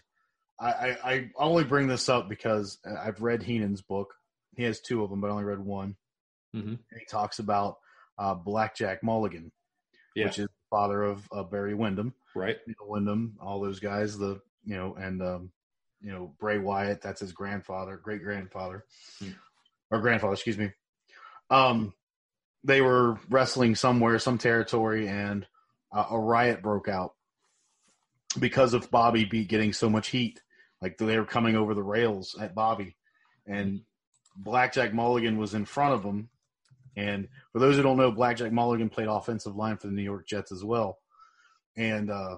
I, 0.60 0.68
I, 0.72 0.98
I 1.14 1.30
only 1.36 1.64
bring 1.64 1.88
this 1.88 2.10
up 2.10 2.30
because 2.30 2.78
I've 2.86 3.22
read 3.24 3.42
Heenan's 3.42 3.82
book. 3.82 4.14
He 4.56 4.62
has 4.64 4.82
two 4.82 5.04
of 5.04 5.10
them, 5.10 5.20
but 5.20 5.30
I 5.30 5.32
only 5.32 5.46
read 5.46 5.60
one. 5.60 5.96
Mhm. 6.56 6.78
And 6.92 7.00
he 7.00 7.06
talks 7.10 7.40
about 7.40 7.78
uh, 8.20 8.36
Blackjack 8.36 9.02
Mulligan, 9.04 9.52
Yeah. 10.16 10.26
which 10.26 10.38
is 10.38 10.48
father 10.74 11.04
of 11.04 11.30
uh, 11.32 11.44
Barry 11.44 11.76
Windham, 11.76 12.16
right. 12.34 12.58
Neil 12.66 12.76
Windham, 12.90 13.38
all 13.40 13.62
those 13.62 13.80
guys. 13.80 14.18
The 14.18 14.42
you 14.66 14.76
know, 14.76 14.96
and 14.96 15.22
um, 15.22 15.52
you 16.02 16.12
know 16.12 16.34
Bray 16.40 16.58
Wyatt. 16.58 17.00
That's 17.00 17.22
his 17.22 17.32
grandfather, 17.32 17.96
great 17.98 18.24
grandfather, 18.24 18.84
Hmm. 19.20 19.30
or 19.92 20.00
grandfather, 20.00 20.34
excuse 20.34 20.58
me. 20.58 20.72
Um, 21.52 21.94
they 22.64 22.82
were 22.82 23.20
wrestling 23.30 23.76
somewhere, 23.76 24.18
some 24.18 24.40
territory, 24.40 25.08
and 25.08 25.46
uh, 25.92 26.08
a 26.10 26.20
riot 26.20 26.64
broke 26.64 26.88
out 26.90 27.14
because 28.40 28.74
of 28.74 28.90
Bobby 28.90 29.26
be 29.26 29.46
getting 29.46 29.74
so 29.74 29.92
much 29.92 30.08
heat. 30.08 30.42
Like 30.82 30.98
they 30.98 31.20
were 31.20 31.26
coming 31.26 31.56
over 31.56 31.76
the 31.76 31.84
rails 31.84 32.36
at 32.42 32.56
Bobby, 32.56 32.96
and 33.46 33.82
Blackjack 34.36 34.92
Mulligan 34.92 35.38
was 35.38 35.54
in 35.54 35.66
front 35.66 35.94
of 35.94 36.04
him. 36.04 36.30
And 36.96 37.28
for 37.52 37.60
those 37.60 37.76
who 37.76 37.84
don't 37.84 37.98
know, 37.98 38.12
Blackjack 38.12 38.52
Mulligan 38.52 38.90
played 38.90 39.08
offensive 39.08 39.56
line 39.56 39.78
for 39.78 39.88
the 39.88 39.94
New 39.94 40.04
York 40.04 40.28
Jets 40.28 40.52
as 40.52 40.64
well. 40.64 41.00
And 41.76 42.12
uh, 42.12 42.38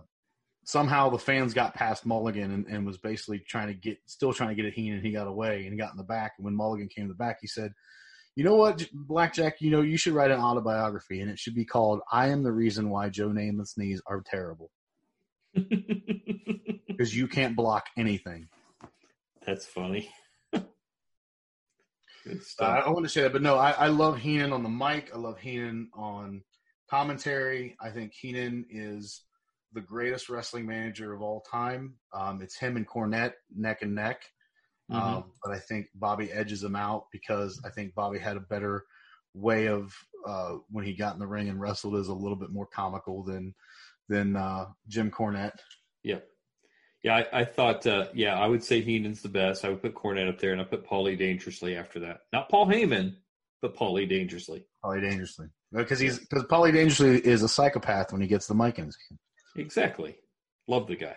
somehow 0.63 1.09
the 1.09 1.19
fans 1.19 1.53
got 1.53 1.75
past 1.75 2.05
Mulligan 2.05 2.51
and, 2.51 2.65
and 2.67 2.85
was 2.85 2.97
basically 2.97 3.39
trying 3.39 3.67
to 3.67 3.73
get, 3.73 3.97
still 4.05 4.33
trying 4.33 4.49
to 4.49 4.55
get 4.55 4.65
at 4.65 4.73
Heenan. 4.73 5.01
He 5.01 5.11
got 5.11 5.27
away 5.27 5.67
and 5.67 5.77
got 5.77 5.91
in 5.91 5.97
the 5.97 6.03
back. 6.03 6.33
And 6.37 6.45
when 6.45 6.55
Mulligan 6.55 6.89
came 6.89 7.05
to 7.05 7.13
the 7.13 7.17
back, 7.17 7.37
he 7.41 7.47
said, 7.47 7.73
"You 8.35 8.43
know 8.43 8.55
what, 8.55 8.87
Blackjack? 8.93 9.61
You 9.61 9.71
know 9.71 9.81
you 9.81 9.97
should 9.97 10.13
write 10.13 10.31
an 10.31 10.39
autobiography, 10.39 11.21
and 11.21 11.29
it 11.29 11.39
should 11.39 11.55
be 11.55 11.65
called 11.65 12.01
"I 12.11 12.29
Am 12.29 12.43
the 12.43 12.51
Reason 12.51 12.89
Why 12.89 13.09
Joe 13.09 13.29
Namath's 13.29 13.77
Knees 13.77 14.01
Are 14.07 14.23
Terrible." 14.25 14.71
because 16.87 17.15
you 17.15 17.27
can't 17.27 17.55
block 17.55 17.85
anything. 17.97 18.47
That's 19.45 19.65
funny. 19.65 20.09
Uh, 22.29 22.35
stuff. 22.41 22.83
I 22.85 22.89
want 22.89 23.05
to 23.05 23.09
say 23.09 23.21
that, 23.21 23.33
but 23.33 23.41
no, 23.41 23.55
I, 23.55 23.71
I 23.71 23.87
love 23.87 24.17
Heenan 24.17 24.53
on 24.53 24.63
the 24.63 24.69
mic. 24.69 25.11
I 25.13 25.17
love 25.17 25.39
Heenan 25.39 25.89
on 25.93 26.43
commentary. 26.89 27.75
I 27.81 27.89
think 27.89 28.13
Heenan 28.13 28.65
is 28.69 29.21
the 29.73 29.81
greatest 29.81 30.29
wrestling 30.29 30.65
manager 30.65 31.13
of 31.13 31.21
all 31.21 31.41
time. 31.41 31.95
Um, 32.13 32.41
it's 32.41 32.57
him 32.57 32.77
and 32.77 32.87
Cornette 32.87 33.33
neck 33.55 33.81
and 33.81 33.93
neck. 33.93 34.23
Um, 34.89 35.31
but 35.43 35.51
I 35.51 35.59
think 35.59 35.87
Bobby 35.95 36.31
edges 36.31 36.63
him 36.63 36.75
out 36.75 37.05
because 37.11 37.59
I 37.65 37.69
think 37.69 37.95
Bobby 37.95 38.19
had 38.19 38.37
a 38.37 38.41
better 38.41 38.85
way 39.33 39.67
of 39.67 39.93
uh, 40.25 40.57
when 40.69 40.85
he 40.85 40.93
got 40.93 41.13
in 41.13 41.19
the 41.19 41.27
ring 41.27 41.49
and 41.49 41.59
wrestled 41.59 41.95
is 41.95 42.07
a 42.07 42.13
little 42.13 42.37
bit 42.37 42.51
more 42.51 42.67
comical 42.67 43.23
than 43.23 43.53
than 44.09 44.35
uh, 44.35 44.67
Jim 44.87 45.09
Cornette. 45.09 45.57
Yeah. 46.03 46.19
Yeah, 47.05 47.17
I, 47.31 47.41
I 47.41 47.45
thought, 47.45 47.85
uh, 47.85 48.07
yeah, 48.15 48.35
I 48.35 48.47
would 48.47 48.63
say 48.63 48.83
Heenan's 48.83 49.21
the 49.21 49.29
best. 49.29 49.63
I 49.63 49.69
would 49.69 49.83
put 49.83 49.93
Cornette 49.93 50.27
up 50.27 50.39
there, 50.39 50.53
and 50.53 50.59
I 50.59 50.63
put 50.63 50.89
Paulie 50.89 51.15
dangerously 51.15 51.77
after 51.77 51.99
that. 51.99 52.21
Not 52.33 52.49
Paul 52.49 52.65
Heyman, 52.65 53.13
but 53.61 53.77
Paulie 53.77 54.09
dangerously. 54.09 54.65
Paulie 54.83 55.07
Dangerously 55.07 55.49
because 55.71 55.99
he's 55.99 56.17
because 56.17 56.45
Paulie 56.45 56.73
Dangerously 56.73 57.19
is 57.19 57.43
a 57.43 57.47
psychopath 57.47 58.11
when 58.11 58.21
he 58.21 58.27
gets 58.27 58.47
the 58.47 58.55
mic 58.55 58.79
in 58.79 58.87
his 58.87 58.97
hand. 59.07 59.19
Exactly. 59.55 60.15
Love 60.67 60.87
the 60.87 60.95
guy. 60.95 61.15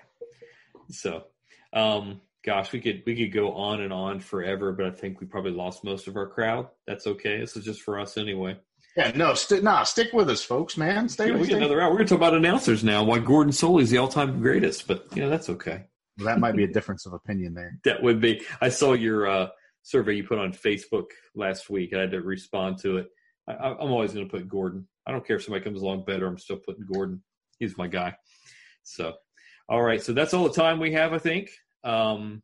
So, 0.90 1.24
um, 1.72 2.20
gosh, 2.44 2.70
we 2.70 2.82
could 2.82 3.02
we 3.06 3.16
could 3.16 3.32
go 3.32 3.52
on 3.52 3.80
and 3.80 3.90
on 3.90 4.20
forever, 4.20 4.72
but 4.72 4.84
I 4.84 4.90
think 4.90 5.22
we 5.22 5.26
probably 5.26 5.52
lost 5.52 5.84
most 5.84 6.06
of 6.06 6.16
our 6.16 6.26
crowd. 6.26 6.68
That's 6.86 7.06
okay. 7.06 7.40
This 7.40 7.56
is 7.56 7.64
just 7.64 7.80
for 7.80 7.98
us 7.98 8.18
anyway. 8.18 8.58
Yeah, 8.98 9.12
no, 9.14 9.34
st- 9.34 9.62
nah, 9.62 9.84
stick 9.84 10.12
with 10.12 10.28
us, 10.28 10.42
folks, 10.42 10.76
man. 10.76 11.08
Stay 11.08 11.30
with 11.30 11.42
we 11.42 11.46
get 11.46 11.58
another 11.58 11.80
hour. 11.80 11.88
We're 11.90 11.98
going 11.98 12.08
to 12.08 12.14
talk 12.14 12.18
about 12.18 12.34
announcers 12.34 12.82
now. 12.82 13.04
Why 13.04 13.20
Gordon 13.20 13.52
Solie's 13.52 13.90
the 13.90 13.98
all-time 13.98 14.40
greatest, 14.40 14.88
but 14.88 15.06
you 15.14 15.22
know 15.22 15.30
that's 15.30 15.48
okay. 15.50 15.84
Well, 16.18 16.26
that 16.26 16.40
might 16.40 16.56
be 16.56 16.64
a 16.64 16.72
difference 16.72 17.06
of 17.06 17.12
opinion 17.12 17.54
there. 17.54 17.78
That 17.84 18.02
would 18.02 18.20
be. 18.20 18.42
I 18.60 18.70
saw 18.70 18.94
your 18.94 19.28
uh, 19.28 19.48
survey 19.84 20.14
you 20.14 20.24
put 20.24 20.38
on 20.38 20.52
Facebook 20.52 21.06
last 21.36 21.70
week, 21.70 21.92
and 21.92 22.00
I 22.00 22.02
had 22.02 22.10
to 22.10 22.22
respond 22.22 22.78
to 22.78 22.96
it. 22.96 23.08
I- 23.46 23.52
I'm 23.54 23.92
always 23.92 24.12
going 24.12 24.26
to 24.28 24.30
put 24.36 24.48
Gordon. 24.48 24.88
I 25.06 25.12
don't 25.12 25.24
care 25.24 25.36
if 25.36 25.44
somebody 25.44 25.62
comes 25.62 25.80
along 25.80 26.04
better. 26.04 26.26
I'm 26.26 26.36
still 26.36 26.56
putting 26.58 26.84
Gordon. 26.92 27.22
He's 27.60 27.78
my 27.78 27.86
guy. 27.86 28.16
So, 28.82 29.12
all 29.68 29.80
right. 29.80 30.02
So 30.02 30.12
that's 30.12 30.34
all 30.34 30.42
the 30.42 30.52
time 30.60 30.80
we 30.80 30.92
have, 30.94 31.12
I 31.12 31.18
think. 31.18 31.50
Um, 31.84 32.42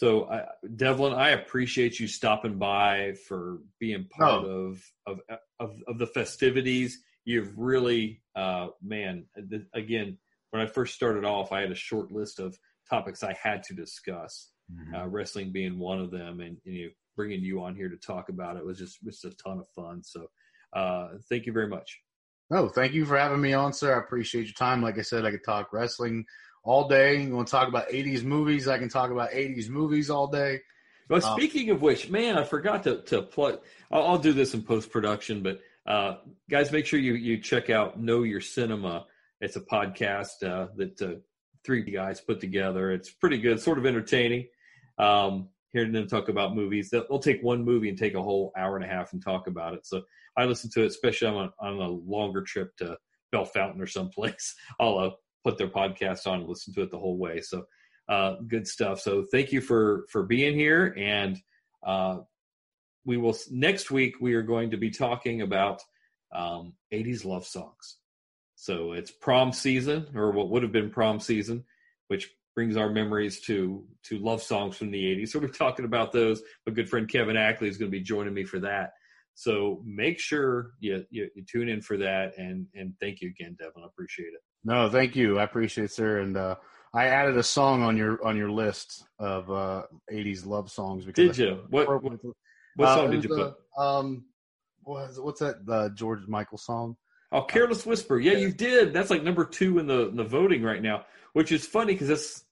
so, 0.00 0.30
I, 0.30 0.44
Devlin, 0.76 1.12
I 1.12 1.30
appreciate 1.30 2.00
you 2.00 2.08
stopping 2.08 2.56
by 2.56 3.12
for 3.28 3.58
being 3.78 4.06
part 4.10 4.46
of, 4.46 4.82
of 5.06 5.20
of 5.58 5.76
of 5.86 5.98
the 5.98 6.06
festivities. 6.06 6.98
You've 7.26 7.52
really, 7.58 8.22
uh, 8.34 8.68
man. 8.82 9.26
th- 9.50 9.66
Again, 9.74 10.16
when 10.52 10.62
I 10.62 10.66
first 10.66 10.94
started 10.94 11.26
off, 11.26 11.52
I 11.52 11.60
had 11.60 11.70
a 11.70 11.74
short 11.74 12.10
list 12.10 12.40
of 12.40 12.58
topics 12.88 13.22
I 13.22 13.34
had 13.34 13.62
to 13.64 13.74
discuss 13.74 14.52
uh, 14.96 15.06
wrestling 15.06 15.52
being 15.52 15.78
one 15.78 16.00
of 16.00 16.10
them, 16.10 16.40
and, 16.40 16.56
and 16.64 16.74
you 16.74 16.84
know, 16.86 16.90
bringing 17.14 17.44
you 17.44 17.62
on 17.62 17.76
here 17.76 17.90
to 17.90 17.96
talk 17.98 18.30
about 18.30 18.56
it 18.56 18.64
was 18.64 18.78
just 18.78 19.04
just 19.04 19.26
a 19.26 19.32
ton 19.32 19.58
of 19.58 19.68
fun. 19.76 20.02
So, 20.02 20.28
uh, 20.74 21.08
thank 21.28 21.44
you 21.44 21.52
very 21.52 21.68
much. 21.68 22.00
No, 22.48 22.70
thank 22.70 22.94
you 22.94 23.04
for 23.04 23.18
having 23.18 23.42
me 23.42 23.52
on, 23.52 23.74
sir. 23.74 23.94
I 23.94 23.98
appreciate 23.98 24.46
your 24.46 24.54
time. 24.54 24.82
Like 24.82 24.98
I 24.98 25.02
said, 25.02 25.26
I 25.26 25.30
could 25.30 25.44
talk 25.44 25.74
wrestling 25.74 26.24
all 26.62 26.88
day. 26.88 27.22
You 27.22 27.34
want 27.34 27.48
to 27.48 27.52
talk 27.52 27.68
about 27.68 27.88
80s 27.88 28.22
movies? 28.22 28.68
I 28.68 28.78
can 28.78 28.88
talk 28.88 29.10
about 29.10 29.30
80s 29.30 29.68
movies 29.68 30.10
all 30.10 30.26
day. 30.26 30.60
Well, 31.08 31.20
speaking 31.20 31.70
um, 31.70 31.76
of 31.76 31.82
which, 31.82 32.08
man, 32.08 32.38
I 32.38 32.44
forgot 32.44 32.84
to 32.84 33.02
to 33.02 33.22
plug. 33.22 33.60
I'll, 33.90 34.02
I'll 34.02 34.18
do 34.18 34.32
this 34.32 34.54
in 34.54 34.62
post 34.62 34.92
production, 34.92 35.42
but 35.42 35.60
uh, 35.86 36.18
guys, 36.48 36.70
make 36.70 36.86
sure 36.86 37.00
you 37.00 37.14
you 37.14 37.38
check 37.38 37.68
out 37.68 38.00
Know 38.00 38.22
Your 38.22 38.40
Cinema. 38.40 39.06
It's 39.40 39.56
a 39.56 39.60
podcast 39.60 40.44
uh, 40.44 40.68
that 40.76 41.02
uh, 41.02 41.14
three 41.64 41.82
guys 41.82 42.20
put 42.20 42.40
together. 42.40 42.92
It's 42.92 43.10
pretty 43.10 43.38
good, 43.38 43.60
sort 43.60 43.78
of 43.78 43.86
entertaining. 43.86 44.46
Um, 44.98 45.48
hearing 45.72 45.92
them 45.92 46.06
talk 46.06 46.28
about 46.28 46.54
movies, 46.54 46.90
they'll, 46.90 47.06
they'll, 47.08 47.18
take 47.18 47.42
one 47.42 47.64
movie 47.64 47.88
and 47.88 47.96
take 47.96 48.14
a 48.14 48.22
whole 48.22 48.52
hour 48.56 48.76
and 48.76 48.84
a 48.84 48.88
half 48.88 49.12
and 49.12 49.22
talk 49.22 49.46
about 49.46 49.74
it. 49.74 49.86
So 49.86 50.02
I 50.36 50.44
listen 50.44 50.70
to 50.72 50.82
it, 50.82 50.86
especially 50.86 51.28
on 51.28 51.46
a, 51.46 51.64
on 51.64 51.76
a 51.78 51.88
longer 51.88 52.42
trip 52.42 52.76
to 52.78 52.96
Bellefontaine 53.32 53.80
or 53.80 53.86
someplace. 53.86 54.54
I'll 54.80 55.16
put 55.44 55.58
their 55.58 55.68
podcast 55.68 56.26
on 56.26 56.40
and 56.40 56.48
listen 56.48 56.74
to 56.74 56.82
it 56.82 56.90
the 56.90 56.98
whole 56.98 57.18
way. 57.18 57.40
So 57.40 57.64
uh, 58.08 58.36
good 58.46 58.66
stuff. 58.66 59.00
So 59.00 59.24
thank 59.30 59.52
you 59.52 59.60
for 59.60 60.04
for 60.10 60.24
being 60.24 60.54
here, 60.54 60.94
and 60.98 61.38
uh, 61.86 62.18
we 63.04 63.16
will 63.16 63.36
next 63.50 63.90
week. 63.90 64.16
We 64.20 64.34
are 64.34 64.42
going 64.42 64.70
to 64.72 64.76
be 64.76 64.90
talking 64.90 65.42
about 65.42 65.80
um, 66.34 66.74
80s 66.92 67.24
love 67.24 67.46
songs. 67.46 67.98
So 68.56 68.92
it's 68.92 69.10
prom 69.10 69.52
season, 69.52 70.08
or 70.14 70.32
what 70.32 70.50
would 70.50 70.62
have 70.62 70.72
been 70.72 70.90
prom 70.90 71.20
season, 71.20 71.64
which 72.08 72.30
brings 72.54 72.76
our 72.76 72.90
memories 72.90 73.40
to 73.42 73.86
to 74.04 74.18
love 74.18 74.42
songs 74.42 74.76
from 74.76 74.90
the 74.90 75.02
80s. 75.02 75.28
So 75.28 75.38
we're 75.38 75.48
talking 75.48 75.84
about 75.84 76.12
those. 76.12 76.42
My 76.66 76.72
good 76.72 76.90
friend 76.90 77.08
Kevin 77.08 77.36
Ackley 77.36 77.68
is 77.68 77.78
going 77.78 77.90
to 77.90 77.96
be 77.96 78.02
joining 78.02 78.34
me 78.34 78.44
for 78.44 78.58
that. 78.60 78.92
So 79.34 79.82
make 79.86 80.18
sure 80.18 80.72
you, 80.80 81.06
you, 81.10 81.30
you 81.34 81.44
tune 81.50 81.68
in 81.68 81.80
for 81.80 81.96
that. 81.98 82.36
And 82.36 82.66
and 82.74 82.94
thank 83.00 83.20
you 83.20 83.28
again, 83.28 83.56
Devin. 83.58 83.82
I 83.82 83.86
appreciate 83.86 84.34
it. 84.34 84.42
No, 84.64 84.88
thank 84.88 85.16
you. 85.16 85.38
I 85.38 85.44
appreciate 85.44 85.84
it, 85.84 85.92
sir. 85.92 86.18
And 86.18 86.36
uh, 86.36 86.56
I 86.92 87.06
added 87.06 87.36
a 87.36 87.42
song 87.42 87.82
on 87.82 87.96
your 87.96 88.24
on 88.24 88.36
your 88.36 88.50
list 88.50 89.04
of 89.18 89.50
uh, 89.50 89.82
'80s 90.12 90.46
love 90.46 90.70
songs. 90.70 91.04
Because 91.04 91.36
did 91.36 91.38
you? 91.38 91.60
What 91.70 91.88
what, 92.02 92.18
what 92.76 92.88
uh, 92.88 92.94
song 92.94 93.10
did 93.10 93.24
you 93.24 93.30
put? 93.30 93.54
um, 93.78 94.24
what's 94.82 95.18
what's 95.18 95.40
that 95.40 95.56
uh, 95.68 95.88
George 95.90 96.26
Michael 96.26 96.58
song? 96.58 96.96
Oh, 97.32 97.42
"Careless 97.42 97.86
Whisper." 97.86 98.18
Yeah, 98.18 98.34
you 98.34 98.52
did. 98.52 98.92
That's 98.92 99.10
like 99.10 99.22
number 99.22 99.44
two 99.44 99.78
in 99.78 99.86
the 99.86 100.08
in 100.08 100.16
the 100.16 100.24
voting 100.24 100.62
right 100.62 100.82
now, 100.82 101.04
which 101.32 101.52
is 101.52 101.66
funny 101.66 101.94
because 101.94 102.08
that's 102.08 102.44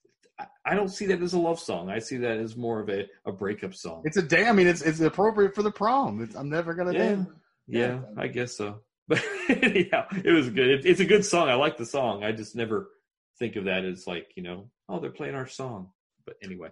I 0.65 0.75
don't 0.75 0.89
see 0.89 1.05
that 1.07 1.21
as 1.21 1.33
a 1.33 1.39
love 1.39 1.59
song. 1.59 1.89
I 1.89 1.99
see 1.99 2.17
that 2.17 2.37
as 2.37 2.55
more 2.55 2.79
of 2.79 2.89
a, 2.89 3.07
a 3.25 3.31
breakup 3.31 3.73
song. 3.73 4.03
It's 4.05 4.17
a 4.17 4.21
day. 4.21 4.47
I 4.47 4.51
mean, 4.51 4.67
it's 4.67 4.81
it's 4.81 4.99
appropriate 4.99 5.53
for 5.53 5.63
the 5.63 5.71
prom. 5.71 6.21
It's, 6.21 6.35
I'm 6.35 6.49
never 6.49 6.73
gonna 6.73 6.93
yeah. 6.93 6.99
dance. 6.99 7.29
Yeah, 7.67 7.79
yeah, 7.87 7.99
I 8.17 8.27
guess 8.27 8.55
so. 8.55 8.79
But 9.09 9.25
yeah, 9.49 10.05
it 10.23 10.31
was 10.33 10.49
good. 10.49 10.69
It, 10.69 10.85
it's 10.85 10.99
a 10.99 11.05
good 11.05 11.25
song. 11.25 11.49
I 11.49 11.55
like 11.55 11.77
the 11.77 11.85
song. 11.85 12.23
I 12.23 12.31
just 12.31 12.55
never 12.55 12.91
think 13.39 13.55
of 13.55 13.65
that 13.65 13.83
as 13.83 14.05
like 14.05 14.27
you 14.35 14.43
know, 14.43 14.69
oh, 14.87 14.99
they're 14.99 15.09
playing 15.09 15.35
our 15.35 15.47
song. 15.47 15.89
But 16.25 16.35
anyway, 16.43 16.69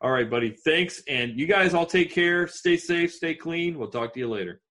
all 0.00 0.10
right, 0.10 0.28
buddy. 0.28 0.56
Thanks, 0.64 1.02
and 1.06 1.38
you 1.38 1.46
guys 1.46 1.74
all 1.74 1.86
take 1.86 2.10
care. 2.10 2.48
Stay 2.48 2.78
safe. 2.78 3.12
Stay 3.12 3.34
clean. 3.34 3.78
We'll 3.78 3.90
talk 3.90 4.14
to 4.14 4.18
you 4.18 4.30
later. 4.30 4.62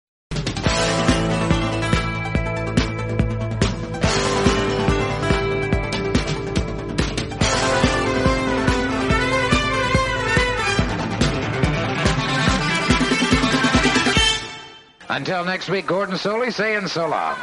Until 15.12 15.44
next 15.44 15.68
week, 15.68 15.86
Gordon 15.86 16.14
Solie 16.14 16.50
saying 16.50 16.86
so 16.86 17.06
long. 17.06 17.36